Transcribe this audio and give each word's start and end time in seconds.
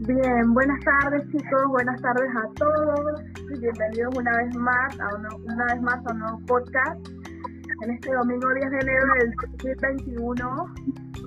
Bien, 0.00 0.52
buenas 0.52 0.78
tardes 0.84 1.22
chicos, 1.30 1.62
buenas 1.68 2.00
tardes 2.02 2.28
a 2.36 2.46
todos. 2.56 3.22
Y 3.50 3.58
bienvenidos 3.58 4.14
una 4.18 4.36
vez 4.36 4.54
más 4.56 5.00
a 5.00 5.14
una 5.14 5.64
vez 5.72 5.80
más 5.80 6.06
a 6.06 6.12
un 6.12 6.18
nuevo 6.18 6.40
podcast. 6.46 7.08
En 7.82 7.90
este 7.90 8.12
domingo 8.12 8.52
10 8.52 8.70
de 8.70 8.78
enero 8.80 9.06
del 9.18 9.32
2021. 9.62 10.74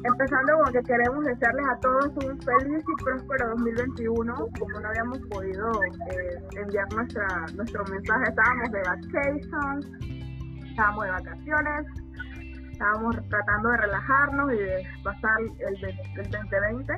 Empezando 0.04 0.54
con 0.64 0.74
que 0.74 0.84
queremos 0.84 1.26
desearles 1.26 1.66
a 1.68 1.80
todos 1.80 2.06
un 2.24 2.40
feliz 2.42 2.84
y 2.88 3.04
próspero 3.04 3.50
2021. 3.50 4.36
Como 4.60 4.80
no 4.80 4.88
habíamos 4.88 5.20
podido 5.30 5.72
eh, 5.84 6.38
enviar 6.62 6.86
nuestra, 6.94 7.28
nuestro 7.56 7.84
mensaje, 7.86 8.30
estábamos 8.30 8.72
de 8.72 8.80
vacations, 8.84 9.88
estábamos 10.70 11.06
de 11.06 11.12
vacaciones, 11.12 12.05
estábamos 12.76 13.16
tratando 13.30 13.70
de 13.70 13.78
relajarnos 13.78 14.54
y 14.54 14.58
de 14.58 14.84
pasar 15.04 15.40
el, 15.42 15.86
el 15.86 16.32
2020. 16.32 16.94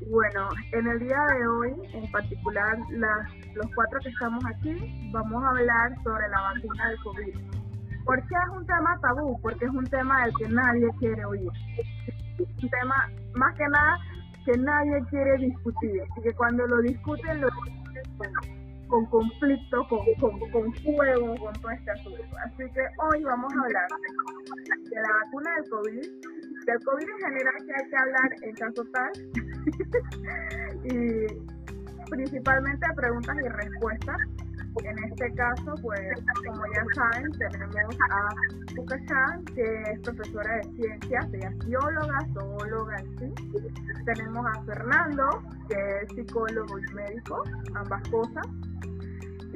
Y 0.00 0.10
bueno, 0.10 0.48
en 0.72 0.86
el 0.86 0.98
día 1.00 1.18
de 1.32 1.48
hoy, 1.48 1.72
en 1.92 2.10
particular 2.12 2.78
las, 2.90 3.34
los 3.54 3.66
cuatro 3.74 3.98
que 4.00 4.10
estamos 4.10 4.44
aquí, 4.46 5.10
vamos 5.10 5.42
a 5.42 5.48
hablar 5.48 5.94
sobre 6.04 6.28
la 6.28 6.40
vacuna 6.40 6.88
del 6.88 6.98
COVID 7.02 7.58
¿Por 8.04 8.26
qué 8.26 8.34
es 8.36 8.56
un 8.56 8.66
tema 8.66 8.98
tabú? 9.02 9.38
Porque 9.42 9.66
es 9.66 9.70
un 9.70 9.84
tema 9.84 10.24
del 10.24 10.34
que 10.36 10.48
nadie 10.48 10.88
quiere 10.98 11.24
oír. 11.26 11.50
Un 12.38 12.70
tema, 12.70 13.10
más 13.34 13.54
que 13.56 13.68
nada, 13.68 13.98
que 14.46 14.56
nadie 14.56 15.04
quiere 15.10 15.36
discutir. 15.36 16.02
Y 16.16 16.22
que 16.22 16.32
cuando 16.32 16.66
lo 16.66 16.80
discuten, 16.80 17.42
lo 17.42 17.48
discuten 17.48 18.32
con, 18.88 19.04
conflicto, 19.06 19.86
con, 19.88 20.00
con, 20.50 20.72
fuego, 20.72 21.36
con 21.36 21.52
todo 21.60 21.70
este 21.70 21.90
asunto. 21.90 22.22
Así 22.46 22.64
que 22.72 22.80
hoy 22.98 23.22
vamos 23.24 23.52
a 23.52 23.60
hablar 23.60 23.88
de 24.90 25.00
la 25.00 25.12
vacuna 25.24 25.54
del 25.56 25.70
COVID, 25.70 26.06
del 26.66 26.84
COVID 26.84 27.08
en 27.08 27.18
general 27.18 27.54
que 27.66 27.72
hay 27.74 27.90
que 27.90 27.96
hablar 27.96 28.30
en 28.42 28.54
caso 28.54 28.84
tal, 28.92 29.12
y 30.84 32.10
principalmente 32.10 32.86
preguntas 32.94 33.36
y 33.44 33.48
respuestas 33.48 34.16
en 34.84 35.04
este 35.04 35.32
caso, 35.34 35.74
pues, 35.82 36.00
como 36.46 36.62
ya 36.74 36.84
saben, 36.94 37.32
tenemos 37.32 37.96
a 38.10 38.28
Chan, 39.06 39.44
que 39.46 39.82
es 39.92 40.00
profesora 40.00 40.56
de 40.56 40.62
ciencias, 40.74 41.26
ella 41.32 41.48
es 41.48 41.66
bióloga, 41.66 42.18
zoóloga 42.32 42.98
sí. 43.18 43.32
Tenemos 44.04 44.46
a 44.46 44.62
Fernando, 44.64 45.42
que 45.68 45.76
es 46.02 46.08
psicólogo 46.14 46.78
y 46.78 46.94
médico, 46.94 47.42
ambas 47.74 48.08
cosas. 48.08 48.46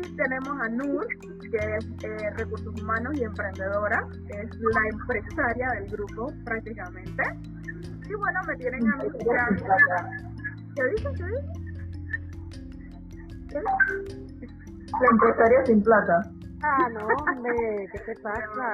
Y 0.03 0.17
tenemos 0.17 0.61
a 0.61 0.69
Nur, 0.69 1.07
que 1.51 1.59
es 1.59 1.87
eh, 2.05 2.31
recursos 2.37 2.81
humanos 2.81 3.15
y 3.15 3.23
emprendedora, 3.23 4.07
es 4.29 4.57
la 4.57 4.89
empresaria 4.91 5.69
del 5.71 5.91
grupo 5.91 6.33
prácticamente. 6.45 7.23
Y 8.09 8.15
bueno, 8.15 8.41
me 8.47 8.57
tienen 8.57 8.93
a 8.93 8.97
mí. 8.97 9.09
¿Qué 10.75 10.85
dices? 10.91 11.13
¿Qué 13.49 13.59
dices? 13.61 14.63
La 15.01 15.09
empresaria 15.11 15.67
sin 15.67 15.83
plata. 15.83 16.23
Ah, 16.63 16.89
no, 16.93 17.07
hombre, 17.07 17.89
¿qué 17.93 17.99
te 18.01 18.15
pasa? 18.21 18.73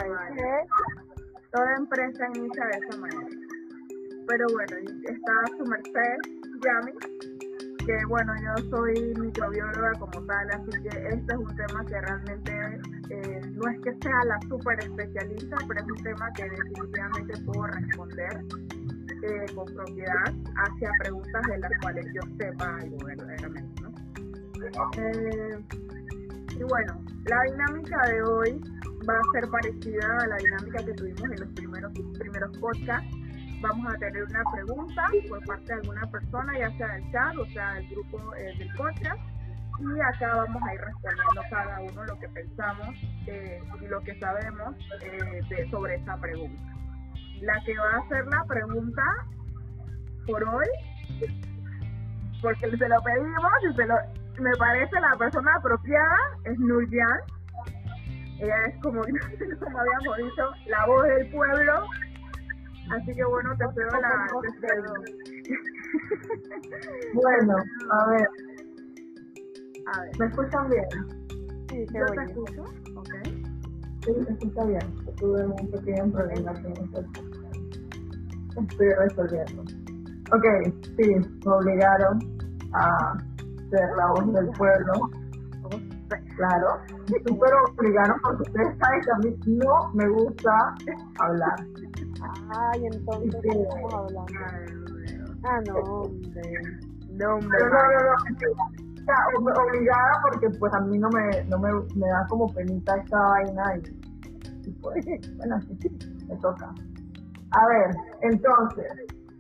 Toda 1.53 1.75
empresa 1.77 2.27
inicia 2.35 2.65
de 2.67 2.87
esa 2.87 2.99
manera. 2.99 3.27
Pero 4.27 4.47
bueno, 4.53 4.77
está 5.05 5.33
su 5.57 5.65
merced, 5.65 6.19
Yami, 6.63 6.93
que 7.89 8.05
bueno, 8.05 8.35
yo 8.37 8.69
soy 8.69 9.15
microbióloga 9.19 9.93
como 9.93 10.23
tal, 10.27 10.51
así 10.51 10.71
que 10.83 10.89
este 10.89 11.33
es 11.33 11.39
un 11.39 11.57
tema 11.57 11.83
que 11.87 11.99
realmente 12.03 12.81
eh, 13.09 13.41
no 13.55 13.71
es 13.71 13.81
que 13.81 13.95
sea 14.03 14.25
la 14.27 14.39
super 14.47 14.79
especialista, 14.79 15.57
pero 15.67 15.81
es 15.81 15.87
un 15.87 16.03
tema 16.03 16.31
que 16.35 16.43
definitivamente 16.51 17.41
puedo 17.47 17.67
responder 17.67 18.45
eh, 19.23 19.55
con 19.55 19.65
propiedad 19.75 20.35
hacia 20.67 20.91
preguntas 20.99 21.43
de 21.49 21.59
las 21.61 21.71
cuales 21.81 22.07
yo 22.13 22.21
sepa 22.39 22.77
algo 22.77 22.99
verdaderamente. 23.07 23.83
Eh, 24.99 25.59
y 26.61 26.63
bueno, 26.65 27.03
la 27.25 27.43
dinámica 27.51 28.07
de 28.09 28.23
hoy 28.23 28.61
va 29.09 29.15
a 29.15 29.33
ser 29.33 29.49
parecida 29.49 30.19
a 30.19 30.27
la 30.27 30.37
dinámica 30.37 30.85
que 30.85 30.93
tuvimos 30.93 31.25
en 31.25 31.41
los 31.41 31.49
primeros, 31.55 31.93
primeros 32.19 32.59
podcasts. 32.59 33.17
Vamos 33.61 33.93
a 33.93 33.99
tener 33.99 34.23
una 34.23 34.43
pregunta 34.53 35.03
por 35.29 35.45
parte 35.45 35.65
de 35.65 35.75
alguna 35.75 36.07
persona, 36.11 36.59
ya 36.59 36.71
sea 36.77 36.89
del 36.95 37.13
chat 37.13 37.37
o 37.37 37.47
sea 37.47 37.75
del 37.75 37.89
grupo 37.89 38.35
eh, 38.37 38.55
del 38.57 38.73
podcast. 38.75 39.21
Y 39.81 40.01
acá 40.01 40.35
vamos 40.37 40.63
a 40.63 40.75
ir 40.75 40.81
respondiendo 40.81 41.43
cada 41.51 41.81
uno 41.81 42.05
lo 42.05 42.19
que 42.19 42.29
pensamos 42.29 42.89
eh, 43.27 43.61
y 43.81 43.87
lo 43.87 44.01
que 44.01 44.19
sabemos 44.19 44.77
eh, 45.03 45.69
sobre 45.71 45.97
esa 45.97 46.17
pregunta. 46.17 46.63
La 47.41 47.61
que 47.65 47.77
va 47.79 47.91
a 47.93 47.99
hacer 47.99 48.27
la 48.27 48.45
pregunta 48.45 49.03
por 50.27 50.43
hoy, 50.43 50.67
porque 52.43 52.77
se 52.77 52.89
lo 52.89 53.03
pedimos 53.03 53.53
y 53.71 53.75
se 53.75 53.87
lo, 53.87 53.95
me 54.41 54.57
parece 54.57 55.01
la 55.01 55.17
persona 55.17 55.55
apropiada 55.57 56.17
es 56.45 56.59
Nurjan. 56.59 57.21
Ella 58.41 58.67
es 58.67 58.83
como, 58.83 59.03
como 59.61 59.79
habíamos 59.79 60.17
dicho, 60.17 60.51
la 60.67 60.87
voz 60.87 61.05
del 61.07 61.31
pueblo. 61.31 61.87
Así 62.91 63.15
que 63.15 63.25
bueno, 63.25 63.55
te 63.59 63.65
cedo 63.75 63.91
la 64.01 64.09
Bueno, 67.15 67.57
a 67.91 68.11
ver. 68.11 68.29
A 69.87 70.01
ver. 70.03 70.11
¿Me 70.19 70.27
escuchan 70.27 70.69
bien? 70.71 70.85
Sí, 71.69 71.87
Yo 71.93 72.07
te 72.07 72.23
escucho. 72.25 72.63
Ok. 72.97 73.15
Sí, 74.05 74.13
se 74.27 74.33
escucha 74.33 74.65
bien. 74.65 74.87
Tuve 75.19 75.47
un 75.47 75.71
pequeño 75.71 76.11
problema 76.13 76.53
con 76.63 76.73
esto. 76.73 77.01
Estoy 78.57 78.93
resolviendo. 78.95 79.63
Ok, 80.33 80.45
sí, 80.97 81.07
me 81.45 81.53
obligaron 81.53 82.15
a 82.75 83.15
ser 83.71 83.89
la 83.97 84.07
voz 84.13 84.33
del 84.33 84.49
pueblo. 84.57 84.95
Claro, 86.37 86.69
súper 87.25 87.53
obligaron 87.77 88.17
porque 88.23 88.43
ustedes 88.45 88.79
saben 88.79 89.01
que 89.05 89.11
a 89.11 89.19
mí 89.19 89.37
no 89.59 89.75
me 89.95 90.09
gusta 90.09 90.51
hablar. 91.19 91.59
Ay, 92.21 92.87
entonces, 92.87 93.37
¿qué 93.43 93.49
estamos 93.49 93.95
hablando? 93.95 94.33
Ah, 95.45 95.61
no, 95.67 95.75
hombre. 95.77 96.43
No, 97.11 97.35
hombre. 97.35 97.59
No, 97.61 97.69
no, 97.69 98.03
no, 98.03 98.59
o 98.99 99.53
sea, 99.53 99.63
obligada 99.65 100.21
porque 100.23 100.51
pues 100.59 100.73
a 100.75 100.81
mí 100.81 100.99
no 100.99 101.09
me, 101.11 101.45
no 101.45 101.59
me, 101.59 101.71
me 101.95 102.09
da 102.09 102.27
como 102.29 102.53
penita 102.53 102.97
esta 102.97 103.19
vaina 103.19 103.77
y, 103.77 104.69
y 104.69 104.73
pues, 104.73 105.05
bueno, 105.37 105.61
sí, 105.61 105.99
me 106.29 106.37
toca. 106.37 106.75
A 107.53 107.67
ver, 107.69 107.97
entonces, 108.21 108.93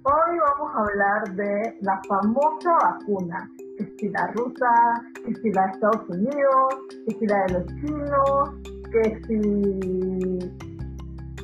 hoy 0.04 0.38
vamos 0.38 0.74
a 0.74 0.78
hablar 0.80 1.36
de 1.36 1.78
la 1.82 2.00
famosa 2.08 2.70
vacuna 2.82 3.50
que 3.76 3.94
si 3.98 4.08
la 4.08 4.26
rusa, 4.28 5.02
que 5.24 5.34
si 5.34 5.52
la 5.52 5.66
de 5.66 5.70
Estados 5.72 6.08
Unidos, 6.08 6.74
que 7.06 7.14
si 7.18 7.26
la 7.26 7.42
de 7.44 7.52
los 7.52 7.66
chinos, 7.66 8.50
que 8.90 9.20
si, 9.26 10.67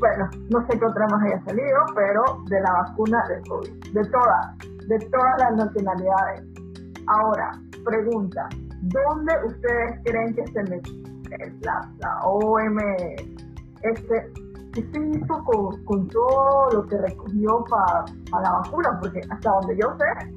bueno, 0.04 0.28
no 0.50 0.66
sé 0.66 0.78
qué 0.78 0.84
otra 0.84 1.06
más 1.08 1.22
haya 1.22 1.42
salido, 1.44 1.78
pero 1.94 2.22
de 2.50 2.60
la 2.60 2.72
vacuna 2.72 3.24
del 3.26 3.42
COVID, 3.48 3.92
de 3.94 4.04
todas, 4.10 4.58
de 4.86 4.98
todas 4.98 5.38
las 5.38 5.56
nacionalidades. 5.56 6.42
Ahora, 7.06 7.52
pregunta, 7.86 8.46
¿dónde 8.82 9.32
ustedes 9.46 10.00
creen 10.04 10.34
que 10.34 10.46
se 10.48 10.62
metió 10.64 10.92
la, 11.62 11.90
la 12.00 12.18
OMS? 12.22 12.84
¿Qué 14.74 14.82
se 14.92 15.06
hizo 15.06 15.44
con, 15.86 16.08
todo 16.08 16.70
lo 16.72 16.86
que 16.86 16.98
recogió 16.98 17.64
para 17.70 18.42
la 18.42 18.50
vacuna? 18.58 18.98
Porque 19.00 19.20
hasta 19.30 19.50
donde 19.52 19.78
yo 19.78 19.96
sé, 19.96 20.34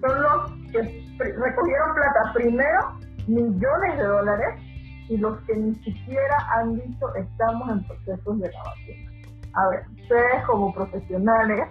son 0.00 0.22
los 0.22 0.50
que 0.72 0.80
recogieron 1.20 1.94
plata 1.94 2.32
primero, 2.34 2.98
millones 3.28 3.96
de 3.96 4.02
dólares, 4.02 4.60
y 5.08 5.18
los 5.18 5.38
que 5.42 5.54
ni 5.54 5.74
siquiera 5.84 6.36
han 6.56 6.74
dicho 6.74 7.14
estamos 7.14 7.68
en 7.68 7.86
procesos 7.86 8.40
de 8.40 8.50
la 8.50 8.58
vacuna. 8.64 9.13
A 9.54 9.68
ver, 9.68 9.86
ustedes 10.02 10.44
como 10.46 10.72
profesionales, 10.74 11.68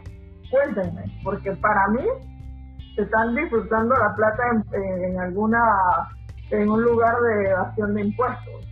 cuéntenme, 0.49 1.03
porque 1.23 1.51
para 1.53 1.87
mí 1.89 2.03
se 2.95 3.01
están 3.01 3.35
disfrutando 3.35 3.95
la 3.95 4.15
plata 4.15 4.43
en, 4.73 5.19
alguna 5.19 5.59
en 6.51 6.69
un 6.69 6.83
lugar 6.83 7.15
de 7.21 7.49
evasión 7.49 7.93
de 7.95 8.01
impuestos, 8.05 8.67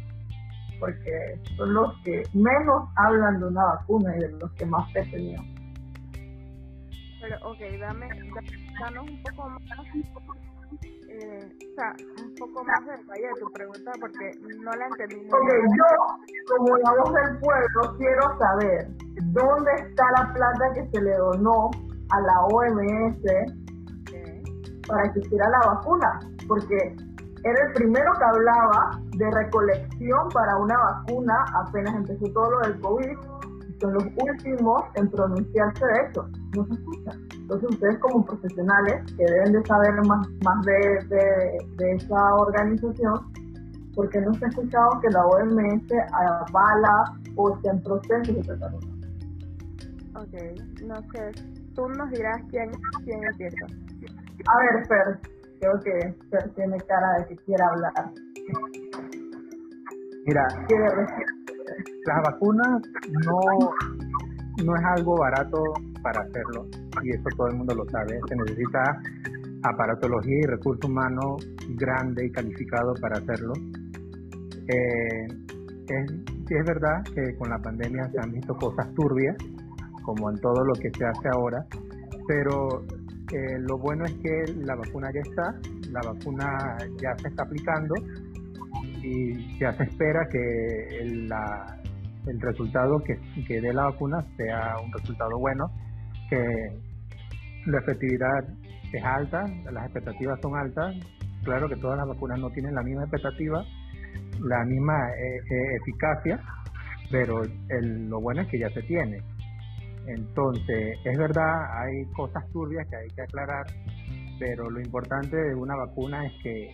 porque 0.80 1.40
son 1.58 1.74
los 1.74 1.94
que 2.04 2.24
menos 2.34 2.90
hablan 2.96 3.40
de 3.40 3.48
una 3.48 3.63
vacuna 3.66 4.16
y 4.16 4.19
de 4.19 4.31
los 4.31 4.52
que 4.54 4.66
más 4.66 4.92
te 4.94 5.04
tenían. 5.06 5.44
Pero, 7.19 7.38
ok, 7.50 7.60
dame, 7.80 8.07
danos 8.80 9.10
un 9.10 9.24
poco 9.24 9.50
más 9.50 9.62
eh, 11.12 11.50
o 11.72 11.75
sea, 11.75 11.94
un 12.24 12.36
poco 12.36 12.63
más 12.63 12.86
de 12.86 12.92
detalle 12.98 13.28
de 13.28 13.40
tu 13.40 13.52
pregunta 13.52 13.92
porque 14.00 14.31
no 14.63 14.72
la 14.72 14.88
entendí 14.88 15.16
muy 15.18 15.25
Ok, 15.28 15.50
yo, 15.78 16.56
como 16.56 16.78
la 16.78 16.92
voz 16.92 17.13
del 17.13 17.40
pueblo, 17.40 17.98
quiero 17.98 18.38
saber 18.38 18.88
dónde 19.34 19.72
está 19.88 20.06
la 20.18 20.34
plata 20.34 20.74
que 20.74 20.88
se 20.88 21.02
le 21.02 21.16
donó 21.16 21.69
a 22.10 22.22
la 22.22 22.42
OMS 22.48 23.22
para 24.88 25.13
que 25.13 25.19
hiciera 25.19 25.50
la 25.50 25.60
vacuna, 25.74 26.19
porque 26.48 26.96
era 27.44 27.68
el 27.68 27.74
primero 27.74 28.12
que 28.18 28.24
hablaba 28.24 29.00
de 29.18 29.31
recolección 29.31 30.30
para 30.34 30.57
una 30.57 30.78
vacuna, 30.78 31.46
apenas 31.56 31.96
empezó 31.96 32.25
todo 32.34 32.52
lo 32.52 32.60
del 32.60 32.80
COVID, 32.81 33.18
son 33.80 33.94
los 33.94 34.04
últimos 34.04 34.84
en 34.96 35.10
pronunciarse 35.10 35.86
de 35.86 36.02
eso. 36.10 36.30
No 36.56 36.66
se 36.68 36.74
escucha. 36.74 37.12
Entonces 37.51 37.71
ustedes 37.71 38.00
como 38.00 38.25
profesionales 38.25 39.03
que 39.18 39.25
deben 39.25 39.51
de 39.51 39.65
saber 39.65 39.94
más, 40.07 40.25
más 40.42 40.65
de, 40.65 41.06
de, 41.77 41.92
esa 41.95 42.36
organización, 42.36 43.19
porque 43.94 44.21
no 44.21 44.33
se 44.36 44.45
ha 44.45 44.48
escuchado 44.48 44.89
que 45.01 45.09
la 45.09 45.25
OMS 45.25 45.83
avala 46.13 47.13
o 47.36 47.53
está 47.53 47.71
en 47.71 47.83
proceso 47.83 48.31
de 48.31 48.42
tratar 48.44 48.74
Ok, 50.15 50.33
no 50.86 50.95
sé. 51.12 51.31
Tú 51.75 51.89
nos 51.89 52.09
dirás 52.12 52.42
quién, 52.50 52.71
quién 53.03 53.21
empieza. 53.21 53.65
A 53.65 54.57
ver, 54.57 54.88
Fer, 54.88 55.19
creo 55.59 55.80
que 55.81 56.15
Fer 56.30 56.50
tiene 56.56 56.77
cara 56.88 57.18
de 57.18 57.27
que 57.27 57.36
quiera 57.44 57.68
hablar. 57.68 58.13
Mira, 60.25 60.47
las 62.06 62.24
vacunas 62.24 62.81
no, 63.25 63.39
no 64.63 64.75
es 64.77 64.86
algo 64.86 65.18
barato 65.18 65.62
para 66.01 66.21
hacerlo 66.21 66.68
y 67.03 67.12
eso 67.12 67.24
todo 67.36 67.48
el 67.48 67.56
mundo 67.57 67.75
lo 67.75 67.86
sabe. 67.89 68.19
Se 68.27 68.36
necesita 68.36 69.01
aparatología 69.63 70.39
y 70.39 70.45
recurso 70.48 70.88
humano 70.88 71.38
grande 71.75 72.25
y 72.25 72.31
calificado 72.31 72.94
para 73.01 73.18
hacerlo. 73.18 73.53
Eh, 74.68 75.27
es, 75.88 76.65
verdad 76.65 77.03
que 77.15 77.36
con 77.38 77.50
la 77.50 77.57
pandemia 77.59 78.09
se 78.12 78.19
han 78.19 78.31
visto 78.31 78.56
cosas 78.56 78.94
turbias, 78.94 79.36
como 80.03 80.30
en 80.30 80.38
todo 80.39 80.63
lo 80.65 80.74
que 80.74 80.89
se 80.92 81.06
hace 81.06 81.30
ahora, 81.33 81.65
pero 82.27 82.83
eh, 83.31 83.59
lo 83.59 83.77
bueno 83.77 84.06
es 84.06 84.13
que 84.15 84.54
la 84.57 84.75
vacuna 84.75 85.09
ya 85.13 85.21
está, 85.21 85.56
la 85.92 86.01
vacuna 86.01 86.77
ya 87.01 87.15
se 87.18 87.27
está 87.30 87.44
aplicando 87.44 87.95
y 89.01 89.59
ya 89.59 89.74
se 89.74 89.83
espera 89.83 90.27
que 90.30 91.00
el, 91.00 91.30
el 92.27 92.42
resultado 92.42 93.01
que, 93.04 93.18
que 93.47 93.62
dé 93.62 93.74
la 93.74 93.86
vacuna 93.86 94.25
sea 94.38 94.75
un 94.83 94.92
resultado 94.92 95.38
bueno, 95.39 95.71
que 96.31 96.81
la 97.66 97.80
efectividad 97.80 98.48
es 98.94 99.04
alta, 99.04 99.44
las 99.72 99.86
expectativas 99.86 100.39
son 100.42 100.56
altas. 100.56 100.95
Claro 101.44 101.68
que 101.68 101.75
todas 101.75 101.98
las 101.98 102.07
vacunas 102.07 102.39
no 102.39 102.50
tienen 102.51 102.74
la 102.74 102.83
misma 102.83 103.04
expectativa, 103.04 103.63
la 104.39 104.63
misma 104.66 104.94
eh, 105.10 105.38
eh, 105.38 105.75
eficacia, 105.81 106.39
pero 107.10 107.42
lo 107.69 108.22
bueno 108.22 108.42
es 108.42 108.48
que 108.48 108.60
ya 108.60 108.69
se 108.69 108.81
tiene. 108.83 109.18
Entonces, 110.07 110.98
es 111.04 111.18
verdad, 111.18 111.81
hay 111.81 112.06
cosas 112.16 112.44
turbias 112.51 112.88
que 112.89 112.95
hay 112.95 113.07
que 113.10 113.22
aclarar, 113.22 113.66
pero 114.39 114.69
lo 114.69 114.80
importante 114.81 115.36
de 115.36 115.56
una 115.56 115.75
vacuna 115.75 116.25
es 116.25 116.33
que 116.42 116.69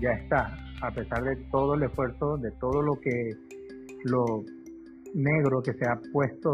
ya 0.00 0.10
está, 0.12 0.56
a 0.82 0.90
pesar 0.90 1.22
de 1.22 1.36
todo 1.50 1.74
el 1.74 1.82
esfuerzo, 1.84 2.36
de 2.38 2.50
todo 2.60 2.82
lo 2.82 2.94
que 3.00 3.30
lo 4.04 4.24
negro 5.14 5.62
que 5.62 5.72
se 5.74 5.88
ha 5.88 5.94
puesto, 6.12 6.50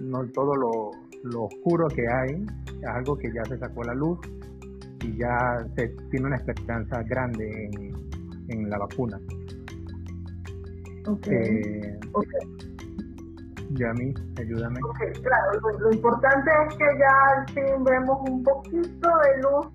no 0.00 0.18
todo 0.32 0.54
lo, 0.54 1.05
oscuro 1.34 1.88
que 1.88 2.06
hay, 2.06 2.46
es 2.80 2.88
algo 2.88 3.16
que 3.16 3.32
ya 3.32 3.44
se 3.44 3.58
sacó 3.58 3.82
a 3.82 3.86
la 3.86 3.94
luz 3.94 4.18
y 5.02 5.16
ya 5.18 5.66
se 5.76 5.88
tiene 6.10 6.26
una 6.26 6.36
esperanza 6.36 7.02
grande 7.04 7.70
en, 8.48 8.70
la 8.70 8.78
vacuna. 8.78 9.20
Okay. 11.06 11.34
Eh, 11.34 11.98
Yami, 13.70 14.14
ayúdame. 14.38 14.80
claro, 15.22 15.60
lo, 15.80 15.92
importante 15.92 16.50
es 16.68 16.74
que 16.76 16.84
ya 16.98 17.36
al 17.36 17.48
fin 17.50 17.84
vemos 17.84 18.18
un 18.28 18.42
poquito 18.42 19.08
de 19.08 19.42
luz 19.42 19.66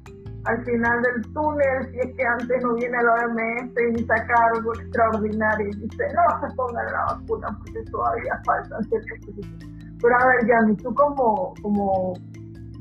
al 0.45 0.65
final 0.65 1.01
del 1.03 1.33
túnel, 1.33 1.91
si 1.91 1.99
es 1.99 2.15
que 2.15 2.23
antes 2.23 2.63
no 2.63 2.73
viene 2.73 2.97
la 3.03 3.13
OMS 3.13 3.99
y 3.99 4.05
saca 4.05 4.33
algo 4.55 4.73
extraordinario 4.73 5.67
y 5.67 5.75
dice, 5.81 6.03
no 6.15 6.47
se 6.47 6.55
pongan 6.55 6.85
la 6.91 7.05
vacuna 7.13 7.59
porque 7.59 7.83
todavía 7.91 8.41
faltan 8.45 8.83
ciertas. 8.85 9.19
Pero 10.01 10.15
a 10.15 10.25
ver, 10.27 10.47
Yami, 10.47 10.75
tú 10.77 10.93
como, 10.95 11.53
como 11.61 12.13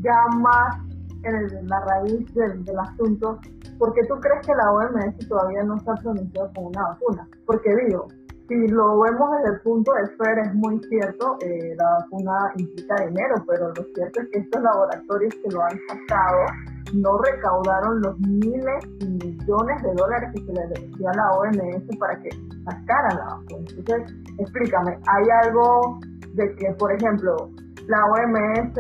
ya 0.00 0.36
más 0.38 0.78
en, 1.24 1.68
la 1.68 1.80
raíz 1.80 2.34
del, 2.34 2.78
asunto, 2.78 3.38
¿por 3.78 3.92
qué 3.92 4.00
tú 4.08 4.14
crees 4.20 4.46
que 4.46 4.54
la 4.54 4.72
OMS 4.72 5.28
todavía 5.28 5.62
no 5.64 5.78
se 5.80 5.90
ha 5.90 5.94
pronunciado 5.94 6.50
con 6.54 6.66
una 6.66 6.82
vacuna? 6.88 7.28
Porque 7.46 7.70
digo, 7.86 8.08
si 8.48 8.66
lo 8.68 9.00
vemos 9.00 9.30
desde 9.38 9.54
el 9.54 9.60
punto 9.60 9.92
de 9.92 10.06
FER, 10.16 10.38
es 10.40 10.54
muy 10.54 10.80
cierto, 10.88 11.36
eh, 11.40 11.74
la 11.76 11.98
vacuna 12.00 12.32
implica 12.56 12.94
dinero, 13.06 13.34
pero 13.46 13.68
lo 13.68 13.84
cierto 13.94 14.20
es 14.22 14.28
que 14.32 14.38
estos 14.40 14.62
laboratorios 14.62 15.34
que 15.34 15.50
lo 15.54 15.62
han 15.62 15.78
sacado 15.88 16.46
no 16.94 17.18
recaudaron 17.18 18.00
los 18.00 18.18
miles 18.18 18.84
y 18.98 19.06
millones 19.06 19.82
de 19.82 19.94
dólares 19.94 20.30
que 20.34 20.44
se 20.44 20.52
le 20.52 20.96
dio 20.96 21.08
a 21.08 21.14
la 21.14 21.30
OMS 21.30 21.96
para 21.98 22.20
que 22.20 22.30
sacaran 22.64 23.16
la 23.16 23.24
vacuna. 23.36 23.66
Entonces, 23.76 24.16
explícame, 24.38 24.98
¿hay 25.06 25.24
algo 25.44 26.00
de 26.34 26.54
que, 26.56 26.72
por 26.78 26.92
ejemplo, 26.92 27.50
la 27.86 28.04
OMS 28.06 28.74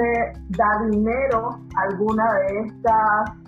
da 0.50 0.86
dinero 0.90 1.48
a 1.76 1.82
alguna 1.90 2.24
de 2.34 2.58
estas 2.66 3.40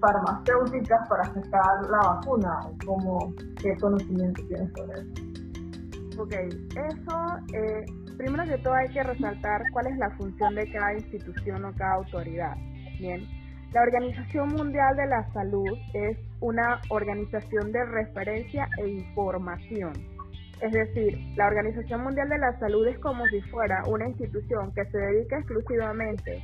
farmacéuticas 0.00 1.08
para 1.08 1.24
sacar 1.24 1.90
la 1.90 1.98
vacuna? 1.98 2.58
¿Cómo, 2.84 3.32
¿Qué 3.60 3.76
conocimiento 3.80 4.42
tienes 4.48 4.70
sobre 4.76 5.00
eso? 5.00 6.22
Ok, 6.22 6.32
eso, 6.32 7.16
eh, 7.54 7.84
primero 8.16 8.44
que 8.44 8.58
todo 8.58 8.74
hay 8.74 8.88
que 8.88 9.02
resaltar 9.02 9.62
cuál 9.72 9.88
es 9.88 9.96
la 9.98 10.10
función 10.10 10.54
de 10.54 10.70
cada 10.70 10.94
institución 10.94 11.64
o 11.64 11.72
cada 11.74 11.94
autoridad. 11.94 12.56
Bien, 12.98 13.26
la 13.72 13.82
Organización 13.82 14.50
Mundial 14.50 14.96
de 14.96 15.06
la 15.06 15.32
Salud 15.32 15.76
es 15.94 16.16
una 16.40 16.80
organización 16.90 17.72
de 17.72 17.84
referencia 17.84 18.68
e 18.78 18.88
información. 18.88 20.13
Es 20.60 20.72
decir, 20.72 21.18
la 21.36 21.48
Organización 21.48 22.02
Mundial 22.02 22.28
de 22.28 22.38
la 22.38 22.58
Salud 22.58 22.86
es 22.86 22.98
como 22.98 23.26
si 23.26 23.40
fuera 23.42 23.82
una 23.86 24.08
institución 24.08 24.72
que 24.72 24.84
se 24.86 24.98
dedica 24.98 25.38
exclusivamente 25.38 26.42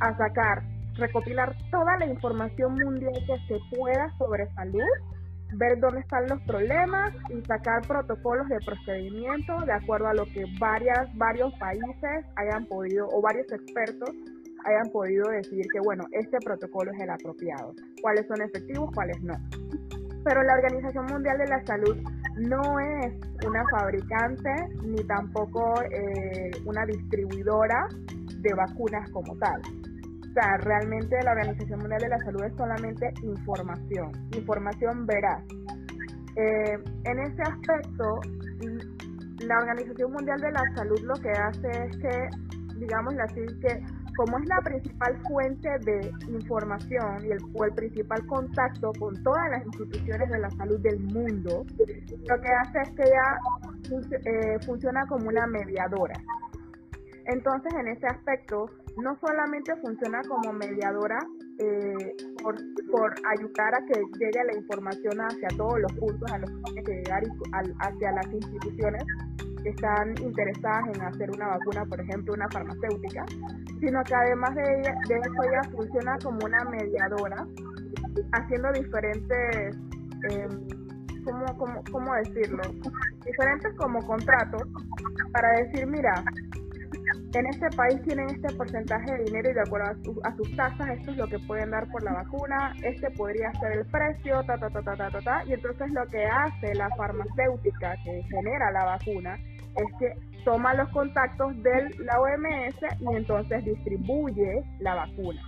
a 0.00 0.16
sacar, 0.16 0.62
recopilar 0.94 1.56
toda 1.70 1.98
la 1.98 2.06
información 2.06 2.74
mundial 2.74 3.14
que 3.26 3.38
se 3.48 3.76
pueda 3.76 4.12
sobre 4.18 4.46
salud 4.54 4.84
ver 5.54 5.78
dónde 5.80 6.00
están 6.00 6.26
los 6.28 6.40
problemas 6.42 7.14
y 7.28 7.42
sacar 7.42 7.82
protocolos 7.86 8.48
de 8.48 8.58
procedimiento 8.64 9.60
de 9.66 9.72
acuerdo 9.72 10.08
a 10.08 10.14
lo 10.14 10.24
que 10.24 10.44
varias, 10.58 11.14
varios 11.16 11.52
países 11.58 12.24
hayan 12.36 12.66
podido 12.66 13.06
o 13.08 13.20
varios 13.20 13.50
expertos 13.52 14.10
hayan 14.64 14.90
podido 14.92 15.28
decir 15.28 15.66
que, 15.72 15.80
bueno, 15.80 16.04
este 16.12 16.38
protocolo 16.38 16.92
es 16.92 17.00
el 17.00 17.10
apropiado, 17.10 17.74
cuáles 18.00 18.26
son 18.26 18.40
efectivos, 18.42 18.90
cuáles 18.94 19.20
no. 19.22 19.34
Pero 20.24 20.42
la 20.42 20.54
Organización 20.54 21.06
Mundial 21.06 21.38
de 21.38 21.46
la 21.46 21.64
Salud 21.64 21.96
no 22.36 22.78
es 22.80 23.14
una 23.46 23.64
fabricante 23.70 24.50
ni 24.84 25.02
tampoco 25.04 25.74
eh, 25.82 26.50
una 26.64 26.86
distribuidora 26.86 27.88
de 28.38 28.54
vacunas 28.54 29.10
como 29.10 29.36
tal. 29.38 29.60
O 29.60 30.32
sea, 30.34 30.56
realmente 30.58 31.16
la 31.22 31.32
Organización 31.32 31.80
Mundial 31.80 32.00
de 32.00 32.08
la 32.08 32.18
Salud 32.20 32.42
es 32.44 32.54
solamente 32.56 33.12
información, 33.22 34.12
información 34.34 35.06
veraz. 35.06 35.42
Eh, 36.36 36.78
en 37.04 37.18
ese 37.18 37.42
aspecto, 37.42 38.20
la 39.40 39.58
Organización 39.58 40.12
Mundial 40.12 40.40
de 40.40 40.52
la 40.52 40.74
Salud 40.74 41.00
lo 41.00 41.14
que 41.14 41.30
hace 41.30 41.68
es 41.68 41.96
que, 41.98 42.28
digamos 42.78 43.14
así, 43.18 43.40
que 43.60 43.84
como 44.16 44.38
es 44.38 44.46
la 44.46 44.60
principal 44.60 45.16
fuente 45.28 45.68
de 45.80 46.12
información 46.28 47.24
y 47.24 47.32
el, 47.32 47.38
o 47.54 47.64
el 47.64 47.72
principal 47.72 48.26
contacto 48.26 48.92
con 48.98 49.22
todas 49.22 49.50
las 49.50 49.64
instituciones 49.64 50.30
de 50.30 50.38
la 50.38 50.50
salud 50.50 50.80
del 50.80 51.00
mundo, 51.00 51.64
lo 52.28 52.40
que 52.40 52.48
hace 52.48 52.80
es 52.82 52.90
que 52.90 53.02
ella 53.02 53.38
eh, 54.24 54.58
funciona 54.64 55.06
como 55.06 55.28
una 55.28 55.46
mediadora. 55.46 56.14
Entonces, 57.26 57.72
en 57.74 57.88
ese 57.88 58.06
aspecto, 58.06 58.66
no 58.96 59.16
solamente 59.20 59.74
funciona 59.76 60.20
como 60.22 60.52
mediadora 60.52 61.18
eh, 61.58 62.16
por, 62.42 63.14
ayudar 63.38 63.74
a 63.74 63.86
que 63.86 64.00
llegue 64.18 64.44
la 64.44 64.56
información 64.56 65.20
hacia 65.20 65.48
todos 65.56 65.78
los 65.80 65.92
puntos 65.92 66.30
a 66.32 66.38
los 66.38 66.50
que 66.50 66.62
tiene 66.64 66.82
que 66.82 66.92
llegar 66.92 67.22
y 67.24 67.72
hacia 67.80 68.12
las 68.12 68.26
instituciones 68.32 69.04
están 69.64 70.14
interesadas 70.22 70.88
en 70.94 71.02
hacer 71.02 71.30
una 71.30 71.48
vacuna, 71.48 71.84
por 71.86 72.00
ejemplo, 72.00 72.34
una 72.34 72.48
farmacéutica, 72.50 73.24
sino 73.80 74.02
que 74.04 74.14
además 74.14 74.54
de, 74.54 74.62
de 74.62 75.20
eso 75.20 75.42
ella 75.48 75.62
funciona 75.70 76.18
como 76.22 76.38
una 76.44 76.64
mediadora, 76.64 77.46
haciendo 78.32 78.72
diferentes, 78.72 79.76
eh, 80.30 80.48
¿cómo, 81.24 81.46
cómo, 81.56 81.82
cómo 81.90 82.14
decirlo? 82.16 82.62
Diferentes 83.24 83.74
como 83.76 84.04
contratos 84.06 84.62
para 85.32 85.50
decir, 85.60 85.86
mira, 85.86 86.22
en 87.34 87.46
este 87.46 87.70
país 87.70 88.00
tienen 88.02 88.28
este 88.28 88.54
porcentaje 88.54 89.10
de 89.10 89.24
dinero 89.24 89.50
y 89.50 89.54
de 89.54 89.60
acuerdo 89.60 89.90
a, 90.22 90.36
sus 90.36 90.56
tasas, 90.56 90.88
esto 90.90 91.12
es 91.12 91.16
lo 91.16 91.26
que 91.26 91.38
pueden 91.40 91.70
dar 91.70 91.88
por 91.90 92.02
la 92.02 92.12
vacuna, 92.12 92.74
este 92.82 93.10
podría 93.10 93.50
ser 93.54 93.72
el 93.72 93.86
precio, 93.86 94.42
ta, 94.44 94.58
ta, 94.58 94.68
ta, 94.68 94.82
ta, 94.82 95.10
ta, 95.10 95.20
ta, 95.20 95.44
y 95.46 95.54
entonces 95.54 95.90
lo 95.92 96.06
que 96.08 96.24
hace 96.26 96.74
la 96.74 96.88
farmacéutica 96.96 97.96
que 98.04 98.22
genera 98.24 98.70
la 98.72 98.84
vacuna 98.84 99.38
es 99.76 99.98
que 99.98 100.42
toma 100.44 100.74
los 100.74 100.88
contactos 100.90 101.60
de 101.62 101.90
la 102.00 102.20
OMS 102.20 102.76
y 103.00 103.16
entonces 103.16 103.64
distribuye 103.64 104.62
la 104.80 104.94
vacuna. 104.94 105.40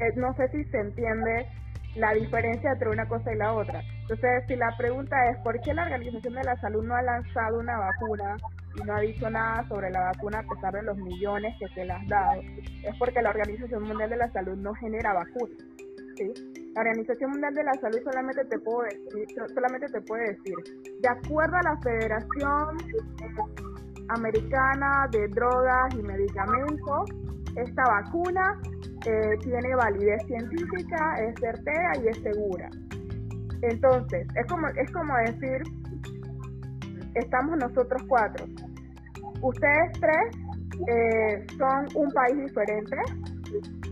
Eh, 0.00 0.12
no 0.16 0.34
sé 0.34 0.48
si 0.48 0.64
se 0.64 0.78
entiende 0.78 1.46
la 1.96 2.14
diferencia 2.14 2.72
entre 2.72 2.88
una 2.88 3.06
cosa 3.06 3.32
y 3.32 3.36
la 3.36 3.52
otra. 3.52 3.82
Entonces, 4.02 4.44
si 4.48 4.56
la 4.56 4.74
pregunta 4.76 5.16
es, 5.30 5.38
¿por 5.38 5.60
qué 5.60 5.74
la 5.74 5.82
Organización 5.82 6.34
de 6.34 6.42
la 6.42 6.56
Salud 6.56 6.84
no 6.84 6.94
ha 6.94 7.02
lanzado 7.02 7.58
una 7.58 7.76
vacuna 7.78 8.36
y 8.74 8.84
no 8.84 8.96
ha 8.96 9.00
dicho 9.00 9.28
nada 9.30 9.66
sobre 9.68 9.90
la 9.90 10.00
vacuna 10.00 10.38
a 10.40 10.54
pesar 10.54 10.72
de 10.72 10.82
los 10.82 10.96
millones 10.96 11.54
que 11.58 11.68
se 11.68 11.84
le 11.84 11.92
has 11.92 12.06
dado, 12.08 12.40
es 12.40 12.96
porque 12.98 13.20
la 13.20 13.30
Organización 13.30 13.82
Mundial 13.82 14.10
de 14.10 14.16
la 14.16 14.32
Salud 14.32 14.56
no 14.56 14.74
genera 14.74 15.12
vacunas. 15.12 15.58
¿sí? 16.16 16.51
La 16.74 16.80
Organización 16.80 17.30
Mundial 17.30 17.54
de 17.54 17.64
la 17.64 17.74
Salud 17.74 17.98
solamente 18.02 18.44
te, 18.46 18.58
puede 18.58 18.88
decir, 18.88 19.26
solamente 19.54 19.86
te 19.88 20.00
puede 20.02 20.32
decir, 20.32 20.54
de 21.00 21.08
acuerdo 21.08 21.56
a 21.56 21.62
la 21.62 21.76
Federación 21.82 22.78
Americana 24.08 25.06
de 25.10 25.28
Drogas 25.28 25.94
y 25.94 26.02
Medicamentos, 26.02 27.10
esta 27.56 27.82
vacuna 27.84 28.58
eh, 29.06 29.36
tiene 29.42 29.74
validez 29.76 30.22
científica, 30.26 31.16
es 31.20 31.34
certera 31.40 31.92
y 32.02 32.08
es 32.08 32.18
segura. 32.22 32.70
Entonces, 33.62 34.26
es 34.34 34.46
como, 34.46 34.66
es 34.68 34.90
como 34.92 35.16
decir, 35.18 35.62
estamos 37.14 37.58
nosotros 37.58 38.02
cuatro. 38.08 38.46
Ustedes 39.42 39.92
tres 40.00 40.36
eh, 40.88 41.46
son 41.58 41.86
un 41.94 42.10
país 42.12 42.36
diferente. 42.38 42.96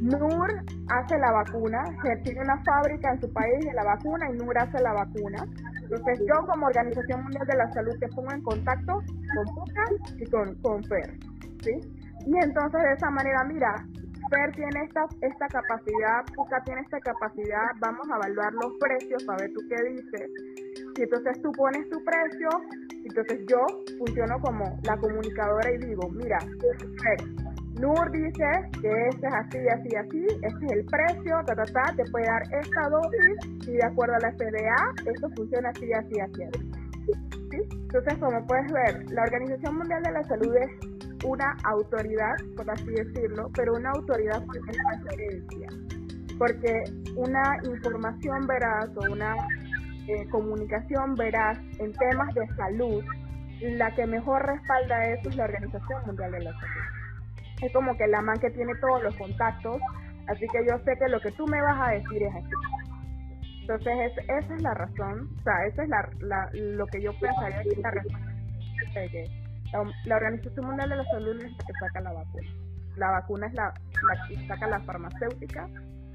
NUR 0.00 0.50
hace 0.88 1.18
la 1.18 1.32
vacuna, 1.32 1.84
tiene 2.24 2.40
una 2.40 2.62
fábrica 2.64 3.12
en 3.12 3.20
su 3.20 3.32
país 3.32 3.64
de 3.64 3.72
la 3.72 3.84
vacuna 3.84 4.30
y 4.30 4.36
NUR 4.36 4.58
hace 4.58 4.80
la 4.80 4.92
vacuna. 4.92 5.44
Entonces 5.82 6.20
yo 6.20 6.46
como 6.46 6.66
Organización 6.66 7.22
Mundial 7.22 7.46
de 7.46 7.56
la 7.56 7.72
Salud 7.72 7.98
te 7.98 8.08
pongo 8.08 8.32
en 8.32 8.42
contacto 8.42 8.92
con 9.34 9.54
Puca 9.54 9.84
y 10.18 10.26
con, 10.26 10.54
con 10.62 10.84
FER. 10.84 11.18
¿sí? 11.62 11.80
Y 12.26 12.36
entonces 12.42 12.80
de 12.82 12.92
esa 12.92 13.10
manera, 13.10 13.44
mira, 13.44 13.74
FER 14.30 14.52
tiene 14.54 14.84
esta, 14.84 15.06
esta 15.20 15.48
capacidad, 15.48 16.24
Puca 16.34 16.62
tiene 16.64 16.80
esta 16.82 17.00
capacidad, 17.00 17.66
vamos 17.80 18.08
a 18.10 18.16
evaluar 18.16 18.52
los 18.54 18.72
precios 18.78 19.24
para 19.24 19.42
ver 19.42 19.52
tú 19.52 19.60
qué 19.68 19.90
dices. 19.90 20.30
Y 20.96 21.02
entonces 21.02 21.42
tú 21.42 21.50
pones 21.52 21.88
tu 21.90 21.98
precio, 22.04 22.48
entonces 23.04 23.40
yo 23.48 23.58
funciono 23.98 24.38
como 24.40 24.64
la 24.84 24.96
comunicadora 24.96 25.72
y 25.72 25.78
digo, 25.78 26.08
mira, 26.10 26.38
FER, 26.38 27.40
NUR 27.80 28.10
dice 28.12 28.44
que 28.82 29.08
este 29.08 29.26
es 29.26 29.32
así, 29.32 29.58
así, 29.68 29.96
así, 29.96 30.26
este 30.42 30.66
es 30.66 30.72
el 30.72 30.84
precio, 30.84 31.40
ta, 31.46 31.54
ta, 31.54 31.64
ta, 31.64 31.94
te 31.96 32.04
puede 32.10 32.26
dar 32.26 32.42
esta 32.52 32.88
dosis 32.90 33.68
y 33.68 33.72
de 33.72 33.84
acuerdo 33.84 34.14
a 34.16 34.18
la 34.18 34.32
FDA, 34.32 35.10
esto 35.10 35.30
funciona 35.34 35.70
así, 35.70 35.90
así, 35.92 36.20
así. 36.20 36.42
¿Sí? 37.50 37.58
Entonces, 37.72 38.18
como 38.18 38.46
puedes 38.46 38.70
ver, 38.70 39.10
la 39.10 39.22
Organización 39.22 39.78
Mundial 39.78 40.02
de 40.02 40.12
la 40.12 40.22
Salud 40.24 40.54
es 40.56 40.70
una 41.24 41.56
autoridad, 41.64 42.34
por 42.56 42.70
así 42.70 42.90
decirlo, 42.90 43.50
pero 43.54 43.74
una 43.74 43.90
autoridad 43.90 44.44
por 44.44 44.58
porque 46.38 46.84
una 47.16 47.58
información 47.64 48.46
veraz 48.46 48.88
o 48.96 49.12
una 49.12 49.34
eh, 50.06 50.26
comunicación 50.30 51.14
veraz 51.14 51.58
en 51.78 51.92
temas 51.92 52.34
de 52.34 52.46
salud, 52.56 53.04
la 53.60 53.94
que 53.94 54.06
mejor 54.06 54.46
respalda 54.46 55.04
eso 55.06 55.28
es 55.28 55.36
la 55.36 55.44
Organización 55.44 56.06
Mundial 56.06 56.32
de 56.32 56.40
la 56.40 56.52
Salud 56.52 56.79
es 57.62 57.72
como 57.72 57.96
que 57.96 58.06
la 58.06 58.20
man 58.22 58.38
que 58.38 58.50
tiene 58.50 58.72
todos 58.80 59.02
los 59.02 59.14
contactos, 59.16 59.80
así 60.28 60.46
que 60.48 60.66
yo 60.68 60.78
sé 60.84 60.92
que 60.98 61.08
lo 61.08 61.20
que 61.20 61.32
tú 61.32 61.46
me 61.46 61.60
vas 61.60 61.88
a 61.88 61.92
decir 61.92 62.22
es 62.22 62.34
así. 62.34 62.50
Entonces, 63.60 64.12
esa 64.28 64.54
es 64.54 64.62
la 64.62 64.74
razón, 64.74 65.28
o 65.38 65.42
sea, 65.42 65.66
esa 65.66 65.82
es 65.84 65.88
la, 65.88 66.50
lo 66.54 66.86
que 66.86 67.02
yo 67.02 67.12
pensaría 67.20 67.62
que 67.62 67.68
es 67.68 67.78
la 67.78 67.90
razón. 67.90 68.20
La, 70.06 70.16
Organización 70.16 70.66
Mundial 70.66 70.90
de 70.90 70.96
la 70.96 71.04
Salud 71.04 71.36
es 71.36 71.52
la 71.52 71.58
que 71.58 71.72
saca 71.78 72.00
la 72.00 72.12
vacuna. 72.12 72.48
La 72.96 73.10
vacuna 73.12 73.46
es 73.46 73.54
la, 73.54 73.72
la 74.08 74.26
que 74.26 74.46
saca 74.48 74.66
la 74.66 74.80
farmacéutica 74.80 75.68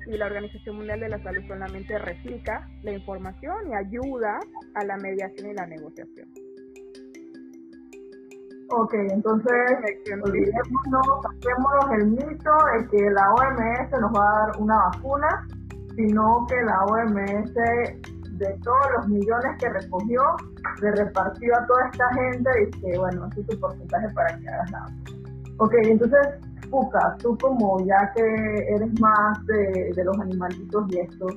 y 0.07 0.17
la 0.17 0.25
Organización 0.25 0.75
Mundial 0.75 0.99
de 0.99 1.09
la 1.09 1.23
Salud 1.23 1.47
solamente 1.47 1.97
replica 1.97 2.67
la 2.83 2.91
información 2.91 3.55
y 3.69 3.73
ayuda 3.73 4.39
a 4.75 4.83
la 4.83 4.97
mediación 4.97 5.51
y 5.51 5.53
la 5.53 5.65
negociación. 5.65 6.44
Ok, 8.71 8.93
entonces 8.93 9.53
olvidémonos, 10.23 11.21
saquémonos 11.21 11.91
el 11.99 12.07
mito 12.07 12.51
de 12.73 12.87
que 12.89 13.09
la 13.11 13.31
OMS 13.33 14.01
nos 14.01 14.11
va 14.11 14.27
a 14.27 14.47
dar 14.47 14.59
una 14.59 14.75
vacuna, 14.91 15.47
sino 15.95 16.45
que 16.47 16.61
la 16.63 16.83
OMS, 16.85 17.53
de 17.53 18.59
todos 18.63 18.85
los 18.97 19.07
millones 19.07 19.51
que 19.59 19.69
recogió, 19.69 20.21
le 20.81 20.91
repartió 20.91 21.55
a 21.55 21.65
toda 21.67 21.89
esta 21.91 22.13
gente 22.15 22.49
y 22.63 22.71
que, 22.71 22.97
bueno, 22.97 23.27
ese 23.31 23.41
es 23.41 23.47
tu 23.47 23.59
porcentaje 23.59 24.09
para 24.13 24.37
que 24.39 24.49
hagas 24.49 24.71
nada. 24.71 24.87
Ok, 25.57 25.73
entonces, 25.83 26.27
Puka, 26.71 27.15
tú 27.19 27.37
como 27.37 27.79
ya 27.85 28.11
que 28.15 28.23
eres 28.75 28.99
más 28.99 29.45
de, 29.45 30.03
los 30.03 30.19
animalitos 30.19 30.85
y 30.89 30.99
esto, 30.99 31.27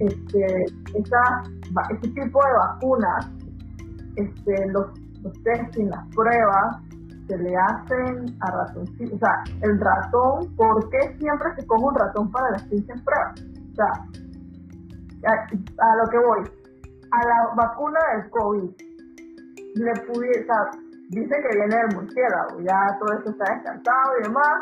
este, 0.00 0.64
esa, 0.94 1.42
ese 1.90 2.08
tipo 2.12 2.44
de 2.44 2.52
vacunas, 2.52 3.30
este, 4.16 4.66
los 4.72 5.05
los 5.22 5.76
y 5.76 5.84
las 5.84 6.06
pruebas 6.14 6.82
se 7.28 7.38
le 7.38 7.56
hacen 7.56 8.36
a 8.40 8.50
ratoncitos. 8.50 9.14
O 9.14 9.18
sea, 9.18 9.44
el 9.62 9.80
ratón, 9.80 10.54
¿por 10.56 10.88
qué 10.90 11.16
siempre 11.18 11.48
se 11.56 11.66
coge 11.66 11.84
un 11.84 11.94
ratón 11.94 12.30
para 12.30 12.50
las 12.50 12.62
pinches 12.64 13.02
pruebas? 13.02 13.40
O 13.72 13.74
sea, 13.74 13.92
a, 15.26 15.96
lo 15.96 16.10
que 16.10 16.18
voy, 16.18 16.50
a 17.10 17.26
la 17.26 17.54
vacuna 17.56 17.98
del 18.14 18.30
COVID, 18.30 18.70
le 19.74 19.92
pudiera, 20.06 20.40
o 20.40 20.44
sea, 20.44 20.80
dice 21.10 21.34
que 21.42 21.56
viene 21.56 21.76
del 21.76 21.96
murciélago, 21.96 22.60
ya 22.60 22.98
todo 22.98 23.18
eso 23.18 23.30
está 23.30 23.54
descartado 23.54 24.18
y 24.20 24.22
demás, 24.22 24.52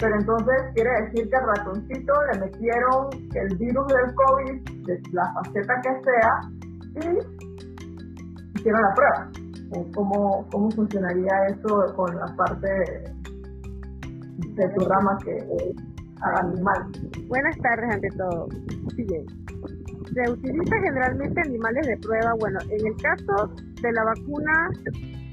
pero 0.00 0.14
entonces 0.16 0.62
quiere 0.74 0.90
decir 1.02 1.28
que 1.28 1.36
al 1.36 1.46
ratoncito 1.46 2.12
le 2.32 2.40
metieron 2.40 3.08
el 3.34 3.56
virus 3.56 3.86
del 3.88 4.14
COVID, 4.14 4.86
de 4.86 5.02
la 5.12 5.32
faceta 5.34 5.80
que 5.82 6.02
sea, 6.04 6.40
y 7.02 8.58
hicieron 8.58 8.82
la 8.82 8.94
prueba 8.94 9.43
cómo, 9.94 10.46
cómo 10.50 10.70
funcionaría 10.70 11.46
eso 11.48 11.92
con 11.96 12.16
la 12.16 12.26
parte 12.36 12.68
de, 14.54 14.68
tu 14.68 14.84
rama 14.86 15.18
que 15.24 15.36
es 15.36 15.46
animal. 16.20 16.92
Buenas 17.28 17.56
tardes 17.58 17.94
ante 17.94 18.08
todo. 18.16 18.48
Se 20.14 20.30
utiliza 20.30 20.76
generalmente 20.80 21.40
animales 21.40 21.86
de 21.86 21.96
prueba. 21.98 22.34
Bueno, 22.38 22.58
en 22.70 22.86
el 22.86 22.96
caso 23.02 23.54
de 23.82 23.92
la 23.92 24.04
vacuna 24.04 24.70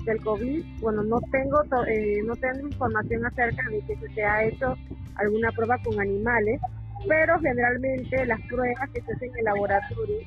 del 0.06 0.20
COVID, 0.24 0.66
bueno, 0.82 1.04
no 1.04 1.20
tengo 1.32 1.62
eh, 1.88 2.22
no 2.26 2.36
tengo 2.36 2.68
información 2.68 3.26
acerca 3.26 3.70
de 3.70 3.82
que 3.82 4.14
se 4.14 4.24
ha 4.24 4.44
hecho 4.46 4.76
alguna 5.16 5.52
prueba 5.52 5.78
con 5.84 6.00
animales, 6.00 6.60
pero 7.08 7.40
generalmente 7.40 8.26
las 8.26 8.42
pruebas 8.48 8.90
que 8.94 9.02
se 9.02 9.14
hacen 9.14 9.30
en 9.30 9.38
el 9.40 9.46
laboratorio 9.46 10.18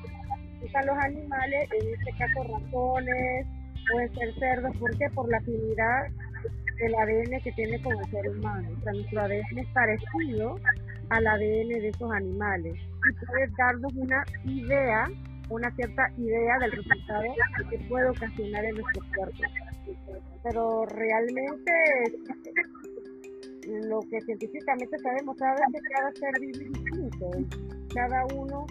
usan 0.64 0.86
los 0.86 0.96
animales, 0.98 1.68
en 1.72 1.94
este 1.94 2.10
caso 2.18 2.42
ratones, 2.44 3.46
pueden 3.90 4.14
ser 4.14 4.34
cerdos, 4.34 4.76
¿por 4.78 4.96
qué? 4.96 5.06
Por 5.14 5.28
la 5.30 5.38
afinidad 5.38 6.08
del 6.78 6.94
ADN 6.94 7.40
que 7.42 7.52
tiene 7.52 7.80
con 7.82 7.96
el 7.96 8.10
ser 8.10 8.28
humano. 8.28 8.68
O 8.76 8.82
sea, 8.82 8.92
nuestro 8.92 9.20
ADN 9.20 9.58
es 9.58 9.68
parecido 9.72 10.58
al 11.10 11.26
ADN 11.26 11.68
de 11.68 11.88
esos 11.88 12.10
animales 12.12 12.74
y 12.74 13.26
puede 13.26 13.48
darnos 13.56 13.92
una 13.94 14.24
idea, 14.44 15.08
una 15.50 15.70
cierta 15.72 16.10
idea 16.16 16.58
del 16.58 16.72
resultado 16.72 17.24
que 17.70 17.78
puede 17.88 18.08
ocasionar 18.08 18.64
en 18.64 18.74
nuestro 18.76 19.02
cuerpo. 19.14 19.42
Pero 20.42 20.86
realmente 20.86 21.72
lo 23.88 24.00
que 24.10 24.20
científicamente 24.22 24.98
se 24.98 25.08
ha 25.08 25.14
demostrado 25.14 25.56
es 25.56 25.72
que 25.72 25.88
cada 25.94 26.12
ser 26.12 26.40
vive 26.40 26.64
distinto. 26.64 27.30
Cada 27.94 28.24
uno 28.34 28.66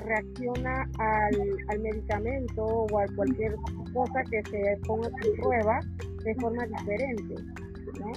reacciona 0.00 0.88
al, 0.98 1.56
al 1.68 1.80
medicamento 1.80 2.64
o 2.64 2.98
a 2.98 3.06
cualquier 3.16 3.54
cosa 3.92 4.22
que 4.30 4.42
se 4.50 4.78
ponga 4.86 5.08
en 5.08 5.40
prueba 5.40 5.80
de 6.24 6.34
forma 6.36 6.66
diferente, 6.66 7.34
¿no? 8.00 8.12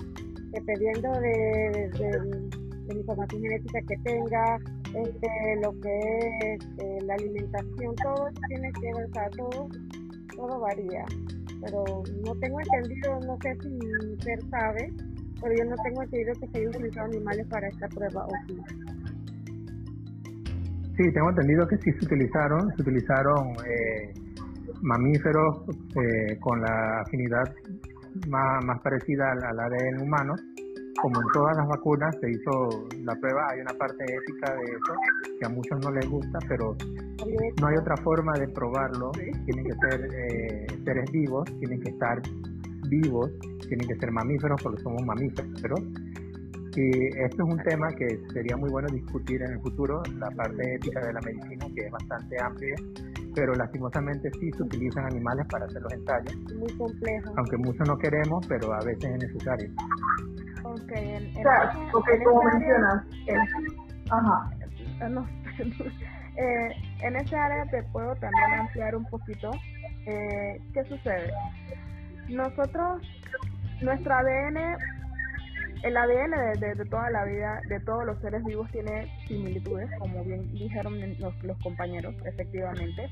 dependiendo 0.51 1.11
de, 1.19 2.49
la 2.87 2.93
información 2.93 3.41
genética 3.41 3.81
que 3.81 3.97
tenga, 3.97 4.57
este, 4.95 5.55
lo 5.61 5.77
que 5.81 5.99
es 6.53 6.65
eh, 6.77 6.99
la 7.03 7.15
alimentación, 7.15 7.95
todo 7.95 8.29
tiene 8.47 8.71
que 8.71 8.93
ver, 8.93 9.05
o 9.05 9.13
sea, 9.13 9.29
todo, 9.31 9.69
todo 10.35 10.59
varía. 10.59 11.03
Pero 11.61 11.83
no 12.23 12.35
tengo 12.35 12.59
entendido, 12.61 13.19
no 13.21 13.37
sé 13.41 13.57
si 13.61 13.77
usted 14.13 14.39
sabe, 14.49 14.93
pero 15.41 15.53
yo 15.57 15.65
no 15.65 15.75
tengo 15.83 16.03
entendido 16.03 16.33
que 16.39 16.47
se 16.47 16.57
hayan 16.59 16.69
utilizado 16.69 17.07
animales 17.07 17.45
para 17.47 17.67
esta 17.67 17.87
prueba 17.89 18.25
o 18.25 18.31
sí. 18.47 18.57
Sí, 20.97 21.03
tengo 21.13 21.29
entendido 21.29 21.67
que 21.67 21.77
sí 21.77 21.91
se 21.91 22.05
utilizaron, 22.05 22.75
se 22.75 22.81
utilizaron 22.81 23.53
eh, 23.67 24.13
mamíferos 24.81 25.61
eh, 25.95 26.39
con 26.39 26.59
la 26.59 27.01
afinidad 27.01 27.53
más, 28.27 28.65
más 28.65 28.81
parecida 28.81 29.31
a 29.31 29.53
la 29.53 29.65
ADN 29.65 30.01
humano. 30.01 30.33
Como 30.99 31.21
en 31.21 31.27
todas 31.31 31.55
las 31.55 31.67
vacunas 31.67 32.15
se 32.19 32.31
hizo 32.31 32.87
la 33.03 33.13
prueba, 33.13 33.45
hay 33.51 33.61
una 33.61 33.73
parte 33.77 34.03
ética 34.05 34.55
de 34.55 34.63
eso 34.63 34.93
que 35.39 35.45
a 35.45 35.49
muchos 35.49 35.79
no 35.85 35.91
les 35.91 36.09
gusta, 36.09 36.39
pero 36.47 36.75
no 37.61 37.67
hay 37.67 37.75
otra 37.77 37.95
forma 37.97 38.33
de 38.39 38.47
probarlo. 38.47 39.11
Tienen 39.11 39.65
que 39.65 39.73
ser 39.73 40.01
eh, 40.01 40.65
seres 40.83 41.11
vivos, 41.11 41.45
tienen 41.59 41.79
que 41.79 41.91
estar 41.91 42.19
vivos, 42.89 43.29
tienen 43.67 43.87
que 43.87 43.95
ser 43.97 44.11
mamíferos 44.11 44.59
porque 44.63 44.81
somos 44.81 45.05
mamíferos 45.05 45.79
y 46.77 47.07
esto 47.19 47.43
es 47.43 47.53
un 47.53 47.63
tema 47.63 47.87
que 47.93 48.19
sería 48.31 48.55
muy 48.55 48.69
bueno 48.69 48.87
discutir 48.89 49.41
en 49.41 49.53
el 49.53 49.59
futuro, 49.59 50.01
la 50.17 50.29
parte 50.31 50.75
ética 50.75 50.99
de 51.05 51.13
la 51.13 51.21
medicina, 51.21 51.65
que 51.75 51.81
es 51.85 51.91
bastante 51.91 52.35
amplia 52.41 52.75
pero 53.37 53.53
lastimosamente 53.53 54.31
sí 54.39 54.51
se 54.51 54.63
utilizan 54.63 55.05
animales 55.05 55.45
para 55.51 55.65
hacer 55.65 55.79
los 55.83 55.93
ensayos. 55.93 56.35
Muy 56.55 56.75
complejo. 56.75 57.33
Aunque 57.37 57.57
muchos 57.57 57.87
no 57.87 57.95
queremos, 57.95 58.43
pero 58.47 58.73
a 58.73 58.79
veces 58.79 59.03
es 59.03 59.19
necesario. 59.19 59.69
Ok, 60.63 60.91
en, 60.93 61.29
O 61.37 61.41
sea, 61.43 61.71
porque 61.91 62.17
como 62.23 62.41
mencionas, 62.41 63.05
eh, 63.27 63.35
ajá, 64.09 64.49
Ah, 64.99 65.09
no, 65.09 65.27
eh, 66.37 66.69
en 67.03 67.15
esa 67.15 67.45
área 67.45 67.65
te 67.65 67.83
puedo 67.91 68.15
también 68.15 68.53
ampliar 68.59 68.95
un 68.95 69.05
poquito. 69.05 69.51
Eh, 70.07 70.59
¿Qué 70.73 70.83
sucede? 70.85 71.31
Nosotros, 72.29 73.03
nuestro 73.81 74.15
ADN, 74.15 74.57
el 75.83 75.97
ADN 75.97 76.59
de, 76.59 76.75
de, 76.75 76.85
toda 76.85 77.09
la 77.09 77.25
vida, 77.25 77.61
de 77.69 77.79
todos 77.81 78.05
los 78.05 78.19
seres 78.19 78.43
vivos, 78.43 78.69
tiene 78.71 79.11
similitudes, 79.27 79.89
como 79.99 80.23
bien 80.23 80.51
dijeron 80.53 80.99
los, 81.19 81.43
los 81.43 81.57
compañeros, 81.59 82.15
efectivamente. 82.25 83.09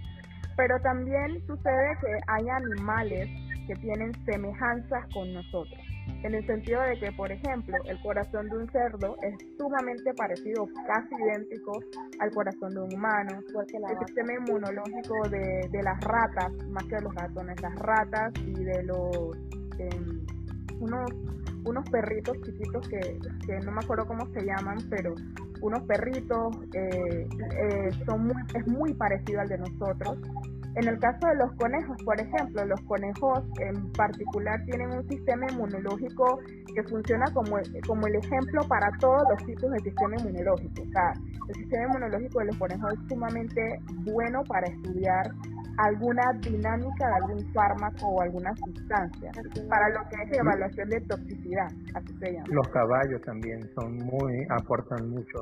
Pero 0.58 0.80
también 0.82 1.46
sucede 1.48 1.98
que 2.02 2.18
hay 2.28 2.48
animales 2.48 3.30
que 3.68 3.76
tienen 3.76 4.14
semejanzas 4.26 5.06
con 5.14 5.34
nosotros 5.34 5.80
en 6.24 6.34
el 6.34 6.46
sentido 6.46 6.82
de 6.82 7.00
que, 7.00 7.12
por 7.12 7.32
ejemplo, 7.32 7.76
el 7.86 8.00
corazón 8.02 8.48
de 8.50 8.58
un 8.58 8.72
cerdo 8.72 9.16
es 9.22 9.36
sumamente 9.58 10.14
parecido, 10.14 10.68
casi 10.88 11.16
idéntico 11.16 11.80
al 12.20 12.32
corazón 12.32 12.74
de 12.74 12.82
un 12.82 12.94
humano. 12.94 13.40
El 13.40 14.08
sistema 14.08 14.34
inmunológico 14.34 15.30
de, 15.30 15.68
de 15.72 15.84
las 15.84 16.00
ratas, 16.02 16.52
más 16.70 16.84
que 16.86 16.96
de 16.96 17.02
los 17.02 17.16
ratones, 17.16 17.62
las 17.62 17.76
ratas 17.76 18.34
y 18.46 18.64
de 18.64 18.84
los 18.84 19.38
em, 19.80 20.26
unos 20.80 21.12
unos 21.66 21.90
perritos 21.90 22.38
chiquitos 22.42 22.88
que, 22.88 23.20
que, 23.46 23.60
no 23.66 23.72
me 23.72 23.80
acuerdo 23.84 24.06
cómo 24.06 24.28
se 24.34 24.46
llaman, 24.46 24.78
pero 24.90 25.16
unos 25.62 25.84
perritos 25.84 26.56
eh, 26.74 27.28
eh, 27.60 27.90
son 28.06 28.28
muy, 28.28 28.42
es 28.54 28.68
muy 28.68 28.94
parecido 28.94 29.42
al 29.42 29.48
de 29.48 29.58
nosotros 29.58 30.18
en 30.76 30.90
el 30.90 31.00
caso 31.00 31.28
de 31.28 31.36
los 31.36 31.54
conejos, 31.54 31.96
por 32.04 32.20
ejemplo, 32.20 32.66
los 32.66 32.82
conejos 32.82 33.44
en 33.62 33.92
particular 33.94 34.62
tienen 34.66 34.92
un 34.92 35.08
sistema 35.08 35.48
inmunológico 35.50 36.40
que 36.74 36.84
funciona 36.84 37.26
como, 37.34 37.58
como 37.88 38.08
el 38.08 38.16
ejemplo 38.16 38.62
para 38.68 38.90
todos 39.00 39.24
los 39.30 39.46
tipos 39.46 39.72
de 39.72 39.80
sistema 39.80 40.18
inmunológico. 40.18 40.82
O 40.82 40.90
sea, 40.90 41.14
el 41.48 41.56
sistema 41.56 41.86
inmunológico 41.86 42.40
de 42.40 42.46
los 42.48 42.58
conejos 42.58 42.94
es 42.94 43.00
sumamente 43.08 43.80
bueno 44.04 44.44
para 44.44 44.68
estudiar 44.68 45.32
alguna 45.78 46.24
dinámica 46.42 47.08
de 47.08 47.14
algún 47.16 47.54
fármaco 47.54 48.08
o 48.08 48.22
alguna 48.22 48.54
sustancia, 48.56 49.32
para 49.70 49.90
lo 49.90 50.00
que 50.10 50.24
es 50.24 50.38
evaluación 50.40 50.90
de 50.90 51.02
toxicidad, 51.02 51.68
así 51.96 52.18
se 52.20 52.34
llama. 52.34 52.46
Los 52.50 52.68
caballos 52.70 53.22
también 53.22 53.62
son 53.76 53.98
muy, 53.98 54.46
aportan 54.50 55.10
mucho. 55.10 55.40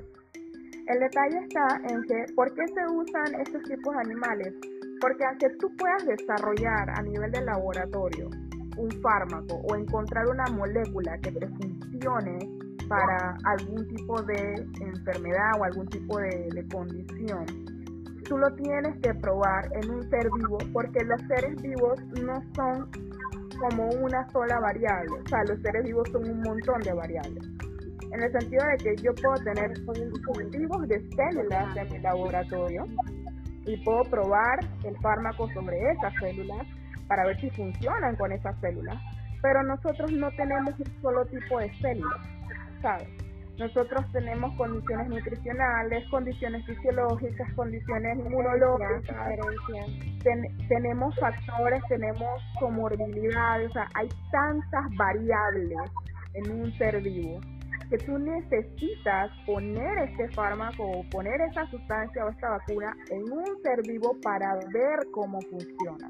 El 0.87 0.99
detalle 0.99 1.37
está 1.47 1.67
en 1.87 2.01
que, 2.03 2.33
¿por 2.35 2.53
qué 2.53 2.67
se 2.67 2.85
usan 2.93 3.41
estos 3.41 3.63
tipos 3.63 3.93
de 3.95 4.01
animales? 4.01 4.53
Porque 4.99 5.23
aunque 5.25 5.49
tú 5.59 5.67
puedas 5.77 6.05
desarrollar 6.05 6.89
a 6.89 7.01
nivel 7.03 7.31
de 7.31 7.41
laboratorio 7.41 8.29
un 8.77 8.89
fármaco 9.01 9.61
o 9.69 9.75
encontrar 9.75 10.27
una 10.27 10.45
molécula 10.47 11.17
que 11.19 11.31
te 11.31 11.47
funcione 11.47 12.39
para 12.87 13.37
algún 13.45 13.87
tipo 13.87 14.21
de 14.23 14.55
enfermedad 14.81 15.51
o 15.59 15.63
algún 15.63 15.87
tipo 15.87 16.19
de, 16.19 16.67
condición, 16.71 17.45
tú 18.23 18.37
lo 18.37 18.53
tienes 18.55 18.97
que 19.01 19.13
probar 19.15 19.69
en 19.73 19.89
un 19.89 20.09
ser 20.09 20.29
vivo 20.37 20.57
porque 20.71 21.03
los 21.03 21.21
seres 21.27 21.61
vivos 21.61 21.99
no 22.21 22.41
son 22.55 22.89
como 23.59 23.87
una 23.89 24.29
sola 24.31 24.59
variable, 24.59 25.11
o 25.23 25.27
sea, 25.29 25.43
los 25.43 25.59
seres 25.61 25.83
vivos 25.83 26.09
son 26.11 26.29
un 26.29 26.41
montón 26.41 26.81
de 26.81 26.93
variables. 26.93 27.43
En 28.11 28.21
el 28.21 28.31
sentido 28.31 28.63
de 28.65 28.77
que 28.77 28.95
yo 29.01 29.13
puedo 29.15 29.35
tener 29.43 29.73
cultivos 29.85 30.87
de 30.87 31.01
células 31.15 31.75
en 31.77 31.91
mi 31.91 31.99
laboratorio 31.99 32.85
y 33.65 33.77
puedo 33.83 34.03
probar 34.03 34.59
el 34.83 34.95
fármaco 34.97 35.49
sobre 35.53 35.79
esas 35.91 36.13
células 36.19 36.67
para 37.07 37.25
ver 37.25 37.39
si 37.39 37.49
funcionan 37.51 38.15
con 38.15 38.31
esas 38.31 38.59
células. 38.59 38.97
Pero 39.41 39.63
nosotros 39.63 40.11
no 40.11 40.29
tenemos 40.31 40.73
un 40.79 41.01
solo 41.01 41.25
tipo 41.25 41.59
de 41.59 41.73
células, 41.79 42.21
¿sabes? 42.81 43.22
Nosotros 43.57 44.03
tenemos 44.11 44.55
condiciones 44.57 45.09
nutricionales, 45.09 46.03
condiciones 46.09 46.65
fisiológicas, 46.65 47.53
condiciones 47.55 48.17
inmunológicas, 48.17 49.03
tenemos 50.67 51.15
factores, 51.19 51.81
tenemos 51.87 52.41
comorbilidades, 52.59 53.69
o 53.69 53.73
sea, 53.73 53.87
hay 53.93 54.09
tantas 54.31 54.95
variables 54.97 55.77
en 56.33 56.51
un 56.51 56.73
ser 56.77 56.99
vivo 57.01 57.39
que 57.89 57.97
tú 58.05 58.17
necesitas 58.17 59.29
poner 59.45 60.09
este 60.09 60.27
fármaco 60.29 60.83
o 60.83 61.03
poner 61.11 61.39
esa 61.41 61.69
sustancia 61.69 62.25
o 62.25 62.29
esta 62.29 62.49
vacuna 62.49 62.95
en 63.11 63.31
un 63.31 63.61
ser 63.61 63.81
vivo 63.87 64.17
para 64.23 64.55
ver 64.73 64.99
cómo 65.11 65.39
funciona. 65.41 66.09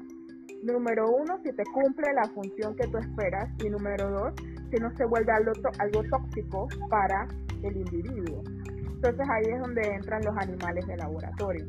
Número 0.62 1.10
uno, 1.10 1.38
si 1.42 1.52
te 1.52 1.62
cumple 1.64 2.10
la 2.14 2.26
función 2.28 2.74
que 2.76 2.86
tú 2.88 2.96
esperas. 2.96 3.50
Y 3.62 3.68
número 3.68 4.10
dos, 4.10 4.32
si 4.74 4.82
no 4.82 4.90
se 4.96 5.04
vuelve 5.04 5.32
algo, 5.32 5.52
algo 5.78 6.02
tóxico 6.10 6.68
para 6.90 7.28
el 7.62 7.76
individuo. 7.76 8.42
Entonces 8.66 9.26
ahí 9.30 9.52
es 9.52 9.60
donde 9.60 9.82
entran 9.82 10.22
los 10.24 10.36
animales 10.36 10.86
de 10.86 10.96
laboratorio. 10.96 11.66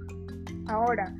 Ahora, 0.67 1.13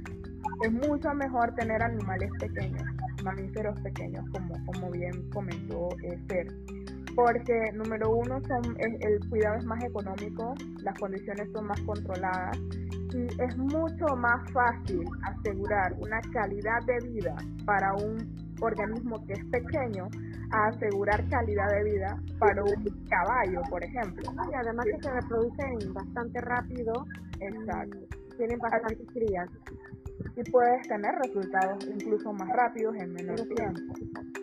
es 0.64 0.72
mucho 0.72 1.14
mejor 1.14 1.54
tener 1.56 1.82
animales 1.84 2.32
pequeños, 2.40 2.84
mamíferos 3.24 3.80
pequeños, 3.82 4.24
como, 4.32 4.56
como 4.66 4.92
bien 4.92 5.30
comentó 5.32 5.90
Esther 6.04 6.48
porque 7.16 7.72
número 7.74 8.10
uno 8.10 8.42
son 8.46 8.76
el, 8.78 9.30
cuidado 9.30 9.56
es 9.56 9.66
más 9.66 9.82
económico, 9.84 10.54
las 10.84 11.00
condiciones 11.00 11.50
son 11.54 11.68
más 11.68 11.80
controladas 11.82 12.58
y 13.14 13.28
es 13.42 13.58
mucho 13.58 14.06
más 14.18 14.52
fácil 14.52 15.06
asegurar 15.24 15.94
una 16.00 16.20
calidad 16.34 16.84
de 16.86 17.08
vida 17.08 17.36
para 17.66 17.94
un 17.94 18.36
organismo 18.60 19.26
que 19.26 19.34
es 19.34 19.46
pequeño 19.46 20.10
a 20.56 20.68
asegurar 20.68 21.28
calidad 21.30 21.70
de 21.70 21.84
vida 21.84 22.18
para 22.40 22.64
un 22.64 23.06
caballo, 23.10 23.62
por 23.70 23.84
ejemplo. 23.84 24.24
Y 24.50 24.54
además 24.56 24.86
que 24.86 25.02
se 25.02 25.12
reproducen 25.12 25.94
bastante 25.94 26.42
rápido, 26.42 27.06
exacto. 27.42 27.98
tienen 28.38 28.60
bastantes 28.60 29.08
crías 29.14 29.50
y 30.36 30.52
puedes 30.52 30.88
tener 30.88 31.14
resultados 31.16 31.86
incluso 31.88 32.32
más 32.34 32.50
rápidos 32.50 32.96
en 32.96 33.14
menor 33.14 33.42
tiempo. 33.42 33.82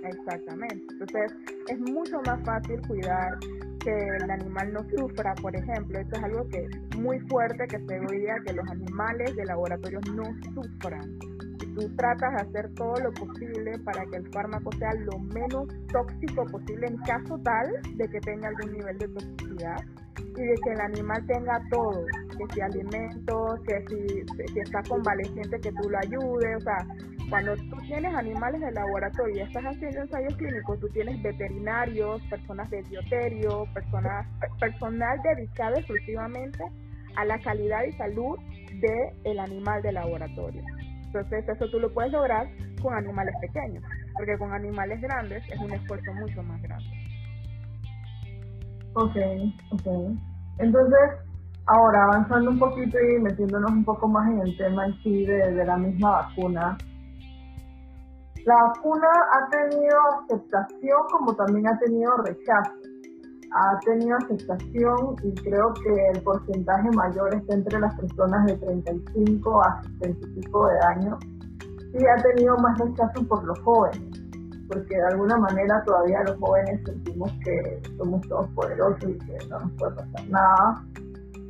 Exactamente. 0.04 0.84
Entonces 0.90 1.32
es 1.68 1.80
mucho 1.80 2.20
más 2.26 2.42
fácil 2.44 2.80
cuidar 2.86 3.38
que 3.82 3.94
el 4.22 4.30
animal 4.30 4.72
no 4.72 4.80
sufra, 4.90 5.34
por 5.36 5.56
ejemplo. 5.56 5.98
Esto 5.98 6.16
es 6.16 6.24
algo 6.24 6.48
que 6.48 6.58
es 6.58 6.98
muy 6.98 7.20
fuerte 7.20 7.66
que 7.66 7.78
se 7.86 8.00
oiga 8.00 8.36
que 8.44 8.52
los 8.52 8.68
animales 8.70 9.34
de 9.34 9.44
laboratorio 9.46 10.00
no 10.14 10.24
sufran. 10.54 11.18
Tú 11.74 11.96
tratas 11.96 12.32
de 12.32 12.42
hacer 12.42 12.74
todo 12.74 12.94
lo 12.96 13.12
posible 13.12 13.78
para 13.84 14.04
que 14.06 14.16
el 14.16 14.28
fármaco 14.30 14.70
sea 14.78 14.92
lo 14.94 15.18
menos 15.18 15.68
tóxico 15.92 16.44
posible 16.46 16.86
en 16.86 16.96
caso 16.98 17.38
tal 17.38 17.70
de 17.96 18.08
que 18.08 18.20
tenga 18.20 18.48
algún 18.48 18.72
nivel 18.72 18.98
de 18.98 19.08
toxicidad 19.08 19.76
y 20.36 20.42
de 20.42 20.54
que 20.64 20.72
el 20.72 20.80
animal 20.80 21.26
tenga 21.26 21.60
todo, 21.70 22.04
que 22.36 22.54
si 22.54 22.60
alimentos, 22.60 23.60
que 23.66 23.84
si, 23.88 24.52
si 24.52 24.60
está 24.60 24.82
convaleciente 24.88 25.60
que 25.60 25.72
tú 25.72 25.88
lo 25.88 25.98
ayudes, 25.98 26.56
o 26.56 26.60
sea, 26.60 26.86
cuando 27.32 27.56
tú 27.56 27.76
tienes 27.86 28.14
animales 28.14 28.60
de 28.60 28.72
laboratorio 28.72 29.36
y 29.36 29.40
estás 29.40 29.64
haciendo 29.64 30.02
ensayos 30.02 30.36
clínicos, 30.36 30.78
tú 30.80 30.88
tienes 30.90 31.22
veterinarios, 31.22 32.20
personas 32.28 32.68
de 32.70 32.82
bioterio, 32.82 33.64
personas, 33.72 34.26
personal 34.60 35.18
dedicado 35.22 35.76
exclusivamente 35.76 36.62
a 37.16 37.24
la 37.24 37.38
calidad 37.38 37.84
y 37.88 37.92
salud 37.92 38.36
del 38.80 39.14
el 39.24 39.38
animal 39.38 39.80
de 39.80 39.92
laboratorio. 39.92 40.62
Entonces 41.14 41.46
eso 41.46 41.68
tú 41.70 41.78
lo 41.78 41.92
puedes 41.92 42.10
lograr 42.10 42.46
con 42.80 42.94
animales 42.94 43.34
pequeños, 43.42 43.84
porque 44.16 44.38
con 44.38 44.50
animales 44.50 44.98
grandes 45.02 45.42
es 45.50 45.58
un 45.60 45.70
esfuerzo 45.70 46.10
mucho 46.14 46.42
más 46.42 46.62
grande. 46.62 46.86
Ok, 48.94 49.16
ok. 49.72 50.16
Entonces, 50.58 51.00
ahora 51.66 52.04
avanzando 52.04 52.50
un 52.50 52.58
poquito 52.58 52.98
y 52.98 53.20
metiéndonos 53.20 53.70
un 53.72 53.84
poco 53.84 54.08
más 54.08 54.26
en 54.30 54.40
el 54.40 54.56
tema 54.56 54.86
en 54.86 54.94
sí 55.02 55.26
de, 55.26 55.52
de 55.52 55.64
la 55.66 55.76
misma 55.76 56.10
vacuna, 56.10 56.78
la 58.46 58.54
vacuna 58.54 59.08
ha 59.32 59.50
tenido 59.50 59.98
aceptación 60.24 60.98
como 61.10 61.34
también 61.36 61.68
ha 61.68 61.78
tenido 61.78 62.10
rechazo. 62.24 62.91
Ha 63.54 63.78
tenido 63.80 64.16
aceptación 64.16 65.16
y 65.22 65.34
creo 65.34 65.74
que 65.74 66.08
el 66.14 66.22
porcentaje 66.22 66.90
mayor 66.90 67.34
está 67.34 67.54
entre 67.54 67.80
las 67.80 67.94
personas 67.96 68.46
de 68.46 68.56
35 68.56 69.62
a 69.62 69.82
65 70.00 70.68
de 70.68 70.78
años 70.86 71.18
y 71.92 72.06
ha 72.06 72.22
tenido 72.22 72.56
más 72.58 72.78
rechazo 72.78 73.26
por 73.28 73.44
los 73.44 73.58
jóvenes 73.60 74.22
porque 74.72 74.96
de 74.96 75.02
alguna 75.02 75.36
manera 75.36 75.82
todavía 75.84 76.22
los 76.26 76.38
jóvenes 76.38 76.80
sentimos 76.84 77.30
que 77.44 77.82
somos 77.98 78.26
todos 78.28 78.48
poderosos 78.50 79.04
y 79.04 79.18
que 79.18 79.38
no 79.48 79.60
nos 79.60 79.72
puede 79.72 79.94
pasar 79.96 80.28
nada. 80.28 80.84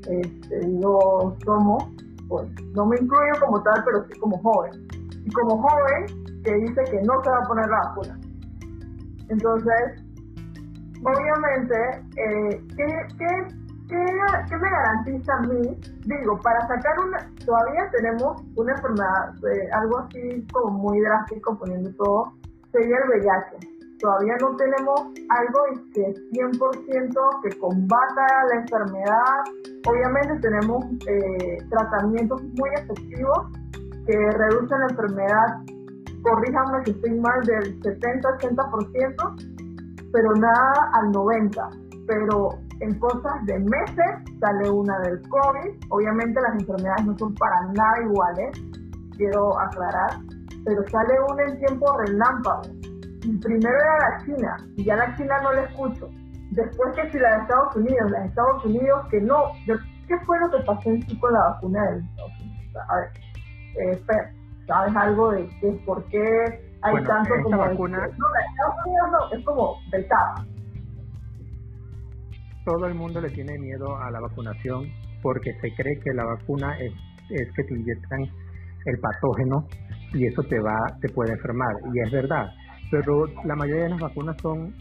Este, 0.08 0.60
digo, 0.60 1.36
somos, 1.44 1.84
pues 2.28 2.48
no 2.74 2.86
me 2.86 2.96
incluyo 2.96 3.32
como 3.40 3.62
tal, 3.62 3.82
pero 3.84 4.04
sí 4.08 4.18
como 4.18 4.38
joven. 4.38 4.88
Y 5.24 5.30
como 5.30 5.62
joven 5.62 6.42
que 6.42 6.54
dice 6.54 6.82
que 6.90 7.02
no 7.02 7.22
se 7.22 7.30
va 7.30 7.38
a 7.38 7.48
poner 7.48 7.68
la 7.68 7.78
vacuna. 7.78 8.20
Entonces, 9.28 10.01
obviamente, 11.04 11.76
eh, 12.16 12.60
¿qué, 12.76 12.86
¿qué, 13.88 14.56
me 14.56 14.70
garantiza 14.70 15.32
a 15.34 15.40
mí? 15.40 15.80
Digo, 16.06 16.38
para 16.40 16.66
sacar 16.66 16.98
una, 17.00 17.18
todavía 17.44 17.90
tenemos 17.90 18.42
una 18.56 18.72
enfermedad, 18.72 19.34
eh, 19.52 19.68
algo 19.72 19.98
así 19.98 20.46
como 20.52 20.78
muy 20.78 21.00
drástico 21.00 21.58
poniendo 21.58 21.92
todo, 21.94 22.32
sería 22.72 22.96
el 22.98 23.08
VIH. 23.08 23.72
Todavía 24.00 24.34
no 24.40 24.56
tenemos 24.56 25.00
algo 25.28 25.60
que 25.94 26.02
100% 26.32 27.42
que 27.42 27.58
combata 27.60 28.26
la 28.50 28.60
enfermedad. 28.60 29.44
Obviamente 29.86 30.40
tenemos 30.40 30.84
eh, 31.06 31.58
tratamientos 31.70 32.42
muy 32.42 32.70
efectivos 32.80 33.46
que 34.06 34.16
reducen 34.32 34.80
la 34.80 34.86
enfermedad, 34.90 35.46
corríjame 36.22 36.84
si 36.84 36.90
estoy 36.90 37.20
mal, 37.20 37.40
del 37.44 37.80
70-80%, 37.80 39.51
pero 40.12 40.34
nada 40.34 40.90
al 40.94 41.12
90%. 41.12 42.04
Pero 42.06 42.50
en 42.80 42.98
cosas 42.98 43.44
de 43.46 43.58
meses 43.60 44.38
sale 44.40 44.68
una 44.68 44.98
del 45.00 45.22
COVID. 45.28 45.70
Obviamente 45.90 46.40
las 46.40 46.60
enfermedades 46.60 47.06
no 47.06 47.16
son 47.16 47.34
para 47.34 47.62
nada 47.72 48.02
iguales, 48.02 48.60
quiero 49.16 49.58
aclarar, 49.58 50.18
pero 50.64 50.82
sale 50.88 51.14
una 51.30 51.44
en 51.44 51.58
tiempo 51.58 51.96
relámpago. 51.98 52.62
primero 53.40 53.76
era 53.76 54.10
la 54.10 54.24
China, 54.24 54.56
y 54.76 54.84
ya 54.84 54.96
la 54.96 55.16
China 55.16 55.40
no 55.42 55.52
la 55.52 55.62
escucho. 55.62 56.10
Después 56.50 56.94
que 56.96 57.10
si 57.10 57.18
la 57.18 57.36
de 57.36 57.42
Estados 57.42 57.76
Unidos, 57.76 58.10
la 58.10 58.20
de 58.20 58.26
Estados 58.26 58.64
Unidos 58.64 59.06
que 59.10 59.20
no. 59.20 59.44
¿Qué 59.64 60.18
fue 60.26 60.38
lo 60.40 60.50
que 60.50 60.64
pasó 60.64 60.90
en 60.90 61.02
sí 61.08 61.18
con 61.18 61.32
la 61.32 61.40
vacuna 61.40 61.90
de 61.90 62.00
Estados 62.00 62.40
Unidos? 62.40 62.76
A 62.88 62.96
ver, 62.96 63.10
eh, 63.80 64.04
¿sabes 64.66 64.96
algo 64.96 65.30
de, 65.30 65.48
por 65.86 66.04
qué 66.06 66.71
hay 66.82 67.04
tanto 67.04 67.30
como... 67.44 67.58
Vacuna... 67.58 67.98
No, 67.98 68.06
Estados 68.06 68.86
Unidos 68.86 69.08
no, 69.12 69.38
es 69.38 69.44
como 69.44 69.76
vetada 69.90 70.46
todo 72.64 72.86
el 72.86 72.94
mundo 72.94 73.20
le 73.20 73.30
tiene 73.30 73.58
miedo 73.58 73.96
a 73.96 74.10
la 74.10 74.20
vacunación 74.20 74.86
porque 75.20 75.52
se 75.60 75.74
cree 75.74 75.98
que 76.00 76.12
la 76.12 76.24
vacuna 76.24 76.76
es, 76.78 76.92
es 77.30 77.48
que 77.54 77.64
te 77.64 77.74
inyectan 77.74 78.20
el 78.86 78.98
patógeno 78.98 79.66
y 80.12 80.26
eso 80.26 80.42
te 80.44 80.60
va 80.60 80.76
te 81.00 81.08
puede 81.08 81.32
enfermar 81.32 81.74
y 81.92 82.00
es 82.00 82.10
verdad. 82.10 82.46
Pero 82.90 83.26
la 83.44 83.56
mayoría 83.56 83.84
de 83.84 83.90
las 83.90 84.00
vacunas 84.00 84.36
son 84.42 84.74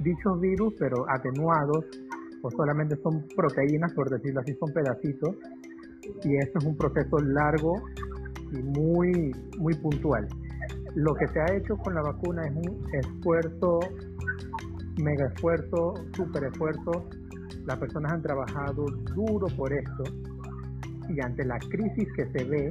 dichos 0.00 0.40
virus 0.40 0.74
pero 0.78 0.96
atenuados 1.08 1.84
o 2.42 2.50
solamente 2.50 2.96
son 2.96 3.24
proteínas 3.36 3.92
por 3.94 4.10
decirlo 4.10 4.40
así 4.40 4.54
son 4.54 4.72
pedacitos 4.72 5.36
y 6.24 6.36
esto 6.36 6.58
es 6.58 6.64
un 6.64 6.76
proceso 6.76 7.16
largo 7.20 7.80
y 8.52 8.62
muy 8.62 9.32
muy 9.58 9.74
puntual 9.74 10.26
lo 10.94 11.14
que 11.14 11.26
se 11.28 11.40
ha 11.40 11.56
hecho 11.56 11.76
con 11.76 11.94
la 11.94 12.02
vacuna 12.02 12.42
es 12.46 12.56
un 12.56 12.86
esfuerzo 12.92 13.80
mega 15.02 15.26
esfuerzo, 15.26 15.94
super 16.14 16.44
esfuerzo. 16.44 17.08
Las 17.66 17.78
personas 17.78 18.12
han 18.12 18.22
trabajado 18.22 18.86
duro 19.14 19.46
por 19.56 19.72
esto 19.72 20.04
y 21.08 21.20
ante 21.20 21.44
la 21.44 21.58
crisis 21.58 22.08
que 22.16 22.26
se 22.26 22.44
ve 22.44 22.70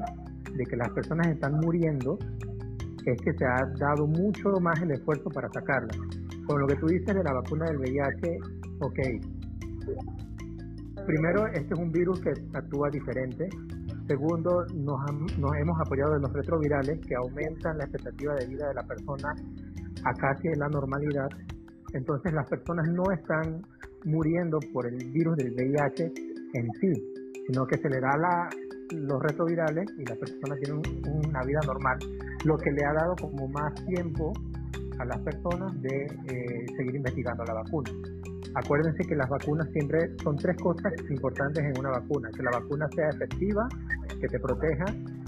de 0.56 0.64
que 0.66 0.76
las 0.76 0.90
personas 0.90 1.28
están 1.28 1.60
muriendo, 1.60 2.18
es 3.06 3.22
que 3.22 3.34
se 3.34 3.46
ha 3.46 3.66
dado 3.80 4.08
mucho 4.08 4.50
más 4.62 4.80
el 4.82 4.92
esfuerzo 4.92 5.30
para 5.30 5.50
sacarla. 5.50 5.94
Con 6.46 6.62
lo 6.62 6.68
que 6.68 6.76
tú 6.76 6.88
dices 6.88 7.16
de 7.16 7.24
la 7.24 7.34
vacuna 7.34 7.66
del 7.66 7.78
VIH, 7.78 8.38
ok. 8.82 9.00
Primero, 11.06 11.48
este 11.48 11.74
es 11.74 11.80
un 11.80 11.92
virus 11.92 12.22
que 12.22 12.32
actúa 12.54 12.90
diferente. 12.90 13.50
Segundo, 14.08 14.66
nos, 14.76 15.00
hemos 15.58 15.80
apoyado 15.80 16.16
en 16.16 16.22
los 16.24 16.34
retrovirales 16.34 17.00
que 17.08 17.16
aumentan 17.16 17.78
la 17.78 17.86
expectativa 17.86 18.36
de 18.36 18.48
vida 18.48 18.68
de 18.68 18.74
la 18.74 18.84
persona 18.84 19.34
a 20.04 20.14
casi 20.14 20.50
la 20.56 20.68
normalidad 20.68 21.30
entonces 21.94 22.34
las 22.34 22.48
personas 22.50 22.88
no 22.90 23.04
están 23.12 23.62
muriendo 24.04 24.60
por 24.74 24.88
el 24.88 24.98
virus 25.12 25.38
del 25.38 25.54
VIH 25.54 26.12
en 26.54 26.68
sí, 26.82 26.92
sino 27.48 27.66
que 27.66 27.78
se 27.78 27.90
le 27.90 28.00
da 28.00 28.50
los 28.92 29.22
retrovirales 29.22 29.86
y 29.98 30.06
las 30.06 30.18
personas 30.18 30.60
tienen 30.60 30.82
una 31.26 31.44
vida 31.44 31.60
normal, 31.66 31.98
lo 32.46 32.58
que 32.58 32.72
le 32.72 32.84
ha 32.86 32.94
dado 32.94 33.16
como 33.22 33.48
más 33.48 33.74
tiempo 33.86 34.34
a 35.00 35.06
las 35.06 35.20
personas 35.20 35.82
de 35.82 36.06
eh, 36.06 36.66
seguir 36.76 36.96
investigando 36.96 37.44
la 37.46 37.54
vacuna. 37.54 37.92
Acuérdense 38.56 39.04
que 39.04 39.16
las 39.16 39.30
vacunas 39.30 39.68
siempre 39.72 40.16
son 40.24 40.38
tres 40.38 40.56
cosas 40.58 40.94
importantes 41.10 41.64
en 41.64 41.80
una 41.80 41.90
vacuna, 41.90 42.30
que 42.36 42.44
la 42.44 42.52
vacuna 42.52 42.88
sea 42.96 43.10
efectiva, 43.10 43.68
que 44.20 44.28
te 44.28 44.40
proteja 44.40 44.86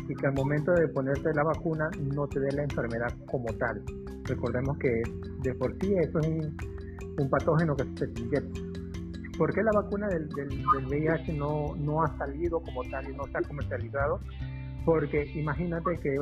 y 0.07 0.13
que 0.13 0.27
al 0.27 0.33
momento 0.33 0.71
de 0.73 0.87
ponerte 0.89 1.33
la 1.33 1.43
vacuna 1.43 1.89
no 2.13 2.27
te 2.27 2.39
dé 2.39 2.51
la 2.51 2.63
enfermedad 2.63 3.11
como 3.25 3.47
tal. 3.53 3.81
Recordemos 4.25 4.77
que 4.77 5.01
de 5.41 5.53
por 5.55 5.73
sí 5.79 5.95
eso 5.99 6.19
es 6.19 6.27
un, 6.27 7.29
patógeno 7.29 7.75
que 7.75 7.83
se 7.95 8.21
inyecta. 8.21 8.61
¿Por 9.37 9.53
qué 9.53 9.63
la 9.63 9.71
vacuna 9.73 10.07
del, 10.07 10.29
VIH 10.87 11.33
no, 11.33 11.75
no 11.77 12.03
ha 12.03 12.17
salido 12.17 12.61
como 12.61 12.83
tal 12.89 13.09
y 13.09 13.15
no 13.15 13.23
se 13.25 13.37
ha 13.37 13.41
comercializado? 13.41 14.19
Porque 14.85 15.25
imagínate 15.33 15.97
que 15.99 16.15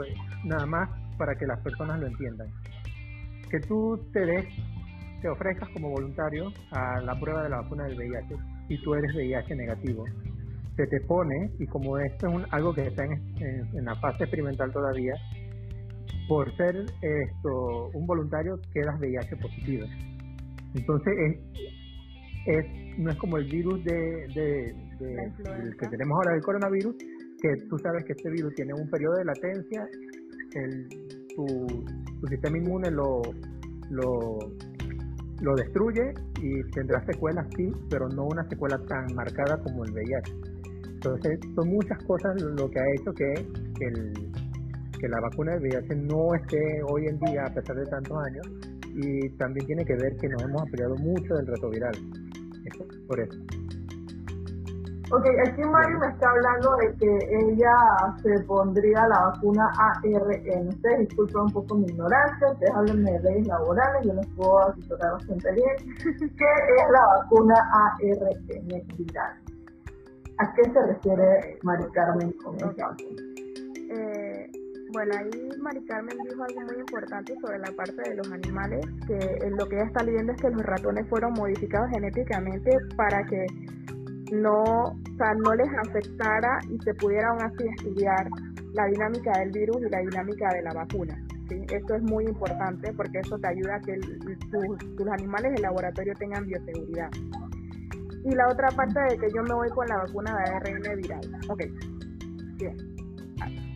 nada 0.45 0.65
más 0.65 0.89
para 1.17 1.35
que 1.35 1.45
las 1.45 1.59
personas 1.61 1.99
lo 1.99 2.07
entiendan. 2.07 2.47
Que 3.49 3.59
tú 3.59 3.99
te 4.13 4.25
des, 4.25 4.45
te 5.23 5.29
ofrezcas 5.29 5.69
como 5.69 5.89
voluntario 5.89 6.51
a 6.71 6.99
la 7.01 7.17
prueba 7.17 7.43
de 7.43 7.49
la 7.49 7.61
vacuna 7.61 7.85
del 7.85 7.97
VIH 7.97 8.35
y 8.67 8.77
tú 8.83 8.93
eres 8.93 9.15
VIH 9.15 9.55
negativo. 9.55 10.03
Se 10.75 10.85
te 10.87 10.99
pone, 11.07 11.49
y 11.59 11.65
como 11.67 11.97
esto 11.97 12.27
es 12.27 12.45
algo 12.51 12.73
que 12.73 12.87
está 12.87 13.05
en, 13.05 13.13
en 13.73 13.85
la 13.85 13.95
fase 13.95 14.25
experimental 14.25 14.71
todavía, 14.73 15.13
por 16.27 16.53
ser 16.57 16.75
esto 17.01 17.89
un 17.93 18.05
voluntario 18.05 18.59
quedas 18.73 18.99
VIH 18.99 19.37
positivo. 19.37 19.85
Entonces 20.75 21.13
es, 22.45 22.65
no 22.97 23.09
es 23.09 23.17
como 23.17 23.37
el 23.37 23.45
virus 23.45 23.81
de, 23.85 24.75
que 25.79 25.87
tenemos 25.87 26.17
ahora 26.17 26.33
del 26.33 26.41
coronavirus, 26.41 26.95
que 27.41 27.55
tú 27.69 27.77
sabes 27.79 28.03
que 28.05 28.11
este 28.11 28.29
virus 28.29 28.53
tiene 28.55 28.73
un 28.73 28.89
periodo 28.89 29.15
de 29.15 29.25
latencia, 29.25 29.87
el, 30.53 30.89
tu, 31.35 32.27
sistema 32.29 32.57
inmune 32.57 32.91
lo, 32.91 33.21
lo, 33.89 34.37
lo 35.41 35.55
destruye 35.55 36.13
y 36.41 36.63
tendrás 36.71 37.05
secuelas 37.05 37.47
sí, 37.55 37.69
pero 37.89 38.07
no 38.09 38.25
una 38.25 38.47
secuela 38.49 38.77
tan 38.87 39.13
marcada 39.15 39.57
como 39.63 39.85
el 39.85 39.91
VIH. 39.91 40.33
Entonces 40.93 41.39
son 41.55 41.69
muchas 41.69 42.01
cosas 42.03 42.41
lo 42.41 42.69
que 42.69 42.79
ha 42.79 42.93
hecho 42.95 43.13
que 43.13 43.33
el, 43.81 44.13
que 44.99 45.07
la 45.09 45.19
vacuna 45.19 45.53
del 45.53 45.63
VIH 45.63 45.95
no 45.95 46.33
esté 46.33 46.81
hoy 46.87 47.07
en 47.07 47.19
día 47.19 47.45
a 47.45 47.53
pesar 47.53 47.75
de 47.75 47.85
tantos 47.85 48.17
años 48.25 48.47
y 48.95 49.29
también 49.37 49.65
tiene 49.65 49.85
que 49.85 49.95
ver 49.95 50.15
que 50.17 50.29
nos 50.29 50.43
hemos 50.43 50.61
apoyado 50.61 50.95
mucho 50.95 51.33
del 51.35 51.47
retroviral. 51.47 51.95
Eso, 52.65 52.85
por 53.07 53.19
eso. 53.19 53.37
Ok, 55.15 55.27
aquí 55.47 55.61
Mario 55.61 55.99
me 55.99 56.07
está 56.07 56.27
hablando 56.27 56.75
de 56.77 56.95
que 56.95 57.17
ella 57.45 57.75
se 58.23 58.43
pondría 58.45 59.07
la 59.07 59.25
vacuna 59.25 59.71
ARN. 59.77 60.69
Ustedes 60.69 60.99
disculpen 61.07 61.41
un 61.41 61.51
poco 61.51 61.75
mi 61.75 61.85
ignorancia, 61.85 62.51
ustedes 62.51 62.73
hablan 62.73 63.03
de 63.03 63.19
leyes 63.19 63.45
laborales, 63.45 64.07
yo 64.07 64.13
les 64.15 64.27
puedo 64.35 64.69
asesorar 64.69 65.11
bastante 65.11 65.51
bien. 65.51 65.95
¿Qué 66.17 66.45
es 66.45 66.89
la 66.91 67.05
vacuna 67.19 67.53
ARN 67.73 68.87
viral? 68.97 69.33
¿A 70.39 70.53
qué 70.55 70.63
se 70.63 70.81
refiere 70.81 71.59
Mari 71.61 71.85
Carmen 71.93 72.31
con 72.43 72.55
esta 72.55 72.95
Eh, 73.91 74.51
bueno, 74.93 75.13
ahí 75.15 75.49
Mari 75.61 75.85
Carmen 75.85 76.17
dijo 76.27 76.43
algo 76.43 76.61
muy 76.61 76.79
importante 76.79 77.35
sobre 77.39 77.59
la 77.59 77.71
parte 77.77 78.01
de 78.09 78.15
los 78.15 78.31
animales, 78.31 78.83
que 79.05 79.47
lo 79.47 79.67
que 79.67 79.75
ella 79.75 79.85
está 79.85 80.03
leyendo 80.03 80.31
es 80.31 80.41
que 80.41 80.49
los 80.49 80.63
ratones 80.63 81.07
fueron 81.07 81.33
modificados 81.33 81.91
genéticamente 81.91 82.71
para 82.97 83.23
que 83.25 83.45
no, 84.31 84.63
o 84.63 85.17
sea, 85.17 85.33
no 85.35 85.55
les 85.55 85.67
afectara 85.87 86.59
y 86.69 86.77
se 86.83 86.93
pudiera 86.95 87.29
aún 87.29 87.41
así 87.41 87.67
estudiar 87.77 88.27
la 88.73 88.85
dinámica 88.85 89.31
del 89.39 89.51
virus 89.51 89.77
y 89.81 89.89
la 89.89 89.99
dinámica 89.99 90.53
de 90.53 90.61
la 90.63 90.73
vacuna. 90.73 91.15
¿sí? 91.49 91.65
Esto 91.71 91.95
es 91.95 92.03
muy 92.03 92.25
importante 92.25 92.91
porque 92.93 93.19
eso 93.19 93.37
te 93.37 93.47
ayuda 93.47 93.75
a 93.75 93.81
que 93.81 93.97
tus, 93.97 95.07
animales 95.07 95.53
de 95.55 95.61
laboratorio 95.61 96.13
tengan 96.15 96.45
bioseguridad. 96.45 97.09
Y 98.25 98.35
la 98.35 98.47
otra 98.47 98.69
parte 98.69 98.99
de 99.09 99.17
que 99.17 99.27
yo 99.35 99.43
me 99.43 99.53
voy 99.53 99.69
con 99.69 99.87
la 99.87 99.97
vacuna 99.97 100.35
de 100.37 100.51
ARN 100.51 101.01
viral. 101.01 101.21
Ok, 101.49 101.63
bien 102.57 102.93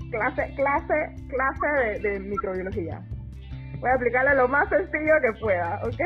clase, 0.10 0.54
clase, 0.56 1.16
clase 1.30 2.00
de, 2.02 2.20
microbiología. 2.20 3.02
Voy 3.80 3.90
a 3.90 3.94
aplicarle 3.94 4.36
lo 4.36 4.48
más 4.48 4.68
sencillo 4.70 5.14
que 5.22 5.40
pueda, 5.40 5.80
¿ok? 5.84 6.02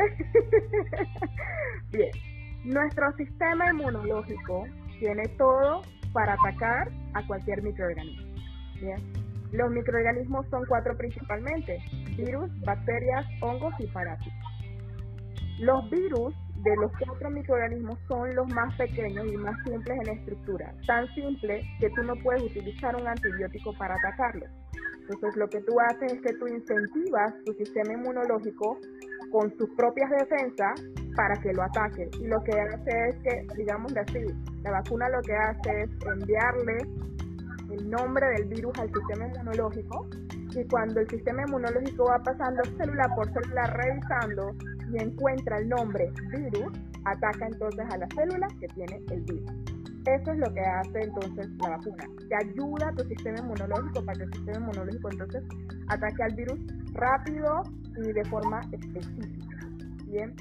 Bien, 1.92 2.10
nuestro 2.64 3.12
sistema 3.16 3.70
inmunológico 3.70 4.64
tiene 4.98 5.26
todo 5.38 5.82
para 6.12 6.34
atacar 6.34 6.90
a 7.14 7.26
cualquier 7.26 7.62
microorganismo. 7.62 8.32
Los 9.52 9.70
microorganismos 9.70 10.46
son 10.48 10.64
cuatro 10.66 10.96
principalmente, 10.96 11.78
virus, 12.16 12.50
bacterias, 12.60 13.26
hongos 13.40 13.74
y 13.78 13.86
parásitos. 13.88 14.32
Los 15.58 15.90
virus 15.90 16.34
de 16.62 16.76
los 16.76 16.92
cuatro 17.04 17.30
microorganismos 17.30 17.98
son 18.08 18.34
los 18.34 18.48
más 18.54 18.74
pequeños 18.76 19.26
y 19.26 19.36
más 19.36 19.56
simples 19.64 19.98
en 20.00 20.18
estructura, 20.18 20.72
tan 20.86 21.12
simple 21.14 21.62
que 21.80 21.90
tú 21.90 22.02
no 22.04 22.14
puedes 22.22 22.42
utilizar 22.42 22.96
un 22.96 23.06
antibiótico 23.06 23.74
para 23.76 23.94
atacarlos. 23.94 24.48
Entonces 25.02 25.36
lo 25.36 25.48
que 25.48 25.60
tú 25.62 25.78
haces 25.80 26.12
es 26.12 26.20
que 26.22 26.32
tú 26.34 26.46
incentivas 26.46 27.34
tu 27.44 27.52
sistema 27.54 27.92
inmunológico 27.92 28.78
con 29.32 29.50
sus 29.56 29.68
propias 29.70 30.10
defensas 30.10 30.80
para 31.16 31.34
que 31.36 31.52
lo 31.52 31.62
ataque. 31.62 32.08
Y 32.20 32.26
lo 32.26 32.42
que 32.44 32.52
hace 32.52 33.08
es 33.08 33.16
que, 33.24 33.46
digamos 33.56 33.92
así, 33.96 34.26
la 34.62 34.70
vacuna 34.70 35.08
lo 35.08 35.20
que 35.22 35.34
hace 35.34 35.82
es 35.82 35.90
enviarle 36.06 36.76
el 37.70 37.90
nombre 37.90 38.26
del 38.36 38.44
virus 38.48 38.78
al 38.78 38.92
sistema 38.92 39.26
inmunológico 39.26 40.06
y 40.54 40.64
cuando 40.68 41.00
el 41.00 41.08
sistema 41.08 41.42
inmunológico 41.46 42.04
va 42.04 42.18
pasando 42.22 42.62
célula 42.76 43.08
por 43.16 43.32
célula 43.32 43.66
revisando 43.68 44.54
y 44.92 45.02
encuentra 45.02 45.56
el 45.58 45.68
nombre 45.70 46.12
virus, 46.30 46.78
ataca 47.04 47.46
entonces 47.46 47.86
a 47.90 47.96
la 47.96 48.06
célula 48.14 48.46
que 48.60 48.66
tiene 48.68 49.00
el 49.10 49.22
virus. 49.22 49.50
Eso 50.06 50.32
es 50.32 50.38
lo 50.38 50.52
que 50.52 50.60
hace 50.60 51.00
entonces 51.00 51.48
la 51.60 51.70
vacuna. 51.70 52.04
Te 52.28 52.34
ayuda 52.34 52.88
a 52.88 52.92
tu 52.92 53.04
sistema 53.04 53.38
inmunológico 53.38 54.04
para 54.04 54.18
que 54.18 54.24
el 54.24 54.32
sistema 54.34 54.58
inmunológico 54.58 55.10
entonces 55.10 55.44
ataque 55.88 56.22
al 56.22 56.34
virus 56.34 56.58
rápido 56.94 57.62
y 57.96 58.12
de 58.12 58.24
forma 58.26 58.60
específica. 58.72 59.56
Bien. 60.06 60.34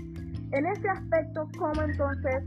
En 0.51 0.65
ese 0.65 0.89
aspecto, 0.89 1.47
¿cómo 1.57 1.81
entonces 1.81 2.43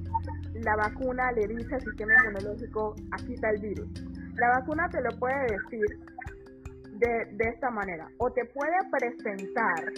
la 0.54 0.76
vacuna 0.76 1.32
le 1.32 1.46
dice 1.48 1.74
al 1.74 1.80
sistema 1.80 2.12
inmunológico, 2.20 2.94
aquí 3.12 3.34
está 3.34 3.50
el 3.50 3.60
virus? 3.60 3.88
La 4.36 4.48
vacuna 4.58 4.88
te 4.90 5.00
lo 5.00 5.10
puede 5.18 5.42
decir 5.42 5.86
de, 6.98 7.36
de 7.36 7.48
esta 7.48 7.70
manera, 7.70 8.08
o 8.18 8.30
te 8.30 8.44
puede 8.46 8.76
presentar 8.90 9.92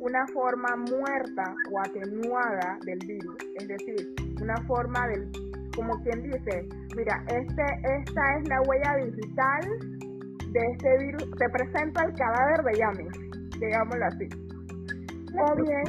una 0.00 0.26
forma 0.28 0.76
muerta 0.76 1.54
o 1.72 1.80
atenuada 1.80 2.78
del 2.84 2.98
virus, 3.06 3.36
es 3.56 3.68
decir, 3.68 4.14
una 4.40 4.56
forma 4.66 5.06
del, 5.08 5.30
como 5.74 6.00
quien 6.02 6.22
dice, 6.22 6.68
mira, 6.96 7.22
este, 7.28 7.64
esta 7.98 8.38
es 8.38 8.48
la 8.48 8.60
huella 8.62 8.96
digital 8.96 9.60
de 10.52 10.60
este 10.72 10.98
virus, 10.98 11.30
te 11.36 11.48
presenta 11.50 12.04
el 12.04 12.14
cadáver 12.14 12.62
de 12.64 12.78
Yami, 12.78 13.27
digámoslo 13.60 14.04
así. 14.06 14.28
O 15.40 15.56
bien, 15.56 15.84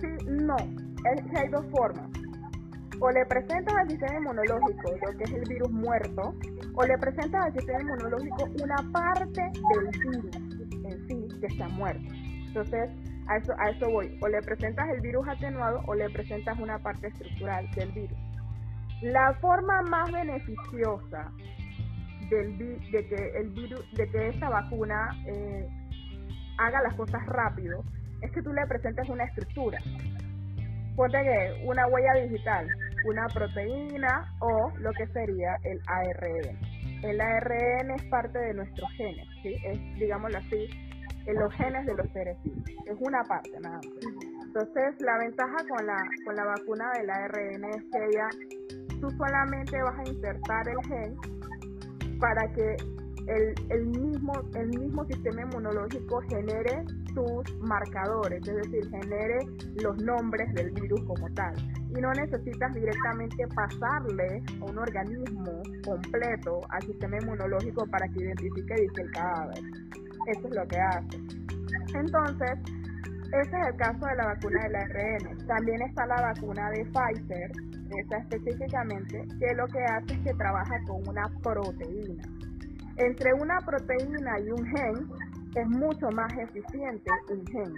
sí, 0.00 0.26
no, 0.28 0.56
es 0.56 1.22
que 1.30 1.38
hay 1.38 1.48
dos 1.48 1.64
formas. 1.70 2.08
O 3.00 3.10
le 3.10 3.26
presentas 3.26 3.74
al 3.74 3.90
sistema 3.90 4.16
inmunológico 4.16 4.92
lo 5.04 5.18
que 5.18 5.24
es 5.24 5.32
el 5.32 5.44
virus 5.48 5.70
muerto, 5.70 6.34
o 6.74 6.86
le 6.86 6.96
presentas 6.98 7.46
al 7.46 7.52
sistema 7.52 7.82
inmunológico 7.82 8.44
una 8.62 8.76
parte 8.92 9.42
del 9.42 9.90
virus 10.02 10.36
en 10.84 11.08
sí 11.08 11.40
que 11.40 11.46
está 11.46 11.68
muerto. 11.68 12.08
Entonces, 12.46 12.90
a 13.28 13.36
eso, 13.36 13.52
a 13.58 13.70
eso 13.70 13.90
voy. 13.90 14.18
O 14.22 14.28
le 14.28 14.40
presentas 14.40 14.88
el 14.88 15.00
virus 15.00 15.28
atenuado 15.28 15.82
o 15.86 15.94
le 15.94 16.08
presentas 16.10 16.58
una 16.58 16.78
parte 16.78 17.08
estructural 17.08 17.68
del 17.72 17.92
virus. 17.92 18.18
La 19.02 19.34
forma 19.34 19.82
más 19.82 20.10
beneficiosa 20.10 21.30
del 22.30 22.56
de 22.58 23.06
que 23.06 23.32
el 23.36 23.50
virus, 23.50 23.84
de 23.94 24.08
que 24.10 24.28
esta 24.28 24.48
vacuna 24.48 25.10
eh, 25.26 25.68
haga 26.58 26.82
las 26.82 26.94
cosas 26.94 27.24
rápido, 27.26 27.82
es 28.22 28.30
que 28.32 28.42
tú 28.42 28.52
le 28.52 28.66
presentes 28.66 29.08
una 29.08 29.24
estructura. 29.24 29.78
Ponte 30.96 31.18
que 31.22 31.64
una 31.66 31.86
huella 31.88 32.14
digital, 32.22 32.68
una 33.04 33.26
proteína 33.28 34.34
o 34.40 34.72
lo 34.78 34.92
que 34.92 35.06
sería 35.08 35.56
el 35.62 35.80
ARN. 35.86 36.58
El 37.02 37.20
ARN 37.20 37.90
es 37.90 38.02
parte 38.04 38.38
de 38.38 38.54
nuestros 38.54 38.90
genes, 38.92 39.26
¿sí? 39.42 39.54
es, 39.64 39.78
digámoslo 39.98 40.38
así, 40.38 40.68
en 41.26 41.34
los 41.34 41.52
genes 41.54 41.84
de 41.84 41.94
los 41.94 42.10
seres 42.12 42.36
vivos. 42.42 42.64
Es 42.86 42.96
una 43.00 43.22
parte 43.24 43.50
nada 43.60 43.76
más. 43.76 43.86
Entonces, 44.46 44.94
la 45.00 45.18
ventaja 45.18 45.56
con 45.68 45.86
la, 45.86 46.02
con 46.24 46.34
la 46.34 46.44
vacuna 46.44 46.90
del 46.92 47.10
ARN 47.10 47.64
es 47.64 47.82
que 47.92 48.06
ella, 48.06 48.28
tú 49.00 49.10
solamente 49.10 49.82
vas 49.82 49.98
a 49.98 50.10
insertar 50.10 50.68
el 50.68 50.82
gen 50.88 52.18
para 52.18 52.50
que 52.52 52.76
el, 53.26 53.54
el, 53.70 53.86
mismo, 53.86 54.32
el 54.54 54.68
mismo 54.68 55.04
sistema 55.06 55.42
inmunológico 55.42 56.20
genere 56.28 56.84
sus 57.12 57.58
marcadores, 57.60 58.40
es 58.46 58.56
decir, 58.56 58.88
genere 58.90 59.38
los 59.82 59.96
nombres 60.02 60.52
del 60.54 60.70
virus 60.72 61.02
como 61.04 61.28
tal. 61.34 61.54
Y 61.90 62.00
no 62.00 62.12
necesitas 62.12 62.72
directamente 62.74 63.46
pasarle 63.54 64.42
a 64.60 64.64
un 64.64 64.78
organismo 64.78 65.62
completo 65.84 66.60
al 66.70 66.82
sistema 66.82 67.16
inmunológico 67.18 67.86
para 67.86 68.06
que 68.08 68.20
identifique 68.20 68.74
dice, 68.74 69.02
el 69.02 69.10
cadáver. 69.12 69.58
Eso 70.28 70.48
es 70.48 70.54
lo 70.54 70.66
que 70.68 70.78
hace. 70.78 71.18
Entonces, 71.94 72.58
ese 73.32 73.58
es 73.58 73.66
el 73.66 73.76
caso 73.76 74.06
de 74.06 74.14
la 74.16 74.26
vacuna 74.26 74.62
del 74.62 74.76
ARN. 74.76 75.46
También 75.46 75.82
está 75.82 76.06
la 76.06 76.20
vacuna 76.20 76.70
de 76.70 76.84
Pfizer, 76.84 77.50
esa 77.98 78.18
específicamente, 78.18 79.24
que 79.38 79.54
lo 79.54 79.66
que 79.66 79.82
hace 79.84 80.14
es 80.14 80.20
que 80.20 80.34
trabaja 80.34 80.78
con 80.86 81.08
una 81.08 81.28
proteína. 81.42 82.22
Entre 82.98 83.34
una 83.34 83.58
proteína 83.60 84.40
y 84.40 84.50
un 84.50 84.64
gen 84.64 85.08
es 85.54 85.66
mucho 85.68 86.10
más 86.10 86.32
eficiente 86.38 87.10
un 87.30 87.46
gen. 87.46 87.74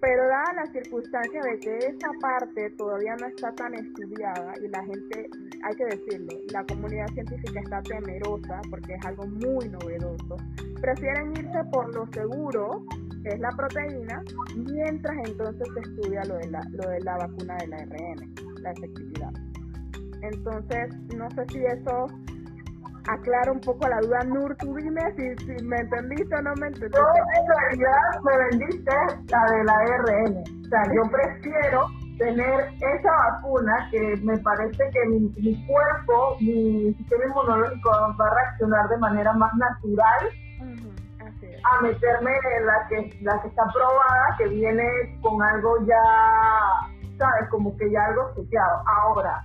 Pero 0.00 0.22
dada 0.28 0.54
la 0.54 0.66
circunstancia 0.72 1.40
de 1.42 1.60
que 1.60 1.76
esa 1.76 2.08
parte 2.22 2.70
todavía 2.70 3.14
no 3.16 3.26
está 3.26 3.52
tan 3.54 3.74
estudiada 3.74 4.54
y 4.58 4.68
la 4.68 4.82
gente, 4.84 5.28
hay 5.62 5.76
que 5.76 5.84
decirlo, 5.84 6.38
la 6.52 6.64
comunidad 6.64 7.06
científica 7.08 7.60
está 7.60 7.82
temerosa 7.82 8.62
porque 8.70 8.94
es 8.94 9.04
algo 9.04 9.26
muy 9.26 9.68
novedoso, 9.68 10.36
prefieren 10.80 11.32
irse 11.32 11.62
por 11.70 11.94
lo 11.94 12.06
seguro, 12.12 12.82
que 13.22 13.28
es 13.28 13.40
la 13.40 13.50
proteína, 13.50 14.22
mientras 14.56 15.16
entonces 15.28 15.68
se 15.74 15.80
estudia 15.80 16.24
lo 16.24 16.38
de 16.38 16.50
la, 16.50 16.62
lo 16.70 16.88
de 16.88 17.00
la 17.00 17.18
vacuna 17.18 17.56
del 17.58 17.74
ARN, 17.74 18.34
la 18.62 18.70
efectividad. 18.72 19.32
Entonces, 20.22 20.94
no 21.14 21.30
sé 21.32 21.44
si 21.52 21.58
eso 21.58 22.06
aclara 23.08 23.52
un 23.52 23.60
poco 23.60 23.88
la 23.88 24.00
duda. 24.00 24.24
Nur, 24.24 24.56
tú 24.56 24.74
dime 24.74 25.00
si, 25.16 25.36
si 25.44 25.64
me 25.64 25.76
entendiste 25.78 26.34
o 26.34 26.42
no 26.42 26.54
me 26.56 26.68
entendiste. 26.68 26.98
Yo 26.98 27.06
en 27.38 27.46
realidad 27.48 28.20
me 28.24 28.36
vendiste 28.36 28.92
la 29.28 29.44
de 29.50 29.64
la 29.64 29.72
ARN. 29.72 30.36
O 30.38 30.68
sea, 30.68 30.82
yo 30.94 31.02
prefiero 31.10 31.86
tener 32.18 32.68
esa 32.80 33.10
vacuna 33.10 33.88
que 33.90 34.16
me 34.22 34.36
parece 34.38 34.84
que 34.92 35.06
mi, 35.08 35.66
cuerpo, 35.66 36.36
mi 36.40 36.92
sistema 36.94 37.24
inmunológico 37.24 37.90
va 37.90 38.26
a 38.26 38.34
reaccionar 38.34 38.88
de 38.88 38.98
manera 38.98 39.32
más 39.32 39.52
natural 39.54 40.30
a 41.62 41.82
meterme 41.82 42.30
en 42.58 42.66
la 42.66 42.86
que, 42.88 43.18
la 43.22 43.40
que 43.40 43.48
está 43.48 43.62
probada, 43.72 44.36
que 44.38 44.48
viene 44.48 44.84
con 45.22 45.42
algo 45.42 45.76
ya, 45.86 45.96
¿sabes? 47.18 47.48
Como 47.50 47.76
que 47.76 47.90
ya 47.90 48.04
algo 48.06 48.34
seteado. 48.34 48.82
Ahora, 48.86 49.42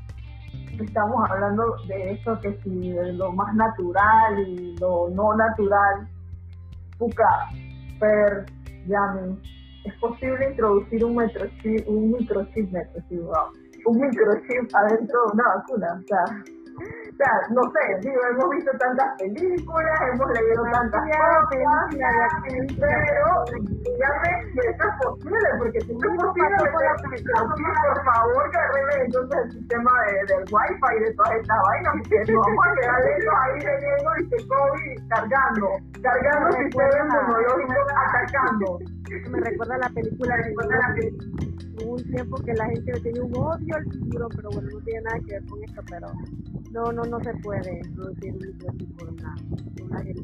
estamos 0.83 1.29
hablando 1.29 1.75
de 1.87 2.11
eso 2.11 2.39
que 2.41 2.59
si 2.63 2.93
lo 3.13 3.31
más 3.31 3.53
natural 3.55 4.39
y 4.47 4.75
lo 4.77 5.09
no 5.09 5.35
natural, 5.35 6.07
Puka, 6.97 7.49
Per, 7.99 8.45
Yami, 8.87 9.39
es 9.85 9.93
posible 9.99 10.49
introducir 10.49 11.03
un 11.05 11.15
microchip, 11.15 11.87
un 11.87 12.11
microchip, 12.11 12.73
un 13.85 13.99
microchip 13.99 14.75
adentro 14.75 15.19
de 15.25 15.33
una 15.33 15.43
vacuna, 15.55 16.01
o 16.01 16.07
sea, 16.07 16.43
o 17.15 17.17
sea, 17.17 17.31
no 17.49 17.61
sé, 17.71 17.79
digo, 18.01 18.19
hemos 18.29 18.49
visto 18.49 18.71
tantas 18.77 19.07
películas, 19.17 19.99
hemos 20.11 20.27
leído 20.35 20.63
tantas 20.69 20.99
cosas, 20.99 21.47
pero 22.77 23.27
dígame 23.47 24.31
si 24.51 24.59
eso 24.59 24.83
es 24.83 24.95
posible, 24.99 25.49
porque 25.57 25.79
si 25.79 25.95
no 25.95 26.11
es 26.11 26.17
posible, 26.19 26.57
por 27.87 28.03
favor 28.03 28.51
que 28.51 28.57
arregle 28.57 29.05
entonces 29.05 29.39
el 29.45 29.51
sistema 29.53 29.91
de, 30.03 30.13
del 30.27 30.43
wifi 30.51 30.91
y 30.91 31.03
de 31.05 31.13
todas 31.13 31.31
estas 31.39 31.57
vainas, 31.63 31.93
porque 32.03 32.33
no 32.33 32.41
vamos 32.41 32.65
a 32.67 32.75
quedar 32.75 32.99
lejos 32.99 33.35
ahí 33.39 33.59
leyendo 33.63 34.09
y 34.19 34.23
se 34.27 34.47
COVID 34.49 35.07
cargando, 35.07 35.67
cargando 36.03 36.47
el 36.49 36.63
sistema 36.65 36.99
inmunológico, 36.99 37.79
atacando. 37.95 38.79
Me 39.31 39.39
recuerda 39.39 39.77
la 39.77 39.89
película 39.89 40.35
de 40.35 40.53
hubo 41.81 41.93
un 41.95 42.03
tiempo 42.03 42.37
que 42.43 42.53
la 42.53 42.65
gente 42.65 42.91
tenía 43.01 43.23
un 43.23 43.37
odio 43.37 43.75
al 43.75 43.83
futuro, 43.85 44.27
pero 44.35 44.49
bueno, 44.51 44.69
no 44.73 44.79
tiene 44.81 45.01
nada 45.01 45.17
que 45.25 45.31
ver 45.33 45.45
con 45.45 45.63
esto, 45.63 45.81
pero 45.89 46.07
no, 46.75 46.91
no, 46.91 47.03
no 47.03 47.19
se 47.21 47.31
puede 47.41 47.79
producir 47.95 48.33
un 48.33 48.39
microchip 48.39 49.01
nada. 49.21 49.35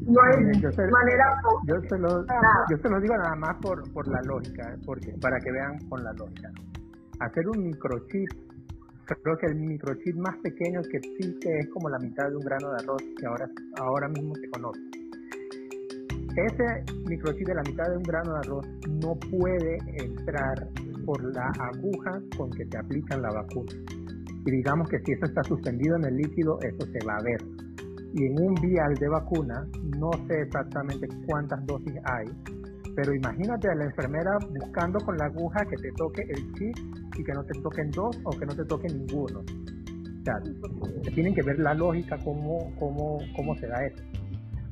No 0.06 0.20
hay 0.22 0.60
yo 0.60 0.70
se, 0.70 0.86
manera 0.88 1.24
yo 1.66 1.80
se, 1.88 1.98
lo, 1.98 2.26
yo 2.68 2.76
se 2.76 2.88
lo 2.90 3.00
digo 3.00 3.16
nada 3.16 3.34
más 3.36 3.56
por, 3.62 3.90
por 3.92 4.06
la 4.06 4.20
lógica, 4.22 4.76
porque 4.84 5.14
para 5.20 5.38
que 5.40 5.50
vean 5.50 5.78
con 5.88 6.04
la 6.04 6.12
lógica. 6.12 6.50
Hacer 7.20 7.48
un 7.48 7.64
microchip, 7.64 8.28
creo 9.06 9.36
que 9.38 9.46
el 9.46 9.56
microchip 9.56 10.14
más 10.16 10.36
pequeño 10.42 10.82
que 10.82 10.98
existe 10.98 11.58
es 11.58 11.68
como 11.70 11.88
la 11.88 11.98
mitad 11.98 12.28
de 12.28 12.36
un 12.36 12.44
grano 12.44 12.68
de 12.68 12.82
arroz 12.82 13.02
que 13.18 13.26
ahora, 13.26 13.48
ahora 13.80 14.08
mismo 14.08 14.34
se 14.34 14.50
conoce. 14.50 14.80
Ese 16.36 16.84
microchip 17.08 17.46
de 17.46 17.54
la 17.54 17.62
mitad 17.62 17.88
de 17.88 17.96
un 17.96 18.02
grano 18.02 18.32
de 18.34 18.38
arroz 18.40 18.66
no 19.02 19.14
puede 19.30 19.78
entrar 20.04 20.68
por 21.06 21.22
la 21.34 21.50
aguja 21.58 22.20
con 22.36 22.50
que 22.50 22.66
te 22.66 22.78
aplican 22.78 23.22
la 23.22 23.30
vacuna 23.30 24.01
y 24.44 24.50
digamos 24.50 24.88
que 24.88 24.98
si 25.00 25.12
eso 25.12 25.26
está 25.26 25.42
suspendido 25.44 25.96
en 25.96 26.04
el 26.04 26.16
líquido, 26.16 26.58
eso 26.60 26.86
se 26.86 27.06
va 27.06 27.16
a 27.16 27.22
ver. 27.22 27.40
Y 28.14 28.26
en 28.26 28.40
un 28.40 28.54
vial 28.54 28.94
de 28.96 29.08
vacuna, 29.08 29.66
no 29.98 30.10
sé 30.26 30.42
exactamente 30.42 31.08
cuántas 31.26 31.64
dosis 31.66 31.94
hay, 32.04 32.26
pero 32.94 33.14
imagínate 33.14 33.70
a 33.70 33.74
la 33.74 33.84
enfermera 33.84 34.38
buscando 34.60 34.98
con 35.00 35.16
la 35.16 35.26
aguja 35.26 35.64
que 35.64 35.76
te 35.76 35.90
toque 35.96 36.22
el 36.22 36.52
chip 36.54 36.76
y 37.18 37.24
que 37.24 37.32
no 37.32 37.42
te 37.44 37.60
toquen 37.60 37.90
dos 37.90 38.18
o 38.24 38.30
que 38.30 38.44
no 38.44 38.54
te 38.54 38.64
toque 38.64 38.88
ninguno. 38.88 39.40
O 39.40 40.24
sea, 40.24 40.34
tienen 41.14 41.34
que 41.34 41.42
ver 41.42 41.58
la 41.58 41.74
lógica 41.74 42.16
cómo, 42.22 42.72
cómo, 42.78 43.18
cómo 43.34 43.56
se 43.56 43.66
da 43.66 43.84
eso. 43.86 44.02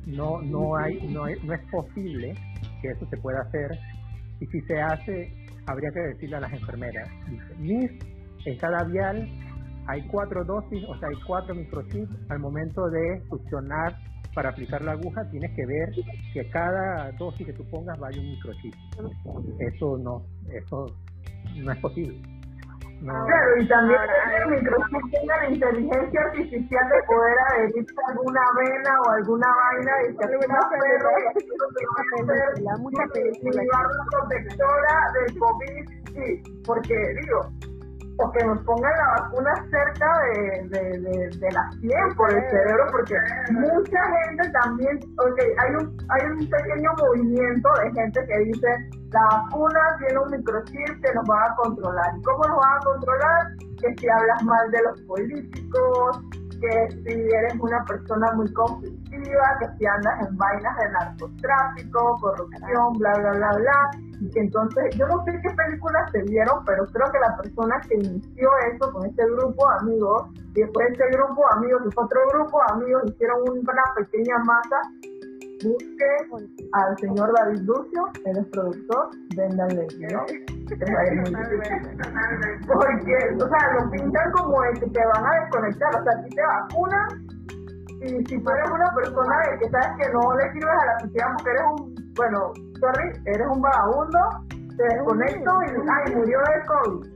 No, 0.05 0.41
no, 0.41 0.75
hay, 0.75 1.07
no, 1.11 1.27
es 1.27 1.39
posible 1.71 2.35
que 2.81 2.89
eso 2.89 3.05
se 3.09 3.17
pueda 3.17 3.41
hacer 3.41 3.71
y 4.39 4.45
si 4.47 4.61
se 4.61 4.79
hace 4.81 5.31
habría 5.67 5.91
que 5.91 5.99
decirle 5.99 6.37
a 6.37 6.39
las 6.41 6.53
enfermeras, 6.53 7.07
Miss, 7.59 7.91
en 8.45 8.57
cada 8.57 8.83
vial 8.85 9.29
hay 9.87 10.07
cuatro 10.07 10.43
dosis, 10.45 10.83
o 10.87 10.97
sea, 10.97 11.09
hay 11.09 11.21
cuatro 11.25 11.55
microchips. 11.55 12.09
Al 12.29 12.39
momento 12.39 12.89
de 12.89 13.21
succionar 13.29 13.95
para 14.33 14.49
aplicar 14.49 14.81
la 14.81 14.93
aguja, 14.93 15.27
tienes 15.29 15.51
que 15.55 15.65
ver 15.65 15.89
que 16.33 16.49
cada 16.49 17.11
dosis 17.13 17.45
que 17.47 17.53
tú 17.53 17.69
pongas 17.69 17.99
vaya 17.99 18.19
un 18.19 18.29
microchip. 18.29 18.73
Eso 19.59 19.97
no, 19.97 20.25
eso 20.53 20.85
no 21.55 21.71
es 21.71 21.79
posible. 21.79 22.21
Claro, 23.01 23.57
y 23.59 23.67
también 23.67 23.99
que 24.29 24.37
el 24.37 24.49
microchip 24.61 25.11
tenga 25.11 25.37
la 25.37 25.49
inteligencia 25.49 26.21
artificial 26.21 26.85
de 26.89 27.01
poder 27.07 27.35
adherirse 27.49 27.95
a 27.97 28.11
alguna 28.11 28.41
vena 28.59 29.01
o 29.01 29.09
alguna 29.09 29.47
vaina 29.47 29.91
y 30.07 30.15
que 30.15 30.23
alguna 30.23 30.59
película, 32.29 32.77
mucha 32.77 33.03
película. 33.11 33.63
protectora 34.11 34.95
del 35.13 35.39
COVID, 35.39 35.83
sí, 36.13 36.27
porque 36.63 36.95
digo, 37.21 37.39
o 38.21 38.31
que 38.31 38.43
nos 38.45 38.59
pongan 38.63 38.91
la 38.97 39.21
vacuna 39.21 39.53
cerca 39.69 40.19
de, 40.33 40.67
de, 40.69 41.29
de, 41.37 41.51
la 41.51 41.71
sien 41.79 42.15
por 42.15 42.31
el 42.31 42.41
cerebro, 42.49 42.85
porque 42.91 43.15
mucha 43.51 43.99
gente 44.25 44.49
también, 44.51 44.99
ok, 45.17 45.39
hay 45.57 45.75
un, 45.75 45.97
hay 46.09 46.25
un 46.27 46.49
pequeño 46.49 46.91
movimiento 46.99 47.69
de 47.83 47.91
gente 47.91 48.25
que 48.27 48.37
dice, 48.39 48.67
la 49.11 49.21
vacuna 49.31 49.79
tiene 49.99 50.19
un 50.19 50.31
microchip 50.31 51.01
que 51.03 51.13
nos 51.13 51.29
va 51.29 51.45
a 51.45 51.55
controlar. 51.55 52.17
¿Y 52.17 52.21
cómo 52.21 52.43
nos 52.45 52.57
va 52.57 52.75
a 52.75 52.79
controlar? 52.79 53.47
Que 53.81 53.95
si 53.97 54.09
hablas 54.09 54.43
mal 54.43 54.71
de 54.71 54.81
los 54.83 55.01
políticos, 55.01 56.21
que 56.61 56.87
si 57.03 57.11
eres 57.11 57.55
una 57.59 57.83
persona 57.85 58.31
muy 58.33 58.51
conflictiva, 58.53 59.57
que 59.59 59.67
si 59.77 59.85
andas 59.85 60.27
en 60.27 60.37
vainas 60.37 60.77
de 60.77 60.89
narcotráfico, 60.91 62.17
corrupción, 62.21 62.97
bla, 62.99 63.13
bla, 63.17 63.31
bla, 63.31 63.51
bla, 63.57 63.91
y 64.21 64.29
que 64.29 64.39
entonces, 64.39 64.95
yo 64.95 65.07
no 65.07 65.23
sé 65.25 65.31
qué 65.41 65.49
películas 65.49 66.11
se 66.11 66.21
vieron, 66.23 66.63
pero 66.65 66.85
creo 66.93 67.11
que 67.11 67.19
la 67.19 67.35
persona 67.37 67.81
que 67.87 67.95
inició 67.95 68.49
eso 68.71 68.91
con 68.93 69.05
este 69.07 69.25
grupo 69.25 69.67
de 69.67 69.75
amigos, 69.81 70.29
y 70.53 70.61
después 70.61 70.91
ese 70.91 71.09
grupo 71.17 71.41
de 71.41 71.57
amigos, 71.57 71.81
y 71.85 71.87
otro 71.87 72.19
grupo 72.31 72.59
de 72.59 72.73
amigos, 72.73 73.03
hicieron 73.07 73.41
una 73.49 73.83
pequeña 73.95 74.37
masa 74.45 74.77
busque 75.63 76.05
al 76.73 76.97
señor 76.97 77.31
David 77.37 77.61
Lucio, 77.61 78.03
él 78.25 78.37
es 78.37 78.45
productor, 78.47 79.09
vendan 79.35 79.69
Lady, 79.75 80.07
¿no? 80.11 80.25
Porque, 82.67 83.15
o 83.37 83.47
sea, 83.47 83.73
lo 83.73 83.91
pintan 83.91 84.31
como 84.31 84.61
de 84.61 84.73
que 84.79 84.87
te 84.87 85.05
van 85.05 85.25
a 85.25 85.39
desconectar, 85.41 85.95
o 85.99 86.03
sea, 86.03 86.23
si 86.23 86.29
te 86.29 86.41
vacunan 86.41 87.27
y 88.01 88.07
si 88.25 88.39
tú 88.39 88.49
eres 88.49 88.71
una 88.71 88.93
persona 88.95 89.35
de 89.51 89.59
que 89.59 89.69
sabes 89.69 89.89
que 89.99 90.13
no 90.13 90.35
le 90.35 90.51
sirves 90.51 90.75
a 90.81 90.85
la 90.85 90.99
sociedad 91.01 91.27
porque 91.35 91.51
eres 91.51 91.63
un, 91.71 92.13
bueno, 92.15 92.53
sorry, 92.81 93.13
eres 93.25 93.47
un 93.47 93.61
vagabundo, 93.61 94.19
te 94.49 94.83
desconecto 94.83 95.51
y, 95.61 95.69
ay, 95.87 96.15
murió 96.15 96.39
del 96.39 96.65
COVID. 96.65 97.07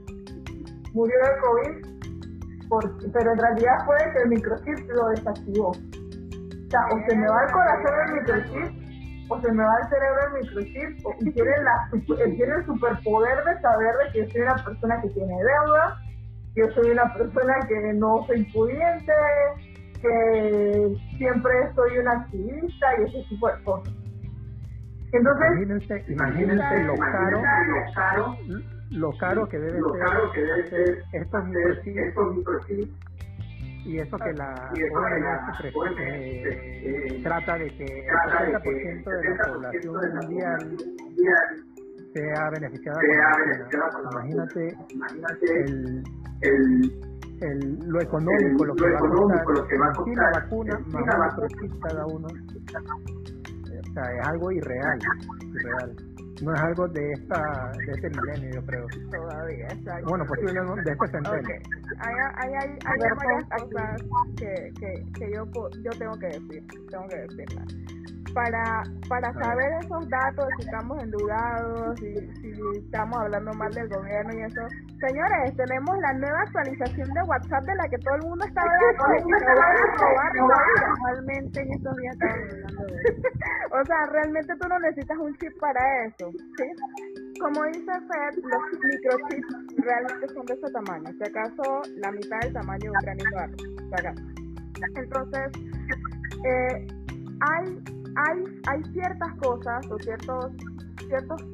Murió 0.94 1.16
del 1.18 1.36
COVID, 1.42 2.68
porque, 2.68 3.06
pero 3.12 3.32
en 3.32 3.38
realidad 3.38 3.84
fue 3.84 3.96
que 4.12 4.22
el 4.22 4.28
microchip 4.28 4.90
lo 4.90 5.08
desactivó. 5.08 5.68
O 5.68 6.70
sea, 6.70 6.80
o 6.86 7.08
se 7.08 7.16
me 7.16 7.28
va 7.28 7.44
el 7.44 7.52
corazón 7.52 7.94
el 8.06 8.14
microchip, 8.14 9.30
o 9.30 9.40
se 9.40 9.52
me 9.52 9.64
va 9.64 9.74
el 9.82 9.88
cerebro 9.88 10.20
el 10.26 10.42
microchip, 10.42 11.06
y 11.20 11.32
tiene, 11.34 11.50
la, 11.62 11.90
tiene 12.16 12.54
el 12.54 12.66
superpoder 12.66 13.44
de 13.44 13.60
saber 13.60 13.94
de 14.04 14.12
que 14.12 14.18
yo 14.24 14.30
soy 14.30 14.40
una 14.42 14.64
persona 14.64 15.02
que 15.02 15.08
tiene 15.10 15.34
deuda, 15.34 15.98
que 16.54 16.60
yo 16.60 16.70
soy 16.74 16.90
una 16.90 17.12
persona 17.12 17.54
que 17.68 17.92
no 17.94 18.24
soy 18.26 18.44
pudiente, 18.52 19.12
que 20.00 20.96
siempre 21.18 21.52
soy 21.74 21.98
una 21.98 22.12
activista 22.12 22.86
y 23.00 23.04
ese 23.08 23.28
tipo 23.28 23.48
de 23.48 23.64
cosas. 23.64 24.05
Entonces, 25.16 25.46
imagínense, 25.50 26.04
imagínense 26.08 26.84
lo 26.84 26.94
caro, 26.96 27.42
lo 27.42 27.92
caro, 27.94 28.36
lo 28.90 29.18
caro 29.18 29.48
que 29.48 29.58
debe 29.58 29.80
ser, 29.80 30.00
caro 30.00 30.32
que 30.32 30.40
debe 30.40 30.70
ser 30.70 31.02
estos 31.12 31.44
microchips 32.34 32.90
y 33.86 33.98
eso 33.98 34.16
que 34.18 34.32
la 34.32 34.52
OMS 34.72 35.64
eh, 36.00 37.20
trata 37.22 37.56
de 37.56 37.68
que 37.76 37.84
el 37.84 38.62
70% 38.62 39.04
de 39.04 39.36
la 39.36 39.44
población 39.52 40.14
mundial 40.16 40.76
sea 42.12 42.50
beneficiada 42.50 43.00
con 43.00 44.04
la 44.04 44.26
Imagínate 44.26 44.76
el, 45.62 46.02
el, 47.40 47.78
lo 47.86 48.00
económico, 48.00 48.64
lo 48.64 48.74
que, 48.74 48.90
va, 48.90 48.98
a 48.98 49.00
costar, 49.44 50.16
la 50.16 50.30
vacuna, 50.40 50.80
más 50.90 51.34
cada 51.80 52.06
uno. 52.06 52.28
Sea, 53.96 54.12
es 54.12 54.28
algo 54.28 54.52
irreal, 54.52 54.98
irreal. 55.54 55.96
No 56.42 56.54
es 56.54 56.60
algo 56.60 56.86
de 56.88 57.12
esta 57.12 57.72
de 57.78 57.92
este 57.92 58.10
milenio 58.10 58.50
yo 58.56 58.66
creo. 58.66 58.86
Todavía 59.10 59.68
exacto. 59.68 60.06
Bueno 60.10 60.26
posiblemente 60.26 60.82
de 60.82 60.92
este 60.92 61.08
centenio. 61.08 61.60
Hay, 62.00 62.14
hay, 62.34 62.52
hay, 62.52 62.78
hay 62.84 62.98
varias 63.16 63.42
cosas 63.48 64.02
que, 64.36 64.70
que, 64.78 65.04
que 65.18 65.32
yo 65.32 65.46
yo 65.82 65.90
tengo 65.98 66.18
que 66.18 66.26
decir 66.26 66.62
tengo 66.90 67.08
que 67.08 67.16
decirlas 67.16 67.66
para, 68.36 68.82
para 69.08 69.32
saber 69.32 69.72
esos 69.82 70.06
datos, 70.10 70.46
si 70.58 70.66
estamos 70.66 71.02
endeudados, 71.02 71.98
si, 71.98 72.14
si 72.42 72.52
estamos 72.76 73.16
hablando 73.16 73.50
mal 73.54 73.72
del 73.72 73.88
gobierno 73.88 74.34
y 74.34 74.42
eso. 74.42 74.60
Señores, 75.00 75.56
tenemos 75.56 75.98
la 76.00 76.12
nueva 76.12 76.42
actualización 76.42 77.08
de 77.14 77.22
WhatsApp 77.22 77.64
de 77.64 77.74
la 77.76 77.88
que 77.88 77.96
todo 77.96 78.14
el 78.16 78.22
mundo 78.24 78.44
está 78.44 78.60
hablando 78.60 79.06
Realmente 81.06 81.60
en 81.62 81.72
estos 81.72 81.96
días 81.96 82.14
estamos 82.14 82.52
hablando 82.52 82.84
de 82.84 82.94
eso. 83.00 83.16
o 83.80 83.84
sea, 83.86 84.06
realmente 84.12 84.54
tú 84.60 84.68
no 84.68 84.78
necesitas 84.80 85.16
un 85.16 85.34
chip 85.38 85.58
para 85.58 86.04
eso, 86.04 86.30
¿sí? 86.58 87.40
Como 87.40 87.64
dice 87.64 87.80
Fed, 87.86 88.36
los 88.44 88.62
microchips 88.84 89.76
realmente 89.78 90.28
son 90.34 90.44
de 90.44 90.54
ese 90.54 90.72
tamaño, 90.72 91.10
si 91.10 91.24
acaso 91.24 91.82
la 91.96 92.12
mitad 92.12 92.38
del 92.40 92.52
tamaño 92.52 92.82
de 92.82 92.90
un 92.90 93.00
granito 93.00 93.30
de 93.30 93.96
arroz. 93.96 94.20
Entonces, 94.94 95.52
eh, 96.44 96.86
hay 97.40 97.82
hay, 98.16 98.44
hay 98.68 98.82
ciertas 98.92 99.34
cosas 99.36 99.86
o 99.90 99.98
ciertos, 99.98 100.52
ciertos, 101.06 101.44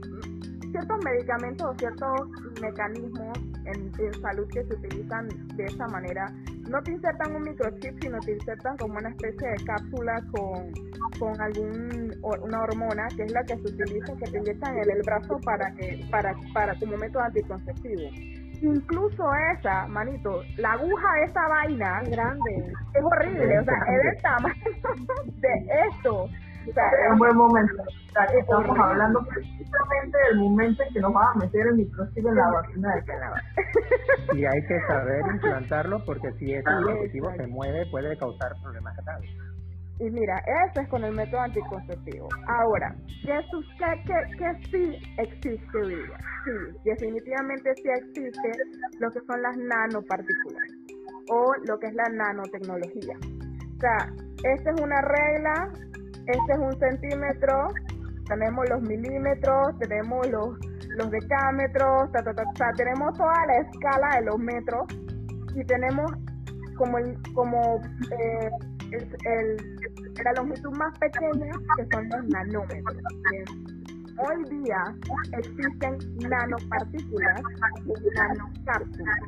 ciertos 0.70 1.04
medicamentos 1.04 1.68
o 1.68 1.74
ciertos 1.78 2.28
mecanismos 2.60 3.38
en, 3.64 3.92
salud 4.20 4.46
que 4.48 4.64
se 4.64 4.74
utilizan 4.74 5.28
de 5.56 5.64
esa 5.64 5.86
manera. 5.88 6.32
No 6.68 6.80
te 6.82 6.92
insertan 6.92 7.34
un 7.34 7.42
microchip, 7.42 8.00
sino 8.00 8.18
te 8.20 8.32
insertan 8.32 8.76
como 8.76 8.98
una 8.98 9.08
especie 9.10 9.48
de 9.48 9.64
cápsula 9.64 10.22
con, 10.32 10.72
con 11.18 11.40
algún 11.40 12.14
una 12.22 12.62
hormona 12.62 13.08
que 13.16 13.24
es 13.24 13.32
la 13.32 13.42
que 13.42 13.56
se 13.56 13.62
utiliza, 13.62 14.14
que 14.16 14.30
te 14.30 14.38
inyectan 14.38 14.78
en 14.78 14.90
el 14.90 15.02
brazo 15.04 15.38
para 15.44 15.72
que 15.74 16.04
para 16.10 16.34
para 16.54 16.74
como 16.78 16.96
método 16.96 17.22
anticonceptivo. 17.22 18.10
Incluso 18.62 19.24
esa, 19.58 19.88
manito, 19.88 20.42
la 20.56 20.72
aguja 20.72 21.14
de 21.14 21.24
esa 21.24 21.48
vaina 21.48 22.00
grande. 22.02 22.72
es 22.94 23.02
horrible, 23.02 23.58
o 23.58 23.64
sea, 23.64 23.74
es 23.88 24.02
del 24.04 24.22
tamaño 24.22 24.54
de 25.40 25.48
esto 25.90 26.28
es 26.66 27.12
un 27.12 27.18
buen 27.18 27.36
momento. 27.36 27.82
estamos 28.38 28.78
hablando 28.78 29.24
precisamente 29.26 30.18
del 30.28 30.38
momento 30.38 30.82
en 30.82 30.94
que 30.94 31.00
nos 31.00 31.14
va 31.14 31.30
a 31.32 31.38
meter 31.38 31.66
el 31.66 31.74
microchip 31.76 32.26
en 32.26 32.34
la 32.34 32.50
vacuna 32.50 32.94
de 32.94 33.04
cannabis. 33.04 33.42
Y 34.34 34.44
hay 34.44 34.66
que 34.66 34.80
saber 34.86 35.20
implantarlo 35.34 36.04
porque 36.04 36.32
si 36.38 36.54
ese 36.54 36.70
dispositivo 36.76 37.32
se 37.36 37.46
mueve 37.46 37.86
puede 37.90 38.16
causar 38.16 38.52
problemas 38.62 38.96
graves. 39.04 39.30
Y 39.98 40.10
mira, 40.10 40.42
eso 40.66 40.80
es 40.80 40.88
con 40.88 41.04
el 41.04 41.14
método 41.14 41.40
anticonceptivo. 41.40 42.28
Ahora, 42.48 42.94
¿qué, 43.24 43.40
qué, 43.78 44.14
qué, 44.36 44.68
sí 44.70 45.14
existe 45.18 45.78
hoy 45.78 45.94
día? 45.94 46.18
Sí, 46.44 46.78
definitivamente 46.84 47.72
sí 47.76 47.88
existe 47.88 48.50
lo 48.98 49.10
que 49.10 49.20
son 49.20 49.42
las 49.42 49.56
nanopartículas 49.56 50.68
o 51.30 51.54
lo 51.68 51.78
que 51.78 51.86
es 51.86 51.94
la 51.94 52.08
nanotecnología. 52.08 53.16
O 53.76 53.80
sea, 53.80 53.96
esta 54.42 54.70
es 54.70 54.80
una 54.80 55.00
regla 55.02 55.72
este 56.26 56.52
es 56.52 56.58
un 56.58 56.78
centímetro, 56.78 57.68
tenemos 58.26 58.68
los 58.68 58.82
milímetros, 58.82 59.78
tenemos 59.78 60.26
los, 60.28 60.58
decámetros, 61.10 62.10
tenemos 62.76 63.16
toda 63.16 63.46
la 63.46 63.56
escala 63.58 64.16
de 64.16 64.26
los 64.26 64.38
metros 64.38 64.84
y 65.54 65.64
tenemos 65.64 66.12
como 66.76 66.98
el, 66.98 67.16
como 67.34 67.80
eh, 68.10 68.50
el, 68.90 69.56
la 70.24 70.32
longitud 70.34 70.76
más 70.76 70.98
pequeña 70.98 71.52
que 71.76 71.86
son 71.92 72.08
los 72.10 72.28
nanómetros. 72.28 72.96
Hoy 74.24 74.44
día 74.48 74.84
existen 75.36 75.98
nanopartículas 76.28 77.40
y 77.86 78.14
nanocápsulas. 78.14 79.18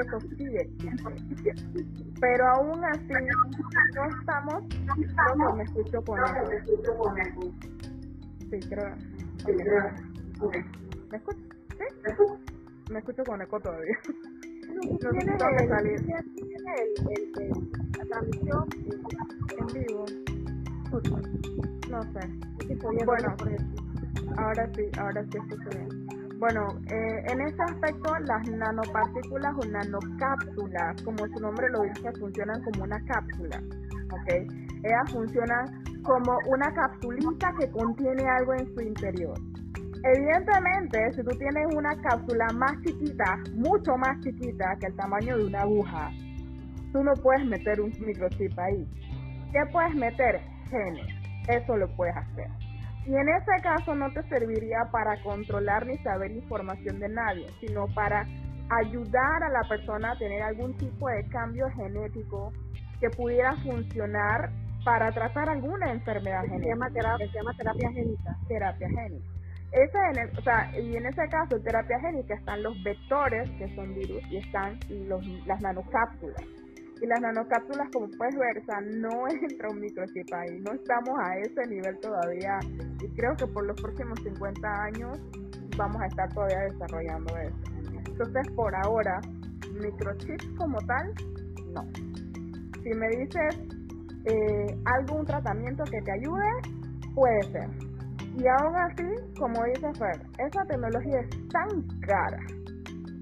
Eso 0.00 0.20
sí 0.36 0.44
existe. 0.56 1.54
Pero 2.20 2.48
aún 2.48 2.84
así, 2.84 3.14
no 3.94 4.04
estamos. 4.18 4.68
Que 4.68 5.56
me 5.56 5.62
escucho 5.64 6.02
con 6.02 6.18
eco. 7.18 7.42
Sí, 8.50 8.60
creo. 8.68 8.94
¿Me 11.10 11.16
escucho? 11.16 11.38
¿Sí? 11.70 11.86
Me 12.90 12.98
escucho 12.98 13.24
con 13.24 13.40
eco 13.40 13.58
todavía. 13.60 13.98
No 14.74 15.12
sé 15.12 15.20
si 15.20 15.68
salir. 15.68 16.00
¿Tiene 16.34 16.72
el, 17.08 17.50
la 17.98 18.04
transmisión 18.04 18.68
en 19.58 19.66
vivo? 19.72 20.04
No 21.88 22.02
sé. 22.02 22.20
Bueno, 23.04 23.36
ahora 24.36 24.68
sí, 24.74 24.82
ahora 24.98 25.22
sí 25.24 25.38
escucho 25.38 25.70
bien. 25.70 26.22
Bueno, 26.38 26.66
eh, 26.90 27.22
en 27.30 27.40
ese 27.42 27.62
aspecto 27.62 28.14
las 28.26 28.48
nanopartículas 28.50 29.54
o 29.54 29.64
nanocápsulas, 29.68 31.02
como 31.02 31.18
su 31.18 31.40
nombre 31.40 31.68
lo 31.70 31.82
dice, 31.82 32.10
funcionan 32.18 32.60
como 32.64 32.82
una 32.82 32.98
cápsula, 33.06 33.62
¿ok? 34.10 34.28
Ellas 34.82 35.12
funcionan 35.12 35.82
como 36.02 36.36
una 36.48 36.72
capsulita 36.74 37.52
que 37.60 37.70
contiene 37.70 38.28
algo 38.28 38.54
en 38.54 38.74
su 38.74 38.80
interior. 38.80 39.38
Evidentemente, 40.04 41.12
si 41.12 41.22
tú 41.22 41.30
tienes 41.38 41.64
una 41.76 41.94
cápsula 42.02 42.48
más 42.54 42.72
chiquita, 42.82 43.38
mucho 43.54 43.96
más 43.96 44.18
chiquita 44.20 44.74
que 44.80 44.86
el 44.86 44.96
tamaño 44.96 45.38
de 45.38 45.44
una 45.44 45.60
aguja, 45.60 46.10
tú 46.92 47.04
no 47.04 47.12
puedes 47.22 47.46
meter 47.46 47.80
un 47.80 47.92
microchip 48.00 48.58
ahí. 48.58 48.84
¿Qué 49.52 49.60
puedes 49.70 49.94
meter? 49.94 50.40
Genes. 50.70 51.06
Eso 51.48 51.76
lo 51.76 51.86
puedes 51.94 52.16
hacer. 52.16 52.48
Y 53.06 53.14
en 53.14 53.28
ese 53.28 53.62
caso 53.62 53.94
no 53.94 54.12
te 54.12 54.22
serviría 54.28 54.78
para 54.92 55.20
controlar 55.22 55.86
ni 55.86 55.98
saber 55.98 56.30
información 56.30 57.00
de 57.00 57.08
nadie, 57.08 57.46
sino 57.60 57.86
para 57.94 58.26
ayudar 58.70 59.42
a 59.42 59.48
la 59.48 59.68
persona 59.68 60.12
a 60.12 60.18
tener 60.18 60.42
algún 60.42 60.76
tipo 60.76 61.08
de 61.08 61.26
cambio 61.28 61.68
genético 61.70 62.52
que 63.00 63.10
pudiera 63.10 63.56
funcionar 63.56 64.50
para 64.84 65.10
tratar 65.12 65.48
alguna 65.48 65.90
enfermedad 65.90 66.42
genética. 66.42 66.62
Se 66.62 66.68
llama 66.70 66.90
terapia, 66.90 67.26
se 67.26 67.38
llama 67.38 67.54
terapia 67.56 67.90
génica. 67.92 68.36
Terapia 68.48 68.88
génica. 68.88 69.32
Ese 69.72 69.98
en 69.98 70.38
o 70.38 70.42
sea, 70.42 70.70
y 70.78 70.96
en 70.96 71.06
ese 71.06 71.28
caso, 71.28 71.56
en 71.56 71.64
terapia 71.64 71.98
génica 72.00 72.34
están 72.34 72.62
los 72.62 72.82
vectores, 72.84 73.50
que 73.52 73.74
son 73.74 73.94
virus, 73.94 74.22
y 74.30 74.36
están 74.36 74.78
los, 75.08 75.26
las 75.46 75.60
nanocápsulas. 75.60 76.44
Y 77.02 77.06
las 77.06 77.20
nanocápsulas, 77.20 77.90
como 77.92 78.08
puedes 78.16 78.36
ver, 78.36 78.62
no 79.00 79.26
entra 79.42 79.68
un 79.70 79.80
microchip 79.80 80.32
ahí, 80.32 80.60
no 80.60 80.72
estamos 80.72 81.18
a 81.18 81.36
ese 81.38 81.66
nivel 81.66 81.98
todavía. 81.98 82.60
Y 83.02 83.08
creo 83.16 83.34
que 83.36 83.46
por 83.48 83.66
los 83.66 83.80
próximos 83.82 84.20
50 84.22 84.84
años 84.84 85.18
vamos 85.76 86.00
a 86.00 86.06
estar 86.06 86.32
todavía 86.32 86.60
desarrollando 86.60 87.36
eso. 87.38 87.56
Entonces, 88.06 88.52
por 88.54 88.72
ahora, 88.84 89.20
microchips 89.80 90.46
como 90.56 90.78
tal, 90.82 91.12
no. 91.74 91.82
Si 92.84 92.90
me 92.90 93.08
dices 93.08 93.58
eh, 94.24 94.78
algún 94.84 95.26
tratamiento 95.26 95.82
que 95.84 96.00
te 96.02 96.12
ayude, 96.12 96.46
puede 97.16 97.42
ser. 97.50 97.68
Y 98.38 98.46
aún 98.46 98.76
así, 98.76 99.04
como 99.38 99.64
dice 99.64 99.92
Fer, 99.94 100.20
esa 100.38 100.64
tecnología 100.66 101.20
es 101.20 101.48
tan 101.48 101.82
cara, 102.00 102.40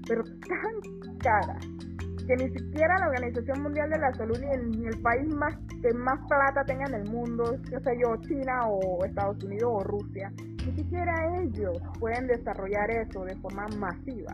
pero 0.07 0.23
tan 0.23 1.17
cara, 1.19 1.59
que 2.31 2.45
ni 2.45 2.49
siquiera 2.53 2.97
la 2.97 3.07
Organización 3.07 3.61
Mundial 3.61 3.89
de 3.89 3.97
la 3.97 4.13
Salud 4.13 4.39
ni 4.39 4.85
el, 4.87 5.01
país 5.01 5.27
más 5.35 5.53
que 5.81 5.93
más 5.93 6.17
plata 6.29 6.63
tenga 6.63 6.85
en 6.85 6.95
el 6.95 7.09
mundo, 7.09 7.57
qué 7.69 7.77
sé 7.81 7.91
yo, 8.01 8.15
China 8.21 8.67
o 8.67 9.03
Estados 9.03 9.43
Unidos 9.43 9.69
o 9.69 9.83
Rusia, 9.83 10.31
ni 10.37 10.71
siquiera 10.73 11.13
ellos 11.41 11.77
pueden 11.99 12.27
desarrollar 12.27 12.89
eso 12.89 13.25
de 13.25 13.35
forma 13.35 13.67
masiva, 13.77 14.33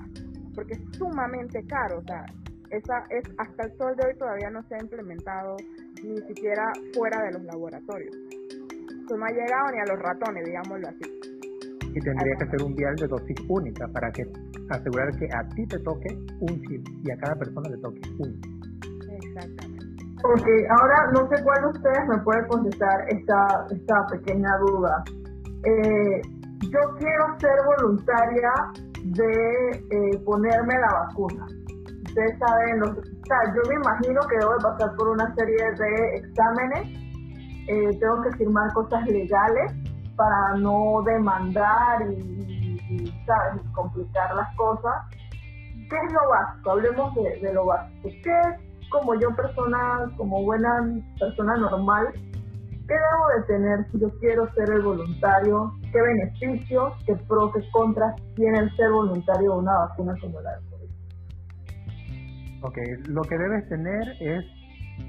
porque 0.53 0.73
es 0.73 0.81
sumamente 0.95 1.65
caro, 1.65 1.97
o 1.97 2.03
sea, 2.03 2.23
esa 2.69 3.03
es 3.09 3.23
hasta 3.39 3.63
el 3.63 3.77
sol 3.77 3.95
de 3.95 4.05
hoy 4.05 4.15
todavía 4.15 4.51
no 4.51 4.61
se 4.67 4.75
ha 4.75 4.79
implementado 4.79 5.55
ni 6.03 6.17
siquiera 6.27 6.71
fuera 6.93 7.23
de 7.23 7.31
los 7.31 7.43
laboratorios. 7.45 8.15
No 9.09 9.25
ha 9.25 9.29
llegado 9.29 9.71
ni 9.71 9.79
a 9.79 9.85
los 9.87 9.99
ratones, 10.03 10.45
digámoslo 10.45 10.87
así. 10.89 11.36
Y 11.97 11.99
tendría 12.01 12.35
que 12.37 12.45
ser 12.45 12.61
un 12.61 12.75
vial 12.75 12.95
de 12.95 13.07
dosis 13.07 13.35
única 13.49 13.87
para 13.87 14.11
que 14.11 14.21
asegurar 14.69 15.09
que 15.17 15.25
a 15.33 15.41
ti 15.55 15.65
te 15.65 15.79
toque 15.79 16.09
un 16.41 16.61
chip 16.61 16.87
y 17.03 17.09
a 17.09 17.17
cada 17.17 17.35
persona 17.35 17.69
le 17.69 17.77
toque 17.77 18.01
uno. 18.19 18.37
Exactamente. 19.09 20.05
Ok, 20.23 20.45
ahora 20.77 21.11
no 21.13 21.27
sé 21.27 21.43
cuál 21.43 21.61
de 21.61 21.67
ustedes 21.69 22.07
me 22.07 22.17
puede 22.19 22.47
contestar 22.49 23.01
esta, 23.09 23.65
esta 23.71 23.95
pequeña 24.11 24.49
duda. 24.67 25.03
Eh, 25.63 26.21
yo 26.69 26.79
quiero 26.99 27.25
ser 27.39 27.57
voluntaria 27.65 28.51
de 29.03 29.69
eh, 29.89 30.19
ponerme 30.23 30.75
la 30.75 30.93
vacuna. 31.01 31.47
Ustedes 32.05 32.37
saben, 32.37 32.79
los, 32.79 32.91
o 32.91 33.25
sea, 33.25 33.39
yo 33.55 33.61
me 33.69 33.75
imagino 33.75 34.21
que 34.29 34.37
debo 34.37 34.53
de 34.53 34.63
pasar 34.63 34.95
por 34.97 35.07
una 35.09 35.33
serie 35.33 35.57
de 35.57 36.15
exámenes, 36.17 36.83
eh, 37.69 37.99
tengo 37.99 38.21
que 38.21 38.37
firmar 38.37 38.71
cosas 38.73 39.03
legales 39.07 39.73
para 40.17 40.55
no 40.57 41.03
demandar 41.03 42.01
y, 42.11 43.13
¿sabes? 43.25 43.61
complicar 43.73 44.35
las 44.35 44.53
cosas. 44.55 44.93
¿Qué 45.89 45.95
es 45.95 46.11
lo 46.11 46.29
básico? 46.29 46.71
Hablemos 46.71 47.15
de, 47.15 47.53
lo 47.53 47.65
básico. 47.65 48.09
¿Qué 48.23 48.41
como 48.89 49.15
yo 49.19 49.33
persona, 49.35 50.11
como 50.17 50.43
buena 50.43 51.01
persona 51.19 51.55
normal, 51.57 52.07
qué 52.13 52.93
debo 52.93 53.27
de 53.37 53.43
tener 53.47 53.91
si 53.91 53.99
yo 53.99 54.09
quiero 54.19 54.51
ser 54.53 54.69
el 54.71 54.81
voluntario? 54.81 55.73
¿Qué 55.91 56.01
beneficios, 56.01 56.93
qué 57.05 57.15
pros, 57.27 57.53
qué 57.53 57.61
contras 57.71 58.15
tiene 58.35 58.59
el 58.59 58.75
ser 58.75 58.91
voluntario 58.91 59.53
de 59.53 59.59
una 59.59 59.77
vacuna 59.79 60.13
como 60.19 60.41
la 60.41 60.51
de 60.51 60.69
COVID? 60.69 60.87
Ok, 62.63 62.77
lo 63.07 63.21
que 63.21 63.37
debes 63.37 63.69
tener 63.69 64.09
es 64.19 64.45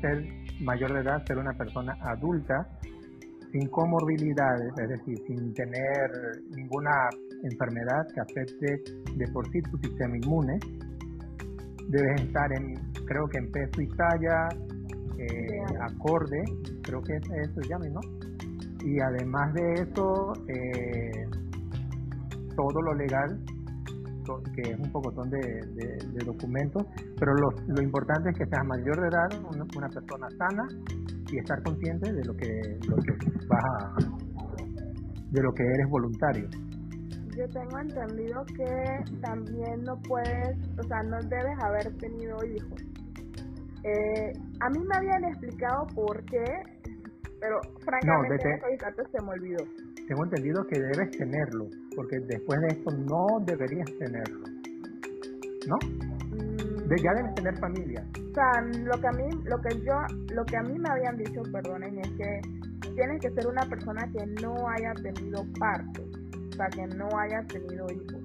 ser 0.01 0.25
mayor 0.61 0.93
de 0.93 1.01
edad, 1.01 1.25
ser 1.25 1.39
una 1.39 1.53
persona 1.55 1.97
adulta 2.03 2.67
sin 3.53 3.69
comorbilidades, 3.69 4.73
es 4.79 4.89
decir, 4.89 5.19
sin 5.27 5.53
tener 5.55 6.11
ninguna 6.55 7.09
enfermedad 7.43 8.07
que 8.15 8.21
afecte 8.21 8.83
de 9.17 9.29
por 9.33 9.49
sí 9.51 9.61
tu 9.63 9.79
sistema 9.79 10.17
inmune. 10.17 10.59
Debes 11.89 12.23
estar 12.23 12.53
en, 12.53 12.75
creo 13.07 13.27
que 13.29 13.39
en 13.39 13.51
peso 13.51 13.81
y 13.81 13.89
talla, 13.89 14.49
eh, 15.19 15.63
acorde, 15.81 16.43
creo 16.83 17.01
que 17.03 17.17
eso 17.17 17.63
se 17.63 17.69
llama, 17.69 17.87
¿no? 17.89 18.01
Y 18.85 19.01
además 19.01 19.53
de 19.55 19.73
eso, 19.75 20.33
eh, 20.49 21.27
todo 22.55 22.83
lo 22.83 22.95
legal, 22.95 23.41
que 24.55 24.61
es 24.61 24.79
un 24.79 24.93
poco 24.93 25.11
de, 25.25 25.39
de, 25.39 26.25
documentos, 26.25 26.85
pero 27.19 27.33
lo, 27.35 27.49
lo, 27.67 27.83
importante 27.83 28.29
es 28.29 28.37
que 28.37 28.45
seas 28.45 28.65
mayor 28.67 29.01
de 29.01 29.09
edad, 29.09 29.29
una, 29.51 29.65
una 29.75 29.89
persona 29.89 30.29
sana 30.37 30.69
y 31.31 31.39
estar 31.39 31.63
consciente 31.63 32.13
de 32.13 32.25
lo 32.25 32.35
que, 32.35 32.49
lo 32.89 32.97
que 32.97 33.13
vas 33.49 33.65
a, 33.65 33.95
de 35.31 35.43
lo 35.43 35.53
que 35.53 35.63
eres 35.63 35.89
voluntario. 35.91 36.49
Yo 37.37 37.49
tengo 37.51 37.79
entendido 37.79 38.45
que 38.47 39.21
también 39.21 39.83
no 39.85 39.95
puedes, 40.09 40.59
o 40.79 40.83
sea, 40.83 41.03
no 41.05 41.19
debes 41.29 41.59
haber 41.63 41.97
tenido 41.99 42.37
hijos. 42.45 42.83
Eh, 43.85 44.33
a 44.61 44.71
mí 44.71 44.79
me 44.81 44.97
habían 44.97 45.25
explicado 45.25 45.87
por 45.95 46.25
qué, 46.25 46.45
pero 47.41 47.61
francamente 47.85 48.49
no, 48.67 49.05
se 49.11 49.25
me 49.25 49.31
olvidó. 49.31 49.65
Tengo 50.09 50.25
entendido 50.25 50.65
que 50.67 50.81
debes 50.81 51.11
tenerlo, 51.17 51.67
porque 51.95 52.19
después 52.27 52.59
de 52.61 52.67
esto 52.69 52.91
no 52.91 53.27
deberías 53.47 53.87
tenerlo. 53.99 54.45
¿No? 55.69 56.18
Mm. 56.97 57.03
ya 57.03 57.15
debes 57.15 57.35
tener 57.35 57.59
familia 57.59 58.05
sea, 58.39 58.63
lo 58.85 59.01
que 59.01 59.07
a 59.09 59.13
mí, 59.13 59.29
lo 59.45 59.61
que 59.61 59.81
yo, 59.83 59.95
lo 60.33 60.45
que 60.45 60.57
a 60.57 60.63
mí 60.63 60.79
me 60.79 60.89
habían 60.91 61.17
dicho, 61.17 61.43
perdonen, 61.53 61.99
es 61.99 62.11
que 62.13 62.41
tienes 62.95 63.21
que 63.21 63.31
ser 63.31 63.47
una 63.47 63.63
persona 63.63 64.09
que 64.13 64.25
no 64.43 64.55
haya 64.69 64.93
tenido 64.95 65.45
parto, 65.59 66.03
o 66.03 66.53
sea, 66.55 66.67
que 66.69 66.87
no 66.97 67.09
haya 67.19 67.43
tenido 67.49 67.87
hijos. 67.91 68.23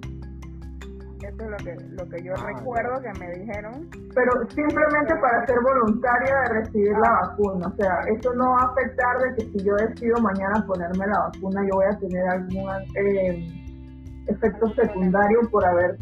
Eso 1.24 1.42
es 1.42 1.50
lo 1.50 1.58
que, 1.58 1.76
lo 1.92 2.10
que 2.10 2.22
yo 2.22 2.34
ah, 2.36 2.48
recuerdo 2.54 3.02
que 3.02 3.18
me 3.18 3.32
dijeron. 3.32 3.90
Pero 4.14 4.32
simplemente 4.50 5.16
para 5.22 5.46
ser 5.48 5.56
voluntaria 5.64 6.36
de 6.42 6.60
recibir 6.60 6.92
la 6.92 7.08
ah. 7.08 7.28
vacuna, 7.30 7.68
o 7.68 7.76
sea, 7.78 8.00
eso 8.14 8.34
no 8.34 8.52
va 8.52 8.62
a 8.62 8.72
afectar 8.72 9.18
de 9.20 9.36
que 9.36 9.52
si 9.52 9.66
yo 9.66 9.74
decido 9.76 10.18
mañana 10.20 10.66
ponerme 10.68 11.08
la 11.08 11.20
vacuna, 11.32 11.62
yo 11.64 11.76
voy 11.76 11.86
a 11.86 11.98
tener 11.98 12.28
algún 12.28 12.70
eh, 12.98 13.48
efecto 14.28 14.74
secundario 14.76 15.40
por 15.50 15.66
haber 15.66 15.98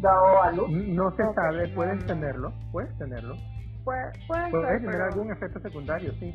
no 0.00 1.10
se 1.16 1.34
sabe, 1.34 1.68
puedes 1.68 2.04
tenerlo, 2.06 2.52
puedes 2.72 2.96
tenerlo. 2.98 3.36
Puede, 3.84 4.12
puedes 4.26 4.82
tener 4.82 5.00
algún 5.00 5.32
efecto 5.32 5.60
secundario, 5.60 6.12
sí. 6.20 6.34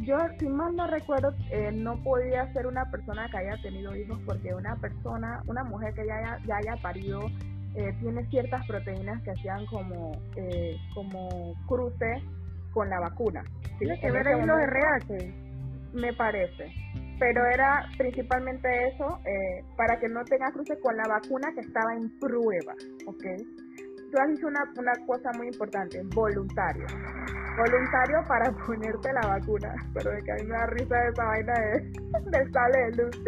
Yo, 0.00 0.18
si 0.38 0.48
mal 0.48 0.74
no 0.74 0.88
recuerdo, 0.88 1.32
eh, 1.50 1.70
no 1.72 2.02
podía 2.02 2.52
ser 2.52 2.66
una 2.66 2.90
persona 2.90 3.28
que 3.28 3.36
haya 3.38 3.56
tenido 3.62 3.94
hijos 3.94 4.18
porque 4.26 4.52
una 4.52 4.74
persona, 4.76 5.40
una 5.46 5.62
mujer 5.62 5.94
que 5.94 6.04
ya 6.04 6.16
haya, 6.16 6.38
ya 6.46 6.56
haya 6.56 6.82
parido, 6.82 7.20
eh, 7.76 7.94
tiene 8.00 8.26
ciertas 8.26 8.66
proteínas 8.66 9.22
que 9.22 9.30
hacían 9.30 9.66
como, 9.66 10.12
eh, 10.36 10.76
como 10.94 11.54
cruce 11.68 12.22
con 12.72 12.90
la 12.90 12.98
vacuna. 12.98 13.44
Tiene 13.78 14.00
que 14.00 14.10
ver 14.10 14.26
ahí 14.26 14.44
los 14.44 14.58
RH, 14.58 15.34
me 15.92 16.12
parece 16.12 16.72
pero 17.18 17.44
era 17.46 17.86
principalmente 17.96 18.68
eso, 18.88 19.18
eh, 19.24 19.64
para 19.76 19.98
que 19.98 20.08
no 20.08 20.24
tengas 20.24 20.52
cruce 20.52 20.78
con 20.80 20.96
la 20.96 21.04
vacuna 21.08 21.52
que 21.54 21.60
estaba 21.60 21.94
en 21.94 22.10
prueba, 22.18 22.74
¿ok? 23.06 23.24
Tú 24.10 24.20
has 24.20 24.28
dicho 24.28 24.46
una, 24.46 24.62
una 24.76 24.92
cosa 25.06 25.30
muy 25.36 25.48
importante, 25.48 26.00
voluntario. 26.14 26.86
Voluntario 27.56 28.22
para 28.28 28.50
ponerte 28.66 29.12
la 29.12 29.28
vacuna, 29.28 29.74
pero 29.92 30.10
de 30.10 30.22
que 30.22 30.32
a 30.32 30.34
mí 30.36 30.42
me 30.44 30.56
da 30.56 30.66
risa 30.66 31.08
esa 31.08 31.24
vaina 31.24 31.52
de, 31.52 32.30
del 32.30 32.52
sale 32.52 32.78
de 32.78 33.02
luz. 33.02 33.22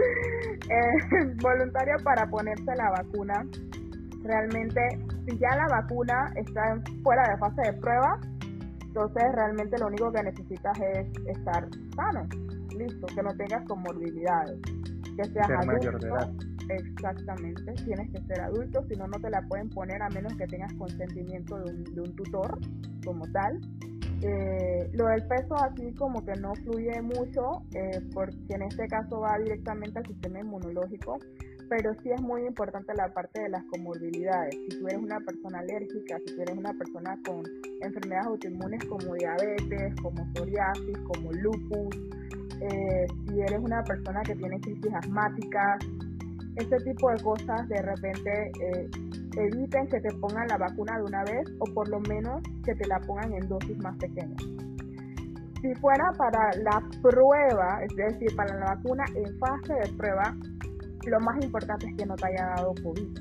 Eh, 0.71 1.35
voluntario 1.43 1.97
para 2.05 2.27
ponerte 2.27 2.75
la 2.77 2.91
vacuna. 2.91 3.45
Realmente, 4.23 4.81
si 5.27 5.39
ya 5.39 5.57
la 5.57 5.67
vacuna 5.69 6.33
está 6.35 6.81
fuera 7.03 7.23
de 7.31 7.37
fase 7.39 7.63
de 7.63 7.73
prueba, 7.81 8.21
entonces 8.87 9.25
realmente 9.35 9.79
lo 9.79 9.87
único 9.87 10.11
que 10.11 10.23
necesitas 10.23 10.81
es 10.81 11.07
estar 11.29 11.69
sano 11.95 12.46
listo, 12.77 13.07
que 13.07 13.23
no 13.23 13.35
tengas 13.37 13.65
comorbilidades, 13.67 14.61
que 15.17 15.25
seas 15.25 15.51
adulto, 15.51 15.99
Exactamente, 16.69 17.73
tienes 17.85 18.11
que 18.11 18.21
ser 18.23 18.41
adulto, 18.41 18.85
si 18.89 18.97
no, 18.97 19.07
no 19.07 19.21
te 19.21 19.31
la 19.31 19.41
pueden 19.43 19.69
poner 19.71 20.03
a 20.03 20.09
menos 20.09 20.35
que 20.35 20.47
tengas 20.47 20.73
consentimiento 20.75 21.57
de 21.59 21.73
un, 21.73 21.85
de 21.85 22.01
un 22.01 22.17
tutor 22.17 22.59
como 23.05 23.25
tal. 23.31 23.61
Eh, 24.23 24.91
lo 24.95 25.07
del 25.09 25.23
peso 25.27 25.55
aquí 25.63 25.93
como 25.95 26.25
que 26.25 26.33
no 26.41 26.55
fluye 26.55 27.03
mucho 27.03 27.63
eh, 27.75 28.01
porque 28.15 28.55
en 28.55 28.63
este 28.63 28.89
caso 28.89 29.21
va 29.21 29.37
directamente 29.39 29.99
al 29.99 30.07
sistema 30.07 30.41
inmunológico, 30.41 31.19
pero 31.69 31.93
sí 32.03 32.11
es 32.11 32.23
muy 32.23 32.47
importante 32.47 32.95
la 32.95 33.13
parte 33.13 33.43
de 33.43 33.51
las 33.51 33.63
comorbilidades. 33.65 34.55
Si 34.55 34.81
tú 34.81 34.89
eres 34.89 35.03
una 35.03 35.21
persona 35.21 35.59
alérgica, 35.59 36.19
si 36.27 36.35
tú 36.35 36.43
eres 36.43 36.57
una 36.57 36.73
persona 36.73 37.19
con 37.27 37.43
enfermedades 37.83 38.27
autoinmunes 38.27 38.85
como 38.87 39.15
diabetes, 39.15 39.95
como 40.03 40.27
psoriasis, 40.35 40.99
como 41.07 41.33
lupus, 41.33 41.97
eh, 42.61 43.07
si 43.27 43.41
eres 43.41 43.59
una 43.61 43.83
persona 43.85 44.23
que 44.23 44.35
tiene 44.35 44.61
crisis 44.61 44.93
asmáticas, 44.95 45.85
este 46.57 46.77
tipo 46.79 47.11
de 47.11 47.23
cosas 47.23 47.69
de 47.69 47.83
repente 47.83 48.51
eh, 48.63 48.91
eviten 49.37 49.87
que 49.89 50.01
te 50.01 50.13
pongan 50.15 50.49
la 50.49 50.57
vacuna 50.57 50.97
de 50.99 51.05
una 51.05 51.23
vez 51.25 51.47
o 51.59 51.65
por 51.75 51.89
lo 51.89 52.01
menos 52.01 52.43
que 52.65 52.75
te 52.75 52.87
la 52.87 52.99
pongan 53.01 53.33
en 53.35 53.49
dosis 53.49 53.77
más 53.79 53.97
pequeñas. 53.99 54.43
Si 55.61 55.75
fuera 55.77 56.13
para 56.17 56.51
la 56.63 56.83
prueba, 57.03 57.81
es 57.83 57.95
decir, 57.97 58.35
para 58.37 58.55
la 58.59 58.75
vacuna 58.75 59.05
en 59.15 59.39
fase 59.39 59.75
de 59.75 59.93
prueba, 59.97 60.35
lo 61.07 61.21
más 61.21 61.45
importante 61.45 61.87
es 61.87 61.97
que 61.97 62.07
no 62.07 62.15
te 62.17 62.27
haya 62.27 62.47
dado 62.57 62.75
COVID. 62.83 63.19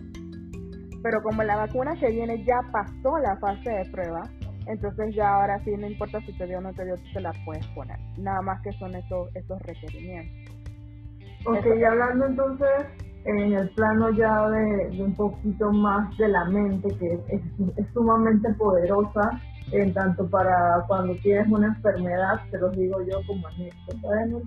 Pero 1.04 1.22
como 1.22 1.44
la 1.44 1.56
vacuna 1.56 1.94
que 2.00 2.08
viene 2.08 2.44
ya 2.46 2.60
pasó 2.72 3.18
la 3.20 3.38
fase 3.38 3.70
de 3.70 3.86
prueba, 3.92 4.24
entonces 4.68 5.16
ya 5.16 5.36
ahora 5.36 5.60
sí 5.64 5.72
no 5.78 5.88
importa 5.88 6.20
si 6.22 6.38
te 6.38 6.48
dio 6.48 6.60
o 6.60 6.62
no 6.62 6.74
te 6.74 6.86
dio, 6.86 6.96
te 7.14 7.22
la 7.22 7.34
puedes 7.46 7.66
poner. 7.68 7.98
Nada 8.18 8.42
más 8.42 8.62
que 8.62 8.72
son 8.74 8.96
esos, 8.96 9.36
esos 9.36 9.62
requerimientos. 9.62 10.56
Ok, 11.46 11.66
y 11.78 11.84
hablando 11.84 12.26
entonces 12.26 12.88
en 13.26 13.54
el 13.54 13.70
plano 13.72 14.12
ya 14.12 14.50
de, 14.50 15.02
un 15.02 15.14
poquito 15.16 15.72
más 15.72 16.16
de 16.18 16.28
la 16.28 16.46
mente, 16.46 16.88
que 16.98 17.20
es, 17.30 17.88
sumamente 17.94 18.54
poderosa, 18.54 19.42
en 19.72 19.94
tanto 19.94 20.28
para 20.30 20.84
cuando 20.88 21.16
tienes 21.24 21.48
una 21.48 21.68
enfermedad, 21.68 22.40
te 22.52 22.60
lo 22.60 22.70
digo 22.72 22.98
yo 23.04 23.20
como 23.28 23.50
en 23.50 23.68
esto, 23.68 23.96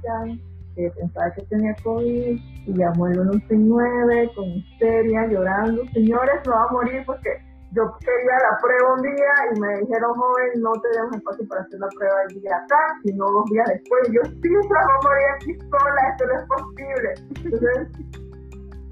ya 0.03 0.39
que 0.77 0.91
pensaba 0.91 1.33
que 1.35 1.43
tenía 1.43 1.75
COVID 1.83 2.41
y 2.67 2.73
llamó 2.73 3.09
el 3.09 3.15
169 3.15 4.31
con 4.37 4.45
histeria, 4.45 5.27
llorando, 5.27 5.83
señores, 5.93 6.35
no 6.47 6.53
va 6.53 6.63
a 6.63 6.73
morir 6.73 7.03
porque 7.05 7.31
yo 7.79 7.85
quería 8.01 8.37
la 8.43 8.59
prueba 8.59 8.95
un 8.95 9.03
día 9.03 9.33
y 9.55 9.61
me 9.61 9.79
dijeron, 9.79 10.13
joven, 10.15 10.51
no 10.63 10.73
tenemos 10.83 11.17
espacio 11.17 11.47
para 11.49 11.61
hacer 11.63 11.79
la 11.79 11.89
prueba 11.89 12.17
el 12.29 12.41
día 12.41 12.57
acá, 12.57 12.83
sino 13.05 13.25
dos 13.31 13.45
días 13.51 13.67
después. 13.69 14.03
Yo 14.11 14.23
sí, 14.25 14.49
a 14.51 15.07
morir 15.07 15.27
aquí 15.37 15.55
sola, 15.71 16.03
esto 16.11 16.27
no 16.27 16.35
es 16.35 16.47
posible. 16.49 17.11
Entonces, 17.45 17.79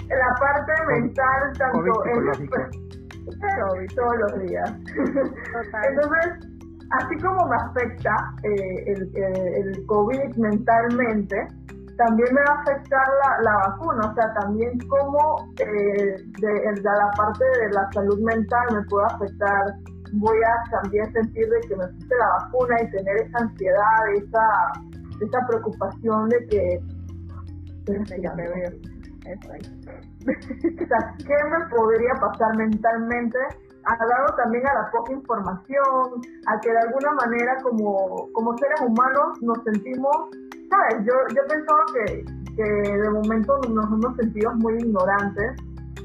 la 0.08 0.30
parte 0.38 0.72
mental 0.86 1.52
tanto 1.58 2.06
en 2.06 3.86
todos 3.96 4.16
los 4.18 4.38
días. 4.46 4.70
Entonces, 5.88 6.28
así 6.92 7.18
como 7.18 7.46
me 7.48 7.56
afecta 7.56 8.14
eh, 8.44 8.84
el, 8.86 9.10
el, 9.16 9.86
COVID 9.86 10.36
mentalmente, 10.36 11.48
también 11.96 12.34
me 12.34 12.40
va 12.42 12.52
a 12.52 12.60
afectar 12.62 13.06
la, 13.24 13.42
la 13.42 13.56
vacuna, 13.68 14.10
o 14.10 14.14
sea, 14.14 14.32
también 14.34 14.78
como 14.88 15.48
eh, 15.58 16.16
de, 16.40 16.82
la 16.82 17.10
parte 17.16 17.44
de 17.44 17.72
la 17.72 17.90
salud 17.92 18.20
mental 18.20 18.66
me 18.72 18.82
puede 18.88 19.06
afectar, 19.06 19.74
voy 20.14 20.36
a 20.36 20.70
también 20.82 21.10
sentir 21.12 21.48
de 21.48 21.60
que 21.68 21.76
me 21.76 21.86
puse 21.88 22.14
la 22.16 22.28
vacuna 22.42 22.82
y 22.82 22.90
tener 22.90 23.16
esa 23.16 23.38
ansiedad, 23.38 24.14
esa, 24.14 24.46
esa 25.20 25.46
preocupación 25.48 26.28
de 26.28 26.46
que... 26.46 26.80
¿qué 30.26 31.34
me 31.50 31.76
podría 31.76 32.14
pasar 32.20 32.56
mentalmente? 32.56 33.38
Dado 33.94 34.34
también 34.36 34.66
a 34.66 34.74
la 34.74 34.90
poca 34.90 35.12
información, 35.12 36.22
a 36.46 36.60
que 36.60 36.70
de 36.70 36.78
alguna 36.78 37.12
manera 37.12 37.56
como, 37.62 38.28
como 38.32 38.56
seres 38.58 38.80
humanos 38.80 39.40
nos 39.42 39.62
sentimos, 39.62 40.16
¿sabes? 40.70 41.06
Yo, 41.06 41.14
yo 41.34 41.42
pensaba 41.48 41.84
que, 41.94 42.24
que 42.56 42.62
de 42.62 43.10
momento 43.10 43.58
nos 43.68 43.86
hemos 43.86 44.16
sentido 44.16 44.52
muy 44.54 44.74
ignorantes 44.78 45.56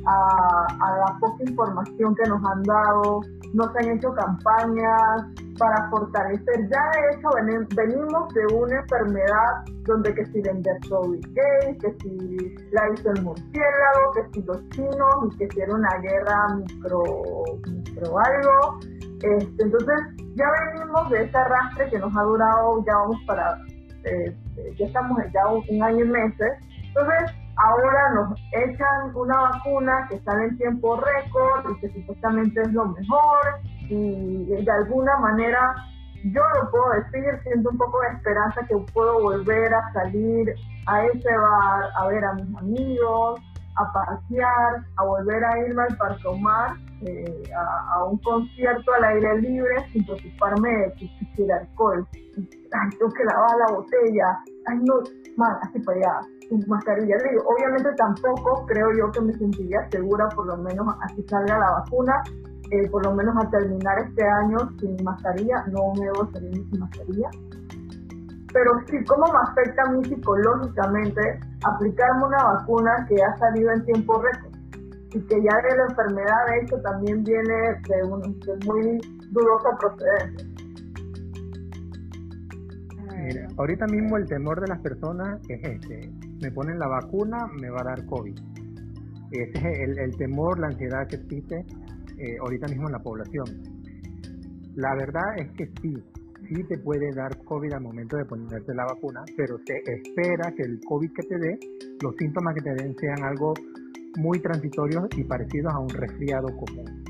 a, 0.05 0.67
a 0.79 0.97
la 0.97 1.19
poca 1.19 1.43
información 1.43 2.15
que 2.15 2.29
nos 2.29 2.43
han 2.43 2.63
dado, 2.63 3.21
no 3.53 3.71
se 3.71 3.79
han 3.79 3.97
hecho 3.97 4.13
campañas 4.13 5.25
para 5.57 5.89
fortalecer. 5.89 6.69
Ya 6.69 6.91
de 6.91 7.17
hecho 7.17 7.29
venimos 7.75 8.33
de 8.33 8.55
una 8.55 8.79
enfermedad 8.79 9.63
donde 9.85 10.13
que 10.13 10.25
si 10.27 10.41
vender 10.41 10.77
Gay, 10.81 11.77
que 11.77 11.95
si 12.01 12.55
la 12.71 12.89
hizo 12.93 13.11
el 13.11 13.23
murciélago, 13.23 14.11
que 14.15 14.29
si 14.33 14.41
los 14.45 14.69
chinos 14.69 15.33
y 15.33 15.37
que 15.37 15.47
si 15.53 15.61
era 15.61 15.73
una 15.73 15.97
guerra 16.01 16.55
micro, 16.55 17.03
micro 17.67 18.19
algo. 18.19 18.79
Este, 19.21 19.63
entonces 19.63 19.99
ya 20.35 20.45
venimos 20.73 21.09
de 21.11 21.23
ese 21.23 21.37
arrastre 21.37 21.89
que 21.89 21.99
nos 21.99 22.15
ha 22.15 22.23
durado, 22.23 22.83
ya 22.85 22.95
vamos 22.95 23.17
para, 23.27 23.57
eh, 24.05 24.35
ya 24.79 24.85
estamos 24.85 25.17
ya 25.31 25.47
un 25.47 25.83
año 25.83 26.05
y 26.05 26.09
meses. 26.09 26.53
Entonces 26.87 27.31
ahora 27.57 28.09
nos 28.15 28.39
echan 28.51 29.15
una 29.15 29.37
vacuna 29.37 30.07
que 30.09 30.19
sale 30.21 30.45
en 30.45 30.57
tiempo 30.57 30.95
récord 30.97 31.71
y 31.71 31.79
que 31.81 31.93
supuestamente 31.93 32.61
es 32.61 32.71
lo 32.73 32.85
mejor 32.85 33.39
y 33.89 34.45
de 34.45 34.71
alguna 34.71 35.17
manera 35.17 35.75
yo 36.23 36.41
lo 36.41 36.69
puedo 36.69 36.91
decir, 36.91 37.23
siento 37.43 37.69
un 37.69 37.77
poco 37.77 37.99
de 38.01 38.15
esperanza 38.17 38.61
que 38.67 38.77
puedo 38.93 39.21
volver 39.21 39.73
a 39.73 39.91
salir 39.93 40.53
a 40.85 41.05
ese 41.05 41.35
bar, 41.35 41.89
a 41.97 42.07
ver 42.07 42.23
a 42.23 42.33
mis 42.33 42.55
amigos, 42.57 43.41
a 43.75 43.91
pasear, 43.91 44.85
a 44.97 45.03
volver 45.03 45.43
a 45.43 45.59
irme 45.59 45.81
al 45.81 45.97
Parque 45.97 46.27
Omar, 46.27 46.75
eh, 47.07 47.43
a, 47.55 48.03
un 48.03 48.19
concierto 48.19 48.93
al 48.93 49.03
aire 49.03 49.41
libre 49.41 49.75
sin 49.91 50.05
preocuparme 50.05 50.69
de 50.69 50.93
que 50.93 51.09
quisiera 51.17 51.57
alcohol. 51.57 52.07
Ay, 52.13 52.89
tengo 52.99 53.11
que 53.13 53.23
lavar 53.23 53.57
la 53.57 53.75
botella. 53.75 54.39
Ay, 54.67 54.77
no, 54.83 54.95
man, 55.37 55.57
así 55.63 55.79
para 55.79 55.97
allá 55.97 56.40
mascarilla. 56.67 57.15
Digo, 57.29 57.43
obviamente 57.45 57.89
tampoco 57.97 58.65
creo 58.65 58.87
yo 58.97 59.11
que 59.11 59.21
me 59.21 59.33
sentiría 59.33 59.87
segura, 59.89 60.27
por 60.29 60.47
lo 60.47 60.57
menos 60.57 60.87
así 61.01 61.23
salga 61.27 61.57
la 61.57 61.71
vacuna, 61.71 62.13
eh, 62.71 62.89
por 62.89 63.05
lo 63.05 63.13
menos 63.13 63.35
a 63.37 63.49
terminar 63.49 63.99
este 63.99 64.23
año 64.23 64.57
sin 64.79 65.03
mascarilla, 65.03 65.65
no 65.71 65.93
me 65.97 66.05
debo 66.05 66.29
salir 66.31 66.53
sin 66.53 66.79
mascarilla. 66.79 67.29
Pero 68.53 68.71
sí, 68.87 68.97
¿cómo 69.05 69.25
me 69.31 69.39
afecta 69.49 69.83
a 69.83 69.91
mí 69.91 70.03
psicológicamente 70.05 71.39
aplicarme 71.63 72.25
una 72.25 72.43
vacuna 72.43 73.05
que 73.07 73.15
ha 73.23 73.37
salido 73.37 73.71
en 73.71 73.85
tiempo 73.85 74.21
récord? 74.21 74.51
Y 75.13 75.19
que 75.21 75.43
ya 75.43 75.55
de 75.57 75.77
la 75.77 75.83
enfermedad, 75.89 76.47
de 76.47 76.59
hecho, 76.61 76.81
también 76.81 77.23
viene 77.23 77.53
de, 77.87 78.03
un, 78.03 78.39
muy 78.65 78.99
dudosa 79.31 79.69
procedencia. 79.79 80.47
Mira, 83.17 83.47
ahorita 83.57 83.85
mismo 83.87 84.17
el 84.17 84.25
temor 84.27 84.59
de 84.61 84.67
las 84.67 84.79
personas 84.79 85.39
es 85.47 85.63
este, 85.63 86.11
me 86.41 86.51
ponen 86.51 86.79
la 86.79 86.87
vacuna, 86.87 87.37
me 87.59 87.69
va 87.69 87.81
a 87.81 87.95
dar 87.95 88.05
COVID. 88.05 88.37
Ese 89.31 89.57
es 89.57 89.97
el, 89.97 90.15
temor, 90.17 90.59
la 90.59 90.67
ansiedad 90.67 91.07
que 91.07 91.15
existe 91.15 91.65
eh, 92.17 92.37
ahorita 92.41 92.67
mismo 92.67 92.87
en 92.87 92.93
la 92.93 92.99
población. 92.99 93.45
La 94.75 94.95
verdad 94.95 95.37
es 95.37 95.51
que 95.51 95.67
sí, 95.81 95.93
sí 96.49 96.63
te 96.67 96.77
puede 96.79 97.13
dar 97.13 97.37
COVID 97.45 97.73
al 97.73 97.81
momento 97.81 98.17
de 98.17 98.25
ponerte 98.25 98.73
la 98.73 98.85
vacuna, 98.85 99.21
pero 99.37 99.57
se 99.65 99.77
espera 99.77 100.51
que 100.55 100.63
el 100.63 100.79
COVID 100.85 101.11
que 101.13 101.23
te 101.23 101.37
dé, 101.37 101.59
los 102.01 102.15
síntomas 102.17 102.55
que 102.55 102.61
te 102.61 102.73
den 102.75 102.95
sean 102.97 103.23
algo 103.23 103.53
muy 104.17 104.39
transitorios 104.39 105.05
y 105.15 105.23
parecidos 105.23 105.73
a 105.73 105.79
un 105.79 105.89
resfriado 105.89 106.47
común. 106.57 107.03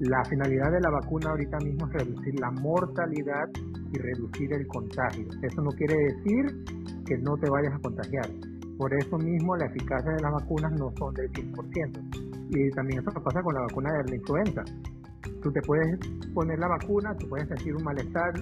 La 0.00 0.24
finalidad 0.24 0.72
de 0.72 0.80
la 0.80 0.90
vacuna 0.90 1.30
ahorita 1.30 1.58
mismo 1.58 1.86
es 1.86 1.92
reducir 1.92 2.40
la 2.40 2.50
mortalidad 2.50 3.48
y 3.92 3.98
reducir 3.98 4.52
el 4.54 4.66
contagio. 4.66 5.28
Eso 5.42 5.62
no 5.62 5.70
quiere 5.70 5.94
decir 5.94 6.64
que 7.04 7.18
no 7.18 7.36
te 7.36 7.50
vayas 7.50 7.74
a 7.74 7.78
contagiar. 7.78 8.51
Por 8.78 8.92
eso 8.94 9.18
mismo 9.18 9.56
la 9.56 9.66
eficacia 9.66 10.12
de 10.12 10.22
las 10.22 10.32
vacunas 10.32 10.72
no 10.72 10.92
son 10.98 11.14
del 11.14 11.30
100%. 11.32 12.48
Y 12.50 12.70
también 12.70 13.00
eso 13.00 13.10
pasa 13.22 13.42
con 13.42 13.54
la 13.54 13.62
vacuna 13.62 13.90
de 13.92 14.10
la 14.10 14.16
influenza. 14.16 14.62
Tú 15.42 15.50
te 15.52 15.60
puedes 15.62 15.98
poner 16.34 16.58
la 16.58 16.68
vacuna, 16.68 17.16
tú 17.16 17.28
puedes 17.28 17.48
sentir 17.48 17.74
un 17.74 17.84
malestar 17.84 18.32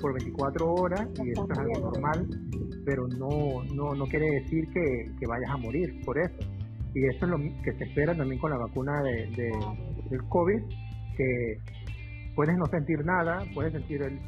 por 0.00 0.12
24 0.12 0.74
horas 0.74 1.08
y 1.24 1.30
eso 1.30 1.46
es 1.50 1.58
algo 1.58 1.90
normal, 1.90 2.26
pero 2.84 3.06
no, 3.08 3.64
no, 3.74 3.94
no 3.94 4.04
quiere 4.06 4.26
decir 4.42 4.68
que, 4.72 5.10
que, 5.18 5.26
vayas 5.26 5.50
a 5.50 5.56
morir 5.56 6.00
por 6.04 6.18
eso. 6.18 6.36
Y 6.94 7.06
eso 7.06 7.26
es 7.26 7.30
lo 7.30 7.38
que 7.62 7.72
se 7.78 7.84
espera 7.84 8.14
también 8.14 8.40
con 8.40 8.50
la 8.50 8.58
vacuna 8.58 9.02
de, 9.02 9.26
de, 9.36 9.50
del 10.10 10.22
COVID, 10.28 10.62
que 11.16 11.58
puedes 12.34 12.56
no 12.56 12.66
sentir 12.66 13.04
nada, 13.04 13.44
puedes 13.54 13.72
sentir 13.72 14.02
el 14.02 14.18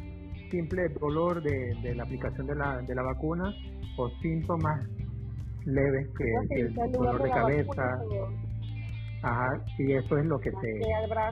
simple 0.51 0.89
dolor 1.01 1.43
de, 1.43 1.75
de 1.83 1.95
la 1.95 2.05
aplicación 2.05 2.47
de 2.47 2.55
la, 2.55 2.79
de 2.79 2.95
la 2.95 3.03
vacuna 3.03 3.53
o 3.97 4.09
síntomas 4.23 4.89
leves 5.69 6.09
que, 6.17 6.61
el 6.61 6.75
dolor 6.93 7.23
de 7.23 7.31
cabeza. 7.31 7.99
Ajá, 9.23 9.49
y 9.79 9.93
eso 9.93 10.17
es 10.17 10.27
lo 10.27 10.39
que 10.39 10.51
se 10.51 10.81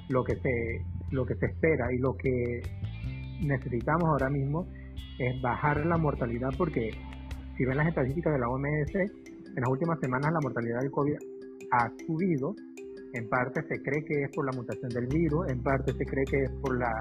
lo 0.09 0.24
que 0.24 0.34
se 0.37 0.82
lo 1.12 1.24
que 1.24 1.34
se 1.37 1.47
espera 1.47 1.93
y 1.93 1.99
lo 1.99 2.16
que 2.16 2.62
necesitamos 3.43 4.09
ahora 4.09 4.28
mismo 4.28 4.66
es 5.18 5.41
bajar 5.41 5.87
la 5.87 5.97
mortalidad 5.97 6.51
porque 6.59 6.91
si 7.57 7.64
ven 7.64 7.76
las 7.76 7.87
estadísticas 7.87 8.32
de 8.32 8.41
la 8.41 8.49
OMS 8.49 8.95
en 8.95 9.61
las 9.61 9.70
últimas 9.70 10.01
semanas 10.01 10.32
la 10.32 10.41
mortalidad 10.41 10.80
del 10.80 10.91
COVID 10.91 11.16
ha 11.70 11.91
subido. 12.07 12.55
En 13.12 13.28
parte 13.28 13.62
se 13.62 13.82
cree 13.82 14.05
que 14.05 14.24
es 14.24 14.30
por 14.34 14.45
la 14.45 14.53
mutación 14.53 14.91
del 14.91 15.07
virus, 15.07 15.49
en 15.49 15.62
parte 15.62 15.93
se 15.93 16.05
cree 16.05 16.24
que 16.24 16.43
es 16.43 16.51
por 16.61 16.78
la 16.78 16.93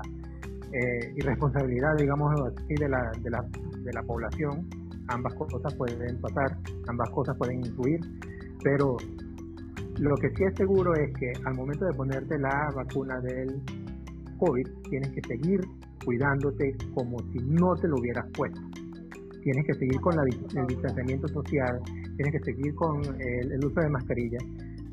eh, 0.71 1.13
irresponsabilidad, 1.15 1.95
digamos 1.97 2.33
así, 2.41 2.75
de 2.75 2.87
la, 2.87 3.11
de, 3.21 3.29
la, 3.29 3.41
de 3.83 3.93
la 3.93 4.03
población. 4.03 4.84
Ambas 5.07 5.33
cosas 5.35 5.73
pueden 5.75 6.19
pasar, 6.19 6.57
ambas 6.87 7.09
cosas 7.11 7.37
pueden 7.37 7.65
influir, 7.65 7.99
pero 8.63 8.97
lo 9.99 10.15
que 10.17 10.29
sí 10.35 10.43
es 10.43 10.55
seguro 10.55 10.93
es 10.95 11.13
que 11.17 11.31
al 11.45 11.55
momento 11.55 11.85
de 11.85 11.93
ponerte 11.93 12.37
la 12.39 12.69
vacuna 12.75 13.19
del 13.21 13.61
COVID, 14.37 14.67
tienes 14.89 15.09
que 15.09 15.21
seguir 15.27 15.61
cuidándote 16.03 16.75
como 16.93 17.17
si 17.31 17.39
no 17.39 17.75
te 17.75 17.87
lo 17.87 17.95
hubieras 17.97 18.25
puesto. 18.33 18.59
Tienes 19.41 19.65
que 19.65 19.73
seguir 19.75 19.99
con 20.01 20.15
la, 20.15 20.23
el 20.23 20.67
distanciamiento 20.67 21.27
social, 21.27 21.79
tienes 22.17 22.33
que 22.33 22.51
seguir 22.51 22.73
con 22.75 23.01
el, 23.21 23.65
uso 23.65 23.79
de 23.79 23.89
mascarilla. 23.89 24.39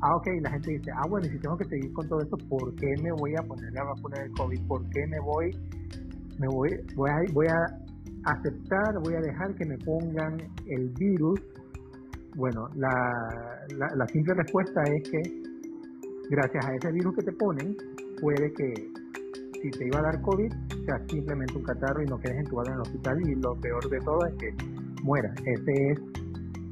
Ah, 0.01 0.15
ok, 0.15 0.27
la 0.41 0.51
gente 0.51 0.71
dice, 0.71 0.91
ah, 0.95 1.07
bueno, 1.09 1.27
y 1.27 1.31
si 1.31 1.39
tengo 1.39 1.57
que 1.57 1.65
seguir 1.65 1.91
con 1.93 2.07
todo 2.07 2.19
esto, 2.21 2.37
¿por 2.49 2.75
qué 2.75 2.93
me 3.01 3.11
voy 3.13 3.35
a 3.35 3.43
poner 3.43 3.71
la 3.73 3.83
vacuna 3.83 4.19
del 4.19 4.31
COVID? 4.31 4.67
¿Por 4.67 4.89
qué 4.89 5.07
me 5.07 5.19
voy, 5.19 5.51
me 6.39 6.47
voy, 6.47 6.69
voy 6.95 7.09
a, 7.09 7.33
voy 7.33 7.47
a 7.47 7.82
aceptar, 8.25 8.99
voy 9.03 9.15
a 9.15 9.21
dejar 9.21 9.55
que 9.55 9.65
me 9.65 9.77
pongan 9.79 10.37
el 10.67 10.89
virus? 10.97 11.39
Bueno, 12.35 12.67
la, 12.75 13.65
la, 13.77 14.07
simple 14.07 14.33
respuesta 14.33 14.81
es 14.83 15.09
que 15.09 15.21
gracias 16.29 16.65
a 16.65 16.75
ese 16.75 16.91
virus 16.91 17.15
que 17.15 17.23
te 17.23 17.31
ponen, 17.33 17.75
puede 18.19 18.51
que 18.53 18.73
si 19.61 19.69
te 19.69 19.87
iba 19.87 19.99
a 19.99 20.03
dar 20.03 20.21
COVID, 20.21 20.51
sea 20.85 20.99
simplemente 21.07 21.55
un 21.55 21.63
catarro 21.63 22.01
y 22.01 22.05
no 22.05 22.17
quedes 22.17 22.37
entubado 22.37 22.69
en 22.69 22.73
el 22.75 22.81
hospital 22.81 23.21
y 23.21 23.35
lo 23.35 23.55
peor 23.61 23.89
de 23.89 23.99
todo 23.99 24.25
es 24.25 24.33
que 24.35 24.49
muera. 25.03 25.33
Esa 25.45 25.71
es 25.71 25.99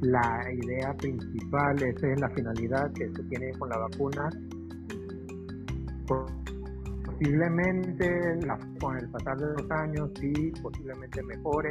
la 0.02 0.42
idea 0.52 0.92
principal, 0.98 1.82
esa 1.82 2.06
es 2.08 2.20
la 2.20 2.28
finalidad 2.30 2.92
que 2.92 3.08
se 3.08 3.22
tiene 3.24 3.52
con 3.58 3.68
la 3.68 3.78
vacuna. 3.78 4.28
Posiblemente 7.22 8.10
con 8.80 8.98
el 8.98 9.08
pasar 9.10 9.36
de 9.36 9.46
los 9.46 9.70
años 9.70 10.10
sí, 10.20 10.52
posiblemente 10.60 11.22
mejore 11.22 11.70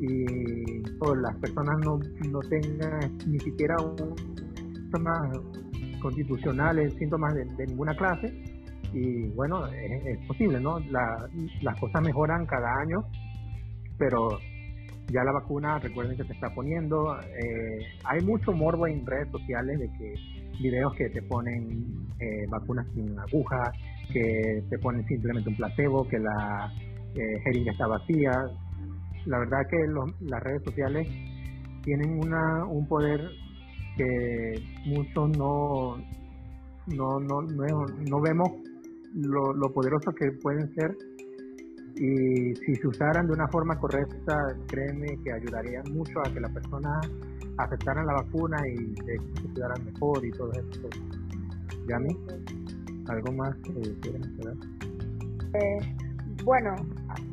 y 0.00 0.82
las 1.20 1.36
personas 1.36 1.76
no, 1.84 2.00
no 2.30 2.40
tengan 2.48 3.18
ni 3.26 3.38
siquiera 3.40 3.76
un 3.78 4.16
síntomas 4.74 5.38
constitucionales, 6.00 6.94
síntomas 6.94 7.34
de 7.34 7.66
ninguna 7.66 7.94
clase, 7.94 8.32
y 8.94 9.28
bueno, 9.32 9.66
es, 9.66 10.18
posible, 10.26 10.58
¿no? 10.58 10.78
las 10.80 11.78
cosas 11.78 12.00
mejoran 12.02 12.46
cada 12.46 12.80
año, 12.80 13.04
pero 13.98 14.38
ya 15.08 15.22
la 15.24 15.32
vacuna, 15.32 15.78
recuerden 15.78 16.16
que 16.16 16.24
se 16.24 16.32
está 16.32 16.54
poniendo. 16.54 17.20
Eh, 17.20 17.84
hay 18.04 18.22
mucho 18.22 18.52
morbo 18.52 18.86
en 18.86 19.04
redes 19.04 19.30
sociales 19.30 19.78
de 19.78 19.92
que 19.98 20.14
videos 20.62 20.94
que 20.94 21.10
te 21.10 21.20
ponen 21.22 22.08
eh, 22.18 22.46
vacunas 22.48 22.86
sin 22.94 23.18
aguja, 23.18 23.72
que 24.12 24.62
te 24.68 24.78
ponen 24.78 25.04
simplemente 25.06 25.50
un 25.50 25.56
placebo, 25.56 26.06
que 26.08 26.18
la 26.18 26.72
eh, 27.14 27.40
jeringa 27.44 27.72
está 27.72 27.86
vacía. 27.86 28.32
La 29.26 29.38
verdad 29.38 29.58
que 29.68 29.76
las 30.26 30.42
redes 30.42 30.62
sociales 30.64 31.06
tienen 31.82 32.18
una, 32.18 32.64
un 32.66 32.86
poder 32.86 33.20
que 33.96 34.62
muchos 34.86 35.36
no, 35.36 35.96
no, 36.86 37.20
no, 37.20 37.42
no, 37.42 38.20
vemos 38.20 38.48
lo, 39.14 39.52
lo 39.52 39.72
poderosos 39.72 40.14
que 40.14 40.30
pueden 40.42 40.72
ser 40.74 40.96
y 41.96 42.54
si 42.54 42.74
se 42.76 42.86
usaran 42.86 43.26
de 43.26 43.32
una 43.34 43.48
forma 43.48 43.76
correcta, 43.78 44.34
créeme 44.68 45.06
que 45.22 45.32
ayudaría 45.32 45.82
mucho 45.92 46.20
a 46.24 46.32
que 46.32 46.40
las 46.40 46.52
personas 46.52 47.10
aceptaran 47.58 48.06
la 48.06 48.14
vacuna 48.14 48.56
y 48.68 48.94
se 48.96 49.48
cuidaran 49.52 49.84
mejor 49.84 50.24
y 50.24 50.30
todo 50.30 50.50
eso. 50.52 50.88
¿Yami? 51.88 52.59
¿Algo 53.10 53.32
más 53.32 53.54
que 53.56 53.72
quieran 54.00 54.22
hacer? 54.22 54.54
Eh, 55.54 55.96
bueno, 56.44 56.74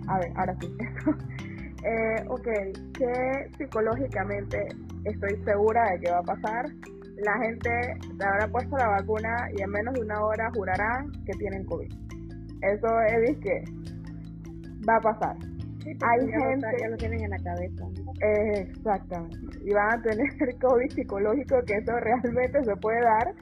a, 0.08 0.20
ver, 0.20 0.32
ahora 0.36 0.58
sí. 0.60 0.76
eh, 1.84 2.26
ok, 2.28 2.48
que 2.94 3.58
psicológicamente 3.58 4.68
estoy 5.06 5.44
segura 5.46 5.92
de 5.92 6.00
que 6.00 6.12
va 6.12 6.20
a 6.20 6.24
pasar 6.24 6.66
la 7.18 7.38
gente 7.40 7.70
se 8.18 8.26
habrá 8.26 8.48
puesto 8.48 8.78
la 8.78 8.90
vacuna 8.90 9.50
y 9.56 9.62
en 9.62 9.70
menos 9.72 9.94
de 9.96 10.02
una 10.02 10.24
hora 10.24 10.52
jurarán 10.54 11.12
que 11.26 11.34
tienen 11.34 11.66
COVID. 11.66 11.92
Eso 12.62 13.02
es 13.02 13.38
que 13.40 13.64
va 14.88 14.98
a 14.98 15.02
pasar. 15.02 15.36
Hay 15.86 16.28
gente 16.28 16.68
ya 16.80 16.90
lo 16.90 16.98
tienen 16.98 17.24
en 17.24 17.30
la 17.32 17.38
cabeza. 17.38 17.86
exactamente. 18.60 19.38
Y 19.64 19.74
van 19.74 20.00
a 20.00 20.02
tener 20.02 20.28
COVID 20.62 20.90
psicológico 20.92 21.60
que 21.66 21.74
eso 21.76 21.94
realmente 22.00 22.64
se 22.64 22.76
puede 22.76 23.02
dar, 23.02 23.34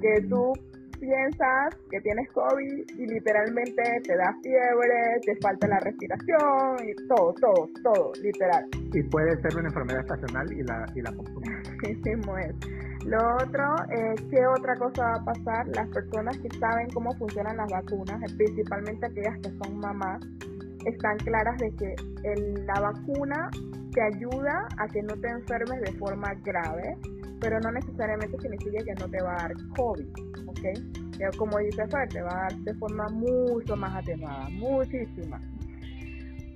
que 0.00 0.26
tú 0.28 0.52
piensas 0.98 1.74
que 1.90 2.00
tienes 2.00 2.30
COVID 2.32 2.90
y 2.98 3.06
literalmente 3.06 3.82
te 4.04 4.16
da 4.16 4.34
fiebre, 4.42 5.20
te 5.24 5.36
falta 5.40 5.66
la 5.68 5.80
respiración 5.80 6.76
y 6.82 6.94
todo, 7.08 7.34
todo, 7.40 7.68
todo, 7.82 8.12
literal. 8.22 8.64
Y 8.92 9.02
puede 9.04 9.40
ser 9.42 9.56
una 9.56 9.68
enfermedad 9.68 10.00
estacional 10.00 10.52
y 10.52 10.62
la, 10.62 10.86
y 10.94 11.00
la 11.02 11.10
Sí. 11.84 12.10
Lo 13.06 13.18
otro, 13.36 13.74
es 13.90 14.20
¿qué 14.30 14.46
otra 14.46 14.74
cosa 14.76 15.02
va 15.02 15.14
a 15.16 15.24
pasar? 15.24 15.68
Las 15.68 15.88
personas 15.90 16.38
que 16.38 16.48
saben 16.58 16.88
cómo 16.94 17.12
funcionan 17.16 17.58
las 17.58 17.70
vacunas, 17.70 18.18
principalmente 18.32 19.06
aquellas 19.06 19.38
que 19.42 19.50
son 19.62 19.78
mamás, 19.78 20.20
están 20.86 21.16
claras 21.18 21.58
de 21.58 21.70
que 21.76 21.94
la 22.66 22.80
vacuna 22.80 23.50
te 23.92 24.02
ayuda 24.02 24.68
a 24.78 24.88
que 24.88 25.02
no 25.02 25.14
te 25.20 25.28
enfermes 25.28 25.80
de 25.82 25.92
forma 25.98 26.34
grave, 26.42 26.96
pero 27.40 27.58
no 27.60 27.72
necesariamente 27.72 28.38
significa 28.40 28.84
que 28.84 28.94
no 28.94 29.08
te 29.08 29.22
va 29.22 29.32
a 29.34 29.36
dar 29.36 29.52
COVID, 29.76 30.08
¿ok? 30.48 31.36
Como 31.36 31.58
dice 31.58 31.86
Fer, 31.88 32.08
te 32.08 32.22
va 32.22 32.30
a 32.30 32.42
dar 32.42 32.52
de 32.58 32.74
forma 32.74 33.08
mucho 33.10 33.76
más 33.76 33.94
atenuada, 33.94 34.48
muchísima. 34.50 35.40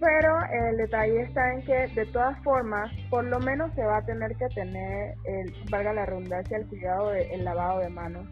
Pero 0.01 0.39
el 0.53 0.77
detalle 0.77 1.23
está 1.23 1.53
en 1.53 1.63
que 1.63 1.89
de 1.95 2.07
todas 2.07 2.41
formas, 2.45 2.91
por 3.11 3.25
lo 3.25 3.41
menos 3.41 3.73
se 3.75 3.85
va 3.85 3.99
a 3.99 4.05
tener 4.05 4.35
que 4.37 4.47
tener, 4.55 5.15
el, 5.25 5.53
valga 5.71 5.93
la 5.93 6.07
redundancia, 6.07 6.57
el 6.57 6.67
cuidado 6.69 7.11
del 7.11 7.45
lavado 7.45 7.81
de 7.81 7.89
manos. 7.89 8.27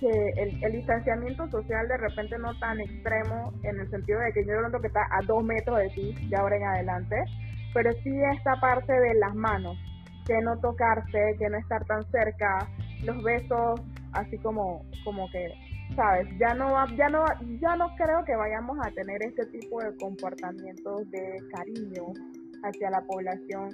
Que 0.00 0.10
el, 0.36 0.72
distanciamiento 0.72 1.48
social 1.50 1.88
de 1.88 1.96
repente 1.96 2.36
no 2.38 2.58
tan 2.58 2.80
extremo 2.80 3.52
en 3.62 3.80
el 3.80 3.90
sentido 3.90 4.20
de 4.20 4.32
que 4.32 4.44
yo 4.44 4.60
lo 4.60 4.80
que 4.80 4.88
está 4.88 5.06
a 5.10 5.22
dos 5.26 5.42
metros 5.44 5.78
de 5.78 5.88
ti, 5.90 6.28
de 6.28 6.36
ahora 6.36 6.56
en 6.56 6.64
adelante, 6.64 7.16
pero 7.72 7.92
sí 8.02 8.10
esta 8.36 8.54
parte 8.60 8.92
de 8.92 9.14
las 9.14 9.34
manos, 9.34 9.78
que 10.26 10.40
no 10.42 10.58
tocarse, 10.58 11.36
que 11.38 11.48
no 11.48 11.58
estar 11.58 11.84
tan 11.86 12.02
cerca, 12.10 12.68
los 13.04 13.22
besos 13.22 13.80
así 14.12 14.38
como, 14.38 14.84
como 15.04 15.28
que 15.30 15.48
sabes, 15.94 16.26
ya 16.38 16.54
no, 16.54 16.86
ya 16.96 17.08
no, 17.08 17.24
ya 17.60 17.76
no 17.76 17.94
creo 17.96 18.24
que 18.24 18.34
vayamos 18.34 18.78
a 18.84 18.90
tener 18.90 19.22
este 19.22 19.46
tipo 19.46 19.82
de 19.82 19.94
comportamientos 19.96 21.10
de 21.10 21.36
cariño 21.52 22.04
hacia 22.62 22.90
la 22.90 23.00
población 23.02 23.68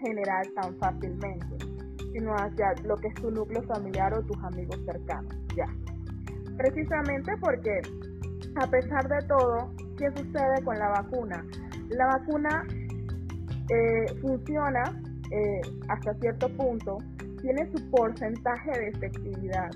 general 0.00 0.46
tan 0.54 0.74
fácilmente, 0.78 1.56
sino 2.12 2.34
hacia 2.34 2.74
lo 2.84 2.96
que 2.96 3.08
es 3.08 3.14
tu 3.14 3.30
núcleo 3.30 3.62
familiar 3.62 4.12
o 4.14 4.22
tus 4.22 4.36
amigos 4.44 4.78
cercanos, 4.84 5.34
ya. 5.56 5.66
Precisamente 6.56 7.32
porque, 7.40 7.80
a 8.56 8.66
pesar 8.66 9.08
de 9.08 9.26
todo, 9.26 9.72
¿qué 9.96 10.10
sucede 10.10 10.62
con 10.64 10.78
la 10.78 10.88
vacuna? 10.88 11.44
La 11.88 12.06
vacuna 12.06 12.66
eh, 13.68 14.06
funciona 14.20 14.82
eh, 15.30 15.60
hasta 15.88 16.14
cierto 16.14 16.48
punto, 16.56 16.98
tiene 17.40 17.70
su 17.72 17.90
porcentaje 17.90 18.70
de 18.78 18.88
efectividad 18.88 19.70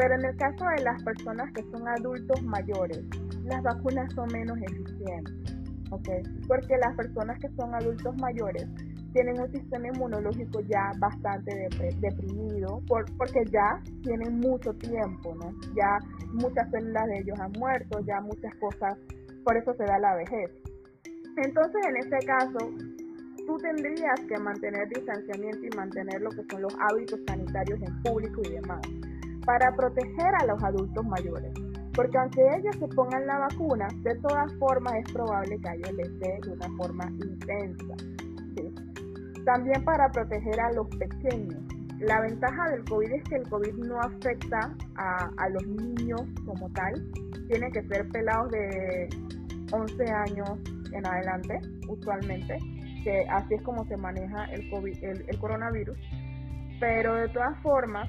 pero 0.00 0.14
en 0.14 0.24
el 0.24 0.36
caso 0.36 0.64
de 0.76 0.82
las 0.82 1.02
personas 1.02 1.52
que 1.52 1.62
son 1.70 1.86
adultos 1.86 2.42
mayores, 2.42 3.04
las 3.44 3.62
vacunas 3.62 4.10
son 4.14 4.28
menos 4.32 4.56
eficientes, 4.62 5.56
¿ok? 5.90 6.08
Porque 6.48 6.76
las 6.78 6.94
personas 6.96 7.38
que 7.38 7.48
son 7.50 7.74
adultos 7.74 8.16
mayores 8.16 8.66
tienen 9.12 9.40
un 9.40 9.50
sistema 9.50 9.88
inmunológico 9.88 10.60
ya 10.62 10.92
bastante 10.98 11.68
deprimido, 12.00 12.82
porque 12.86 13.44
ya 13.50 13.80
tienen 14.02 14.40
mucho 14.40 14.72
tiempo, 14.74 15.34
¿no? 15.34 15.50
Ya 15.74 15.98
muchas 16.32 16.70
células 16.70 17.06
de 17.06 17.18
ellos 17.18 17.40
han 17.40 17.52
muerto, 17.58 18.00
ya 18.06 18.20
muchas 18.20 18.54
cosas, 18.56 18.98
por 19.44 19.56
eso 19.56 19.74
se 19.74 19.84
da 19.84 19.98
la 19.98 20.14
vejez. 20.14 20.50
Entonces, 21.36 21.86
en 21.86 21.96
este 21.96 22.26
caso, 22.26 22.58
tú 23.46 23.56
tendrías 23.58 24.20
que 24.28 24.38
mantener 24.38 24.88
distanciamiento 24.88 25.66
y 25.66 25.76
mantener 25.76 26.20
lo 26.20 26.30
que 26.30 26.44
son 26.50 26.62
los 26.62 26.76
hábitos 26.90 27.20
sanitarios 27.26 27.80
en 27.82 28.02
público 28.02 28.42
y 28.44 28.50
demás 28.50 28.80
para 29.44 29.74
proteger 29.74 30.34
a 30.40 30.46
los 30.46 30.62
adultos 30.62 31.04
mayores. 31.06 31.52
Porque 31.94 32.16
aunque 32.18 32.40
ellos 32.56 32.76
se 32.78 32.86
pongan 32.94 33.26
la 33.26 33.38
vacuna, 33.38 33.88
de 34.02 34.14
todas 34.20 34.52
formas 34.58 34.94
es 35.04 35.12
probable 35.12 35.58
que 35.60 35.68
a 35.68 35.74
ellos 35.74 35.92
les 35.94 36.18
dé 36.20 36.38
de 36.44 36.52
una 36.52 36.68
forma 36.76 37.04
intensa. 37.10 37.94
También 39.44 39.84
para 39.84 40.10
proteger 40.10 40.60
a 40.60 40.72
los 40.72 40.86
pequeños. 40.96 41.58
La 41.98 42.20
ventaja 42.20 42.70
del 42.70 42.84
COVID 42.84 43.12
es 43.12 43.24
que 43.24 43.36
el 43.36 43.48
COVID 43.48 43.74
no 43.74 44.00
afecta 44.00 44.74
a, 44.96 45.30
a 45.36 45.48
los 45.50 45.66
niños 45.66 46.22
como 46.46 46.70
tal. 46.70 46.94
Tienen 47.48 47.72
que 47.72 47.82
ser 47.82 48.08
pelados 48.08 48.50
de 48.52 49.08
11 49.72 50.04
años 50.10 50.50
en 50.92 51.06
adelante, 51.06 51.60
usualmente, 51.88 52.56
que 53.04 53.26
así 53.30 53.54
es 53.54 53.62
como 53.62 53.84
se 53.86 53.96
maneja 53.96 54.44
el, 54.46 54.70
COVID, 54.70 55.04
el, 55.04 55.24
el 55.28 55.38
coronavirus. 55.38 55.98
Pero 56.80 57.14
de 57.14 57.28
todas 57.28 57.56
formas, 57.62 58.08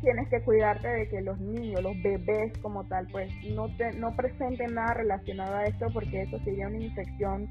tienes 0.00 0.28
que 0.28 0.40
cuidarte 0.42 0.88
de 0.88 1.08
que 1.08 1.20
los 1.22 1.38
niños, 1.38 1.82
los 1.82 2.00
bebés 2.02 2.56
como 2.58 2.84
tal, 2.84 3.06
pues 3.10 3.30
no, 3.54 3.66
te, 3.76 3.92
no 3.98 4.14
presenten 4.14 4.74
nada 4.74 4.94
relacionado 4.94 5.56
a 5.56 5.64
esto 5.64 5.86
porque 5.92 6.22
eso 6.22 6.38
sería 6.44 6.68
una 6.68 6.78
infección 6.78 7.48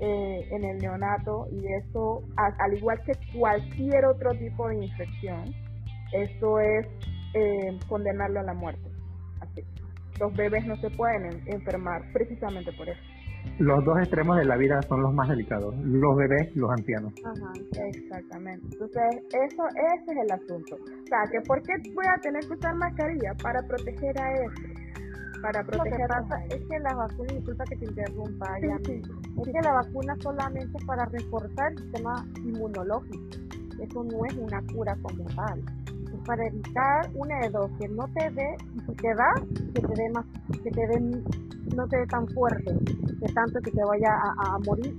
eh, 0.00 0.48
en 0.50 0.64
el 0.64 0.78
neonato 0.78 1.46
y 1.52 1.64
eso, 1.74 2.22
al 2.36 2.76
igual 2.76 3.00
que 3.04 3.12
cualquier 3.38 4.04
otro 4.06 4.32
tipo 4.32 4.68
de 4.68 4.84
infección, 4.84 5.54
eso 6.12 6.58
es 6.58 6.86
eh, 7.34 7.78
condenarlo 7.88 8.40
a 8.40 8.44
la 8.44 8.54
muerte. 8.54 8.88
Así. 9.40 9.62
Los 10.18 10.34
bebés 10.36 10.66
no 10.66 10.76
se 10.76 10.90
pueden 10.90 11.42
enfermar 11.46 12.02
precisamente 12.12 12.72
por 12.72 12.88
eso 12.88 13.00
los 13.58 13.84
dos 13.84 13.98
extremos 13.98 14.38
de 14.38 14.44
la 14.44 14.56
vida 14.56 14.80
son 14.82 15.02
los 15.02 15.12
más 15.12 15.28
delicados, 15.28 15.74
los 15.84 16.16
bebés 16.16 16.48
y 16.54 16.58
los 16.58 16.70
ancianos. 16.70 17.12
Ajá, 17.24 17.52
exactamente. 17.88 18.66
Entonces, 18.72 19.02
eso, 19.28 19.62
ese 19.68 20.12
es 20.12 20.18
el 20.24 20.30
asunto. 20.30 20.76
O 20.76 21.06
sea, 21.06 21.20
que 21.30 21.40
¿por 21.42 21.62
qué 21.62 21.74
voy 21.94 22.06
a 22.06 22.20
tener 22.20 22.40
que 22.46 22.54
usar 22.54 22.74
mascarilla? 22.76 23.34
Para 23.42 23.60
proteger 23.62 24.18
a 24.18 24.32
eso. 24.32 24.62
Para 25.42 25.64
proteger 25.64 25.92
Lo 25.92 26.06
que 26.06 26.08
pasa 26.08 26.44
es 26.50 26.66
que 26.66 26.78
la 26.80 26.94
vacuna, 26.94 27.34
disculpa 27.34 27.64
que 27.64 27.76
te 27.76 27.84
interrumpa, 27.86 28.58
es 28.58 28.82
que 28.82 29.60
la 29.62 29.72
vacuna 29.72 30.16
solamente 30.20 30.78
es 30.78 30.84
para 30.84 31.04
reforzar 31.06 31.72
el 31.72 31.78
sistema 31.78 32.26
inmunológico. 32.44 33.24
Eso 33.80 34.04
no 34.04 34.24
es 34.26 34.34
una 34.34 34.62
cura 34.72 34.96
como 35.02 35.24
tal. 35.34 35.62
Para 36.26 36.46
evitar 36.46 37.10
una 37.14 37.40
de 37.40 37.48
dos, 37.48 37.70
que 37.78 37.88
no 37.88 38.04
te 38.08 38.30
dé, 38.30 38.56
y 38.76 38.80
si 38.80 38.92
te 38.96 39.14
da, 39.14 39.32
que 39.74 39.80
te 39.80 39.94
dé 39.94 40.10
más, 40.10 40.26
que 40.62 40.70
te 40.70 40.86
dé, 40.86 41.00
no 41.74 41.88
te 41.88 41.96
dé 41.96 42.06
tan 42.06 42.28
fuerte, 42.28 42.76
que 43.20 43.32
tanto 43.32 43.60
que 43.60 43.70
te 43.70 43.82
vaya 43.82 44.12
a, 44.36 44.58
morir, 44.66 44.94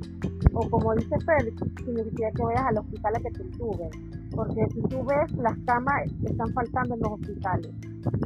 o 0.54 0.68
como 0.68 0.96
dice 0.96 1.16
Félix, 1.26 1.62
significa 1.86 2.32
que 2.32 2.44
vayas 2.44 2.66
al 2.66 2.78
hospital 2.80 3.16
a 3.16 3.20
que 3.20 3.32
te 3.32 3.44
intuben, 3.44 3.89
porque 4.36 4.65
si 4.73 4.82
tú 4.84 5.03
ves, 5.05 5.32
las 5.34 5.57
camas 5.65 6.11
están 6.25 6.53
faltando 6.53 6.95
en 6.95 7.01
los 7.01 7.11
hospitales, 7.11 7.71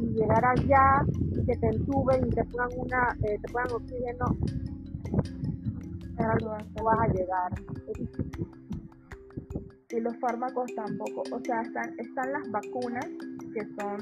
y 0.02 0.06
llegar 0.06 0.44
allá, 0.44 1.04
y 1.32 1.44
que 1.44 1.56
te 1.56 1.66
entuben 1.68 2.26
y 2.26 2.30
te 2.30 2.44
pongan 2.44 2.68
una, 2.76 3.16
eh, 3.24 3.38
te 3.42 3.52
pongan 3.52 3.72
oxígeno, 3.72 4.36
no 6.18 6.84
vas 6.84 6.98
a 7.00 7.12
llegar 7.12 7.52
y 9.96 10.00
los 10.00 10.16
fármacos 10.18 10.74
tampoco. 10.74 11.22
O 11.32 11.40
sea, 11.40 11.62
están, 11.62 11.98
están 11.98 12.32
las 12.32 12.50
vacunas, 12.50 13.06
que 13.54 13.64
son 13.80 14.00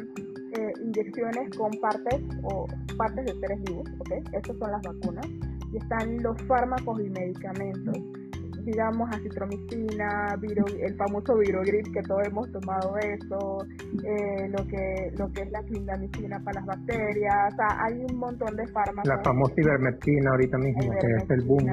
eh, 0.59 0.72
inyecciones 0.82 1.57
con 1.57 1.70
partes 1.80 2.20
o 2.42 2.66
partes 2.96 3.26
de 3.26 3.40
seres 3.40 3.62
vivos, 3.64 3.88
¿ok? 4.00 4.12
Estas 4.32 4.57
son 4.59 4.70
las 4.70 4.82
vacunas. 4.82 5.26
Y 5.72 5.76
están 5.76 6.22
los 6.22 6.40
fármacos 6.42 7.00
y 7.00 7.11
medicamentos, 7.11 7.96
digamos 8.65 9.09
acitromicina, 9.11 10.37
el 10.81 10.97
famoso 10.97 11.37
virogrip 11.37 11.87
que 11.93 12.03
todos 12.03 12.27
hemos 12.27 12.51
tomado 12.53 12.97
eso, 12.99 13.59
eh, 14.05 14.49
lo 14.49 14.67
que 14.67 15.12
lo 15.19 15.31
que 15.33 15.43
es 15.43 15.51
la 15.51 15.62
clindamicina 15.62 16.41
para 16.41 16.61
las 16.61 16.67
bacterias, 16.67 17.53
o 17.53 17.57
sea, 17.57 17.85
hay 17.85 18.05
un 18.11 18.17
montón 18.19 18.57
de 18.57 18.67
fármacos. 18.69 19.09
La 19.09 19.23
famosa 19.23 19.55
ivermectina 19.57 20.31
ahorita 20.31 20.59
mismo, 20.59 20.93
que 21.01 21.07
es 21.17 21.31
el 21.31 21.43
boom. 21.43 21.71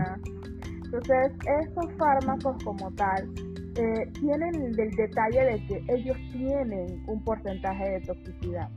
Entonces, 0.85 1.31
estos 1.61 1.93
fármacos 1.97 2.63
como 2.63 2.91
tal 2.95 3.29
eh, 3.77 4.11
tienen 4.19 4.53
el 4.77 4.91
detalle 4.91 5.45
de 5.45 5.65
que 5.67 5.83
ellos 5.87 6.17
tienen 6.33 7.03
un 7.07 7.23
porcentaje 7.23 7.89
de 7.91 8.01
toxicidad. 8.01 8.69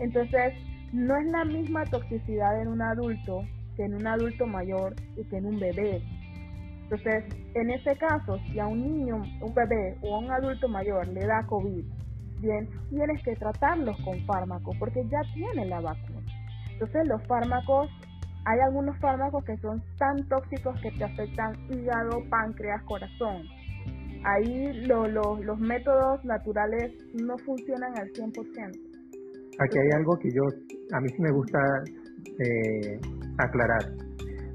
Entonces, 0.00 0.54
no 0.92 1.16
es 1.16 1.26
la 1.26 1.44
misma 1.44 1.84
toxicidad 1.84 2.60
en 2.60 2.68
un 2.68 2.82
adulto 2.82 3.42
que 3.76 3.84
en 3.84 3.94
un 3.94 4.06
adulto 4.06 4.46
mayor 4.46 4.94
y 5.16 5.24
que 5.24 5.36
en 5.36 5.46
un 5.46 5.58
bebé. 5.58 6.02
Entonces, 6.92 7.24
en 7.54 7.70
ese 7.70 7.96
caso, 7.96 8.36
si 8.50 8.58
a 8.58 8.66
un 8.66 8.82
niño, 8.82 9.16
un 9.16 9.54
bebé 9.54 9.96
o 10.02 10.14
a 10.14 10.18
un 10.18 10.30
adulto 10.30 10.68
mayor 10.68 11.08
le 11.08 11.26
da 11.26 11.42
COVID, 11.46 11.84
bien, 12.40 12.68
tienes 12.90 13.22
que 13.24 13.34
tratarlos 13.36 13.96
con 14.04 14.20
fármacos 14.26 14.76
porque 14.78 15.02
ya 15.08 15.20
tienen 15.32 15.70
la 15.70 15.80
vacuna. 15.80 16.20
Entonces, 16.70 17.08
los 17.08 17.26
fármacos, 17.26 17.88
hay 18.44 18.60
algunos 18.60 18.98
fármacos 18.98 19.42
que 19.44 19.56
son 19.58 19.82
tan 19.96 20.28
tóxicos 20.28 20.78
que 20.82 20.90
te 20.90 21.04
afectan 21.04 21.54
hígado, 21.70 22.20
páncreas, 22.28 22.82
corazón 22.82 23.42
ahí 24.24 24.72
los 24.86 25.58
métodos 25.58 26.24
naturales 26.24 26.92
no 27.14 27.36
funcionan 27.38 27.92
al 27.98 28.08
100%. 28.12 28.32
Aquí 29.58 29.78
hay 29.78 29.90
algo 29.96 30.16
que 30.18 30.28
yo, 30.32 30.42
a 30.96 31.00
mí 31.00 31.08
sí 31.08 31.22
me 31.22 31.32
gusta 31.32 31.58
eh, 32.38 33.00
aclarar. 33.38 34.11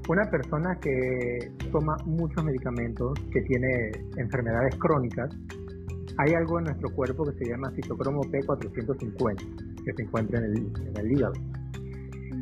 Una 0.08 0.24
persona 0.30 0.74
que 0.80 1.52
toma 1.70 1.94
muchos 2.06 2.42
medicamentos, 2.42 3.12
que 3.30 3.42
tiene 3.42 3.90
enfermedades 4.16 4.74
crónicas, 4.76 5.28
hay 6.16 6.32
algo 6.32 6.58
en 6.58 6.64
nuestro 6.64 6.88
cuerpo 6.94 7.26
que 7.26 7.32
se 7.32 7.50
llama 7.50 7.70
citocromo 7.72 8.22
P450, 8.22 9.84
que 9.84 9.92
se 9.92 10.02
encuentra 10.02 10.38
en 10.38 10.44
el, 10.96 11.12
hígado. 11.12 11.34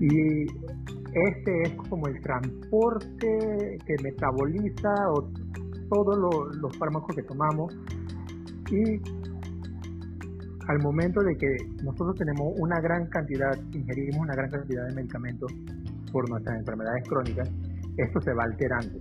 Y 0.01 0.45
este 0.47 1.63
es 1.63 1.75
como 1.89 2.07
el 2.07 2.21
transporte 2.21 3.79
que 3.85 3.97
metaboliza 4.01 4.95
todos 5.91 6.57
los 6.61 6.79
fármacos 6.79 7.17
que 7.17 7.23
tomamos 7.25 7.77
y 8.71 9.01
al 10.69 10.79
momento 10.83 11.21
de 11.21 11.37
que 11.37 11.57
nosotros 11.83 12.15
tenemos 12.17 12.55
una 12.59 12.81
gran 12.81 13.07
cantidad, 13.09 13.59
ingerimos 13.73 14.21
una 14.21 14.35
gran 14.35 14.51
cantidad 14.51 14.87
de 14.87 14.95
medicamentos 14.95 15.53
por 16.17 16.31
nuestras 16.31 16.59
enfermedades 16.61 17.03
crónicas, 17.07 17.47
esto 17.99 18.21
se 18.23 18.33
va 18.33 18.45
alterando. 18.45 18.97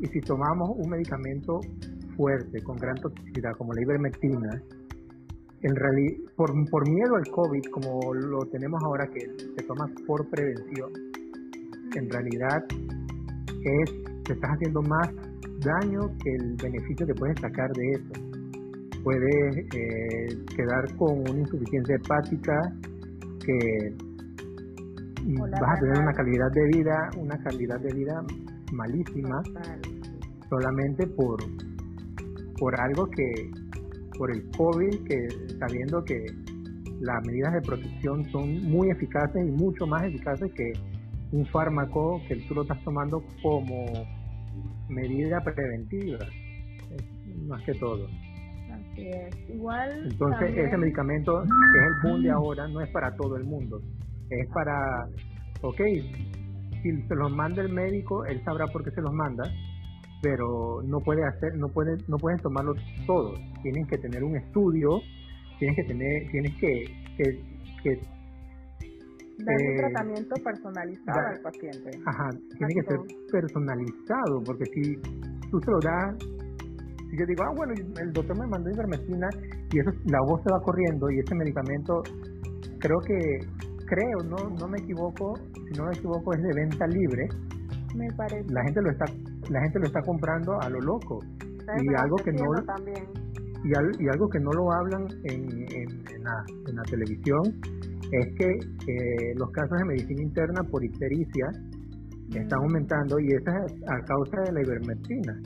Y 0.00 0.06
si 0.08 0.20
tomamos 0.20 0.68
un 0.76 0.90
medicamento 0.90 1.60
fuerte, 2.14 2.62
con 2.62 2.76
gran 2.76 2.94
toxicidad, 2.96 3.52
como 3.56 3.72
la 3.72 3.80
ivermectina, 3.80 4.50
en 5.62 5.74
realidad, 5.74 6.18
por, 6.36 6.50
por 6.70 6.86
miedo 6.90 7.16
al 7.16 7.26
COVID, 7.30 7.64
como 7.72 8.12
lo 8.12 8.40
tenemos 8.52 8.82
ahora 8.84 9.06
que 9.06 9.20
se 9.56 9.66
toma 9.66 9.86
por 10.06 10.28
prevención, 10.28 10.92
en 11.96 12.10
realidad 12.10 12.60
es, 12.68 14.04
te 14.24 14.34
estás 14.34 14.50
haciendo 14.50 14.82
más 14.82 15.08
daño 15.64 16.00
que 16.22 16.30
el 16.34 16.54
beneficio 16.62 17.06
que 17.06 17.14
puedes 17.14 17.40
sacar 17.40 17.70
de 17.72 17.90
eso. 17.92 18.12
Puedes 19.02 19.56
eh, 19.56 20.36
quedar 20.54 20.96
con 20.98 21.20
una 21.20 21.40
insuficiencia 21.40 21.96
hepática 21.96 22.60
que 23.40 24.13
vas 25.24 25.76
a 25.76 25.80
tener 25.80 25.98
una 25.98 26.12
calidad 26.12 26.50
de 26.52 26.66
vida, 26.76 27.10
una 27.16 27.38
calidad 27.38 27.80
de 27.80 27.92
vida 27.94 28.22
malísima, 28.72 29.42
solamente 30.48 31.06
por, 31.06 31.38
por 32.58 32.80
algo 32.80 33.08
que, 33.10 33.50
por 34.18 34.30
el 34.30 34.50
COVID, 34.56 35.04
que 35.08 35.28
sabiendo 35.58 36.04
que 36.04 36.24
las 37.00 37.26
medidas 37.26 37.52
de 37.54 37.60
protección 37.62 38.24
son 38.30 38.62
muy 38.64 38.90
eficaces 38.90 39.46
y 39.46 39.50
mucho 39.50 39.86
más 39.86 40.04
eficaces 40.04 40.52
que 40.54 40.72
un 41.32 41.44
fármaco 41.46 42.20
que 42.28 42.36
tú 42.48 42.54
lo 42.54 42.62
estás 42.62 42.82
tomando 42.84 43.22
como 43.42 43.86
medida 44.88 45.40
preventiva, 45.40 46.18
más 47.46 47.62
que 47.62 47.74
todo. 47.74 48.06
Así 48.72 49.08
es. 49.08 49.50
Igual. 49.50 50.08
Entonces, 50.10 50.56
ese 50.56 50.76
medicamento 50.76 51.42
que 51.42 51.78
es 51.78 51.84
el 51.86 52.10
boom 52.10 52.22
de 52.22 52.30
ahora 52.30 52.68
no 52.68 52.80
es 52.80 52.90
para 52.90 53.14
todo 53.16 53.36
el 53.36 53.44
mundo. 53.44 53.80
Es 54.30 54.48
para, 54.52 55.06
ok, 55.62 55.80
si 56.82 57.02
se 57.08 57.14
los 57.14 57.32
manda 57.32 57.62
el 57.62 57.72
médico, 57.72 58.24
él 58.26 58.42
sabrá 58.44 58.66
por 58.66 58.84
qué 58.84 58.90
se 58.90 59.00
los 59.00 59.12
manda, 59.12 59.44
pero 60.22 60.82
no 60.84 61.00
puede 61.00 61.24
hacer, 61.24 61.54
no 61.56 61.68
puede, 61.68 61.96
no 62.08 62.16
pueden 62.16 62.38
tomarlo 62.40 62.74
todos. 63.06 63.38
Tienen 63.62 63.86
que 63.86 63.98
tener 63.98 64.24
un 64.24 64.36
estudio, 64.36 65.00
tienes 65.58 65.76
que 65.76 65.84
tener, 65.84 66.30
tienes 66.30 66.52
que, 66.60 66.84
que, 67.16 67.24
que 67.82 68.00
Dar 69.38 69.56
un 69.56 69.66
eh, 69.66 69.76
tratamiento 69.78 70.34
personalizado 70.44 71.26
al 71.26 71.40
paciente. 71.40 71.90
Ajá, 72.06 72.30
tiene 72.56 72.74
que 72.74 72.82
ser 72.86 72.98
personalizado, 73.32 74.42
porque 74.46 74.64
si 74.66 74.94
tú 75.50 75.58
se 75.58 75.70
lo 75.72 75.80
das, 75.80 76.14
si 77.10 77.18
yo 77.18 77.26
digo, 77.26 77.42
ah, 77.42 77.52
bueno, 77.56 77.74
el 78.00 78.12
doctor 78.12 78.38
me 78.38 78.46
mandó 78.46 78.70
ivermectina 78.70 79.28
y 79.72 79.80
eso, 79.80 79.90
la 80.06 80.20
voz 80.28 80.40
se 80.44 80.50
va 80.52 80.60
corriendo 80.62 81.10
y 81.10 81.18
ese 81.18 81.34
medicamento, 81.34 82.02
creo 82.78 82.98
que, 83.00 83.18
creo, 83.86 84.18
no, 84.24 84.50
no 84.50 84.68
me 84.68 84.78
equivoco, 84.78 85.34
si 85.54 85.78
no 85.78 85.86
me 85.86 85.92
equivoco, 85.92 86.34
es 86.34 86.42
de 86.42 86.54
venta 86.54 86.86
libre. 86.86 87.28
Me 87.94 88.08
parece. 88.16 88.52
La 88.52 88.62
gente 88.64 88.82
lo 88.82 88.90
está, 88.90 89.04
la 89.50 89.60
gente 89.62 89.78
lo 89.78 89.86
está 89.86 90.00
comprando 90.02 90.60
a 90.60 90.68
lo 90.68 90.80
loco. 90.80 91.20
Y 91.82 91.94
algo 91.96 92.16
que 92.16 92.32
no... 92.32 92.44
Y, 93.66 94.08
algo 94.08 94.28
que 94.28 94.38
no 94.40 94.50
lo 94.52 94.70
hablan 94.72 95.06
en, 95.24 95.48
en, 95.72 96.22
la, 96.22 96.44
en 96.68 96.76
la 96.76 96.82
televisión 96.82 97.40
es 98.12 98.34
que 98.36 98.44
eh, 98.44 99.34
los 99.36 99.50
casos 99.52 99.78
de 99.78 99.84
medicina 99.86 100.22
interna 100.22 100.62
por 100.70 100.84
ictericia 100.84 101.48
están 102.40 102.60
aumentando 102.60 103.18
y 103.20 103.28
eso 103.28 103.50
es 103.66 103.72
a 103.88 104.04
causa 104.04 104.42
de 104.42 104.52
la 104.52 104.60
ivermectina. 104.62 105.40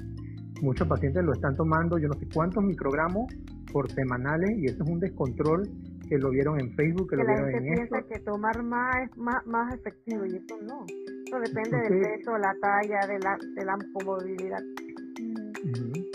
Muchos 0.63 0.89
pacientes 0.89 1.23
lo 1.25 1.33
están 1.33 1.55
tomando, 1.55 1.99
yo 1.99 2.09
no 2.09 2.19
sé 2.19 2.27
cuántos 2.35 2.65
microgramos 2.65 3.27
por 3.73 3.91
semanales 3.91 4.51
y 4.59 4.67
eso 4.67 4.83
es 4.83 4.91
un 4.91 4.99
descontrol 4.99 5.63
que 6.09 6.19
lo 6.19 6.31
vieron 6.31 6.59
en 6.61 6.73
Facebook, 6.75 7.11
que, 7.11 7.17
lo 7.17 7.27
vieron 7.27 7.51
en 7.55 7.63
piensa 7.63 8.03
que 8.03 8.19
tomar 8.21 8.63
más 8.63 8.97
es 9.05 9.17
más, 9.17 9.47
más 9.47 9.75
efectivo 9.75 10.25
y 10.27 10.37
eso 10.37 10.57
no. 10.67 10.85
Eso 11.27 11.41
depende 11.41 11.77
del 11.77 12.01
peso, 12.01 12.39
la 12.39 12.55
talla, 12.61 13.07
de 13.07 13.19
la, 13.19 13.39
de 13.55 13.65
la 13.65 13.77
comodidad. 13.93 14.59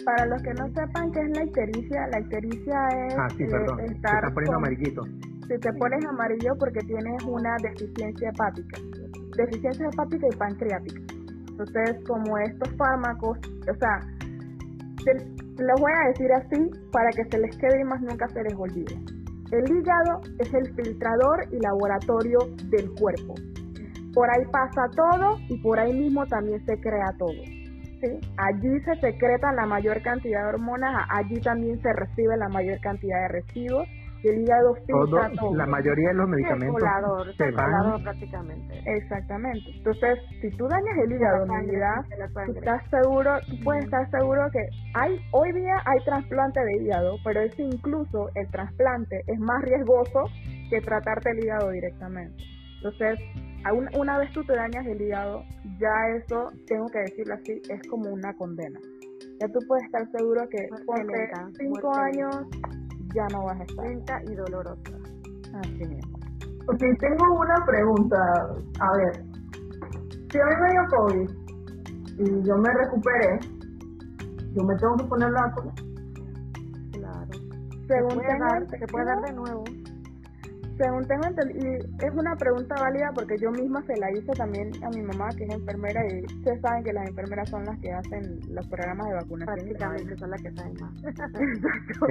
para 0.05 0.25
los 0.25 0.41
que 0.41 0.53
no 0.53 0.67
sepan 0.73 1.11
qué 1.11 1.21
es 1.21 1.29
la 1.37 1.43
ictericia, 1.45 2.07
la 2.07 2.19
ictericia 2.19 2.87
es 3.07 3.15
ah, 3.17 3.27
sí, 3.37 3.45
perdón. 3.45 3.79
eh, 3.79 3.85
estar 3.91 4.15
están 4.15 4.33
poniendo 4.33 4.57
con- 4.57 4.65
amarillitos. 4.65 5.09
si 5.47 5.57
te 5.59 5.73
pones 5.73 6.05
amarillo 6.05 6.55
porque 6.57 6.79
tienes 6.81 7.23
una 7.23 7.55
deficiencia 7.61 8.29
hepática, 8.29 8.79
deficiencia 9.37 9.87
hepática 9.87 10.27
y 10.31 10.35
pancreática. 10.35 11.01
Entonces, 11.49 11.97
como 12.07 12.37
estos 12.39 12.69
fármacos, 12.77 13.37
o 13.69 13.75
sea, 13.75 13.99
te, 15.05 15.13
te 15.13 15.63
los 15.63 15.79
voy 15.79 15.91
a 15.91 16.07
decir 16.09 16.31
así 16.33 16.71
para 16.91 17.11
que 17.11 17.23
se 17.25 17.37
les 17.37 17.55
quede 17.57 17.81
y 17.81 17.83
más 17.83 18.01
nunca 18.01 18.27
se 18.29 18.41
les 18.43 18.53
olvide. 18.55 18.95
El 19.53 19.69
hígado 19.69 20.19
es 20.39 20.51
el 20.51 20.73
filtrador 20.73 21.45
y 21.51 21.59
laboratorio 21.59 22.39
del 22.71 22.89
cuerpo. 22.99 23.35
Por 24.11 24.27
ahí 24.27 24.43
pasa 24.51 24.89
todo 24.95 25.37
y 25.47 25.59
por 25.59 25.77
ahí 25.79 25.93
mismo 25.93 26.25
también 26.25 26.65
se 26.65 26.75
crea 26.79 27.13
todo. 27.19 27.29
Allí 28.37 28.79
se 28.83 28.95
secretan 28.95 29.55
la 29.55 29.67
mayor 29.67 30.01
cantidad 30.01 30.41
de 30.41 30.49
hormonas, 30.55 31.05
allí 31.07 31.39
también 31.39 31.79
se 31.83 31.93
recibe 31.93 32.35
la 32.35 32.49
mayor 32.49 32.79
cantidad 32.81 33.21
de 33.21 33.27
residuos 33.27 33.87
y 34.23 34.27
el 34.29 34.41
hígado 34.41 34.73
Todo, 34.87 35.05
filtra 35.05 35.31
todo. 35.39 35.55
la 35.55 35.65
mayoría 35.65 36.09
de 36.09 36.13
los 36.15 36.29
medicamentos 36.29 36.81
se 37.37 37.51
van 37.51 38.03
prácticamente. 38.03 38.81
Exactamente. 38.85 39.69
Entonces, 39.75 40.19
si 40.41 40.49
tú 40.51 40.67
dañas 40.67 40.97
el 41.03 41.11
hígado, 41.11 41.45
tú 41.45 42.33
sangre. 42.33 42.59
estás 42.59 42.89
seguro, 42.89 43.31
tú 43.49 43.55
puedes 43.63 43.83
estar 43.85 44.09
seguro 44.11 44.49
que 44.51 44.65
hay 44.95 45.19
hoy 45.31 45.51
día 45.51 45.75
hay 45.85 46.03
trasplante 46.05 46.59
de 46.63 46.77
hígado, 46.83 47.17
pero 47.23 47.41
es 47.41 47.59
incluso 47.59 48.29
el 48.35 48.49
trasplante 48.49 49.21
es 49.27 49.39
más 49.39 49.61
riesgoso 49.63 50.23
que 50.69 50.79
tratarte 50.81 51.31
el 51.31 51.43
hígado 51.43 51.69
directamente. 51.71 52.43
Entonces, 52.77 53.19
una 53.97 54.17
vez 54.19 54.31
tú 54.31 54.43
te 54.43 54.55
dañas 54.55 54.85
el 54.85 55.01
hígado, 55.01 55.43
ya 55.79 56.15
eso, 56.17 56.49
tengo 56.67 56.85
que 56.87 56.99
decirlo 56.99 57.33
así, 57.35 57.61
es 57.69 57.81
como 57.89 58.09
una 58.09 58.33
condena. 58.35 58.79
Ya 59.39 59.47
tú 59.47 59.59
puedes 59.67 59.85
estar 59.85 60.05
seguro 60.11 60.47
que 60.49 60.67
lenta, 61.07 61.47
cinco 61.57 61.93
años 61.95 62.35
ya 63.13 63.27
no 63.31 63.45
vas 63.45 63.59
a 63.59 63.63
estar. 63.63 63.85
Lenta 63.85 64.21
y 64.23 64.35
dolorosa. 64.35 64.91
Así 65.59 65.85
mismo. 65.85 66.19
Ok, 66.67 66.79
tengo 66.99 67.39
una 67.39 67.65
pregunta. 67.65 68.17
A 68.79 68.97
ver, 68.97 69.23
si 70.31 70.39
a 70.39 70.45
mí 70.45 70.55
me 70.61 70.71
dio 70.71 70.81
COVID 70.97 71.29
y 72.19 72.47
yo 72.47 72.57
me 72.57 72.73
recuperé, 72.73 73.39
yo 74.53 74.63
me 74.63 74.75
tengo 74.77 74.95
que 74.97 75.03
poner 75.05 75.29
la 75.31 75.41
vacuna. 75.41 75.73
Claro. 76.91 77.27
Según 77.87 78.11
Se 78.11 78.15
puede 78.15 78.39
dar, 78.39 78.69
se 78.69 78.87
puede 78.87 79.05
dar 79.05 79.21
de 79.21 79.33
nuevo. 79.33 79.63
Según 80.83 81.07
tengo 81.07 81.23
entendido, 81.23 81.63
y 81.63 82.05
es 82.05 82.11
una 82.11 82.35
pregunta 82.35 82.75
válida 82.75 83.07
porque 83.15 83.35
yo 83.39 83.49
misma 83.51 83.81
se 83.87 83.95
la 83.95 84.11
hice 84.11 84.33
también 84.35 84.67
a 84.83 84.89
mi 84.89 85.01
mamá, 85.01 85.29
que 85.37 85.45
es 85.45 85.55
enfermera, 85.55 86.01
y 86.11 86.25
ustedes 86.25 86.59
saben 86.59 86.83
que 86.83 86.91
las 86.91 87.07
enfermeras 87.07 87.49
son 87.49 87.63
las 87.63 87.79
que 87.79 87.89
hacen 87.89 88.39
los 88.51 88.67
programas 88.67 89.07
de 89.07 89.13
vacunación. 89.15 89.55
Prácticamente 89.55 90.17
son 90.17 90.29
las 90.29 90.41
que 90.41 90.51
saben 90.51 90.73
más. 90.81 90.91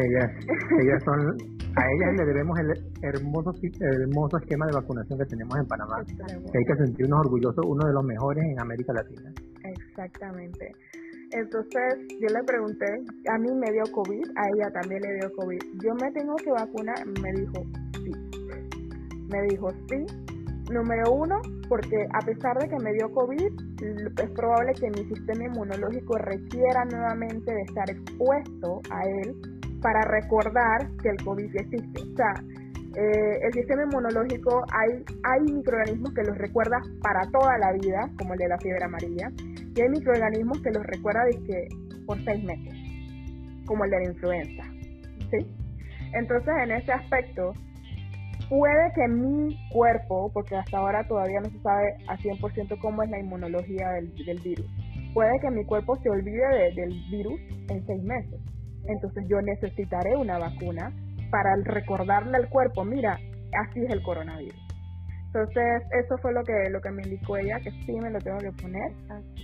ellas, 0.00 0.30
ellas 0.80 1.04
son, 1.04 1.20
a 1.20 1.82
ellas 1.84 2.16
le 2.16 2.24
debemos 2.24 2.58
el 2.60 2.68
hermoso, 3.02 3.52
el 3.60 4.02
hermoso 4.08 4.38
esquema 4.38 4.64
de 4.64 4.72
vacunación 4.72 5.18
que 5.18 5.26
tenemos 5.26 5.54
en 5.58 5.66
Panamá. 5.66 5.96
Que 6.08 6.56
hay 6.56 6.64
que 6.64 6.76
sentirnos 6.80 7.20
orgullosos, 7.20 7.66
uno 7.68 7.84
de 7.84 7.92
los 7.92 8.04
mejores 8.04 8.42
en 8.42 8.58
América 8.58 8.94
Latina. 8.94 9.28
Exactamente. 9.64 10.72
Entonces 11.32 12.08
yo 12.08 12.28
le 12.28 12.42
pregunté, 12.44 12.86
a 13.28 13.36
mí 13.36 13.48
me 13.52 13.70
dio 13.72 13.84
COVID, 13.92 14.24
a 14.36 14.44
ella 14.48 14.80
también 14.80 15.00
le 15.02 15.12
dio 15.20 15.28
COVID. 15.36 15.60
Yo 15.84 15.92
me 16.00 16.10
tengo 16.12 16.36
que 16.36 16.50
vacunar, 16.52 17.04
me 17.20 17.32
dijo. 17.36 17.81
Me 19.32 19.42
dijo 19.48 19.70
sí. 19.88 20.06
Número 20.70 21.12
uno, 21.12 21.40
porque 21.68 22.06
a 22.14 22.24
pesar 22.24 22.56
de 22.58 22.68
que 22.68 22.76
me 22.76 22.92
dio 22.92 23.10
COVID, 23.12 23.52
es 24.22 24.30
probable 24.30 24.72
que 24.74 24.90
mi 24.90 25.08
sistema 25.08 25.44
inmunológico 25.44 26.16
requiera 26.18 26.84
nuevamente 26.84 27.52
de 27.52 27.62
estar 27.62 27.90
expuesto 27.90 28.80
a 28.90 29.02
él 29.02 29.34
para 29.82 30.00
recordar 30.02 30.88
que 31.02 31.10
el 31.10 31.16
COVID 31.24 31.56
existe. 31.56 32.00
O 32.00 32.16
sea, 32.16 32.32
eh, 32.96 33.38
el 33.42 33.52
sistema 33.52 33.82
inmunológico, 33.84 34.64
hay, 34.72 35.04
hay 35.24 35.40
microorganismos 35.52 36.12
que 36.14 36.22
los 36.22 36.38
recuerda 36.38 36.80
para 37.02 37.22
toda 37.30 37.58
la 37.58 37.72
vida, 37.72 38.10
como 38.18 38.34
el 38.34 38.38
de 38.38 38.48
la 38.48 38.58
fiebre 38.58 38.84
amarilla, 38.84 39.32
y 39.74 39.80
hay 39.80 39.88
microorganismos 39.88 40.60
que 40.60 40.70
los 40.70 40.84
recuerda 40.86 41.24
dizque, 41.24 41.68
por 42.06 42.22
seis 42.24 42.44
meses, 42.44 42.74
como 43.66 43.84
el 43.84 43.90
de 43.90 43.98
la 43.98 44.04
influenza. 44.04 44.62
¿sí? 45.30 45.46
Entonces, 46.12 46.54
en 46.64 46.72
ese 46.72 46.92
aspecto, 46.92 47.52
puede 48.52 48.92
que 48.94 49.08
mi 49.08 49.56
cuerpo, 49.70 50.30
porque 50.34 50.56
hasta 50.56 50.76
ahora 50.76 51.02
todavía 51.08 51.40
no 51.40 51.48
se 51.48 51.58
sabe 51.60 51.94
a 52.06 52.18
100% 52.18 52.78
cómo 52.82 53.02
es 53.02 53.08
la 53.08 53.18
inmunología 53.18 53.88
del, 53.92 54.14
del 54.26 54.40
virus, 54.40 54.66
puede 55.14 55.32
que 55.40 55.50
mi 55.50 55.64
cuerpo 55.64 55.96
se 56.02 56.10
olvide 56.10 56.46
de- 56.48 56.72
del 56.74 56.90
virus 57.10 57.40
en 57.70 57.86
seis 57.86 58.02
meses. 58.02 58.40
Entonces 58.86 59.24
yo 59.26 59.40
necesitaré 59.40 60.16
una 60.16 60.38
vacuna 60.38 60.92
para 61.30 61.54
recordarle 61.64 62.36
al 62.36 62.50
cuerpo, 62.50 62.84
mira, 62.84 63.14
así 63.58 63.80
es 63.84 63.90
el 63.90 64.02
coronavirus. 64.02 64.60
Entonces 65.28 65.82
eso 65.98 66.18
fue 66.18 66.34
lo 66.34 66.42
que, 66.44 66.52
lo 66.70 66.78
que 66.82 66.90
me 66.90 67.02
indicó 67.04 67.38
ella, 67.38 67.58
que 67.64 67.70
sí 67.70 67.92
me 68.02 68.10
lo 68.10 68.18
tengo 68.18 68.36
que 68.36 68.52
poner. 68.60 68.92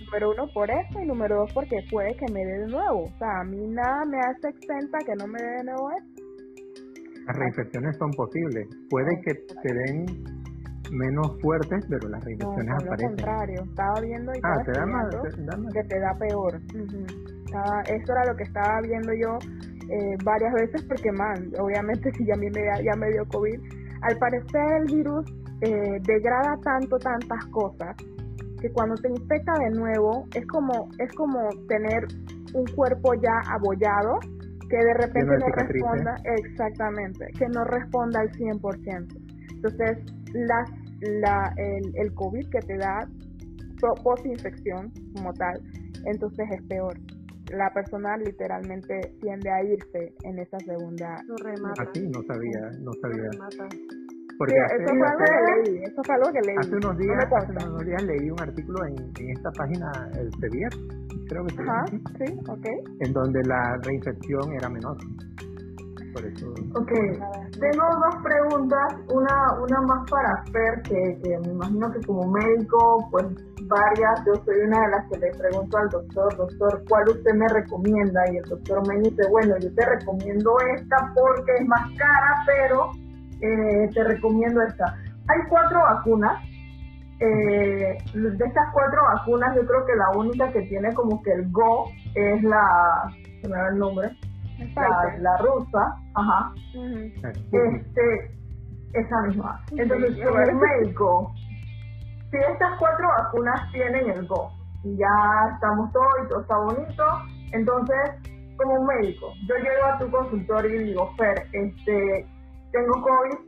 Número 0.05 0.31
uno 0.33 0.47
por 0.53 0.69
eso 0.69 1.01
y 1.01 1.07
número 1.07 1.37
dos 1.37 1.51
porque 1.51 1.77
puede 1.89 2.15
que 2.15 2.31
me 2.31 2.45
dé 2.45 2.59
de 2.59 2.67
nuevo. 2.67 3.05
O 3.05 3.17
sea, 3.17 3.39
a 3.41 3.43
mí 3.43 3.57
nada 3.69 4.05
me 4.05 4.19
hace 4.19 4.49
exenta 4.49 4.99
que 4.99 5.15
no 5.15 5.25
me 5.25 5.41
dé 5.41 5.49
de 5.49 5.63
nuevo 5.63 5.89
esto. 5.97 6.18
Las 7.29 7.37
reinfecciones 7.37 7.95
son 7.97 8.11
posibles. 8.13 8.67
Puede 8.89 9.21
que 9.21 9.35
te 9.61 9.71
den 9.71 10.05
menos 10.89 11.39
fuertes, 11.43 11.85
pero 11.87 12.09
las 12.09 12.19
No, 12.21 12.25
reinfecciones 12.25 12.73
lo 12.73 12.77
aparecen. 12.81 13.07
contrario. 13.15 13.61
Estaba 13.69 14.01
viendo 14.01 14.31
y 14.33 14.39
Ah, 14.41 14.55
estaba 14.57 14.63
te 14.63 14.71
da 14.71 14.85
más. 14.87 15.13
estudiando 15.13 15.69
te 15.69 15.69
da 15.69 15.83
que 15.83 15.87
te 15.89 15.99
da 15.99 16.13
peor. 16.17 16.61
Estaba- 17.45 17.81
eso 17.81 18.11
era 18.13 18.25
lo 18.25 18.35
que 18.35 18.43
estaba 18.43 18.81
viendo 18.81 19.13
yo 19.13 19.37
eh, 19.91 20.17
varias 20.23 20.53
veces 20.53 20.83
porque, 20.87 21.11
man, 21.11 21.51
obviamente 21.59 22.11
si 22.17 22.25
ya 22.25 22.33
a 22.33 22.37
mí 22.37 22.47
me, 22.49 22.63
da- 22.63 22.81
ya 22.81 22.95
me 22.95 23.09
dio 23.11 23.23
COVID, 23.27 23.59
al 24.01 24.17
parecer 24.17 24.61
el 24.81 24.95
virus 24.95 25.25
eh, 25.61 25.99
degrada 26.07 26.57
tanto 26.63 26.97
tantas 26.97 27.45
cosas 27.51 27.95
que 28.61 28.71
cuando 28.71 28.95
te 28.95 29.09
infecta 29.09 29.53
de 29.59 29.69
nuevo 29.71 30.25
es 30.35 30.45
como 30.47 30.89
es 30.99 31.11
como 31.13 31.49
tener 31.67 32.05
un 32.53 32.65
cuerpo 32.75 33.13
ya 33.15 33.33
abollado 33.53 34.19
que 34.69 34.77
de 34.77 34.93
repente 34.93 35.37
no 35.37 35.47
responda 35.55 36.15
exactamente 36.37 37.25
que 37.37 37.47
no 37.47 37.63
responda 37.65 38.19
al 38.21 38.29
100% 38.31 39.07
entonces 39.55 39.97
las 40.33 40.69
la, 41.01 41.53
el, 41.57 41.91
el 41.95 42.13
COVID 42.13 42.49
que 42.49 42.59
te 42.59 42.77
da 42.77 43.07
po- 43.79 43.95
post-infección 44.03 44.91
como 45.13 45.33
tal, 45.33 45.61
entonces 46.05 46.45
es 46.51 46.61
peor. 46.67 46.97
La 47.53 47.71
persona 47.73 48.17
literalmente 48.17 48.99
tiende 49.21 49.49
a 49.49 49.63
irse 49.63 50.13
en 50.23 50.39
esa 50.39 50.59
segunda. 50.59 51.23
Lo 51.25 51.37
remata. 51.37 51.83
Así 51.83 52.05
no 52.09 52.21
sabía, 52.23 52.59
no 52.81 52.91
Lo 52.91 53.01
sabía. 53.01 53.29
remata. 53.31 53.69
Porque 54.39 54.53
Sí, 54.55 54.59
hace, 54.61 54.83
eso 54.83 54.91
fue 54.95 55.07
algo 55.07 55.23
hace- 55.25 55.35
que 55.35 55.69
leí, 55.69 55.83
eso 55.83 56.03
fue 56.05 56.15
algo 56.15 56.31
que 56.31 56.41
leí. 56.41 56.57
hace 56.57 56.75
unos 56.77 56.93
no 56.93 56.97
días, 56.99 57.29
consta. 57.29 57.59
hace 57.59 57.69
unos 57.69 57.85
días 57.85 58.03
leí 58.03 58.31
un 58.31 58.39
artículo 58.41 58.85
en, 58.85 58.95
en 59.19 59.29
esta 59.35 59.51
página, 59.51 60.07
el 60.17 60.31
CEVIER, 60.39 60.71
creo 61.27 61.43
que 61.45 61.51
se 61.55 61.61
Ajá, 61.61 61.85
sí, 62.17 62.39
ok. 62.47 62.65
en 63.01 63.11
donde 63.13 63.43
la 63.43 63.77
reinfección 63.83 64.53
era 64.53 64.69
menor. 64.69 64.95
Por 66.13 66.25
eso, 66.25 66.47
Ok, 66.73 66.91
tengo 67.59 67.83
dos 67.83 68.15
preguntas, 68.23 68.95
una, 69.09 69.59
una 69.61 69.81
más 69.81 70.07
para 70.09 70.43
Fer, 70.53 70.81
que, 70.87 71.19
que 71.21 71.37
me 71.39 71.51
imagino 71.51 71.91
que 71.91 72.01
como 72.05 72.31
médico, 72.31 73.07
pues 73.11 73.25
varias, 73.67 74.25
yo 74.25 74.41
soy 74.45 74.55
una 74.61 74.81
de 74.85 74.87
las 74.91 75.05
que 75.09 75.17
le 75.17 75.33
pregunto 75.35 75.77
al 75.77 75.89
doctor, 75.89 76.37
doctor, 76.37 76.81
¿cuál 76.87 77.09
usted 77.09 77.33
me 77.35 77.49
recomienda? 77.49 78.21
Y 78.31 78.37
el 78.37 78.45
doctor 78.49 78.87
me 78.87 78.99
dice, 79.01 79.21
bueno, 79.29 79.55
yo 79.61 79.73
te 79.75 79.85
recomiendo 79.85 80.51
esta 80.77 80.97
porque 81.13 81.51
es 81.59 81.67
más 81.67 81.85
cara, 81.97 82.31
pero 82.47 82.87
eh, 83.41 83.89
te 83.93 84.03
recomiendo 84.03 84.61
esta. 84.61 84.85
Hay 85.27 85.39
cuatro 85.49 85.79
vacunas, 85.81 86.43
eh, 87.19 87.97
de 88.13 88.45
estas 88.45 88.65
cuatro 88.73 89.01
vacunas 89.15 89.55
yo 89.55 89.65
creo 89.65 89.85
que 89.85 89.95
la 89.95 90.17
única 90.17 90.51
que 90.51 90.61
tiene 90.63 90.93
como 90.93 91.21
que 91.21 91.31
el 91.33 91.51
Go 91.51 91.89
es 92.15 92.43
la, 92.43 93.11
se 93.41 93.47
me 93.47 93.57
va 93.57 93.67
el 93.69 93.77
nombre, 93.77 94.09
la, 94.75 95.17
la 95.19 95.37
rusa, 95.37 95.95
ajá, 96.15 96.51
Ujú. 96.75 97.11
este, 97.51 98.31
esa 98.93 99.21
misma. 99.27 99.61
Entonces, 99.77 100.15
Sí, 100.15 100.21
bueno. 100.23 100.59
médico, 100.59 101.31
si 102.31 102.37
estas 102.37 102.77
cuatro 102.79 103.07
vacunas 103.17 103.71
tienen 103.71 104.09
el 104.09 104.27
GO 104.27 104.51
y 104.83 104.97
ya 104.97 105.07
estamos 105.53 105.91
todos 105.91 106.07
y 106.25 106.27
todo 106.29 106.41
está 106.41 106.57
bonito, 106.57 107.03
entonces, 107.51 108.55
como 108.57 108.85
médico, 108.85 109.33
yo 109.47 109.55
llego 109.55 109.85
a 109.93 109.97
tu 109.99 110.09
consultorio 110.11 110.81
y 110.81 110.83
digo, 110.85 111.11
Fer, 111.17 111.35
este, 111.53 112.25
tengo 112.71 112.93
COVID, 113.01 113.39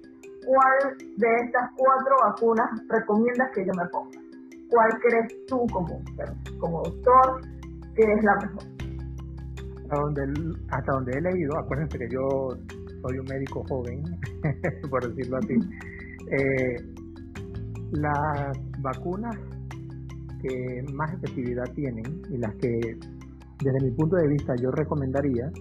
¿cuál 0.46 0.98
de 1.18 1.28
estas 1.46 1.70
cuatro 1.78 2.16
vacunas 2.26 2.70
recomiendas 2.90 3.50
que 3.54 3.66
yo 3.66 3.72
me 3.78 3.88
ponga? 3.90 4.20
¿Cuál 4.70 4.90
crees 5.02 5.46
tú 5.48 5.66
como, 5.72 6.02
como 6.60 6.82
doctor 6.84 7.42
que 7.96 8.04
es 8.04 8.24
la 8.24 8.36
mejor? 8.36 8.82
hasta 9.92 10.02
donde, 10.02 10.22
hasta 10.70 10.92
donde 10.94 11.12
he 11.12 11.22
leído, 11.22 11.58
acuérdense 11.60 11.98
que 11.98 12.08
yo 12.10 12.48
soy 13.02 13.18
un 13.18 13.26
médico 13.30 13.64
joven, 13.68 14.04
por 14.90 15.08
decirlo 15.08 15.38
así, 15.38 15.54
eh, 16.32 16.76
las 17.92 18.58
vacunas 18.80 19.36
que 20.42 20.84
más 20.94 21.14
efectividad 21.14 21.66
tienen 21.76 22.22
y 22.30 22.38
las 22.38 22.56
que 22.56 22.70
desde 23.64 23.82
mi 23.84 23.92
punto 23.92 24.16
de 24.16 24.28
vista 24.30 24.54
yo 24.62 24.72
recomendaría, 24.72 25.52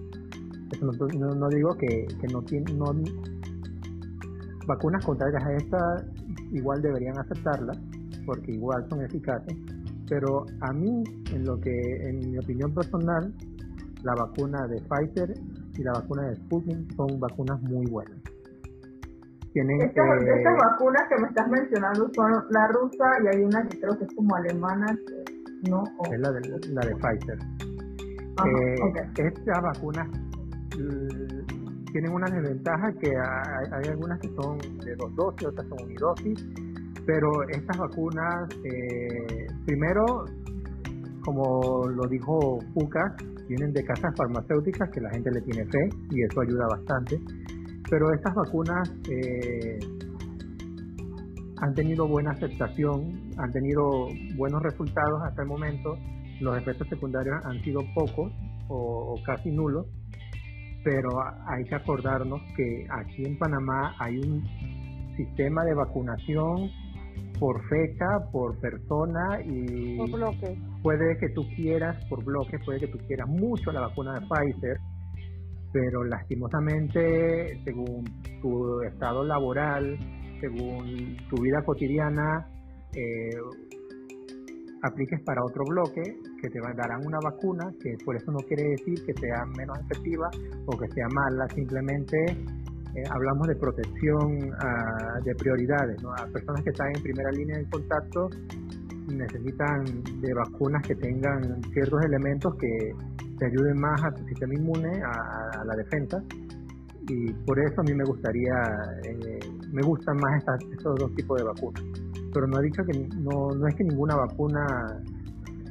no, 0.81 1.35
no, 1.35 1.49
digo 1.49 1.75
que, 1.75 2.07
que 2.21 2.27
no 2.33 2.41
tiene, 2.43 2.73
no, 2.75 2.93
vacunas 4.71 5.05
contrarias 5.05 5.43
a 5.45 5.53
esta 5.55 5.79
igual 6.53 6.81
deberían 6.81 7.19
aceptarlas 7.19 7.79
porque 8.25 8.53
igual 8.53 8.87
son 8.89 9.05
eficaces, 9.05 9.57
pero 10.09 10.47
a 10.61 10.73
mí, 10.73 11.03
en 11.33 11.45
lo 11.45 11.59
que, 11.59 12.09
en 12.09 12.31
mi 12.31 12.39
opinión 12.39 12.73
personal, 12.73 13.35
la 14.03 14.15
vacuna 14.15 14.67
de 14.69 14.81
Pfizer 14.89 15.35
y 15.77 15.83
la 15.83 15.93
vacuna 15.93 16.29
de 16.29 16.37
Sputnik 16.37 16.95
son 16.95 17.19
vacunas 17.19 17.61
muy 17.63 17.87
buenas. 17.87 18.19
Tienen, 19.53 19.81
estas, 19.81 20.05
eh, 20.23 20.35
estas 20.37 20.57
vacunas 20.59 21.03
que 21.09 21.21
me 21.21 21.29
estás 21.29 21.49
mencionando 21.49 22.09
son 22.15 22.31
la 22.51 22.69
rusa 22.69 23.07
y 23.25 23.27
hay 23.35 23.43
una 23.43 23.67
que 23.67 23.81
creo 23.81 23.99
que 23.99 24.05
es 24.05 24.15
como 24.15 24.37
alemana, 24.37 24.87
no. 25.69 25.83
Es 26.13 26.21
la 26.21 26.31
de, 26.31 26.41
la 26.69 26.83
de 26.83 26.95
Pfizer. 26.97 27.39
eh, 28.47 28.77
Estas 29.17 29.63
vacunas 29.63 30.09
tienen 31.93 32.13
una 32.13 32.27
desventaja 32.31 32.93
que 33.01 33.09
hay, 33.09 33.89
algunas 33.89 34.19
que 34.21 34.29
son 34.29 34.59
de 34.59 34.95
dos 34.97 35.15
dosis, 35.17 35.49
otras 35.49 35.67
son 35.69 35.79
unidosis, 35.85 36.47
pero 37.07 37.29
estas 37.49 37.79
vacunas, 37.79 38.49
eh, 38.65 39.47
primero, 39.67 40.05
como 41.25 41.89
lo 41.89 42.07
dijo 42.09 42.59
Pucas, 42.75 43.13
vienen 43.49 43.73
de 43.73 43.83
casas 43.85 44.15
farmacéuticas 44.17 44.91
que 44.91 45.01
la 45.01 45.11
gente 45.11 45.31
le 45.31 45.41
tiene 45.43 45.65
fe 45.67 45.89
y 46.11 46.23
eso 46.23 46.41
ayuda 46.41 46.67
bastante, 46.69 47.19
pero 47.91 48.13
estas 48.13 48.35
vacunas 48.35 48.93
eh, 49.11 49.79
han 51.59 51.75
tenido 51.75 52.07
buena 52.09 52.31
aceptación, 52.31 53.31
han 53.37 53.51
tenido 53.53 54.09
buenos 54.37 54.63
resultados 54.63 55.23
hasta 55.27 55.43
el 55.43 55.49
momento, 55.49 55.95
los 56.41 56.57
efectos 56.57 56.89
secundarios 56.89 57.37
han 57.45 57.61
sido 57.63 57.81
pocos 57.95 58.33
o 58.69 59.17
casi 59.27 59.51
nulos, 59.51 59.85
pero 60.83 61.09
hay 61.47 61.65
que 61.65 61.75
acordarnos 61.75 62.41
que 62.57 62.87
aquí 62.91 63.25
en 63.25 63.39
Panamá 63.39 63.95
hay 63.99 64.19
un 64.19 64.43
sistema 65.17 65.65
de 65.65 65.75
vacunación 65.75 66.71
por 67.39 67.63
fecha, 67.69 68.07
por 68.33 68.59
persona 68.61 69.41
y 69.45 69.97
por 69.97 70.11
bloque. 70.11 70.59
puede 70.83 71.17
que 71.19 71.31
tú 71.31 71.43
quieras 71.57 71.97
por 72.09 72.25
bloque, 72.25 72.59
puede 72.59 72.81
que 72.81 72.89
tú 72.89 72.99
quieras 73.07 73.29
mucho 73.29 73.73
la 73.73 73.81
vacuna 73.81 74.21
de 74.21 74.27
Pfizer, 74.27 74.79
pero 75.73 76.05
lastimosamente 76.05 77.63
según 77.65 78.05
tu 78.43 78.83
estado 78.83 79.25
laboral, 79.25 79.99
según 80.41 81.17
tu 81.29 81.43
vida 81.43 81.63
cotidiana, 81.65 82.47
eh, 82.95 83.31
apliques 84.83 85.21
para 85.23 85.45
otro 85.45 85.65
bloque 85.65 86.03
que 86.41 86.49
te 86.49 86.59
darán 86.77 87.07
una 87.07 87.19
vacuna, 87.23 87.71
que 87.83 87.97
por 88.05 88.17
eso 88.17 88.33
no 88.33 88.39
quiere 88.39 88.71
decir 88.71 89.05
que 89.05 89.13
sea 89.15 89.45
menos 89.57 89.79
efectiva 89.81 90.31
o 90.67 90.77
que 90.77 90.89
sea 90.89 91.07
mala, 91.09 91.49
simplemente 91.55 92.17
eh, 92.95 93.05
hablamos 93.11 93.47
de 93.47 93.57
protección 93.57 94.53
ah, 94.59 95.21
de 95.25 95.35
prioridades. 95.35 96.03
¿no? 96.03 96.11
A 96.13 96.27
personas 96.27 96.63
que 96.65 96.71
están 96.71 96.89
en 96.95 97.03
primera 97.03 97.31
línea 97.31 97.59
de 97.59 97.69
contacto 97.71 98.29
necesitan 99.15 99.85
de 100.21 100.35
vacunas 100.35 100.83
que 100.87 100.95
tengan 100.95 101.63
ciertos 101.73 102.05
elementos 102.05 102.55
que 102.57 102.93
te 103.39 103.47
ayuden 103.47 103.81
más 103.81 104.03
a 104.05 104.11
tu 104.13 104.25
sistema 104.27 104.55
inmune, 104.55 105.03
a, 105.03 105.65
la 105.65 105.75
defensa. 105.77 106.23
Y 107.09 107.33
por 107.45 107.59
eso 107.59 107.81
a 107.81 107.85
mí 107.85 107.95
me 107.95 108.05
gustaría, 108.05 108.55
eh, 109.05 109.39
me 109.73 109.83
gustan 109.83 110.17
más 110.17 110.39
estas, 110.39 110.63
estos 110.73 110.99
dos 110.99 111.15
tipos 111.15 111.39
de 111.39 111.45
vacunas 111.45 111.83
pero 112.33 112.47
no 112.47 112.59
ha 112.59 112.63
dicho 112.63 112.85
que 112.85 112.93
no, 113.17 113.51
no 113.51 113.67
es 113.67 113.75
que 113.75 113.85
ninguna 113.85 114.17
vacuna, 114.17 115.01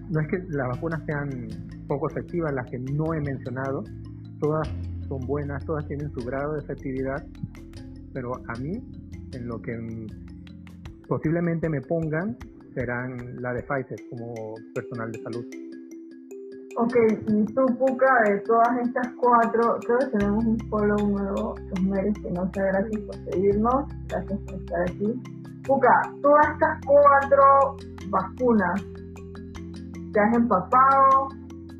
no 0.10 0.20
es 0.20 0.28
que 0.28 0.40
las 0.50 0.68
vacunas 0.68 1.02
sean 1.06 1.48
poco 1.88 2.10
efectivas, 2.10 2.54
las 2.54 2.70
que 2.70 2.80
no 2.80 3.14
he 3.14 3.22
mencionado, 3.22 3.84
todas 4.40 4.68
son 5.08 5.22
buenas, 5.26 5.66
todas 5.66 5.88
tienen 5.88 6.12
su 6.12 6.26
grado 6.26 6.54
de 6.54 6.60
efectividad, 6.60 7.26
pero 8.14 8.34
a 8.48 8.60
mí, 8.60 8.84
en 9.34 9.48
lo 9.48 9.62
que 9.62 9.78
posiblemente 11.08 11.70
me 11.70 11.82
pongan, 11.82 12.38
serán 12.74 13.42
la 13.42 13.54
de 13.54 13.64
Pfizer 13.64 14.00
como 14.10 14.34
personal 14.76 15.12
de 15.12 15.22
salud. 15.24 15.46
Ok, 16.82 16.96
y 17.28 17.46
tú, 17.54 17.66
Puka, 17.78 18.08
de 18.24 18.40
todas 18.48 18.78
estas 18.84 19.10
cuatro, 19.18 19.78
creo 19.86 20.00
que 20.00 20.18
tenemos 20.18 20.46
un 20.46 20.58
follow 20.70 21.10
nuevo, 21.10 21.56
los 21.58 21.82
mereces, 21.82 22.32
no 22.32 22.50
sé, 22.54 22.62
gracias 22.62 23.02
por 23.02 23.16
seguirnos, 23.26 23.86
gracias 24.08 24.40
por 24.40 24.56
estar 24.56 24.82
aquí. 24.84 25.22
Puka, 25.68 26.14
todas 26.22 26.48
estas 26.52 26.80
cuatro 26.86 27.76
vacunas 28.08 28.82
te 30.14 30.20
has 30.22 30.34
empapado. 30.38 31.28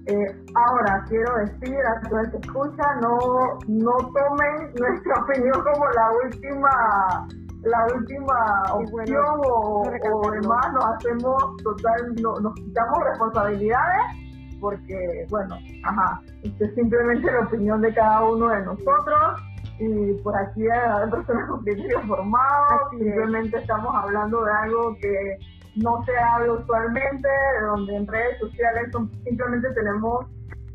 Eh, 0.08 0.36
ahora, 0.54 1.06
quiero 1.08 1.34
decir 1.46 1.78
a 1.78 2.10
todos 2.10 2.28
que 2.32 2.38
escuchan, 2.38 3.00
no, 3.00 3.58
no 3.70 3.92
tomen 3.96 4.74
nuestra 4.82 5.24
opinión 5.24 5.64
como 5.64 5.86
la 5.92 6.12
última 6.26 7.28
la 7.62 7.86
última 7.94 8.36
opción 8.74 9.42
o, 9.46 9.82
o, 9.82 10.32
demás 10.32 10.74
nos 10.74 10.86
hacemos 10.96 11.58
total, 11.64 12.16
no, 12.22 12.34
nos 12.42 12.54
quitamos 12.56 13.00
responsabilidades 13.06 14.29
porque, 14.60 15.26
bueno, 15.30 15.58
ajá, 15.84 16.22
esto 16.44 16.66
es 16.66 16.76
simplemente 16.76 17.32
la 17.32 17.42
opinión 17.42 17.82
de 17.82 17.94
cada 17.94 18.24
uno 18.24 18.50
de 18.50 18.66
nosotros 18.66 19.42
y 19.80 20.14
por 20.22 20.36
aquí 20.36 20.64
hay 20.70 21.10
personas 21.10 21.48
con 21.50 21.64
criterio 21.64 22.02
formado, 22.02 22.90
simplemente 22.92 23.58
estamos 23.58 23.96
hablando 23.96 24.44
de 24.44 24.52
algo 24.52 24.96
que 25.02 25.38
no 25.76 26.04
se 26.04 26.18
habla 26.18 26.54
usualmente, 26.54 27.30
donde 27.62 27.96
en 27.96 28.08
redes 28.08 28.40
sociales 28.40 28.92
simplemente 29.24 29.70
tenemos 29.74 30.26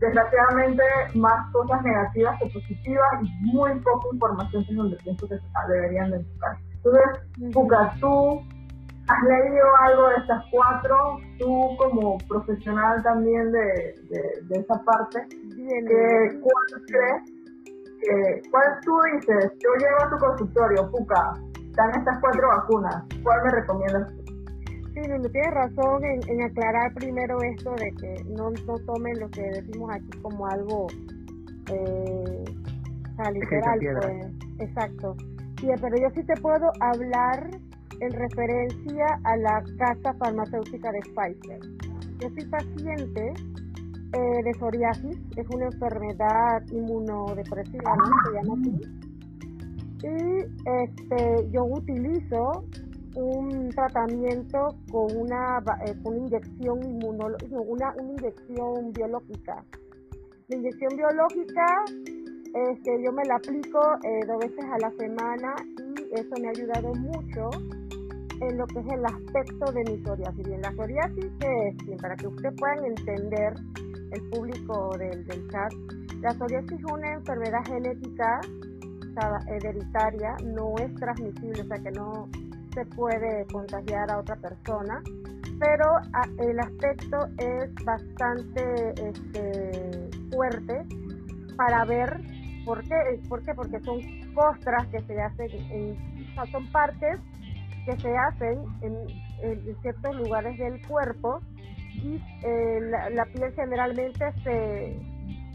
desgraciadamente 0.01 0.83
más 1.15 1.51
cosas 1.53 1.83
negativas 1.83 2.39
que 2.41 2.47
positivas 2.47 3.23
y 3.23 3.53
muy 3.53 3.79
poca 3.81 4.09
información 4.13 4.65
que 4.65 4.71
es 4.71 4.77
donde 4.77 4.97
pienso 4.97 5.29
que 5.29 5.39
deberían 5.69 6.11
de 6.11 6.19
buscar. 6.19 6.57
Entonces, 6.77 7.53
Puka, 7.53 7.95
tú 8.01 8.43
has 9.07 9.23
leído 9.23 9.67
algo 9.83 10.09
de 10.09 10.17
estas 10.17 10.45
cuatro, 10.51 11.19
tú 11.39 11.77
como 11.79 12.19
profesional 12.29 13.03
también 13.03 13.53
de, 13.53 13.95
de, 14.49 14.59
esa 14.59 14.83
parte, 14.83 15.27
¿cuál 16.41 16.85
crees 16.87 17.35
¿cuál 18.51 18.65
tú 18.85 18.93
dices? 19.15 19.53
Yo 19.59 19.71
llevo 19.79 20.03
a 20.05 20.11
tu 20.11 20.19
consultorio, 20.19 20.91
Puca, 20.91 21.35
están 21.55 21.91
estas 21.99 22.19
cuatro 22.21 22.49
vacunas, 22.49 23.05
¿cuál 23.23 23.43
me 23.45 23.51
recomiendas 23.51 24.09
tú? 24.09 24.25
Sí, 24.95 25.01
no 25.09 25.29
tienes 25.29 25.55
razón 25.55 26.05
en, 26.05 26.43
aclarar 26.43 26.95
primero 26.95 27.43
esto 27.43 27.75
de 27.75 27.91
que 28.01 28.25
no, 28.37 28.51
no 28.51 28.79
tomen 28.87 29.19
lo 29.19 29.29
que 29.31 29.43
decimos 29.43 29.91
aquí 29.93 30.21
como 30.23 30.47
algo 30.47 30.87
eh, 31.73 32.45
literal, 33.33 33.79
pues, 33.81 34.27
exacto. 34.61 35.17
Sí, 35.61 35.69
pero 35.81 35.97
yo 35.97 36.11
sí 36.15 36.23
te 36.25 36.35
puedo 36.41 36.71
hablar 36.81 37.51
en 38.05 38.13
referencia 38.13 39.07
a 39.25 39.37
la 39.37 39.65
casa 39.79 40.13
farmacéutica 40.15 40.93
de 40.93 41.01
Pfizer. 41.01 41.61
Yo 42.21 42.29
soy 42.29 42.45
paciente 42.47 43.33
eh, 44.13 44.43
de 44.45 44.55
psoriasis, 44.55 45.19
es 45.37 45.47
una 45.49 45.67
enfermedad 45.67 46.63
inmunodepresiva, 46.71 47.97
¿no? 47.97 48.05
Se 48.25 48.33
llama 48.35 48.55
así. 48.61 48.81
Y 50.03 50.45
este, 50.83 51.51
yo 51.51 51.65
utilizo 51.65 52.65
un 53.17 53.71
tratamiento 53.71 54.77
con 54.91 55.17
una, 55.17 55.63
eh, 55.87 55.95
con 56.03 56.17
inyección 56.17 56.83
inmunológica, 56.83 57.61
una, 57.61 57.95
una 57.99 58.13
inyección 58.13 58.93
biológica. 58.93 59.65
La 60.49 60.57
inyección 60.57 60.97
biológica 60.97 61.85
este, 62.55 63.03
yo 63.03 63.13
me 63.13 63.25
la 63.25 63.37
aplico 63.37 63.81
eh, 64.05 64.27
dos 64.29 64.39
veces 64.39 64.65
a 64.65 64.79
la 64.79 64.91
semana 64.93 65.55
y 65.99 66.15
eso 66.15 66.35
me 66.41 66.49
ha 66.49 66.51
ayudado 66.51 66.95
mucho 66.95 67.51
en 68.49 68.59
lo 68.59 68.67
que 68.67 68.81
es 68.81 68.87
el 68.87 69.05
aspecto 69.05 69.73
de 69.73 69.85
mi 69.85 69.99
psoriasis. 70.05 70.47
Bien, 70.47 70.61
la 70.63 70.73
psoriasis 70.73 71.33
es, 71.41 72.01
para 72.01 72.17
que 72.17 72.27
ustedes 72.27 72.55
puedan 72.59 72.85
entender 72.85 73.55
el 74.13 74.23
público 74.31 74.97
del, 74.99 75.25
del 75.27 75.49
chat, 75.51 75.73
la 76.21 76.31
psoriasis 76.33 76.73
es 76.73 76.85
una 76.93 77.13
enfermedad 77.13 77.65
genética 77.67 78.41
hereditaria, 79.47 80.35
no 80.45 80.75
es 80.79 80.95
transmisible, 80.97 81.63
o 81.63 81.67
sea 81.67 81.79
que 81.79 81.91
no 81.93 82.29
se 82.75 82.85
puede 82.87 83.47
contagiar 83.53 84.11
a 84.11 84.19
otra 84.19 84.37
persona, 84.37 85.03
pero 85.59 85.87
el 86.39 86.59
aspecto 86.59 87.19
es 87.39 87.73
bastante 87.85 88.95
este, 89.09 90.11
fuerte 90.33 90.85
para 91.57 91.85
ver 91.85 92.21
por 92.65 92.83
qué, 92.83 93.21
por 93.29 93.43
qué, 93.45 93.55
porque 93.55 93.81
son 93.81 94.01
costras 94.35 94.87
que 94.89 95.01
se 95.03 95.21
hacen, 95.21 95.51
en, 95.71 95.97
son 96.51 96.67
partes 96.73 97.21
que 97.85 97.97
se 97.99 98.17
hacen 98.17 98.59
en, 98.83 98.97
ciertos 99.83 100.17
lugares 100.17 100.57
del 100.59 100.81
cuerpo 100.87 101.41
y 101.93 102.21
eh, 102.43 102.81
la, 103.13 103.25
piel 103.27 103.53
generalmente 103.55 104.33
se, 104.43 104.99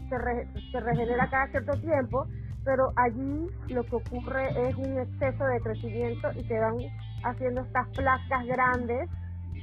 se, 0.08 0.80
regenera 0.80 1.28
cada 1.28 1.48
cierto 1.48 1.72
tiempo, 1.80 2.26
pero 2.64 2.92
allí 2.96 3.46
lo 3.68 3.82
que 3.84 3.96
ocurre 3.96 4.68
es 4.68 4.76
un 4.76 4.98
exceso 4.98 5.44
de 5.44 5.60
crecimiento 5.60 6.28
y 6.36 6.44
se 6.44 6.58
van 6.58 6.76
haciendo 7.24 7.62
estas 7.62 7.88
placas 7.88 8.46
grandes 8.46 9.10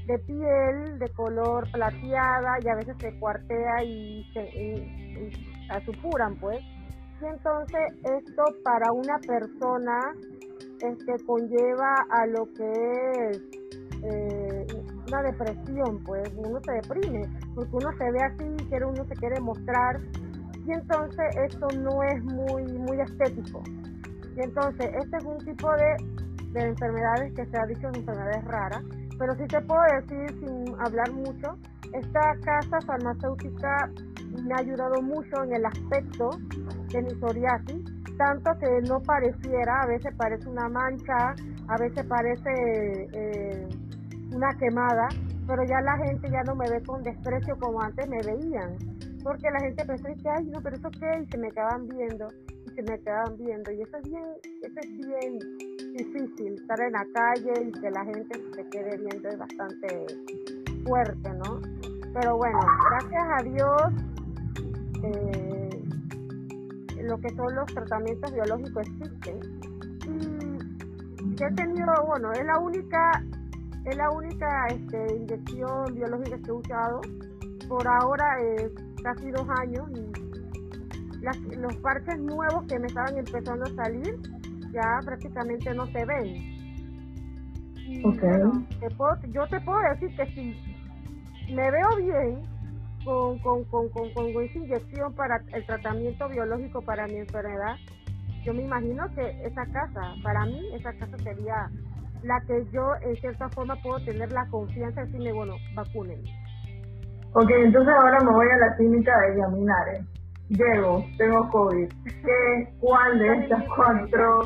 de 0.07 0.20
piel 0.20 0.99
de 0.99 1.09
color 1.09 1.70
plateada 1.72 2.57
y 2.63 2.70
a 2.70 2.76
veces 2.76 2.95
se 2.99 3.18
cuartea 3.20 3.84
y 3.84 4.30
se 4.34 4.41
y, 4.41 5.68
asupuran 5.70 6.36
pues. 6.36 6.59
Y 7.22 7.26
entonces 7.26 7.82
esto 8.03 8.43
para 8.63 8.91
una 8.91 9.18
persona 9.20 9.99
este 10.82 11.25
conlleva 11.25 12.05
a 12.09 12.25
lo 12.28 12.45
que 12.53 12.71
es 13.30 13.41
eh, 14.03 14.67
una 15.07 15.21
depresión 15.23 16.03
pues 16.03 16.32
uno 16.36 16.59
se 16.63 16.71
deprime 16.73 17.21
porque 17.55 17.75
uno 17.75 17.89
se 17.97 18.11
ve 18.11 18.19
así 18.21 18.67
quiere 18.69 18.86
uno 18.86 19.05
se 19.05 19.15
quiere 19.15 19.39
mostrar 19.39 19.99
y 20.65 20.71
entonces 20.71 21.25
esto 21.49 21.67
no 21.80 22.03
es 22.03 22.23
muy 22.23 22.63
muy 22.63 22.99
estético. 23.01 23.63
Y 24.36 24.41
entonces 24.41 24.91
este 25.01 25.17
es 25.17 25.23
un 25.23 25.38
tipo 25.39 25.71
de, 25.71 25.95
de 26.51 26.67
enfermedades 26.67 27.34
que 27.34 27.45
se 27.45 27.57
ha 27.57 27.65
dicho 27.65 27.88
enfermedades 27.88 28.43
raras 28.45 28.84
pero 29.17 29.36
sí 29.36 29.45
te 29.47 29.61
puedo 29.61 29.82
decir, 29.99 30.39
sin 30.39 30.75
hablar 30.80 31.11
mucho, 31.11 31.57
esta 31.93 32.36
casa 32.43 32.82
farmacéutica 32.86 33.91
me 34.43 34.53
ha 34.53 34.57
ayudado 34.57 35.01
mucho 35.01 35.43
en 35.43 35.53
el 35.53 35.65
aspecto 35.65 36.30
de 36.89 37.01
mi 37.01 37.09
psoriasis, 37.15 37.84
tanto 38.18 38.51
que 38.59 38.82
no 38.88 39.01
pareciera, 39.01 39.82
a 39.84 39.88
veces 39.88 40.13
parece 40.18 40.49
una 40.49 40.68
mancha, 40.70 41.36
a 41.68 41.78
veces 41.78 42.05
parece 42.05 42.49
eh, 43.13 43.68
una 44.34 44.49
quemada, 44.57 45.07
pero 45.47 45.63
ya 45.63 45.80
la 45.82 45.97
gente 45.97 46.30
ya 46.30 46.43
no 46.43 46.55
me 46.55 46.70
ve 46.70 46.82
con 46.84 47.03
desprecio 47.03 47.57
como 47.59 47.82
antes 47.82 48.07
me 48.09 48.22
veían, 48.22 48.76
porque 49.24 49.49
la 49.49 49.59
gente 49.59 49.86
pensó 49.86 50.03
que, 50.03 50.30
ay, 50.30 50.45
no, 50.45 50.61
pero 50.61 50.76
eso 50.76 50.89
qué, 50.91 51.24
y 51.24 51.26
se 51.28 51.38
me 51.38 51.51
quedaban 51.51 51.88
viendo, 51.88 52.28
y 52.65 52.70
se 52.72 52.82
me 52.84 52.99
quedaban 52.99 53.38
viendo, 53.38 53.72
y 53.72 53.82
eso 53.82 53.97
es 53.97 54.09
bien, 54.09 54.24
eso 54.61 54.80
es 54.80 54.97
bien 54.97 55.39
difícil 55.97 56.53
estar 56.53 56.80
en 56.82 56.91
la 56.93 57.05
calle 57.13 57.53
y 57.65 57.72
que 57.72 57.89
la 57.89 58.05
gente 58.05 58.39
se 58.53 58.70
quede 58.70 58.97
viendo 58.97 59.30
es 59.30 59.38
bastante 59.38 60.05
fuerte, 60.86 61.30
¿no? 61.34 61.61
Pero 62.13 62.38
bueno, 62.38 62.59
gracias 62.89 63.28
a 63.32 63.43
Dios, 63.43 63.82
eh, 65.03 65.47
lo 67.08 67.18
que 67.20 67.30
son 67.30 67.55
los 67.55 67.66
tratamientos 67.68 68.34
biológicos 68.34 68.84
existen. 68.88 69.39
Y 71.20 71.43
he 71.43 71.51
tenido, 71.53 71.93
bueno, 72.05 72.32
es 72.34 72.45
la 72.45 72.60
única, 72.60 73.24
es 73.86 73.95
la 73.95 74.10
única 74.12 74.68
este, 74.68 75.16
inyección 75.16 75.95
biológica 75.95 76.38
que 76.38 76.49
he 76.49 76.53
usado. 76.53 77.01
Por 77.68 77.88
ahora 77.88 78.38
casi 79.03 79.30
dos 79.32 79.47
años 79.62 79.89
y 79.91 81.55
los 81.58 81.76
parches 81.78 82.20
nuevos 82.20 82.66
que 82.68 82.80
me 82.80 82.88
estaban 82.88 83.18
empezando 83.18 83.66
a 83.66 83.84
salir 83.84 84.20
ya 84.72 84.99
prácticamente 85.03 85.74
no 85.74 85.86
se 85.88 86.05
ven. 86.05 86.58
yo 89.32 89.47
te 89.47 89.60
puedo 89.62 89.80
decir 89.93 90.16
que 90.16 90.26
si 90.34 91.53
me 91.53 91.72
veo 91.72 91.95
bien 91.97 92.57
con, 93.08 93.39
con, 93.39 93.64
con, 93.89 94.12
con, 94.14 94.28
inyección 94.28 95.16
para 95.16 95.41
el 95.53 95.66
tratamiento 95.66 96.28
biológico 96.28 96.82
para 96.82 97.08
mi 97.08 97.20
enfermedad, 97.20 97.78
yo 98.43 98.53
me 98.53 98.64
imagino 98.64 99.05
que 99.16 99.30
esa 99.45 99.66
casa, 99.68 100.14
para 100.22 100.45
mí, 100.45 100.62
esa 100.76 100.91
casa 100.93 101.18
sería 101.20 101.70
la 102.24 102.41
que 102.45 102.66
yo 102.74 102.84
en 103.01 103.16
cierta 103.16 103.47
forma 103.49 103.78
puedo 103.82 104.03
tener 104.03 104.30
la 104.34 104.45
confianza 104.49 105.01
de 105.01 105.08
decirme, 105.08 105.32
bueno, 105.32 105.55
vacunen. 105.74 106.22
Ok, 107.34 107.49
entonces 107.49 107.93
ahora 107.97 108.20
me 108.20 108.32
voy 108.32 108.47
a 108.49 108.58
la 108.58 108.76
clínica 108.76 109.14
de 109.22 109.38
Yaminares 109.38 110.05
llego, 110.49 111.03
tengo 111.18 111.49
COVID, 111.49 111.89
¿qué, 112.05 112.74
cuál 112.80 113.20
de 113.20 113.36
estas 113.38 113.64
cuatro, 113.76 114.41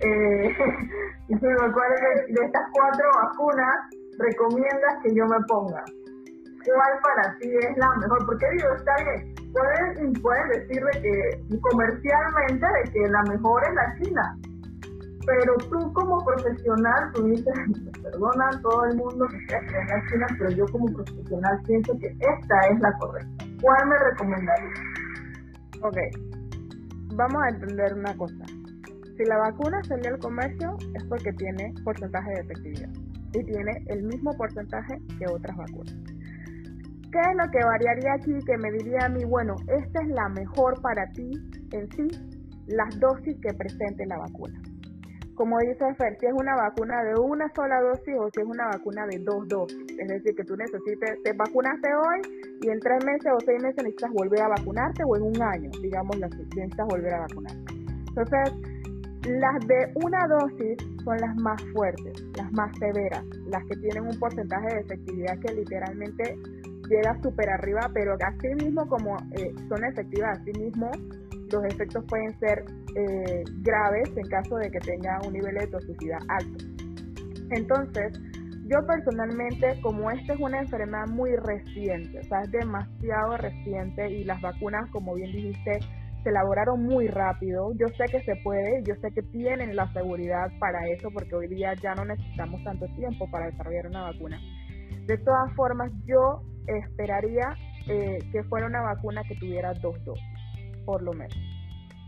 eh, 0.00 0.56
cuál 1.28 1.90
de, 1.90 2.32
de 2.32 2.46
estas 2.46 2.62
cuatro 2.72 3.04
vacunas 3.22 3.76
recomiendas 4.18 5.02
que 5.02 5.14
yo 5.14 5.24
me 5.26 5.38
ponga? 5.46 5.84
¿Cuál 6.68 7.00
para 7.02 7.38
ti 7.38 7.48
es 7.48 7.76
la 7.76 7.96
mejor? 7.96 8.26
Porque 8.26 8.46
digo, 8.52 8.68
está 8.76 8.92
bien, 9.04 9.34
pueden, 9.52 10.12
pueden 10.20 10.48
decirle 10.48 10.90
que 11.00 11.58
comercialmente 11.60 12.66
de 12.66 12.92
que 12.92 13.08
la 13.08 13.22
mejor 13.22 13.62
es 13.68 13.74
la 13.74 13.94
China, 13.96 14.36
pero 15.24 15.56
tú 15.70 15.92
como 15.92 16.24
profesional, 16.24 17.12
tú 17.14 17.24
dices, 17.24 17.54
perdona 18.02 18.50
todo 18.62 18.84
el 18.86 18.96
mundo 18.96 19.26
que 19.28 19.46
sea 19.46 19.60
la 19.62 20.06
China, 20.08 20.26
pero 20.38 20.50
yo 20.50 20.66
como 20.72 20.86
profesional 20.86 21.60
pienso 21.66 21.92
que 21.98 22.06
esta 22.06 22.60
es 22.70 22.80
la 22.80 22.92
correcta. 22.98 23.44
¿Cuál 23.62 23.88
me 23.88 23.98
recomendarías? 23.98 24.80
Ok, 25.82 25.96
vamos 27.14 27.42
a 27.42 27.48
entender 27.48 27.94
una 27.94 28.14
cosa. 28.16 28.44
Si 29.16 29.24
la 29.24 29.38
vacuna 29.38 29.82
salió 29.84 30.14
al 30.14 30.18
comercio 30.18 30.76
es 30.94 31.04
porque 31.04 31.32
tiene 31.32 31.74
porcentaje 31.84 32.30
de 32.30 32.40
efectividad 32.40 32.90
y 33.34 33.44
tiene 33.44 33.72
el 33.86 34.02
mismo 34.04 34.32
porcentaje 34.36 34.96
que 35.18 35.26
otras 35.26 35.56
vacunas. 35.56 36.17
¿Qué 37.10 37.20
es 37.20 37.36
lo 37.36 37.50
que 37.50 37.64
variaría 37.64 38.12
aquí 38.14 38.38
que 38.44 38.56
me 38.58 38.70
diría 38.72 39.06
a 39.06 39.08
mí, 39.08 39.24
bueno, 39.24 39.56
esta 39.66 40.02
es 40.02 40.08
la 40.08 40.28
mejor 40.28 40.80
para 40.82 41.06
ti 41.12 41.30
en 41.72 41.90
sí, 41.92 42.08
las 42.66 42.98
dosis 43.00 43.36
que 43.40 43.54
presente 43.54 44.04
la 44.06 44.18
vacuna? 44.18 44.60
como 45.38 45.56
dice 45.60 45.94
Fer, 45.94 46.18
si 46.18 46.26
es 46.26 46.32
una 46.32 46.56
vacuna 46.56 47.00
de 47.04 47.14
una 47.14 47.48
sola 47.54 47.80
dosis 47.80 48.12
o 48.18 48.28
si 48.34 48.40
es 48.40 48.46
una 48.46 48.66
vacuna 48.66 49.06
de 49.06 49.20
dos 49.20 49.46
dosis. 49.46 49.78
Es 49.96 50.08
decir, 50.08 50.34
que 50.34 50.42
tú 50.42 50.56
necesites, 50.56 51.22
te 51.22 51.32
vacunaste 51.32 51.88
hoy 51.94 52.20
y 52.60 52.68
en 52.68 52.80
tres 52.80 53.04
meses 53.04 53.32
o 53.32 53.38
seis 53.46 53.62
meses 53.62 53.76
necesitas 53.84 54.10
volver 54.12 54.42
a 54.42 54.48
vacunarte 54.48 55.04
o 55.06 55.16
en 55.16 55.22
un 55.22 55.40
año, 55.40 55.70
digamos, 55.80 56.18
necesitas 56.18 56.86
volver 56.88 57.14
a 57.14 57.20
vacunar. 57.20 57.52
Entonces, 58.08 58.52
las 59.28 59.66
de 59.68 59.92
una 60.02 60.26
dosis 60.26 60.76
son 61.04 61.16
las 61.18 61.36
más 61.36 61.62
fuertes, 61.72 62.20
las 62.36 62.52
más 62.52 62.76
severas, 62.78 63.24
las 63.46 63.64
que 63.66 63.76
tienen 63.76 64.08
un 64.08 64.18
porcentaje 64.18 64.74
de 64.74 64.80
efectividad 64.80 65.38
que 65.38 65.54
literalmente 65.54 66.36
llega 66.88 67.20
súper 67.22 67.48
arriba, 67.50 67.90
pero 67.92 68.14
así 68.14 68.64
mismo 68.64 68.86
como 68.88 69.16
eh, 69.36 69.52
son 69.68 69.84
efectivas, 69.84 70.38
así 70.38 70.52
mismo 70.58 70.90
los 71.52 71.64
efectos 71.64 72.04
pueden 72.08 72.38
ser 72.38 72.64
eh, 72.94 73.44
graves 73.62 74.10
en 74.16 74.28
caso 74.28 74.56
de 74.56 74.70
que 74.70 74.80
tenga 74.80 75.18
un 75.26 75.32
nivel 75.32 75.54
de 75.54 75.66
toxicidad 75.68 76.18
alto. 76.28 76.64
Entonces, 77.50 78.12
yo 78.66 78.86
personalmente, 78.86 79.80
como 79.80 80.10
esta 80.10 80.34
es 80.34 80.40
una 80.40 80.60
enfermedad 80.60 81.06
muy 81.08 81.34
reciente, 81.36 82.18
o 82.18 82.24
sea, 82.24 82.42
es 82.42 82.50
demasiado 82.50 83.36
reciente 83.38 84.10
y 84.10 84.24
las 84.24 84.40
vacunas, 84.42 84.90
como 84.90 85.14
bien 85.14 85.32
dijiste, 85.32 85.80
se 86.22 86.28
elaboraron 86.28 86.84
muy 86.84 87.06
rápido. 87.08 87.72
Yo 87.76 87.86
sé 87.96 88.04
que 88.10 88.22
se 88.24 88.36
puede, 88.44 88.82
yo 88.86 88.94
sé 88.96 89.10
que 89.12 89.22
tienen 89.22 89.74
la 89.74 89.90
seguridad 89.94 90.48
para 90.58 90.86
eso, 90.88 91.08
porque 91.10 91.34
hoy 91.34 91.48
día 91.48 91.72
ya 91.82 91.94
no 91.94 92.04
necesitamos 92.04 92.62
tanto 92.64 92.86
tiempo 92.96 93.30
para 93.30 93.46
desarrollar 93.46 93.86
una 93.86 94.02
vacuna. 94.02 94.38
De 95.06 95.16
todas 95.16 95.50
formas, 95.54 95.90
yo 96.04 96.42
esperaría 96.68 97.56
eh, 97.88 98.18
que 98.32 98.42
fuera 98.44 98.66
una 98.66 98.82
vacuna 98.82 99.22
que 99.24 99.34
tuviera 99.36 99.72
dos 99.74 100.02
dosis 100.04 100.38
por 100.88 101.02
lo 101.02 101.12
menos. 101.12 101.36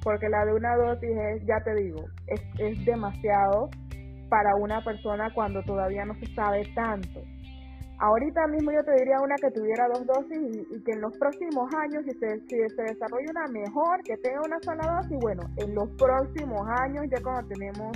Porque 0.02 0.30
la 0.30 0.46
de 0.46 0.54
una 0.54 0.74
dosis 0.74 1.10
es, 1.10 1.44
ya 1.44 1.60
te 1.62 1.74
digo, 1.74 2.02
es, 2.28 2.40
es 2.58 2.82
demasiado 2.86 3.68
para 4.30 4.54
una 4.56 4.82
persona 4.82 5.28
cuando 5.34 5.62
todavía 5.64 6.06
no 6.06 6.14
se 6.14 6.26
sabe 6.34 6.64
tanto. 6.74 7.20
Ahorita 7.98 8.46
mismo 8.46 8.72
yo 8.72 8.82
te 8.82 8.92
diría 8.92 9.20
una 9.20 9.36
que 9.36 9.50
tuviera 9.50 9.86
dos 9.88 10.06
dosis 10.06 10.66
y, 10.70 10.82
que 10.82 10.92
en 10.92 11.02
los 11.02 11.14
próximos 11.18 11.68
años, 11.74 12.02
si 12.06 12.12
se, 12.12 12.40
si 12.48 12.56
se 12.74 12.82
desarrolla 12.82 13.26
una 13.28 13.46
mejor, 13.48 14.00
que 14.02 14.16
tenga 14.16 14.40
una 14.46 14.58
sola 14.62 15.02
dosis, 15.02 15.18
bueno, 15.20 15.42
en 15.58 15.74
los 15.74 15.90
próximos 15.98 16.66
años, 16.80 17.04
ya 17.10 17.22
cuando 17.22 17.46
tenemos 17.48 17.92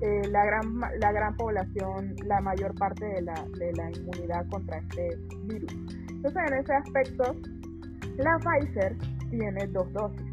eh, 0.00 0.28
la, 0.30 0.46
gran, 0.46 0.80
la 0.98 1.12
gran 1.12 1.36
población, 1.36 2.16
la 2.24 2.40
mayor 2.40 2.74
parte 2.76 3.04
de 3.04 3.20
la, 3.20 3.34
de 3.58 3.72
la 3.74 3.90
inmunidad 3.90 4.48
contra 4.48 4.78
este 4.78 5.10
virus. 5.44 6.01
Entonces, 6.24 6.42
en 6.52 6.58
ese 6.58 6.72
aspecto, 6.72 7.36
la 8.18 8.38
Pfizer 8.38 8.96
tiene 9.30 9.66
dos 9.68 9.92
dosis, 9.92 10.32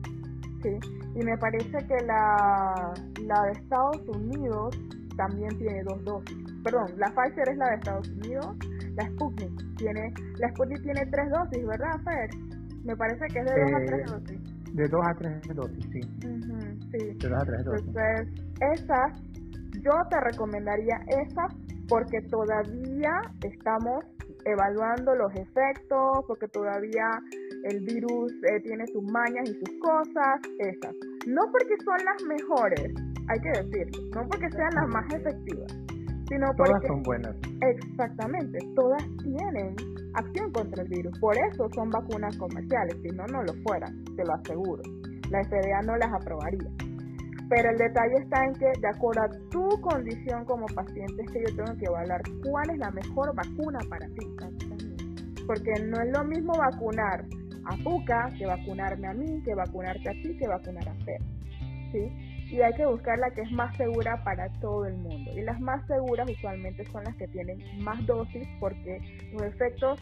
¿sí? 0.62 0.78
Y 1.16 1.24
me 1.24 1.36
parece 1.40 1.78
que 1.88 2.06
la, 2.06 2.94
la 3.26 3.44
de 3.44 3.52
Estados 3.54 4.08
Unidos 4.08 4.78
también 5.18 5.50
tiene 5.58 5.84
dos 5.84 6.04
dosis. 6.06 6.38
Perdón, 6.64 6.92
la 6.98 7.08
Pfizer 7.08 7.50
es 7.50 7.58
la 7.58 7.70
de 7.70 7.76
Estados 7.76 8.08
Unidos, 8.10 8.56
la 8.96 9.06
Sputnik 9.08 9.76
tiene, 9.78 10.14
la 10.38 10.50
Sputnik 10.50 10.84
tiene 10.84 11.06
tres 11.08 11.32
dosis, 11.32 11.66
¿verdad, 11.66 12.00
Fer? 12.04 12.30
Me 12.84 12.96
parece 12.96 13.26
que 13.34 13.40
es 13.40 13.46
de 13.46 13.56
dos 13.56 13.74
a 13.74 13.86
tres 13.86 14.00
eh, 14.00 14.12
dosis. 14.12 14.76
De 14.76 14.88
dos 14.88 15.08
a 15.08 15.14
tres 15.16 15.56
dosis, 15.56 15.86
sí. 15.92 16.02
sí. 16.92 17.18
De 17.18 17.30
dos 17.30 17.42
a 17.42 17.46
tres 17.46 17.66
dosis. 17.66 17.88
Entonces, 17.88 18.28
esas, 18.74 19.22
yo 19.82 19.94
te 20.12 20.22
recomendaría 20.22 21.02
esas 21.08 21.52
porque 21.88 22.22
todavía 22.30 23.12
estamos 23.44 24.06
evaluando 24.46 25.16
los 25.16 25.34
efectos, 25.36 26.20
porque 26.28 26.48
todavía 26.48 27.22
el 27.64 27.80
virus 27.82 28.32
eh, 28.44 28.60
tiene 28.64 28.86
sus 28.88 29.04
mañas 29.04 29.50
y 29.50 29.54
sus 29.54 29.80
cosas, 29.80 30.42
esas. 30.60 30.96
No 31.28 31.42
porque 31.52 31.76
son 31.84 31.98
las 32.06 32.24
mejores, 32.24 32.94
hay 33.28 33.40
que 33.40 33.50
decirlo, 33.50 34.04
no 34.16 34.28
porque 34.30 34.50
sean 34.52 34.70
las 34.76 34.88
más 34.88 35.14
efectivas, 35.14 35.72
sino 36.28 36.48
porque... 36.58 36.72
Todas 36.72 36.88
son 36.88 37.04
buenas. 37.04 37.36
Exactamente, 37.62 38.60
todas 38.76 39.04
tienen 39.24 39.76
acción 40.16 40.52
contra 40.52 40.84
el 40.84 40.90
virus, 40.90 41.18
por 41.20 41.36
eso 41.38 41.70
son 41.76 41.90
vacunas 41.90 42.38
comerciales, 42.38 42.96
si 43.02 43.10
no, 43.10 43.26
no 43.28 43.44
lo 43.44 43.54
fueran, 43.66 44.04
te 44.16 44.24
lo 44.26 44.34
aseguro. 44.34 44.82
La 45.30 45.44
FDA 45.44 45.82
no 45.86 45.96
las 45.98 46.12
aprobaría. 46.12 46.89
Pero 47.50 47.72
el 47.72 47.78
detalle 47.78 48.16
está 48.20 48.46
en 48.46 48.54
que, 48.54 48.72
de 48.80 48.88
acuerdo 48.88 49.24
a 49.24 49.50
tu 49.50 49.82
condición 49.82 50.46
como 50.46 50.68
paciente, 50.68 51.24
es 51.24 51.32
que 51.32 51.44
yo 51.48 51.56
tengo 51.56 51.78
que 51.78 51.86
evaluar 51.86 52.22
cuál 52.48 52.70
es 52.70 52.78
la 52.78 52.92
mejor 52.92 53.36
vacuna 53.36 53.80
para 53.90 54.06
ti. 54.08 54.28
Porque 55.48 55.72
no 55.84 56.00
es 56.00 56.12
lo 56.12 56.24
mismo 56.26 56.54
vacunar 56.54 57.26
a 57.66 57.76
Puca 57.84 58.30
que 58.38 58.46
vacunarme 58.46 59.08
a 59.08 59.14
mí, 59.14 59.42
que 59.44 59.56
vacunarte 59.56 60.10
a 60.10 60.14
ti, 60.14 60.38
que 60.38 60.48
vacunar 60.48 60.88
a 60.88 60.94
Fer. 61.06 61.22
¿sí? 61.92 62.30
Y 62.52 62.62
hay 62.62 62.74
que 62.74 62.86
buscar 62.86 63.18
la 63.18 63.32
que 63.32 63.42
es 63.42 63.52
más 63.52 63.76
segura 63.78 64.24
para 64.24 64.48
todo 64.60 64.86
el 64.86 64.98
mundo. 64.98 65.32
Y 65.36 65.42
las 65.42 65.60
más 65.60 65.86
seguras 65.88 66.30
usualmente 66.30 66.86
son 66.92 67.04
las 67.04 67.16
que 67.16 67.28
tienen 67.28 67.58
más 67.80 68.06
dosis 68.06 68.48
porque 68.60 69.00
los 69.34 69.44
efectos 69.44 70.00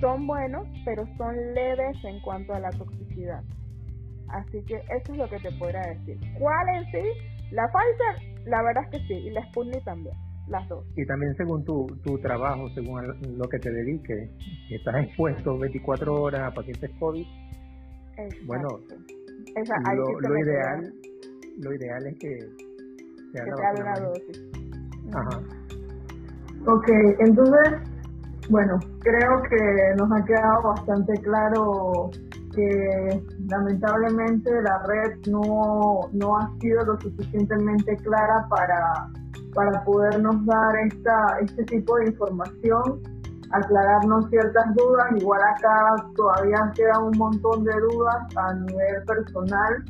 son 0.00 0.26
buenos, 0.26 0.66
pero 0.84 1.06
son 1.16 1.54
leves 1.54 1.96
en 2.04 2.20
cuanto 2.20 2.54
a 2.54 2.60
la 2.60 2.70
toxicidad. 2.70 3.42
Así 4.32 4.62
que 4.64 4.76
eso 4.76 5.12
es 5.12 5.18
lo 5.18 5.28
que 5.28 5.38
te 5.38 5.52
podría 5.58 5.82
decir. 5.82 6.18
¿Cuál 6.38 6.68
en 6.70 6.84
sí? 6.90 7.08
La 7.52 7.68
Pfizer, 7.68 8.46
la 8.46 8.62
verdad 8.62 8.84
es 8.84 8.90
que 8.90 9.06
sí, 9.06 9.14
y 9.14 9.30
la 9.30 9.44
Sputnik 9.48 9.84
también, 9.84 10.16
las 10.48 10.66
dos. 10.68 10.86
Y 10.96 11.04
también 11.04 11.34
según 11.36 11.62
tu, 11.64 11.86
tu 12.02 12.18
trabajo, 12.18 12.66
según 12.70 13.02
lo 13.36 13.46
que 13.48 13.58
te 13.58 13.70
dediques, 13.70 14.30
estás 14.70 15.04
expuesto 15.04 15.58
24 15.58 16.14
horas 16.14 16.40
a 16.40 16.54
pacientes 16.54 16.90
COVID. 16.98 17.26
Bueno, 18.46 18.68
lo, 20.20 20.38
ideal, 20.38 20.92
lo 21.58 21.74
ideal 21.74 22.06
es 22.06 22.18
que 22.18 22.38
se 23.32 23.40
haga 23.40 23.72
una 23.80 24.00
dosis. 24.00 24.42
Ajá. 25.12 25.40
Ok, 26.66 26.88
entonces, 27.18 27.90
bueno, 28.48 28.78
creo 29.00 29.42
que 29.42 29.94
nos 29.98 30.10
ha 30.12 30.24
quedado 30.24 30.62
bastante 30.62 31.12
claro 31.22 32.10
que 32.54 33.22
lamentablemente 33.48 34.50
la 34.62 34.82
red 34.86 35.18
no, 35.28 36.08
no 36.12 36.36
ha 36.36 36.50
sido 36.60 36.84
lo 36.84 37.00
suficientemente 37.00 37.96
clara 37.98 38.46
para, 38.48 39.08
para 39.54 39.84
podernos 39.84 40.44
dar 40.46 40.76
esta, 40.86 41.38
este 41.40 41.64
tipo 41.64 41.96
de 41.96 42.06
información, 42.06 43.00
aclararnos 43.50 44.28
ciertas 44.30 44.74
dudas. 44.74 45.06
Igual 45.16 45.40
acá 45.42 46.06
todavía 46.16 46.72
queda 46.74 46.98
un 46.98 47.16
montón 47.18 47.64
de 47.64 47.72
dudas 47.72 48.36
a 48.36 48.54
nivel 48.54 49.04
personal 49.06 49.84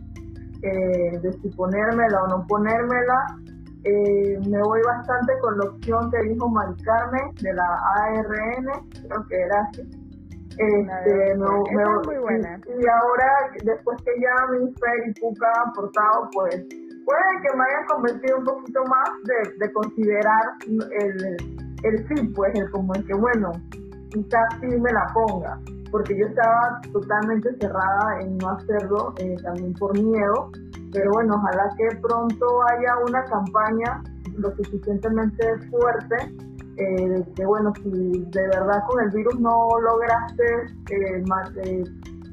eh, 0.63 1.19
de 1.21 1.33
si 1.33 1.49
ponérmela 1.51 2.23
o 2.23 2.29
no 2.29 2.47
ponérmela. 2.47 3.39
Eh, 3.85 4.39
me 4.49 4.63
voy 4.63 4.81
bastante 4.83 5.33
con 5.41 5.59
la 5.59 5.65
opción 5.65 6.11
que 6.13 6.23
dijo 6.23 6.49
Mari 6.49 6.81
Carmen 6.85 7.35
de 7.41 7.53
la 7.53 7.65
ARN, 7.97 8.67
creo 8.93 9.27
que 9.27 9.35
era 9.35 9.69
así 9.69 10.02
este, 10.59 11.35
muy 11.37 12.19
buena. 12.19 12.61
Y, 12.67 12.87
ahora, 12.87 13.51
después 13.65 13.99
que 14.03 14.13
ya 14.21 14.47
mi 14.53 14.73
Fer 14.75 15.09
y 15.09 15.21
Puka 15.21 15.47
han 15.47 15.71
aportado, 15.71 16.29
pues 16.33 16.57
puede 17.05 17.31
que 17.43 17.57
me 17.57 17.65
hayan 17.65 17.87
convencido 17.89 18.39
un 18.39 18.45
poquito 18.45 18.81
más 18.85 19.11
de, 19.25 19.67
de 19.67 19.73
considerar 19.73 20.45
el, 20.67 21.37
el 21.85 22.09
sí, 22.09 22.29
pues, 22.35 22.53
el 22.55 22.71
como 22.71 22.95
el 22.95 23.07
que, 23.07 23.15
bueno, 23.15 23.53
quizás 24.11 24.45
sí 24.61 24.67
me 24.67 24.93
la 24.93 25.07
ponga, 25.15 25.59
porque 25.91 26.17
yo 26.17 26.27
estaba 26.27 26.81
totalmente 26.93 27.51
cerrada 27.61 28.21
en 28.21 28.39
no 28.39 28.51
hacerlo, 28.51 29.15
eh, 29.19 29.37
también 29.43 29.73
por 29.75 29.93
miedo, 29.99 30.51
pero 30.93 31.11
bueno, 31.13 31.35
ojalá 31.37 31.65
que 31.77 31.97
pronto 32.01 32.47
haya 32.71 32.97
una 33.09 33.25
campaña 33.25 34.03
lo 34.37 34.51
suficientemente 34.57 35.45
fuerte 35.71 36.17
eh, 36.77 37.25
que 37.37 37.45
bueno, 37.45 37.73
si 37.83 37.91
de 37.91 38.47
verdad 38.49 38.83
con 38.89 39.05
el 39.05 39.11
virus 39.11 39.39
no 39.41 39.69
lograste 39.81 40.45
eh, 40.91 41.25
eh, 41.65 41.85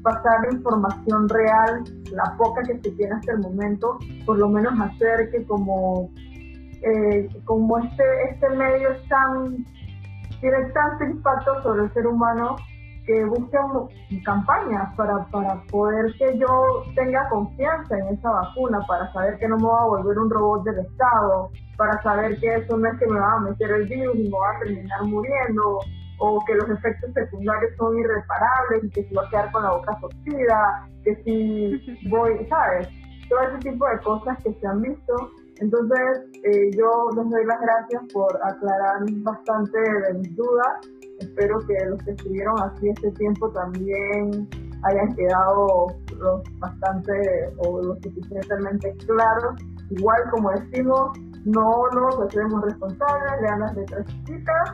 pasar 0.02 0.52
información 0.52 1.28
real, 1.28 1.84
la 2.12 2.36
poca 2.36 2.62
que 2.62 2.78
se 2.80 2.90
tiene 2.96 3.14
hasta 3.14 3.32
el 3.32 3.40
momento, 3.40 3.98
por 4.24 4.38
lo 4.38 4.48
menos 4.48 4.78
hacer 4.80 5.30
que 5.30 5.44
como, 5.44 6.10
eh, 6.82 7.28
como 7.44 7.78
este, 7.78 8.04
este 8.30 8.50
medio 8.50 8.92
es 8.92 9.08
tan, 9.08 9.64
tiene 10.40 10.64
tanto 10.72 11.04
impacto 11.04 11.62
sobre 11.62 11.84
el 11.84 11.92
ser 11.92 12.06
humano, 12.06 12.56
que 13.10 13.24
busquen 13.24 14.22
campañas 14.24 14.94
para, 14.96 15.26
para 15.32 15.60
poder 15.64 16.14
que 16.16 16.38
yo 16.38 16.84
tenga 16.94 17.28
confianza 17.28 17.98
en 17.98 18.14
esa 18.14 18.30
vacuna, 18.30 18.78
para 18.86 19.12
saber 19.12 19.36
que 19.38 19.48
no 19.48 19.56
me 19.56 19.64
va 19.64 19.82
a 19.82 19.86
volver 19.86 20.16
un 20.16 20.30
robot 20.30 20.62
del 20.62 20.78
Estado, 20.78 21.50
para 21.76 22.00
saber 22.02 22.38
que 22.38 22.54
eso 22.54 22.76
no 22.76 22.88
es 22.88 22.98
que 23.00 23.06
me 23.06 23.18
va 23.18 23.32
a 23.32 23.40
meter 23.40 23.70
el 23.72 23.88
virus 23.88 24.14
y 24.14 24.30
me 24.30 24.38
va 24.38 24.50
a 24.50 24.58
terminar 24.60 25.02
muriendo, 25.04 25.80
o 26.20 26.44
que 26.46 26.54
los 26.54 26.70
efectos 26.70 27.10
secundarios 27.14 27.72
son 27.78 27.98
irreparables 27.98 28.84
y 28.84 28.90
que 28.90 29.02
si 29.02 29.14
voy 29.14 29.24
a 29.24 29.30
quedar 29.30 29.52
con 29.52 29.62
la 29.64 29.70
boca 29.72 29.98
torcida, 30.00 30.88
que 31.02 31.16
si 31.24 32.08
voy, 32.10 32.46
¿sabes? 32.48 32.88
Todo 33.28 33.40
ese 33.40 33.70
tipo 33.70 33.88
de 33.88 33.98
cosas 34.02 34.38
que 34.44 34.52
se 34.52 34.66
han 34.66 34.82
visto. 34.82 35.14
Entonces, 35.58 36.30
eh, 36.44 36.70
yo 36.76 37.10
les 37.16 37.30
doy 37.30 37.44
las 37.44 37.60
gracias 37.60 38.02
por 38.12 38.38
aclarar 38.44 39.02
bastante 39.22 39.78
de 39.78 40.14
mis 40.14 40.36
dudas 40.36 40.80
espero 41.20 41.58
que 41.60 41.74
los 41.86 42.02
que 42.02 42.10
estuvieron 42.12 42.54
aquí 42.62 42.88
este 42.88 43.10
tiempo 43.12 43.50
también 43.50 44.48
hayan 44.82 45.14
quedado 45.14 45.86
los 46.18 46.58
bastante 46.58 47.12
o 47.58 47.82
lo 47.82 47.94
suficientemente 47.96 48.94
claros. 49.06 49.54
Igual 49.90 50.18
como 50.30 50.50
decimos, 50.52 51.18
no 51.44 51.88
nos 51.94 52.18
hacemos 52.20 52.62
responsables 52.64 53.40
de 53.40 53.58
las 53.58 53.76
letras 53.76 54.06
chiquitas. 54.06 54.70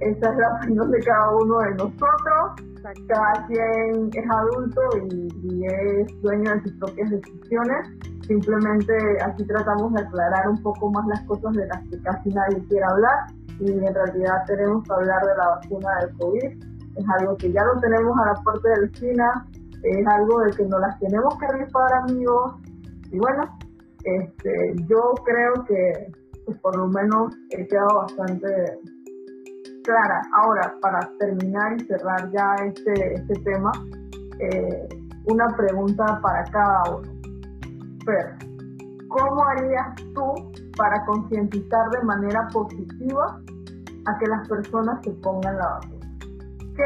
Esa 0.00 0.30
es 0.30 0.38
la 0.38 0.54
opinión 0.56 0.90
de 0.90 0.98
cada 1.00 1.30
uno 1.36 1.58
de 1.58 1.70
nosotros. 1.74 2.66
Cada 3.08 3.46
quien 3.46 4.08
es 4.14 4.30
adulto 4.30 4.80
y, 5.10 5.28
y 5.42 5.66
es 5.66 6.22
dueño 6.22 6.54
de 6.54 6.62
sus 6.62 6.72
propias 6.78 7.10
decisiones. 7.10 7.88
Simplemente 8.26 8.94
aquí 9.22 9.44
tratamos 9.44 9.92
de 9.92 10.00
aclarar 10.00 10.48
un 10.48 10.62
poco 10.62 10.90
más 10.90 11.06
las 11.08 11.20
cosas 11.24 11.52
de 11.52 11.66
las 11.66 11.86
que 11.90 12.00
casi 12.00 12.30
nadie 12.30 12.64
quiere 12.68 12.84
hablar 12.84 13.39
y 13.60 13.70
en 13.70 13.94
realidad 13.94 14.44
tenemos 14.46 14.84
que 14.84 14.92
hablar 14.92 15.20
de 15.22 15.36
la 15.36 15.48
vacuna 15.48 15.88
del 16.00 16.16
COVID. 16.18 16.96
Es 16.96 17.04
algo 17.18 17.36
que 17.36 17.52
ya 17.52 17.62
lo 17.64 17.80
tenemos 17.80 18.18
a 18.18 18.26
la 18.26 18.34
puerta 18.42 18.68
de 18.68 19.16
la 19.16 19.44
es 19.82 20.06
algo 20.06 20.40
de 20.40 20.50
que 20.52 20.64
nos 20.66 20.80
las 20.80 20.98
tenemos 20.98 21.34
que 21.38 21.46
rifar 21.58 21.92
amigos. 22.08 22.54
Y 23.10 23.18
bueno, 23.18 23.58
este, 24.04 24.74
yo 24.86 25.14
creo 25.24 25.64
que 25.66 26.12
pues, 26.44 26.58
por 26.58 26.76
lo 26.76 26.88
menos 26.88 27.34
he 27.50 27.66
quedado 27.66 28.00
bastante 28.02 28.48
clara. 29.84 30.22
Ahora, 30.34 30.74
para 30.80 31.00
terminar 31.18 31.80
y 31.80 31.84
cerrar 31.86 32.30
ya 32.30 32.54
este, 32.66 33.14
este 33.14 33.34
tema, 33.40 33.72
eh, 34.38 34.88
una 35.26 35.46
pregunta 35.56 36.18
para 36.22 36.44
cada 36.44 36.96
uno. 36.96 37.08
Pero, 38.04 38.28
¿cómo 39.08 39.44
harías 39.44 39.94
tú 40.14 40.52
para 40.80 41.04
concientizar 41.04 41.90
de 41.90 42.02
manera 42.04 42.48
positiva 42.48 43.38
a 44.06 44.18
que 44.18 44.26
las 44.28 44.48
personas 44.48 44.98
se 45.04 45.10
pongan 45.20 45.54
la 45.58 45.68
vacuna. 45.74 46.18
Que 46.74 46.84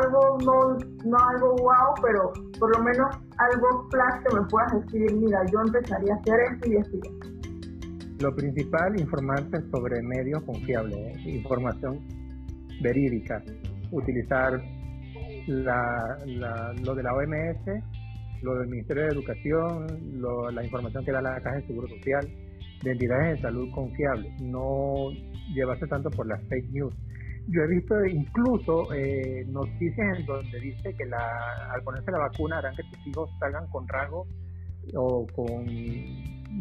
algo 0.00 0.38
no, 0.46 0.78
no 1.04 1.18
algo 1.28 1.54
wow, 1.56 1.94
pero 2.02 2.32
por 2.58 2.74
lo 2.74 2.82
menos 2.82 3.06
algo 3.36 3.86
flash 3.90 4.22
que 4.26 4.34
me 4.34 4.46
puedas 4.48 4.72
decir, 4.72 5.14
mira, 5.16 5.44
yo 5.52 5.60
empezaría 5.60 6.14
a 6.14 6.16
hacer 6.16 6.40
esto 6.52 6.70
y 6.70 6.76
esto. 6.76 6.96
Lo 8.20 8.34
principal, 8.34 8.98
informarse 8.98 9.60
sobre 9.70 10.00
medios 10.00 10.42
confiables, 10.44 10.96
¿eh? 10.96 11.30
información 11.34 12.00
verídica, 12.80 13.42
utilizar 13.90 14.58
la, 15.48 16.16
lo 16.82 16.94
de 16.94 17.02
la 17.02 17.12
OMS, 17.12 17.82
lo 18.40 18.54
del 18.54 18.68
Ministerio 18.68 19.02
de 19.02 19.08
Educación, 19.10 19.86
la 20.54 20.64
información 20.64 21.04
que 21.04 21.12
da 21.12 21.20
la 21.20 21.38
Caja 21.42 21.56
de 21.56 21.66
Seguro 21.66 21.88
Social, 21.88 22.26
de 22.82 22.92
entidades 22.92 23.36
de 23.36 23.42
salud 23.42 23.70
confiables, 23.72 24.32
no 24.40 25.10
llevarse 25.54 25.86
tanto 25.86 26.10
por 26.10 26.26
las 26.26 26.40
fake 26.48 26.70
news. 26.72 26.94
Yo 27.48 27.62
he 27.62 27.68
visto 27.68 28.04
incluso 28.06 28.92
eh, 28.94 29.44
noticias 29.48 30.18
en 30.18 30.26
donde 30.26 30.60
dice 30.60 30.94
que 30.96 31.04
la, 31.04 31.28
al 31.72 31.82
ponerse 31.82 32.10
la 32.10 32.18
vacuna 32.18 32.58
harán 32.58 32.74
que 32.74 32.82
tus 32.84 33.06
hijos 33.06 33.30
salgan 33.38 33.66
con 33.68 33.86
rasgos 33.86 34.26
o 34.94 35.26
con 35.34 35.64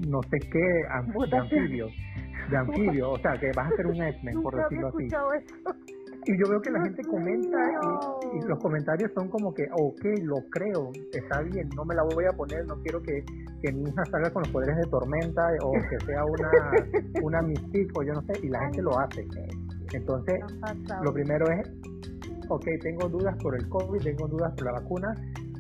no 0.08 0.22
sé 0.24 0.40
qué 0.40 0.60
de 0.60 1.38
anfibio, 1.38 1.88
de 2.50 2.58
anfibio, 2.58 3.12
o 3.12 3.20
sea 3.20 3.38
que 3.40 3.52
vas 3.56 3.72
a 3.72 3.76
ser 3.76 3.88
un 3.88 4.02
X-Men 4.02 4.42
por 4.42 4.56
decirlo 4.56 4.88
así. 4.90 5.08
Y 6.26 6.38
yo 6.38 6.50
veo 6.50 6.62
que 6.62 6.72
la 6.72 6.82
gente 6.84 7.04
comenta 7.04 7.58
y, 8.34 8.48
los 8.48 8.60
comentarios 8.60 9.12
son 9.14 9.30
como 9.30 9.54
que, 9.54 9.68
ok, 9.72 10.06
lo 10.22 10.38
creo, 10.50 10.90
está 11.12 11.42
bien, 11.42 11.70
no 11.76 11.84
me 11.86 11.96
la 11.96 12.04
voy 12.04 12.26
a 12.26 12.32
poner, 12.32 12.66
no 12.66 12.76
quiero 12.82 13.02
que, 13.02 13.24
que 13.62 13.72
mi 13.74 13.90
hija 13.90 14.06
salga 14.06 14.30
con 14.32 14.44
los 14.44 14.52
poderes 14.52 14.78
de 14.78 14.86
tormenta 14.90 15.42
o 15.62 15.72
que 15.74 16.06
sea 16.06 16.24
una, 16.24 16.52
una 17.24 17.42
mystique 17.42 17.92
o 17.96 18.04
yo 18.04 18.14
no 18.14 18.22
sé, 18.22 18.34
y 18.42 18.50
la 18.50 18.60
gente 18.62 18.82
lo 18.82 18.98
hace. 19.00 19.28
Entonces, 19.94 20.40
lo 21.04 21.14
primero 21.14 21.46
es, 21.52 21.70
ok, 22.50 22.66
tengo 22.82 23.10
dudas 23.10 23.36
por 23.42 23.56
el 23.56 23.68
COVID, 23.70 24.02
tengo 24.02 24.28
dudas 24.28 24.54
por 24.56 24.66
la 24.66 24.72
vacuna, 24.74 25.16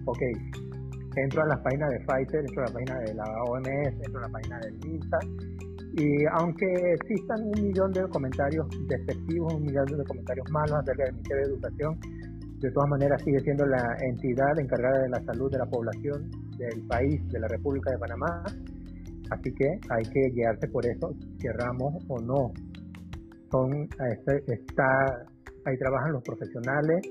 ok, 0.05 0.19
entro 1.17 1.43
a 1.43 1.47
la 1.47 1.61
página 1.61 1.89
de 1.89 1.99
Pfizer, 1.99 2.39
entro 2.39 2.63
a 2.63 2.67
la 2.67 2.73
página 2.73 2.99
de 2.99 3.13
la 3.13 3.23
OMS, 3.43 4.05
entro 4.05 4.19
a 4.19 4.21
la 4.21 4.29
página 4.29 4.59
del 4.59 4.73
MINSA 4.79 5.19
y 5.95 6.25
aunque 6.39 6.65
existan 6.93 7.45
un 7.45 7.67
millón 7.67 7.91
de 7.91 8.07
comentarios 8.09 8.65
despectivos, 8.87 9.53
un 9.53 9.63
millón 9.63 9.85
de 9.85 10.03
comentarios 10.05 10.49
malos 10.51 10.79
acerca 10.81 11.03
del 11.05 11.13
Ministerio 11.13 11.45
de 11.45 11.53
Educación, 11.53 11.99
de 12.59 12.71
todas 12.71 12.89
maneras 12.89 13.21
sigue 13.23 13.39
siendo 13.41 13.65
la 13.65 13.95
entidad 14.01 14.57
encargada 14.57 15.03
de 15.03 15.09
la 15.09 15.23
salud 15.23 15.51
de 15.51 15.57
la 15.59 15.65
población 15.65 16.31
del 16.57 16.87
país, 16.87 17.21
de 17.29 17.39
la 17.39 17.47
República 17.47 17.91
de 17.91 17.97
Panamá. 17.99 18.43
Así 19.29 19.53
que 19.53 19.67
hay 19.89 20.03
que 20.03 20.29
guiarse 20.33 20.67
por 20.69 20.85
eso, 20.85 21.13
querramos 21.39 21.93
o 22.07 22.19
no. 22.21 22.51
Son, 23.51 23.83
este, 23.83 24.53
está, 24.53 25.27
ahí 25.65 25.77
trabajan 25.77 26.13
los 26.13 26.23
profesionales, 26.23 27.01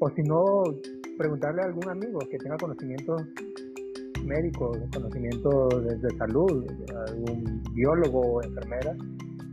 o 0.00 0.08
si 0.10 0.22
no, 0.22 0.62
preguntarle 1.18 1.62
a 1.62 1.66
algún 1.66 1.90
amigo 1.90 2.20
que 2.30 2.38
tenga 2.38 2.56
conocimientos 2.56 3.20
médicos, 4.30 4.78
conocimientos 4.94 5.84
de, 5.84 5.96
de 5.96 6.16
salud, 6.16 6.64
algún 7.08 7.62
biólogo 7.74 8.20
o 8.20 8.42
enfermera, 8.42 8.94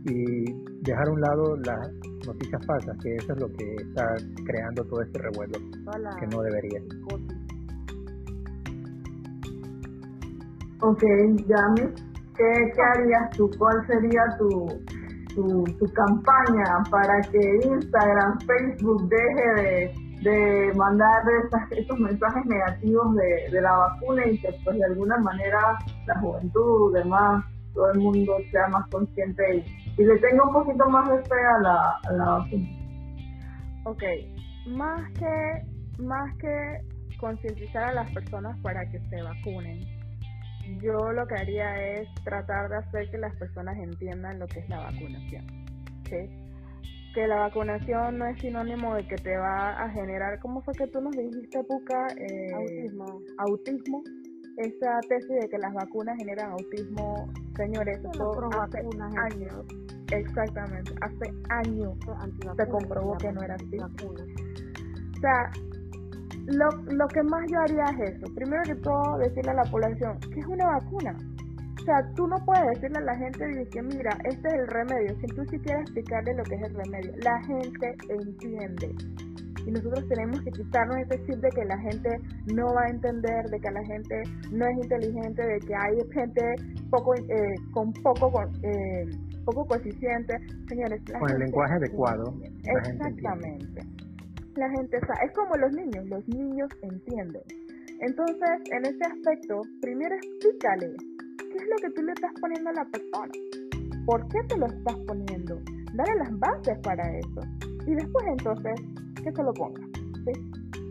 y 0.04 0.44
dejar 0.82 1.08
a 1.08 1.12
un 1.12 1.20
lado 1.20 1.56
las 1.64 1.90
noticias 2.26 2.64
falsas, 2.66 2.96
que 3.02 3.16
eso 3.16 3.32
es 3.32 3.40
lo 3.40 3.48
que 3.48 3.74
está 3.74 4.04
creando 4.46 4.84
todo 4.84 5.02
este 5.02 5.18
revuelo, 5.18 5.58
que 6.20 6.26
no 6.28 6.42
debería. 6.42 6.80
Ok, 10.80 11.02
Yami, 11.48 11.94
¿qué, 12.36 12.50
¿qué 12.74 12.82
harías 12.94 13.30
tú? 13.36 13.50
¿Cuál 13.58 13.84
sería 13.86 14.22
tu, 14.38 14.68
tu, 15.34 15.64
tu 15.64 15.86
campaña 15.92 16.64
para 16.90 17.20
que 17.32 17.66
Instagram, 17.66 18.38
Facebook 18.46 19.08
deje 19.08 19.62
de, 19.62 20.07
de 20.22 20.72
mandar 20.74 21.22
estos 21.70 21.98
mensajes 21.98 22.44
negativos 22.46 23.14
de, 23.14 23.50
de, 23.52 23.60
la 23.60 23.76
vacuna 23.76 24.26
y 24.26 24.38
que 24.38 24.48
pues 24.64 24.76
de 24.76 24.84
alguna 24.84 25.16
manera 25.18 25.78
la 26.06 26.20
juventud, 26.20 26.94
demás, 26.94 27.44
todo 27.74 27.92
el 27.92 28.00
mundo 28.00 28.36
sea 28.50 28.66
más 28.68 28.88
consciente 28.88 29.42
y, 29.56 30.02
y 30.02 30.04
le 30.04 30.18
tenga 30.18 30.44
un 30.44 30.52
poquito 30.52 30.88
más 30.88 31.08
de 31.08 31.18
fe 31.22 31.40
a 31.56 31.62
la, 31.62 31.98
a 32.08 32.12
la 32.12 32.24
vacuna? 32.24 32.68
Ok, 33.84 34.02
más 34.66 35.12
que, 35.12 36.02
más 36.02 36.36
que 36.38 37.16
concientizar 37.18 37.84
a 37.84 37.92
las 37.92 38.10
personas 38.12 38.58
para 38.60 38.80
que 38.90 38.98
se 39.08 39.22
vacunen, 39.22 39.80
yo 40.82 41.12
lo 41.12 41.26
que 41.26 41.34
haría 41.34 41.92
es 41.94 42.08
tratar 42.24 42.68
de 42.68 42.76
hacer 42.76 43.10
que 43.10 43.18
las 43.18 43.34
personas 43.36 43.76
entiendan 43.78 44.38
lo 44.38 44.46
que 44.46 44.60
es 44.60 44.68
la 44.68 44.78
vacunación. 44.78 45.46
Que 47.18 47.26
la 47.26 47.40
vacunación 47.40 48.16
no 48.16 48.26
es 48.26 48.38
sinónimo 48.38 48.94
de 48.94 49.04
que 49.08 49.16
te 49.16 49.36
va 49.36 49.70
a 49.70 49.90
generar, 49.90 50.38
¿cómo 50.38 50.62
fue 50.62 50.72
que 50.74 50.86
tú 50.86 51.00
nos 51.00 51.16
dijiste, 51.16 51.64
Puka? 51.64 52.06
Eh, 52.16 52.52
autismo. 52.54 53.20
Autismo. 53.38 54.04
Esa 54.56 55.00
tesis 55.08 55.28
de 55.28 55.48
que 55.48 55.58
las 55.58 55.74
vacunas 55.74 56.16
generan 56.16 56.52
autismo, 56.52 57.28
señores, 57.56 57.98
eso 57.98 58.50
hace 58.62 58.78
años. 58.78 59.66
Exactamente, 60.12 60.94
hace 61.00 61.34
años 61.48 61.96
se 62.56 62.68
comprobó 62.68 63.16
que 63.16 63.32
no 63.32 63.42
era 63.42 63.56
así. 63.56 63.78
O 63.80 65.20
sea, 65.20 65.50
lo, 66.46 66.68
lo 66.92 67.08
que 67.08 67.22
más 67.24 67.50
yo 67.50 67.58
haría 67.58 67.84
es 67.98 68.14
eso. 68.14 68.32
Primero 68.32 68.62
que 68.62 68.76
todo, 68.76 69.18
decirle 69.18 69.50
a 69.50 69.54
la 69.54 69.64
población 69.64 70.20
que 70.20 70.38
es 70.38 70.46
una 70.46 70.66
vacuna. 70.66 71.16
O 71.88 71.90
sea, 71.90 72.06
tú 72.16 72.26
no 72.26 72.36
puedes 72.44 72.66
decirle 72.74 72.98
a 72.98 73.00
la 73.00 73.16
gente 73.16 73.66
que 73.70 73.80
mira, 73.80 74.10
este 74.24 74.46
es 74.46 74.54
el 74.54 74.66
remedio, 74.66 75.16
si 75.20 75.26
tú 75.28 75.42
sí 75.46 75.58
quieres 75.60 75.84
explicarle 75.84 76.34
lo 76.34 76.42
que 76.42 76.56
es 76.56 76.62
el 76.64 76.74
remedio. 76.74 77.12
La 77.24 77.42
gente 77.44 77.96
entiende. 78.10 78.94
Y 79.66 79.70
nosotros 79.70 80.06
tenemos 80.06 80.38
que 80.42 80.50
quitarnos 80.50 80.98
ese 80.98 81.24
chip 81.24 81.36
de 81.36 81.48
que 81.48 81.64
la 81.64 81.78
gente 81.78 82.20
no 82.52 82.74
va 82.74 82.82
a 82.82 82.90
entender, 82.90 83.48
de 83.48 83.58
que 83.58 83.70
la 83.70 83.82
gente 83.86 84.22
no 84.52 84.66
es 84.66 84.76
inteligente, 84.76 85.42
de 85.42 85.58
que 85.60 85.74
hay 85.74 85.96
gente 86.12 86.42
poco 86.90 87.14
eh, 87.14 87.54
con 87.72 87.90
poco 87.94 88.42
eh, 88.64 89.06
poco 89.46 89.64
coeficiente. 89.64 90.38
Señores, 90.68 91.00
con 91.18 91.30
el 91.30 91.38
lenguaje 91.38 91.72
adecuado. 91.72 92.34
Exactamente 92.64 93.80
la 94.56 94.68
gente 94.70 94.98
sabe. 95.00 95.24
Es 95.24 95.32
como 95.32 95.56
los 95.56 95.72
niños, 95.72 96.04
los 96.08 96.28
niños 96.28 96.68
entienden. 96.82 97.42
Entonces, 98.00 98.50
en 98.72 98.84
ese 98.84 99.04
aspecto, 99.04 99.62
primero 99.80 100.16
explícale 100.16 100.96
es 101.62 101.68
lo 101.68 101.76
que 101.76 101.90
tú 101.94 102.02
le 102.02 102.12
estás 102.12 102.32
poniendo 102.40 102.70
a 102.70 102.72
la 102.72 102.84
persona. 102.86 103.32
¿Por 104.06 104.28
qué 104.28 104.38
te 104.48 104.56
lo 104.56 104.66
estás 104.66 104.96
poniendo? 105.06 105.60
Dale 105.94 106.16
las 106.16 106.38
bases 106.38 106.78
para 106.82 107.02
eso. 107.18 107.40
Y 107.86 107.94
después 107.94 108.24
entonces, 108.26 108.74
que 109.22 109.32
se 109.32 109.42
lo 109.42 109.52
ponga. 109.52 109.82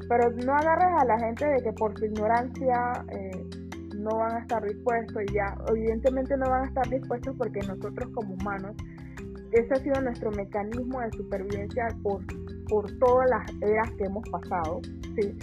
Pero 0.09 0.29
no 0.45 0.53
agarres 0.53 1.01
a 1.01 1.05
la 1.05 1.19
gente 1.19 1.45
de 1.45 1.57
que 1.61 1.71
por 1.73 1.97
su 1.97 2.05
ignorancia 2.05 3.05
eh, 3.11 3.49
no 3.97 4.17
van 4.17 4.37
a 4.37 4.39
estar 4.39 4.63
dispuestos 4.63 5.23
y 5.29 5.33
ya, 5.33 5.57
evidentemente 5.69 6.37
no 6.37 6.49
van 6.49 6.63
a 6.63 6.67
estar 6.67 6.89
dispuestos 6.89 7.35
porque 7.37 7.59
nosotros 7.59 8.09
como 8.13 8.35
humanos, 8.35 8.75
ese 9.51 9.73
ha 9.73 9.77
sido 9.77 10.01
nuestro 10.01 10.31
mecanismo 10.31 11.01
de 11.01 11.11
supervivencia 11.11 11.87
por 12.03 12.23
por 12.69 12.91
todas 12.99 13.29
las 13.29 13.69
eras 13.69 13.91
que 13.91 14.05
hemos 14.05 14.27
pasado, 14.29 14.81
¿sí? 15.15 15.33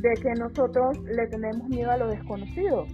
de 0.00 0.14
que 0.20 0.32
nosotros 0.38 0.98
le 1.04 1.26
tenemos 1.28 1.66
miedo 1.68 1.90
a 1.90 1.96
lo 1.96 2.08
desconocido. 2.08 2.86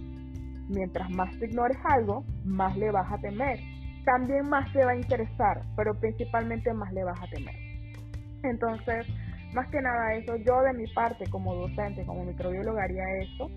Mientras 0.71 1.09
más 1.11 1.37
te 1.37 1.45
ignores 1.45 1.77
algo, 1.83 2.23
más 2.45 2.75
le 2.77 2.91
vas 2.91 3.11
a 3.11 3.17
temer. 3.19 3.59
También 4.05 4.49
más 4.49 4.71
te 4.73 4.83
va 4.83 4.91
a 4.91 4.95
interesar, 4.95 5.61
pero 5.75 5.93
principalmente 5.99 6.73
más 6.73 6.91
le 6.93 7.03
vas 7.03 7.21
a 7.21 7.27
temer. 7.27 7.55
Entonces, 8.43 9.05
más 9.53 9.67
que 9.69 9.81
nada 9.81 10.13
eso, 10.13 10.35
yo 10.37 10.61
de 10.61 10.73
mi 10.73 10.87
parte 10.93 11.29
como 11.29 11.55
docente, 11.55 12.05
como 12.05 12.23
microbióloga 12.23 12.83
haría 12.83 13.03
eso. 13.19 13.49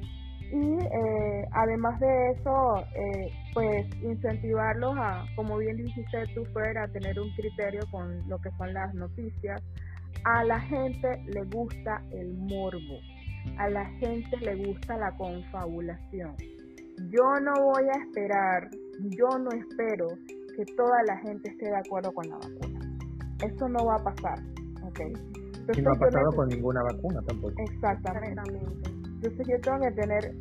Y 0.53 0.79
eh, 0.85 1.49
además 1.53 1.99
de 2.01 2.33
eso, 2.33 2.77
eh, 2.95 3.33
pues 3.55 3.87
incentivarlos 4.03 4.95
a, 4.99 5.25
como 5.37 5.57
bien 5.57 5.77
dijiste 5.77 6.27
tú, 6.35 6.45
fuera 6.53 6.85
a 6.85 6.89
tener 6.89 7.19
un 7.19 7.31
criterio 7.35 7.81
con 7.91 8.29
lo 8.29 8.39
que 8.39 8.51
son 8.59 8.73
las 8.75 8.93
noticias, 8.95 9.63
a 10.25 10.45
la 10.45 10.61
gente 10.61 11.23
le 11.27 11.45
gusta 11.45 12.03
el 12.13 12.35
morbo, 12.35 13.01
a 13.59 13.69
la 13.69 13.85
gente 13.99 14.37
le 14.39 14.67
gusta 14.67 14.97
la 14.97 15.13
confabulación. 15.17 16.37
Yo 17.11 17.23
no 17.43 17.53
voy 17.63 17.85
a 17.89 18.03
esperar, 18.03 18.71
yo 19.01 19.27
no 19.39 19.51
espero 19.51 20.09
que 20.57 20.65
toda 20.77 21.03
la 21.07 21.17
gente 21.19 21.51
esté 21.51 21.67
de 21.67 21.77
acuerdo 21.77 22.13
con 22.13 22.29
la 22.29 22.37
vacuna. 22.37 22.81
Eso 23.45 23.69
no 23.69 23.85
va 23.87 23.97
a 23.97 24.05
pasar, 24.05 24.39
¿ok? 24.83 25.01
y 25.75 25.83
no 25.83 25.93
ha 25.93 25.99
pasado 25.99 26.31
con 26.33 26.49
ninguna 26.49 26.83
vacuna 26.83 27.21
tampoco. 27.27 27.55
Exactamente. 27.59 28.43
Entonces 29.23 29.47
yo 29.49 29.61
tengo 29.63 29.81
que 29.81 29.91
tener 29.93 30.35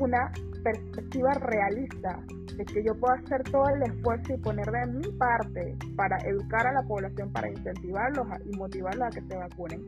una 0.00 0.32
perspectiva 0.62 1.32
realista 1.34 2.22
que 2.64 2.84
yo 2.84 2.94
pueda 2.94 3.14
hacer 3.14 3.42
todo 3.44 3.64
el 3.68 3.82
esfuerzo 3.82 4.34
y 4.34 4.38
poner 4.38 4.66
de 4.66 4.86
mi 4.92 5.08
parte 5.12 5.76
para 5.96 6.18
educar 6.18 6.66
a 6.66 6.72
la 6.72 6.82
población, 6.82 7.32
para 7.32 7.48
incentivarlos 7.48 8.26
y 8.44 8.56
motivarlos 8.56 9.06
a 9.06 9.10
que 9.10 9.22
se 9.22 9.36
vacunen, 9.36 9.86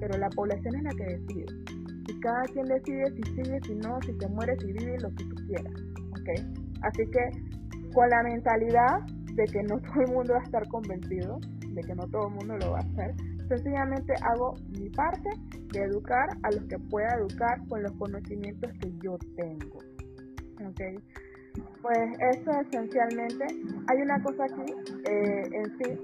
pero 0.00 0.18
la 0.18 0.28
población 0.30 0.74
es 0.76 0.82
la 0.82 0.90
que 0.90 1.04
decide. 1.04 1.46
Y 2.06 2.20
cada 2.20 2.42
quien 2.44 2.66
decide 2.66 3.10
si 3.16 3.22
sigue, 3.34 3.60
si 3.66 3.74
no, 3.76 3.98
si 4.02 4.12
se 4.18 4.28
muere, 4.28 4.56
si 4.58 4.72
vive, 4.72 4.98
lo 5.00 5.10
que 5.10 5.24
tú 5.24 5.34
quieras. 5.46 5.74
¿okay? 6.20 6.36
Así 6.82 7.04
que 7.10 7.92
con 7.92 8.08
la 8.10 8.22
mentalidad 8.22 9.00
de 9.34 9.44
que 9.44 9.62
no 9.62 9.78
todo 9.80 10.00
el 10.06 10.12
mundo 10.12 10.34
va 10.34 10.40
a 10.40 10.44
estar 10.44 10.68
convencido, 10.68 11.38
de 11.68 11.82
que 11.82 11.94
no 11.94 12.06
todo 12.08 12.28
el 12.28 12.34
mundo 12.34 12.56
lo 12.58 12.72
va 12.72 12.78
a 12.78 12.82
hacer, 12.82 13.14
sencillamente 13.48 14.14
hago 14.22 14.54
mi 14.78 14.88
parte 14.90 15.28
de 15.72 15.80
educar 15.80 16.28
a 16.42 16.50
los 16.50 16.64
que 16.64 16.78
pueda 16.78 17.14
educar 17.16 17.58
con 17.68 17.82
los 17.82 17.92
conocimientos 17.92 18.70
que 18.80 18.92
yo 19.02 19.18
tengo. 19.36 19.78
¿okay? 20.68 20.96
Pues 21.82 21.98
eso 22.32 22.50
esencialmente. 22.60 23.44
Hay 23.88 24.02
una 24.02 24.20
cosa 24.22 24.44
aquí, 24.44 24.72
eh, 25.08 25.42
en 25.52 25.78
sí, 25.78 26.00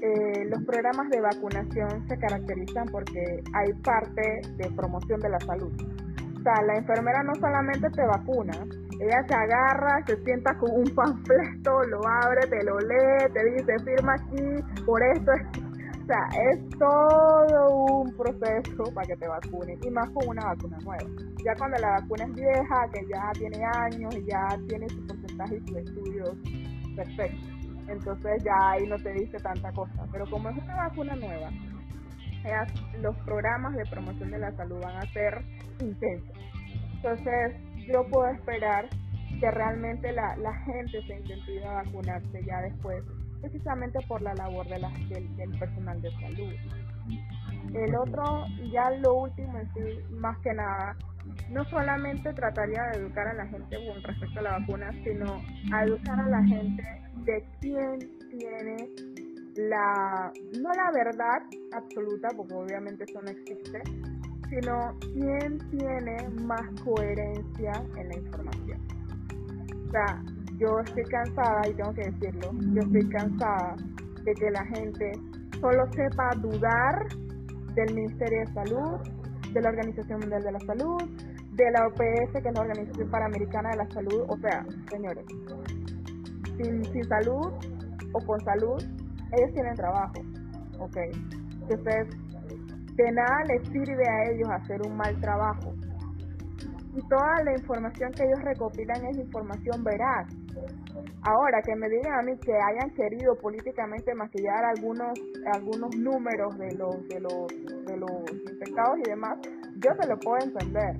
eh, 0.00 0.44
los 0.46 0.62
programas 0.64 1.08
de 1.10 1.20
vacunación 1.20 2.06
se 2.08 2.18
caracterizan 2.18 2.86
porque 2.86 3.42
hay 3.54 3.72
parte 3.82 4.40
de 4.56 4.70
promoción 4.76 5.20
de 5.20 5.28
la 5.28 5.40
salud. 5.40 5.72
O 6.38 6.42
sea, 6.42 6.62
la 6.66 6.76
enfermera 6.76 7.22
no 7.24 7.34
solamente 7.34 7.90
te 7.90 8.06
vacuna, 8.06 8.52
ella 9.00 9.24
te 9.26 9.34
agarra, 9.34 10.04
se 10.06 10.16
sienta 10.24 10.56
con 10.58 10.70
un 10.70 10.94
panfleto, 10.94 11.82
lo 11.84 12.00
abre, 12.06 12.46
te 12.48 12.62
lo 12.64 12.78
lee, 12.78 13.32
te 13.32 13.44
dice, 13.52 13.78
firma 13.84 14.14
aquí, 14.14 14.82
por 14.84 15.02
esto, 15.02 15.32
o 15.32 16.06
sea, 16.06 16.26
es 16.52 16.68
todo 16.78 17.68
un 18.00 18.16
proceso 18.16 18.84
para 18.94 19.06
que 19.06 19.16
te 19.16 19.28
vacunen 19.28 19.78
y 19.82 19.90
más 19.90 20.08
con 20.10 20.28
una 20.28 20.42
vacuna 20.46 20.78
nueva. 20.82 21.04
Ya 21.44 21.54
cuando 21.56 21.76
la 21.78 22.00
vacuna 22.00 22.24
es 22.24 22.34
vieja, 22.34 22.88
que 22.92 23.06
ya 23.08 23.30
tiene 23.34 23.62
años 23.64 24.16
y 24.16 24.24
ya 24.24 24.48
tiene 24.68 24.88
su 24.88 25.06
porcentaje 25.06 25.56
y 25.56 25.68
sus 25.68 25.76
estudios 25.76 26.36
perfectos, 26.96 27.57
entonces 27.88 28.42
ya 28.44 28.70
ahí 28.70 28.86
no 28.86 28.96
te 28.96 29.12
dice 29.12 29.38
tanta 29.38 29.72
cosa. 29.72 30.06
Pero 30.12 30.28
como 30.30 30.48
es 30.50 30.56
una 30.58 30.76
vacuna 30.88 31.14
nueva, 31.16 31.50
los 33.00 33.16
programas 33.18 33.74
de 33.74 33.84
promoción 33.86 34.30
de 34.30 34.38
la 34.38 34.52
salud 34.52 34.80
van 34.82 34.96
a 34.96 35.12
ser 35.12 35.42
intensos. 35.80 36.36
Entonces 36.94 37.56
yo 37.86 38.06
puedo 38.08 38.28
esperar 38.28 38.88
que 39.40 39.50
realmente 39.50 40.12
la, 40.12 40.36
la 40.36 40.54
gente 40.64 41.00
se 41.06 41.16
incentive 41.16 41.64
a 41.64 41.82
vacunarse 41.82 42.44
ya 42.44 42.60
después 42.62 43.04
precisamente 43.40 43.98
por 44.08 44.22
la 44.22 44.34
labor 44.34 44.66
de 44.68 44.78
la, 44.78 44.90
del, 45.08 45.58
personal 45.58 46.00
de 46.00 46.10
salud. 46.12 46.52
El 47.74 47.96
otro, 47.96 48.46
ya 48.72 48.90
lo 48.90 49.14
último 49.14 49.58
en 49.58 49.72
sí, 49.74 50.14
más 50.14 50.38
que 50.38 50.52
nada, 50.52 50.96
no 51.50 51.64
solamente 51.66 52.32
trataría 52.32 52.82
de 52.92 53.00
educar 53.00 53.28
a 53.28 53.34
la 53.34 53.46
gente 53.46 53.76
con 53.86 54.02
respecto 54.02 54.40
a 54.40 54.42
la 54.42 54.58
vacuna, 54.58 54.90
sino 55.04 55.40
a 55.72 55.84
educar 55.84 56.18
a 56.18 56.28
la 56.28 56.42
gente 56.44 56.82
de 57.28 57.44
quién 57.60 57.98
tiene 58.30 58.88
la, 59.56 60.32
no 60.60 60.70
la 60.72 60.90
verdad 60.92 61.42
absoluta, 61.72 62.28
porque 62.34 62.54
obviamente 62.54 63.04
eso 63.04 63.20
no 63.20 63.28
existe, 63.28 63.82
sino 64.48 64.96
quién 65.12 65.58
tiene 65.70 66.16
más 66.46 66.62
coherencia 66.82 67.72
en 67.96 68.08
la 68.08 68.16
información. 68.16 68.80
O 69.88 69.90
sea, 69.90 70.22
yo 70.56 70.80
estoy 70.80 71.04
cansada, 71.04 71.68
y 71.68 71.74
tengo 71.74 71.92
que 71.92 72.10
decirlo, 72.10 72.50
yo 72.72 72.80
estoy 72.80 73.08
cansada 73.10 73.76
de 74.24 74.34
que 74.34 74.50
la 74.50 74.64
gente 74.64 75.12
solo 75.60 75.86
sepa 75.92 76.30
dudar 76.36 77.08
del 77.74 77.94
Ministerio 77.94 78.40
de 78.40 78.46
Salud, 78.54 79.00
de 79.52 79.60
la 79.60 79.68
Organización 79.68 80.20
Mundial 80.20 80.42
de 80.44 80.52
la 80.52 80.60
Salud, 80.60 81.02
de 81.52 81.70
la 81.72 81.86
OPS, 81.88 82.42
que 82.42 82.48
es 82.48 82.54
la 82.54 82.62
Organización 82.62 83.10
Panamericana 83.10 83.70
de 83.70 83.76
la 83.76 83.90
Salud. 83.90 84.24
O 84.28 84.36
sea, 84.38 84.64
señores, 84.90 85.24
sin, 86.58 86.84
sin 86.84 87.04
salud 87.04 87.52
o 88.12 88.26
con 88.26 88.40
salud, 88.40 88.82
ellos 89.32 89.52
tienen 89.54 89.74
trabajo, 89.74 90.20
¿ok? 90.80 90.96
Entonces, 91.70 92.08
de 92.96 93.12
nada 93.12 93.44
les 93.48 93.68
sirve 93.68 94.04
a 94.08 94.30
ellos 94.30 94.48
hacer 94.50 94.80
un 94.86 94.96
mal 94.96 95.18
trabajo. 95.20 95.72
Y 96.94 97.08
toda 97.08 97.44
la 97.44 97.52
información 97.52 98.10
que 98.12 98.24
ellos 98.24 98.42
recopilan 98.42 99.04
es 99.06 99.18
información 99.18 99.84
veraz. 99.84 100.26
Ahora, 101.22 101.62
que 101.62 101.76
me 101.76 101.88
digan 101.88 102.12
a 102.18 102.22
mí 102.22 102.32
que 102.38 102.52
hayan 102.52 102.90
querido 102.90 103.36
políticamente 103.36 104.14
maquillar 104.14 104.64
algunos 104.64 105.16
algunos 105.52 105.94
números 105.96 106.58
de 106.58 106.74
los 106.76 107.08
de 107.08 107.20
los 107.20 107.46
de 107.86 107.96
los 107.96 108.50
infectados 108.50 108.98
y 109.04 109.10
demás, 109.10 109.38
yo 109.76 109.90
se 110.00 110.08
lo 110.08 110.18
puedo 110.18 110.38
entender. 110.44 110.96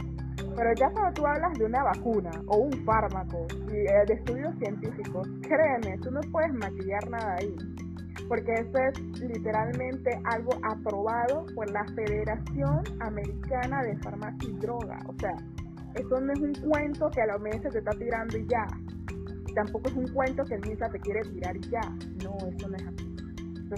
Pero 0.56 0.74
ya 0.74 0.90
cuando 0.90 1.12
tú 1.14 1.26
hablas 1.26 1.58
de 1.58 1.64
una 1.64 1.82
vacuna 1.84 2.30
o 2.46 2.56
un 2.58 2.72
fármaco 2.84 3.46
y 3.70 3.76
eh, 3.76 4.04
de 4.06 4.14
estudios 4.14 4.54
científicos, 4.58 5.28
créeme, 5.42 5.98
tú 5.98 6.10
no 6.10 6.20
puedes 6.32 6.52
maquillar 6.54 7.08
nada 7.10 7.36
ahí 7.36 7.54
porque 8.28 8.52
eso 8.52 8.78
es 8.78 9.20
literalmente 9.20 10.10
algo 10.24 10.50
aprobado 10.62 11.46
por 11.54 11.70
la 11.70 11.84
Federación 11.94 12.82
Americana 13.00 13.82
de 13.82 13.96
Farmacia 13.98 14.50
y 14.50 14.52
Droga. 14.58 14.98
O 15.06 15.14
sea, 15.18 15.34
eso 15.94 16.20
no 16.20 16.32
es 16.32 16.40
un 16.40 16.54
cuento 16.68 17.08
que 17.10 17.22
a 17.22 17.26
la 17.26 17.36
OMS 17.36 17.62
te 17.62 17.78
está 17.78 17.90
tirando 17.92 18.36
y 18.36 18.46
ya. 18.46 18.66
Tampoco 19.54 19.88
es 19.88 19.94
un 19.94 20.08
cuento 20.08 20.44
que 20.44 20.54
el 20.54 20.60
MISA 20.68 20.88
te 20.90 20.98
quiere 21.00 21.22
tirar 21.22 21.56
y 21.56 21.60
ya. 21.60 21.80
No, 22.22 22.36
eso 22.46 22.68
no 22.68 22.76
es 22.76 22.86
así. 22.86 23.16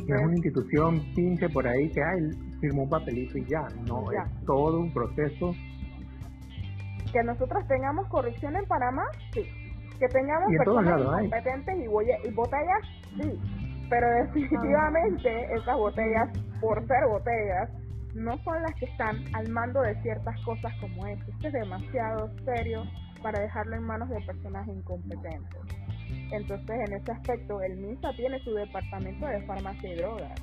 no 0.09 0.17
es 0.17 0.23
una 0.23 0.35
institución 0.35 1.01
pinche 1.15 1.49
por 1.49 1.67
ahí 1.67 1.89
que 1.91 2.03
ay, 2.03 2.31
firmó 2.61 2.83
un 2.83 2.91
papelito 2.91 3.39
y 3.39 3.47
ya. 3.47 3.67
No, 3.87 4.11
es 4.11 4.45
todo 4.47 4.81
un 4.81 4.93
proceso. 4.93 5.53
Que 7.13 7.23
nosotros 7.23 7.67
tengamos 7.69 8.07
corrupción 8.09 8.57
en 8.57 8.67
Panamá, 8.67 9.05
sí. 9.33 9.43
Que 9.99 10.09
tengamos 10.09 10.49
personas 10.57 11.01
incompetentes 11.01 11.77
y, 11.77 12.29
y 12.29 12.31
botellas, 12.33 12.81
sí 13.21 13.39
pero 13.91 14.09
definitivamente 14.25 15.53
esas 15.53 15.77
botellas, 15.77 16.31
por 16.61 16.87
ser 16.87 17.07
botellas, 17.07 17.69
no 18.15 18.39
son 18.45 18.63
las 18.63 18.73
que 18.77 18.87
están 18.87 19.17
al 19.35 19.49
mando 19.51 19.83
de 19.83 20.01
ciertas 20.03 20.41
cosas 20.45 20.73
como 20.81 21.07
esta. 21.07 21.31
Esto 21.31 21.49
es 21.49 21.53
demasiado 21.53 22.31
serio 22.45 22.85
para 23.21 23.41
dejarlo 23.41 23.77
en 23.77 23.83
manos 23.83 24.09
de 24.09 24.21
personas 24.23 24.67
incompetentes. 24.69 25.61
Entonces, 26.33 26.89
en 26.89 26.95
ese 26.95 27.13
aspecto, 27.13 27.61
el 27.61 27.77
MISA 27.77 28.13
tiene 28.17 28.39
su 28.41 28.55
departamento 28.55 29.27
de 29.27 29.43
farmacia 29.43 29.93
y 29.93 29.97
drogas, 29.97 30.41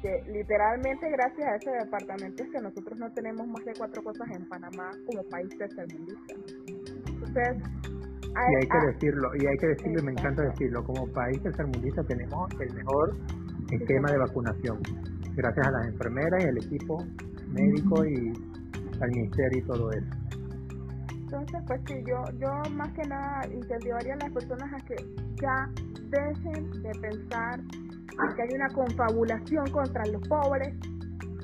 que 0.00 0.22
literalmente 0.32 1.10
gracias 1.10 1.48
a 1.48 1.56
ese 1.56 1.70
departamento 1.84 2.42
es 2.42 2.50
que 2.50 2.60
nosotros 2.60 2.98
no 2.98 3.12
tenemos 3.12 3.46
más 3.46 3.64
de 3.64 3.72
cuatro 3.76 4.02
cosas 4.02 4.28
en 4.30 4.48
Panamá 4.48 4.90
como 5.06 5.22
país 5.28 5.48
tercermundista. 5.58 6.34
Entonces, 7.06 7.56
y 8.30 8.54
hay 8.56 8.68
que 8.68 8.78
ah. 8.78 8.86
decirlo, 8.92 9.30
y 9.34 9.46
hay 9.46 9.56
que 9.58 9.66
decirlo, 9.66 10.00
y 10.00 10.04
me 10.04 10.12
encanta 10.12 10.42
decirlo, 10.42 10.84
como 10.84 11.06
país 11.12 11.42
tercermundista 11.42 12.02
tenemos 12.04 12.48
el 12.60 12.74
mejor 12.74 13.16
esquema 13.70 14.10
de 14.10 14.18
vacunación, 14.18 14.78
gracias 15.34 15.66
a 15.66 15.70
las 15.70 15.86
enfermeras 15.88 16.44
y 16.44 16.48
al 16.48 16.56
equipo 16.58 17.04
médico 17.48 18.04
y 18.04 18.32
al 19.00 19.10
ministerio 19.10 19.58
y 19.58 19.62
todo 19.66 19.90
eso. 19.90 20.06
Entonces, 21.10 21.60
pues 21.66 21.80
sí, 21.86 21.94
yo, 22.08 22.24
yo 22.38 22.70
más 22.72 22.92
que 22.92 23.02
nada 23.02 23.46
incentivaría 23.52 24.14
a 24.14 24.16
las 24.16 24.32
personas 24.32 24.72
a 24.72 24.84
que 24.84 24.96
ya 25.40 25.70
dejen 26.10 26.82
de 26.82 26.90
pensar 27.00 27.60
que 28.34 28.42
hay 28.42 28.54
una 28.54 28.68
confabulación 28.68 29.70
contra 29.70 30.04
los 30.06 30.26
pobres, 30.28 30.74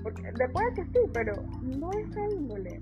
porque 0.02 0.22
después 0.38 0.66
que 0.74 0.84
sí, 0.84 1.10
pero 1.12 1.32
no 1.62 1.90
es 1.92 2.34
índole 2.34 2.80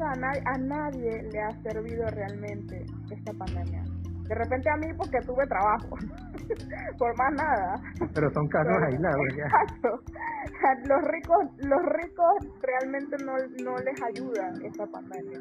a, 0.00 0.58
nadie, 0.58 1.22
le 1.30 1.40
ha 1.40 1.50
servido 1.62 2.06
realmente 2.08 2.84
esta 3.10 3.32
pandemia. 3.32 3.84
De 4.28 4.34
repente 4.34 4.70
a 4.70 4.76
mí 4.76 4.86
porque 4.96 5.20
tuve 5.20 5.46
trabajo, 5.46 5.96
por 6.98 7.16
más 7.18 7.32
nada. 7.34 7.74
Pero 8.14 8.30
son 8.30 8.48
casos 8.48 8.82
aislados 8.86 9.20
Exacto. 9.36 9.88
Los 10.88 11.02
ricos, 11.02 11.44
los 11.58 11.82
ricos 11.82 12.60
realmente 12.60 13.16
no, 13.24 13.32
no 13.64 13.76
les 13.78 14.00
ayuda 14.02 14.52
esta 14.64 14.86
pandemia. 14.86 15.40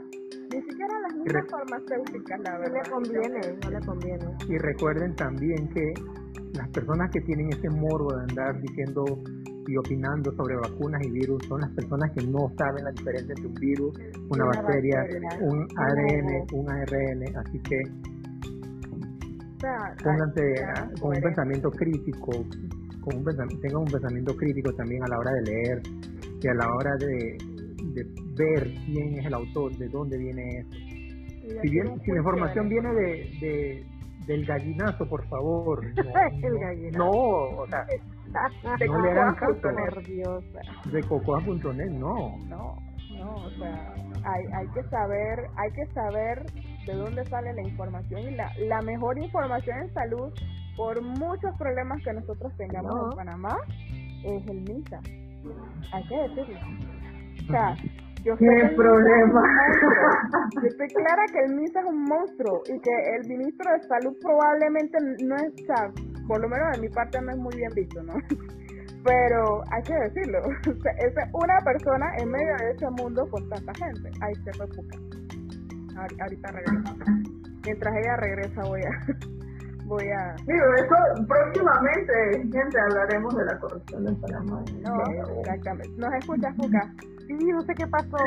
Ni 0.51 0.61
siquiera 0.63 0.99
las 0.99 1.15
mismas 1.15 1.45
farmacéuticas, 1.49 2.39
la 2.41 2.57
verdad. 2.57 2.71
No 2.71 2.83
le 2.83 2.89
conviene, 2.89 3.57
no 3.63 3.69
le 3.69 3.85
conviene. 3.85 4.25
Y 4.49 4.57
recuerden 4.57 5.15
también 5.15 5.69
que 5.69 5.93
las 6.53 6.67
personas 6.69 7.09
que 7.11 7.21
tienen 7.21 7.47
ese 7.53 7.69
morbo 7.69 8.13
de 8.13 8.21
andar 8.29 8.59
diciendo 8.61 9.05
y 9.67 9.77
opinando 9.77 10.31
sobre 10.35 10.55
vacunas 10.57 11.01
y 11.05 11.11
virus 11.11 11.41
son 11.47 11.61
las 11.61 11.69
personas 11.71 12.11
que 12.11 12.25
no 12.27 12.51
saben 12.57 12.83
la 12.83 12.91
diferencia 12.91 13.33
entre 13.37 13.47
un 13.47 13.53
virus, 13.53 13.93
una, 14.29 14.45
bacteria, 14.45 15.05
un 15.41 15.67
ARN, 15.77 16.45
un 16.53 16.69
ARN, 16.69 17.37
así 17.37 17.59
que 17.59 17.81
pónganse 20.03 20.41
con 20.99 21.15
un 21.15 21.21
pensamiento 21.21 21.71
crítico, 21.71 22.31
con 23.01 23.17
un 23.17 23.25
tengan 23.61 23.81
un 23.81 23.91
pensamiento 23.91 24.35
crítico 24.35 24.73
también 24.73 25.03
a 25.03 25.07
la 25.07 25.19
hora 25.19 25.31
de 25.31 25.41
leer 25.43 25.81
y 26.41 26.47
a 26.47 26.53
la 26.55 26.73
hora 26.73 26.95
de, 26.97 27.37
ver 27.93 28.73
quién 28.85 29.19
es 29.19 29.25
el 29.25 29.33
autor, 29.33 29.77
de 29.77 29.87
dónde 29.89 30.17
viene 30.17 30.59
eso. 30.59 31.61
Si, 31.61 31.69
bien, 31.69 31.99
si 32.01 32.11
la 32.11 32.17
información 32.17 32.69
viene 32.69 32.93
de, 32.93 33.85
del 34.25 34.45
gallinazo, 34.45 35.07
por 35.07 35.27
favor. 35.27 35.85
el 35.95 36.91
no, 36.91 37.09
o 37.09 37.67
sea, 37.67 37.85
de 38.77 38.87
no 38.87 39.01
le 39.01 39.11
hagan 39.11 39.35
caso. 39.35 39.53
De 40.91 41.03
cocoa.net, 41.03 41.89
no. 41.91 42.37
No, 42.47 42.77
no, 43.17 43.35
o 43.35 43.49
sea, 43.51 43.93
hay, 44.23 44.45
hay 44.53 44.67
que 44.69 44.83
saber, 44.89 45.47
hay 45.57 45.71
que 45.71 45.85
saber 45.93 46.45
de 46.85 46.93
dónde 46.93 47.25
sale 47.25 47.53
la 47.53 47.61
información 47.61 48.21
y 48.21 48.31
la, 48.31 48.51
la 48.59 48.81
mejor 48.81 49.17
información 49.17 49.79
en 49.79 49.93
salud 49.93 50.31
por 50.75 51.01
muchos 51.01 51.55
problemas 51.57 52.01
que 52.03 52.13
nosotros 52.13 52.51
tengamos 52.57 53.11
en 53.11 53.17
Panamá 53.17 53.57
es 54.23 54.47
el 54.47 54.61
MISA. 54.61 54.99
Hay 55.93 56.07
que 56.07 56.15
decirlo. 56.15 56.59
O 57.47 57.51
sea, 57.51 57.75
yo 58.23 58.37
¿Qué 58.37 58.73
problema? 58.75 59.41
Yo 60.61 60.67
estoy 60.67 60.87
clara 60.95 61.25
que 61.33 61.39
el 61.39 61.55
MISA 61.55 61.79
es 61.79 61.85
un 61.87 62.03
monstruo 62.03 62.61
y 62.67 62.79
que 62.79 62.91
el 63.15 63.27
ministro 63.27 63.71
de 63.71 63.87
Salud 63.87 64.15
probablemente 64.21 64.97
no 65.25 65.35
es, 65.37 65.51
por 66.27 66.39
lo 66.39 66.47
menos 66.47 66.71
de 66.75 66.81
mi 66.81 66.89
parte 66.89 67.19
no 67.19 67.31
es 67.31 67.37
muy 67.37 67.55
bien 67.55 67.71
visto, 67.75 68.03
¿no? 68.03 68.13
Pero 69.03 69.63
hay 69.71 69.81
que 69.81 69.93
decirlo, 69.95 70.39
es 70.99 71.13
una 71.33 71.57
persona 71.65 72.05
en 72.19 72.29
medio 72.29 72.55
de 72.57 72.71
ese 72.71 72.89
mundo 72.91 73.27
con 73.31 73.49
tanta 73.49 73.73
gente. 73.73 74.11
Ahí 74.21 74.35
se 74.43 74.53
fue 74.53 74.67
Puka. 74.67 74.97
Ahorita 75.97 76.51
regresa. 76.51 76.95
Mientras 77.65 77.95
ella 77.95 78.15
regresa 78.17 78.61
voy 78.63 78.81
a 78.81 79.40
voy 79.91 80.07
a... 80.09 80.35
Digo, 80.47 80.65
eso 80.75 81.25
próximamente, 81.27 82.13
gente, 82.51 82.79
hablaremos 82.79 83.35
de 83.35 83.45
la 83.45 83.59
corrupción 83.59 84.07
en 84.07 84.15
Panamá. 84.21 84.63
No, 84.81 85.39
exactamente. 85.41 85.91
¿Nos 85.97 86.13
escuchas, 86.13 86.55
Puka? 86.55 86.93
Sí, 87.27 87.33
no 87.33 87.61
sé 87.63 87.73
qué 87.75 87.87
pasó. 87.87 88.17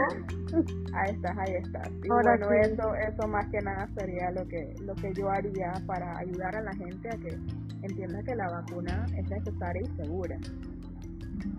Ahí 0.95 1.11
estás, 1.11 1.37
ahí 1.37 1.55
estás. 1.55 1.91
Y 2.05 2.09
bueno, 2.09 2.31
eso, 2.53 2.95
eso 2.95 3.27
más 3.27 3.45
que 3.51 3.61
nada 3.61 3.89
sería 3.99 4.31
lo 4.31 4.47
que, 4.47 4.73
lo 4.83 4.95
que 4.95 5.13
yo 5.15 5.29
haría 5.29 5.73
para 5.87 6.17
ayudar 6.19 6.55
a 6.55 6.63
la 6.63 6.73
gente 6.75 7.09
a 7.09 7.17
que 7.17 7.37
entienda 7.83 8.23
que 8.23 8.37
la 8.37 8.49
vacuna 8.49 9.05
es 9.17 9.29
necesaria 9.29 9.83
y 9.83 9.97
segura. 9.97 10.37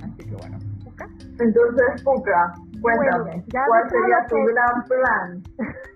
Así 0.01 0.29
que 0.29 0.35
bueno, 0.35 0.57
Puka. 0.85 1.09
Entonces, 1.39 2.03
Puka, 2.03 2.53
cuéntame, 2.81 3.43
¿cuál 3.51 3.89
sería 3.89 4.25
tu 4.29 4.37
gran 4.45 4.83
plan? 4.87 5.43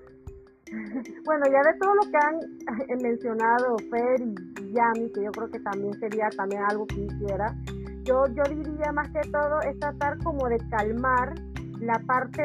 bueno, 1.26 1.46
ya 1.52 1.72
de 1.72 1.78
todo 1.80 1.96
lo 1.96 2.02
que 2.02 2.18
han 2.18 3.02
mencionado 3.02 3.78
Fer 3.90 4.22
y 4.22 4.74
Yami, 4.74 5.12
que 5.12 5.24
yo 5.24 5.32
creo 5.32 5.50
que 5.50 5.60
también 5.60 5.94
sería 6.00 6.30
también 6.30 6.62
algo 6.70 6.86
que 6.88 7.02
hiciera, 7.02 7.56
yo, 8.04 8.26
yo 8.34 8.44
diría 8.50 8.92
más 8.92 9.10
que 9.10 9.22
todo 9.30 9.62
es 9.62 9.78
tratar 9.80 10.18
como 10.24 10.48
de 10.48 10.58
calmar 10.70 11.34
la 11.80 11.98
parte 12.08 12.42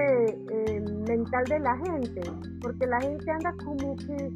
eh, 0.51 0.80
mental 1.09 1.44
de 1.44 1.59
la 1.59 1.76
gente, 1.78 2.22
porque 2.60 2.86
la 2.86 3.01
gente 3.01 3.30
anda 3.30 3.52
como 3.64 3.96
que 3.96 4.30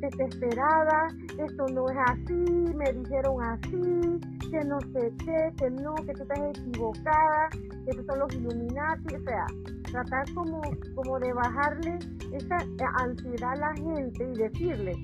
desesperada, 0.00 1.08
esto 1.38 1.66
no 1.68 1.88
es 1.88 1.96
así, 2.06 2.74
me 2.74 2.92
dijeron 2.92 3.42
así, 3.42 4.20
que 4.50 4.64
no 4.64 4.80
sé 4.80 5.12
qué, 5.24 5.52
que 5.56 5.70
no, 5.70 5.94
que 5.94 6.12
tú 6.14 6.22
estás 6.22 6.38
equivocada, 6.58 7.48
que 7.84 7.90
estos 7.90 8.06
son 8.06 8.18
los 8.18 8.34
Illuminati, 8.34 9.14
o 9.14 9.20
sea, 9.20 9.46
tratar 9.90 10.24
como, 10.34 10.60
como 10.94 11.18
de 11.18 11.32
bajarle 11.32 11.98
esa 12.32 12.58
ansiedad 12.98 13.52
a 13.52 13.56
la 13.56 13.74
gente 13.74 14.24
y 14.24 14.36
decirle, 14.36 14.94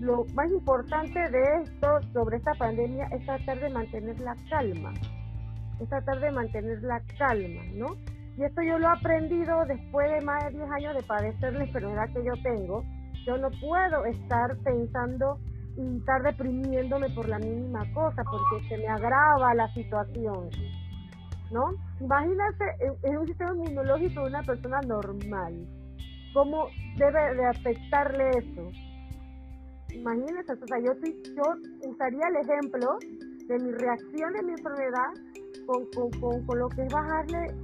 lo 0.00 0.24
más 0.34 0.50
importante 0.50 1.18
de 1.18 1.42
esto, 1.62 2.00
sobre 2.12 2.36
esta 2.36 2.54
pandemia, 2.54 3.06
es 3.06 3.24
tratar 3.24 3.60
de 3.60 3.70
mantener 3.70 4.20
la 4.20 4.36
calma, 4.48 4.94
es 5.80 5.88
tratar 5.88 6.20
de 6.20 6.30
mantener 6.30 6.82
la 6.82 7.00
calma, 7.18 7.62
¿no? 7.74 7.96
Y 8.36 8.44
esto 8.44 8.62
yo 8.62 8.78
lo 8.78 8.86
he 8.86 8.92
aprendido 8.92 9.64
después 9.66 10.10
de 10.12 10.20
más 10.20 10.44
de 10.44 10.58
10 10.58 10.70
años 10.70 10.94
de 10.94 11.02
padecer 11.02 11.52
la 11.54 11.64
enfermedad 11.64 12.08
que 12.14 12.24
yo 12.24 12.34
tengo, 12.42 12.84
Yo 13.26 13.36
no 13.36 13.50
puedo 13.60 14.06
estar 14.06 14.56
pensando 14.58 15.38
y 15.76 15.98
estar 15.98 16.22
deprimiéndome 16.22 17.10
por 17.10 17.28
la 17.28 17.38
mínima 17.38 17.84
cosa, 17.92 18.22
porque 18.24 18.68
se 18.68 18.78
me 18.78 18.86
agrava 18.86 19.54
la 19.54 19.68
situación. 19.74 20.48
¿No? 21.50 21.87
Imagínate 22.00 22.64
en 23.02 23.18
un 23.18 23.26
sistema 23.26 23.52
inmunológico 23.54 24.22
de 24.22 24.28
una 24.28 24.42
persona 24.42 24.80
normal. 24.82 25.66
¿Cómo 26.32 26.68
debe 26.96 27.34
de 27.34 27.46
afectarle 27.46 28.30
eso? 28.30 28.70
Imagínense, 29.92 30.52
o 30.52 30.66
sea, 30.66 30.78
yo, 30.78 30.92
yo 31.34 31.88
usaría 31.88 32.28
el 32.28 32.36
ejemplo 32.36 32.98
de 33.48 33.58
mi 33.58 33.72
reacción 33.72 34.32
de 34.34 34.42
mi 34.42 34.52
enfermedad 34.52 35.10
con, 35.66 35.86
con, 36.20 36.46
con, 36.46 36.58
lo 36.58 36.68
que 36.68 36.82
es 36.82 36.92
bajarle, 36.92 37.54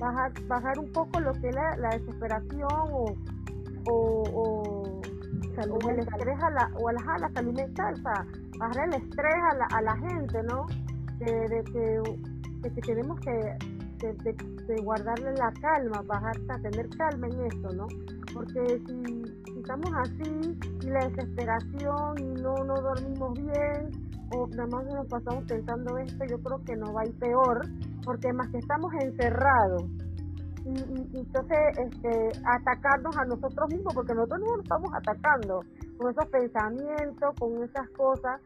bajar, 0.00 0.32
bajar 0.48 0.78
un 0.78 0.92
poco 0.92 1.20
lo 1.20 1.32
que 1.34 1.48
es 1.48 1.54
la, 1.54 1.90
desesperación 1.90 2.68
o, 2.92 3.14
o, 3.88 5.00
el 5.56 5.98
estrés 5.98 6.42
a 6.42 6.50
la, 6.50 6.70
o 6.78 6.88
a 6.88 6.92
la, 6.92 7.18
la 7.20 7.30
salud 7.32 7.54
mental, 7.54 7.94
o 7.94 8.02
sea, 8.02 8.26
bajar 8.58 8.88
el 8.88 8.94
estrés 9.02 9.34
a 9.52 9.54
la, 9.54 9.66
a 9.66 9.82
la 9.82 9.96
gente, 9.96 10.42
¿no? 10.42 10.66
De, 11.18 11.64
que, 11.72 12.70
que 12.74 12.80
tenemos 12.82 13.18
que 13.20 13.77
de, 13.98 14.76
guardarle 14.82 15.32
la 15.34 15.52
calma, 15.60 16.02
bajar, 16.06 16.36
a 16.48 16.58
tener 16.58 16.88
calma 16.96 17.26
en 17.28 17.40
esto, 17.46 17.72
¿no? 17.74 17.86
Porque 18.32 18.80
si, 18.86 19.02
si, 19.52 19.58
estamos 19.58 19.90
así 20.00 20.58
y 20.82 20.86
la 20.86 21.08
desesperación 21.08 22.18
y 22.18 22.40
no, 22.40 22.54
no 22.64 22.74
dormimos 22.74 23.34
bien 23.34 23.90
o 24.32 24.46
nada 24.48 24.66
más 24.66 24.84
nos 24.86 25.06
pasamos 25.06 25.44
pensando 25.44 25.98
esto, 25.98 26.24
yo 26.26 26.38
creo 26.40 26.62
que 26.64 26.76
no 26.76 26.92
va 26.92 27.02
a 27.02 27.06
ir 27.06 27.18
peor, 27.18 27.66
porque 28.04 28.32
más 28.32 28.48
que 28.50 28.58
estamos 28.58 28.92
encerrados 29.00 29.84
y, 30.64 31.16
y, 31.16 31.20
entonces 31.20 31.58
este, 31.78 32.32
atacarnos 32.44 33.16
a 33.16 33.24
nosotros 33.24 33.68
mismos, 33.70 33.94
porque 33.94 34.14
nosotros 34.14 34.40
no 34.40 34.56
nos 34.56 34.64
estamos 34.64 34.90
atacando 34.94 35.60
con 35.96 36.10
esos 36.10 36.26
pensamientos, 36.26 37.34
con 37.38 37.62
esas 37.62 37.88
cosas. 37.90 38.40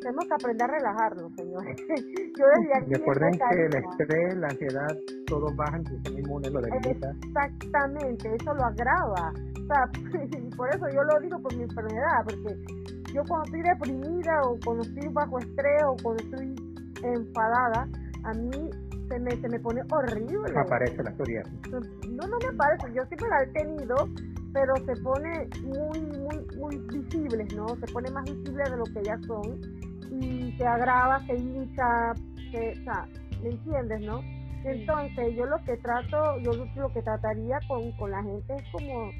Tenemos 0.00 0.24
que 0.26 0.34
aprender 0.34 0.70
a 0.70 0.72
relajarnos, 0.72 1.32
señores. 1.34 1.76
Yo 2.38 2.46
decía 2.46 2.98
Recuerden 2.98 3.32
que 3.32 3.66
el 3.66 3.74
estrés, 3.74 4.36
la 4.36 4.48
ansiedad, 4.48 4.96
todos 5.26 5.54
bajan, 5.56 5.80
el 5.80 5.86
sistema 5.88 6.20
inmune 6.20 6.50
lo 6.50 6.60
debilita. 6.60 7.10
Exactamente, 7.26 8.34
eso 8.34 8.54
lo 8.54 8.64
agrava. 8.64 9.32
O 9.32 9.66
sea, 9.66 9.90
por 10.56 10.68
eso 10.74 10.88
yo 10.94 11.02
lo 11.02 11.20
digo 11.20 11.38
por 11.40 11.54
mi 11.56 11.64
enfermedad, 11.64 12.24
porque 12.24 12.56
yo 13.12 13.22
cuando 13.28 13.44
estoy 13.46 13.62
deprimida 13.62 14.40
o 14.42 14.58
cuando 14.64 14.82
estoy 14.82 15.08
bajo 15.12 15.38
estrés 15.38 15.82
o 15.84 15.96
cuando 16.02 16.22
estoy 16.22 16.54
enfadada, 17.02 17.88
a 18.24 18.32
mí 18.34 18.70
se 19.08 19.18
me, 19.18 19.30
se 19.30 19.48
me 19.48 19.58
pone 19.60 19.82
horrible. 19.90 20.52
Me 20.52 20.60
aparece 20.60 21.02
la 21.02 21.10
historia. 21.10 21.42
No, 21.70 22.26
no 22.26 22.38
me 22.38 22.48
aparece, 22.54 22.94
yo 22.94 23.04
siempre 23.06 23.28
la 23.28 23.42
he 23.42 23.46
tenido, 23.48 23.96
pero 24.52 24.74
se 24.86 24.96
pone 25.02 25.48
muy, 25.62 26.00
muy, 26.00 26.46
muy 26.56 26.76
visible, 26.88 27.44
¿no? 27.54 27.68
Se 27.76 27.92
pone 27.92 28.10
más 28.10 28.24
visible 28.24 28.64
de 28.64 28.76
lo 28.76 28.84
que 28.84 29.02
ya 29.04 29.18
son 29.26 29.60
y 30.20 30.52
se 30.56 30.66
agrava, 30.66 31.20
se 31.26 31.34
hincha, 31.34 32.14
se, 32.50 32.80
o 32.80 32.84
sea, 32.84 33.08
¿me 33.42 33.50
entiendes, 33.50 34.00
no? 34.00 34.20
Entonces 34.64 35.36
yo 35.36 35.46
lo 35.46 35.56
que 35.64 35.76
trato, 35.76 36.38
yo 36.40 36.52
lo 36.76 36.92
que 36.92 37.02
trataría 37.02 37.58
con, 37.68 37.92
con 37.92 38.10
la 38.10 38.22
gente 38.22 38.54
es 38.54 38.64
como 38.72 39.10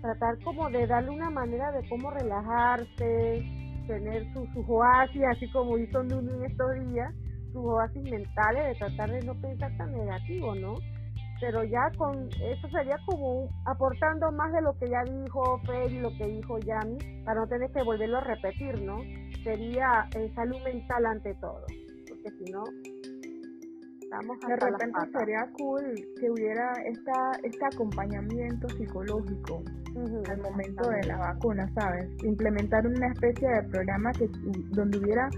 tratar 0.00 0.38
como 0.44 0.70
de 0.70 0.86
darle 0.86 1.10
una 1.10 1.30
manera 1.30 1.72
de 1.72 1.86
cómo 1.88 2.10
relajarse, 2.10 3.44
tener 3.86 4.32
sus 4.32 4.48
su 4.52 4.60
oasis, 4.72 5.22
así 5.30 5.50
como 5.50 5.78
hizo 5.78 6.02
Nunu 6.02 6.30
en 6.34 6.44
estos 6.44 6.74
días, 6.88 7.12
sus 7.52 7.64
oasis 7.64 8.02
mentales, 8.04 8.64
de 8.64 8.74
tratar 8.76 9.10
de 9.10 9.22
no 9.22 9.34
pensar 9.34 9.76
tan 9.76 9.92
negativo, 9.92 10.54
¿no? 10.54 10.76
Pero 11.40 11.62
ya 11.64 11.90
con 11.96 12.28
eso 12.42 12.68
sería 12.68 12.96
como 13.06 13.48
aportando 13.66 14.32
más 14.32 14.52
de 14.52 14.60
lo 14.62 14.76
que 14.78 14.88
ya 14.88 15.02
dijo 15.04 15.60
Fer 15.66 15.92
y 15.92 16.00
lo 16.00 16.10
que 16.10 16.26
dijo 16.26 16.58
Yami, 16.58 16.98
para 17.24 17.40
no 17.40 17.46
tener 17.46 17.70
que 17.70 17.82
volverlo 17.82 18.18
a 18.18 18.22
repetir, 18.22 18.80
¿no? 18.82 18.98
Sería 19.44 20.08
eh, 20.16 20.32
salud 20.34 20.60
mental 20.64 21.06
ante 21.06 21.34
todo, 21.34 21.64
porque 22.08 22.30
si 22.38 22.50
no, 22.50 22.64
de 24.10 24.56
repente 24.56 25.00
sería 25.12 25.46
cool 25.58 25.94
que 26.18 26.30
hubiera 26.30 26.72
esta, 26.86 27.32
este 27.42 27.64
acompañamiento 27.66 28.68
psicológico 28.70 29.62
al 30.28 30.38
momento 30.40 30.88
de 30.88 31.06
la 31.08 31.18
vacuna, 31.18 31.70
¿sabes? 31.74 32.08
Implementar 32.24 32.86
una 32.86 33.08
especie 33.08 33.48
de 33.48 33.62
programa 33.64 34.12
que 34.12 34.28
donde 34.70 34.98
hubiera 34.98 35.28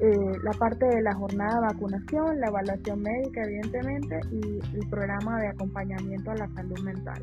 eh, 0.00 0.38
la 0.42 0.52
parte 0.52 0.86
de 0.86 1.02
la 1.02 1.14
jornada 1.14 1.54
de 1.54 1.60
vacunación, 1.74 2.40
la 2.40 2.48
evaluación 2.48 3.02
médica, 3.02 3.42
evidentemente, 3.44 4.20
y 4.30 4.76
el 4.76 4.88
programa 4.88 5.40
de 5.40 5.48
acompañamiento 5.48 6.30
a 6.30 6.34
la 6.36 6.48
salud 6.54 6.78
mental. 6.80 7.22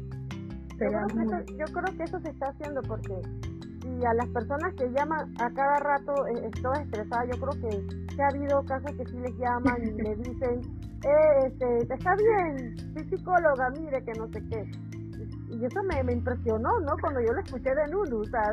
Yo 0.80 1.66
creo, 1.74 1.98
que 1.98 2.04
eso, 2.04 2.20
se 2.22 2.30
está 2.30 2.48
haciendo 2.48 2.82
porque 2.84 3.14
y 3.86 4.06
a 4.06 4.14
las 4.14 4.28
personas 4.30 4.74
que 4.76 4.90
llaman 4.92 5.34
a 5.42 5.50
cada 5.52 5.80
rato 5.80 6.28
eh, 6.28 6.50
estoy 6.54 6.84
estresada, 6.84 7.26
yo 7.26 7.40
creo 7.40 7.70
que, 7.70 8.16
que 8.16 8.22
ha 8.22 8.28
habido 8.28 8.64
casos 8.66 8.92
que 8.96 9.06
sí 9.06 9.18
les 9.18 9.36
llaman 9.38 9.82
y 9.82 10.02
le 10.02 10.16
dicen, 10.18 10.62
eh, 11.04 11.48
este, 11.48 11.94
está 11.94 12.16
bien, 12.16 12.78
soy 12.94 13.10
psicóloga, 13.10 13.70
mire 13.72 14.04
que 14.04 14.14
no 14.14 14.28
sé 14.28 14.42
qué 14.50 14.70
y 15.50 15.66
eso 15.66 15.84
me, 15.84 16.04
me 16.04 16.14
impresionó, 16.14 16.80
¿no? 16.82 16.96
Cuando 17.02 17.20
yo 17.22 17.34
lo 17.34 17.40
escuché 17.40 17.74
de 17.74 17.88
Nunu, 17.88 18.22
o 18.22 18.26
sea, 18.26 18.44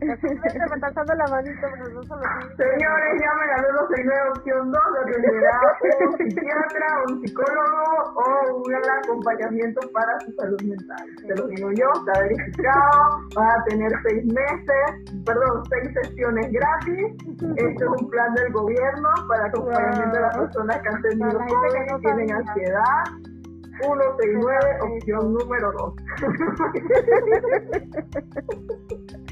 me 0.00 0.12
está 0.12 0.90
dando 0.90 1.14
la 1.14 1.26
manito, 1.28 1.66
pero 1.72 1.88
no 1.88 2.02
solo 2.04 2.22
Señores, 2.56 3.12
llamen 3.20 3.50
al 3.56 3.64
169 3.64 4.30
opción 4.36 4.70
2, 4.70 4.80
lo 4.94 5.02
que 5.06 5.14
será 5.14 5.60
un 6.06 6.12
psiquiatra, 6.18 6.86
un 7.08 7.20
psicólogo 7.22 7.84
o 8.14 8.56
un 8.56 8.74
acompañamiento 8.74 9.80
para 9.92 10.20
su 10.20 10.32
salud 10.32 10.60
mental. 10.62 11.06
Te 11.26 11.34
lo 11.34 11.46
digo 11.48 11.70
yo, 11.72 11.86
está 11.94 12.20
verificado, 12.20 13.20
vas 13.34 13.58
a 13.58 13.64
tener 13.64 13.92
seis 14.06 14.24
meses, 14.26 14.84
perdón, 15.24 15.62
seis 15.70 15.88
sesiones 16.02 16.52
gratis. 16.52 17.16
Esto 17.56 17.84
es 17.84 18.02
un 18.02 18.10
plan 18.10 18.34
del 18.34 18.52
gobierno 18.52 19.08
para 19.28 19.46
acompañamiento 19.46 20.16
de 20.16 20.20
las 20.20 20.36
personas 20.36 20.78
que 20.80 20.88
han 20.88 21.02
tenido 21.02 21.38
COVID, 21.38 21.86
que 21.86 21.98
tienen 22.02 22.32
ansiedad 22.32 23.04
169, 23.80 24.78
opción 24.80 25.34
número 25.34 25.72
2. 25.72 25.94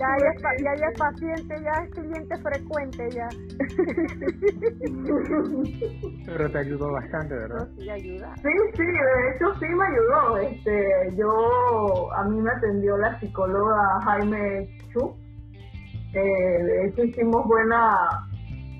ya, 0.00 0.08
ya, 0.18 0.30
es, 0.30 0.40
ya, 0.62 0.72
ya 0.76 0.86
es 0.86 0.96
paciente, 0.98 1.62
ya 1.62 1.82
es 1.84 1.90
cliente 1.90 2.38
frecuente 2.38 3.12
ya. 3.14 3.28
Pero 6.26 6.50
te 6.50 6.58
ayudó 6.58 6.90
bastante, 6.92 7.34
¿verdad? 7.34 7.68
sí, 7.76 7.90
ayuda. 7.90 8.34
Sí, 8.36 8.48
sí, 8.76 8.84
de 8.84 9.30
hecho 9.30 9.54
sí 9.60 9.66
me 9.66 9.84
ayudó. 9.86 10.36
Este, 10.38 11.14
yo, 11.16 12.12
a 12.14 12.24
mí 12.24 12.40
me 12.40 12.50
atendió 12.50 12.96
la 12.98 13.18
psicóloga 13.20 14.00
Jaime 14.04 14.68
Chu. 14.92 15.14
Eh, 16.14 16.62
de 16.64 16.88
hecho 16.88 17.04
hicimos 17.04 17.46
buena 17.46 17.96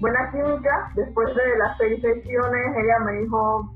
buena 0.00 0.30
química. 0.32 0.90
Después 0.96 1.28
de 1.34 1.58
las 1.58 1.78
seis 1.78 2.02
sesiones, 2.02 2.76
ella 2.76 2.98
me 3.06 3.12
dijo, 3.20 3.72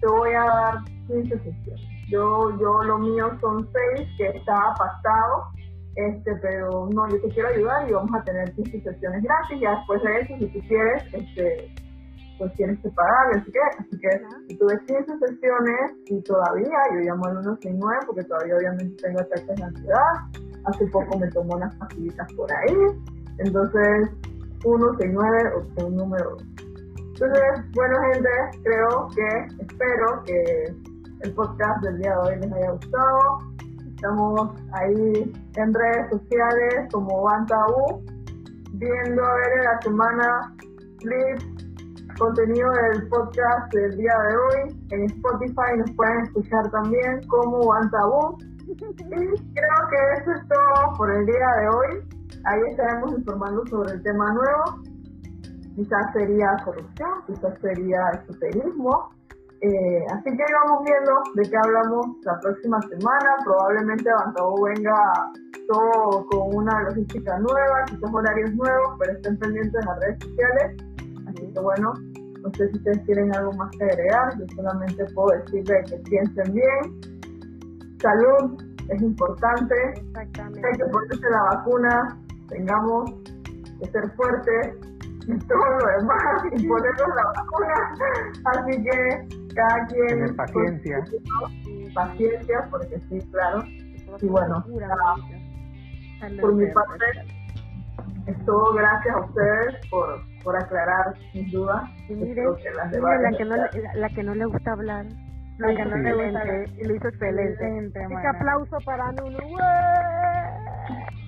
te 0.00 0.06
voy 0.06 0.32
a 0.32 0.44
dar 0.44 0.74
15 1.08 1.38
sesiones. 1.38 1.93
Yo, 2.14 2.56
yo 2.60 2.84
lo 2.84 2.98
mío 3.00 3.26
son 3.40 3.68
seis, 3.72 4.08
que 4.16 4.28
está 4.38 4.72
pasado, 4.78 5.50
este, 5.96 6.30
pero 6.36 6.88
no, 6.92 7.08
yo 7.08 7.20
te 7.20 7.28
quiero 7.30 7.48
ayudar 7.48 7.90
y 7.90 7.92
vamos 7.92 8.14
a 8.14 8.22
tener 8.22 8.52
15 8.52 8.82
sesiones 8.82 9.20
gratis. 9.20 9.60
Ya 9.60 9.70
después 9.70 10.00
de 10.04 10.20
eso, 10.20 10.34
si 10.38 10.46
tú 10.46 10.60
quieres, 10.68 11.02
este, 11.12 11.74
pues 12.38 12.54
tienes 12.54 12.78
que 12.82 12.90
pagar, 12.90 13.34
así 13.34 13.50
que, 13.50 13.58
así 13.80 13.98
que 13.98 14.54
tuve 14.54 14.78
15 14.86 15.18
sesiones 15.26 15.90
y 16.06 16.22
todavía, 16.22 16.78
yo 16.92 17.00
llamo 17.00 17.26
al 17.26 17.42
169 17.42 17.96
porque 18.06 18.22
todavía 18.22 18.56
obviamente 18.58 19.02
tengo 19.02 19.18
ataques 19.18 19.56
de 19.56 19.64
ansiedad, 19.64 20.14
hace 20.66 20.86
poco 20.92 21.18
me 21.18 21.28
tomó 21.32 21.56
unas 21.56 21.74
pastillitas 21.74 22.32
por 22.34 22.48
ahí, 22.52 22.76
entonces 23.38 24.10
169, 24.62 25.52
opción 25.56 25.96
número 25.96 26.30
2. 26.30 26.42
Entonces, 26.98 27.72
bueno 27.74 27.96
gente, 28.12 28.30
creo 28.62 29.08
que, 29.16 29.64
espero 29.64 30.22
que 30.24 30.93
el 31.24 31.32
podcast 31.32 31.82
del 31.82 31.98
día 31.98 32.10
de 32.10 32.18
hoy 32.18 32.36
les 32.40 32.52
haya 32.52 32.70
gustado. 32.72 33.38
Estamos 33.94 34.50
ahí 34.72 35.32
en 35.56 35.74
redes 35.74 36.10
sociales 36.10 36.88
como 36.92 37.22
BantaU, 37.22 38.04
viendo 38.72 39.24
a 39.24 39.34
ver 39.34 39.52
en 39.58 39.64
la 39.64 39.80
semana 39.80 40.56
clips, 40.98 41.46
contenido 42.18 42.70
del 42.70 43.08
podcast 43.08 43.72
del 43.72 43.96
día 43.96 44.12
de 44.12 44.36
hoy. 44.36 44.86
En 44.90 45.04
Spotify 45.04 45.78
nos 45.78 45.90
pueden 45.92 46.20
escuchar 46.26 46.70
también 46.70 47.26
como 47.28 47.68
BantaU. 47.68 48.36
Y 48.66 48.76
creo 48.76 49.80
que 49.90 50.20
eso 50.20 50.32
es 50.32 50.48
todo 50.48 50.96
por 50.98 51.10
el 51.10 51.24
día 51.24 51.48
de 51.60 51.68
hoy. 51.68 52.08
Ahí 52.44 52.60
estaremos 52.70 53.12
informando 53.16 53.66
sobre 53.66 53.94
el 53.94 54.02
tema 54.02 54.30
nuevo. 54.34 54.82
Quizás 55.74 56.12
sería 56.12 56.56
corrupción, 56.64 57.10
quizás 57.26 57.58
sería 57.60 57.98
esoterismo. 58.10 59.10
Eh, 59.64 60.04
así 60.10 60.30
que 60.36 60.44
vamos 60.66 60.84
viendo 60.84 61.12
de 61.36 61.42
qué 61.48 61.56
hablamos 61.56 62.06
la 62.24 62.38
próxima 62.40 62.78
semana. 62.82 63.30
Probablemente 63.44 64.10
Bantabó 64.12 64.62
venga 64.62 65.32
todo 65.68 66.26
con 66.26 66.54
una 66.54 66.82
logística 66.82 67.38
nueva, 67.38 67.84
quizás 67.86 68.12
horarios 68.12 68.52
nuevos, 68.54 68.96
pero 68.98 69.12
estén 69.12 69.38
pendientes 69.38 69.72
de 69.72 69.86
las 69.86 70.00
redes 70.00 70.18
sociales. 70.20 70.82
Así 71.28 71.50
que 71.50 71.60
bueno, 71.60 71.94
no 72.42 72.50
sé 72.58 72.68
si 72.68 72.76
ustedes 72.76 73.04
tienen 73.04 73.34
algo 73.34 73.52
más 73.54 73.70
que 73.78 73.84
agregar. 73.84 74.38
Yo 74.38 74.44
solamente 74.54 75.04
puedo 75.14 75.28
decirles 75.40 75.90
que 75.90 75.96
piensen 76.10 76.52
bien, 76.52 77.00
salud 78.00 78.62
es 78.90 79.00
importante, 79.00 79.74
Exactamente. 79.96 80.60
hay 80.66 80.76
que 80.76 80.84
ponerse 80.84 81.30
la 81.30 81.42
vacuna, 81.56 82.18
tengamos 82.48 83.12
que 83.80 83.90
ser 83.90 84.10
fuertes 84.10 84.76
todo 85.48 85.64
lo 85.64 85.86
demás 85.98 86.44
y 86.52 86.68
ponernos 86.68 87.08
la 87.16 87.24
vacuna. 87.36 87.76
Así 88.46 88.82
que 88.82 89.54
cada 89.54 89.86
quien 89.86 90.06
Tener 90.08 90.36
paciencia. 90.36 91.04
paciencia, 91.94 92.68
porque 92.70 92.98
sí, 93.08 93.18
claro. 93.30 93.62
Y 94.20 94.26
bueno, 94.26 94.64
por 96.40 96.54
mi 96.54 96.66
parte 96.72 97.04
es 98.26 98.44
todo. 98.46 98.74
Gracias 98.74 99.14
a 99.14 99.20
ustedes 99.20 99.86
por, 99.90 100.20
por 100.42 100.56
aclarar 100.56 101.14
mis 101.34 101.50
dudas. 101.52 101.82
Y 102.08 102.14
mire, 102.14 102.30
Espero 102.42 102.56
que 102.56 102.70
las 102.70 102.90
de 102.90 103.00
mire, 103.00 103.22
la 103.22 103.36
que 103.36 103.44
no 103.44 103.56
le, 103.56 103.82
la, 103.82 103.94
la 103.94 104.08
que 104.10 104.22
no 104.22 104.34
le 104.34 104.44
gusta 104.46 104.72
hablar. 104.72 105.06
Lo 105.58 105.68
La 105.68 105.72
hizo 105.72 105.82
que 105.84 105.88
no 105.88 105.96
le 105.96 106.02
gusta 106.12 106.26
excelente, 106.26 106.40
hablar. 106.40 106.68
y 106.78 106.84
lo 106.84 106.94
hizo 106.96 107.08
excelente. 107.08 108.04
Así 108.04 108.14
que 108.22 108.26
aplauso 108.28 108.76
para 108.84 109.12
Nunu. 109.12 109.38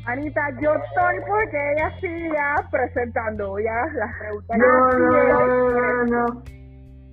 Anita, 0.06 0.40
yo 0.60 0.72
estoy 0.72 1.16
porque 1.26 1.72
ella 1.72 1.90
siga 2.00 2.54
presentando 2.70 3.58
ya 3.58 3.86
las 3.94 4.16
preguntas. 4.18 4.56
No, 4.56 4.66
no, 4.66 4.98
no, 4.98 5.46
no, 5.46 6.04
no, 6.04 6.04
no. 6.04 6.42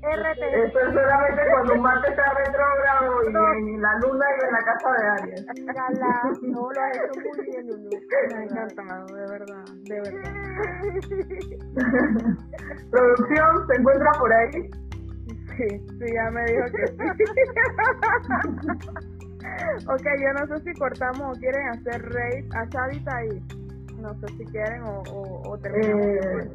RT. 0.03 0.41
Eso 0.65 0.79
es 0.79 0.93
solamente 0.93 1.41
cuando 1.53 1.75
Marte 1.77 2.09
está 2.09 2.33
retrógrado 2.33 3.23
y 3.23 3.27
en 3.29 3.81
la 3.81 3.93
luna 3.99 4.25
y 4.29 4.45
en 4.45 4.51
la 4.51 4.63
casa 4.63 4.91
de 4.91 5.07
Aries. 5.07 5.45
Mírala, 5.55 6.13
no 6.41 6.71
lo 6.71 6.81
has 6.81 6.97
hecho 6.97 7.13
muy 7.23 7.37
bien. 7.45 7.65
Me 8.29 8.35
ha 8.35 8.43
encantado, 8.43 9.05
de 9.15 9.25
verdad, 9.27 9.65
de 9.85 9.95
verdad. 10.01 10.31
Producción, 12.91 13.67
¿se 13.67 13.75
encuentra 13.75 14.11
por 14.19 14.33
ahí? 14.33 14.69
Sí, 15.57 15.67
sí, 15.69 16.05
ya 16.13 16.29
me 16.31 16.43
dijo 16.45 16.65
que 16.75 16.87
sí. 16.87 16.93
ok, 19.87 20.03
yo 20.21 20.33
no 20.39 20.47
sé 20.57 20.63
si 20.63 20.73
cortamos 20.79 21.37
o 21.37 21.39
quieren 21.39 21.67
hacer 21.69 22.01
raid. 22.13 22.45
A 22.53 22.63
está 22.63 23.15
ahí. 23.17 23.43
No 23.99 24.13
sé 24.19 24.27
si 24.37 24.45
quieren 24.45 24.83
o, 24.83 25.01
o, 25.11 25.49
o 25.51 25.57
terminamos. 25.57 26.05
Eh, 26.05 26.51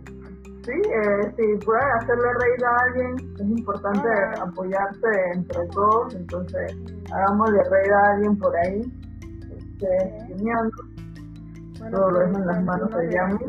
sí, 0.64 0.72
eh, 0.72 1.32
si 1.36 1.64
pueden 1.64 1.88
hacerle 2.00 2.28
reír 2.40 2.64
a 2.64 2.76
alguien, 2.84 3.34
es 3.36 3.58
importante 3.58 4.08
Ah. 4.08 4.42
apoyarse 4.48 5.08
entre 5.34 5.66
todos, 5.68 6.14
entonces 6.14 6.76
hagámosle 7.12 7.62
reír 7.70 7.92
a 7.92 8.10
alguien 8.12 8.36
por 8.38 8.56
ahí, 8.56 8.80
esté 9.56 10.20
streameando, 10.24 10.76
Bueno, 11.78 11.96
todo 11.98 12.10
lo 12.10 12.18
dejo 12.18 12.28
en 12.28 12.34
pues, 12.34 12.46
las 12.46 12.64
manos 12.64 12.90
de 12.90 13.12
Yami. 13.14 13.44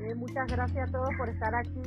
Eh, 0.00 0.14
muchas 0.14 0.46
gracias 0.52 0.88
a 0.88 0.92
todos 0.92 1.10
por 1.16 1.28
estar 1.28 1.54
aquí. 1.54 1.82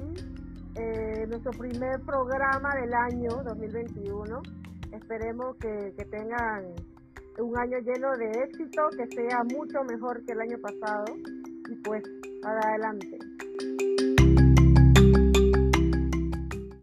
Eh, 0.75 1.25
nuestro 1.27 1.51
primer 1.51 1.99
programa 2.01 2.73
del 2.75 2.93
año 2.93 3.29
2021. 3.43 4.41
Esperemos 4.91 5.55
que, 5.57 5.93
que 5.97 6.05
tengan 6.05 6.75
un 7.39 7.57
año 7.57 7.79
lleno 7.79 8.15
de 8.17 8.29
éxito, 8.43 8.89
que 8.97 9.07
sea 9.07 9.43
mucho 9.43 9.83
mejor 9.83 10.23
que 10.25 10.33
el 10.33 10.41
año 10.41 10.57
pasado. 10.61 11.05
Y 11.69 11.75
pues, 11.83 12.03
para 12.41 12.59
adelante. 12.59 13.30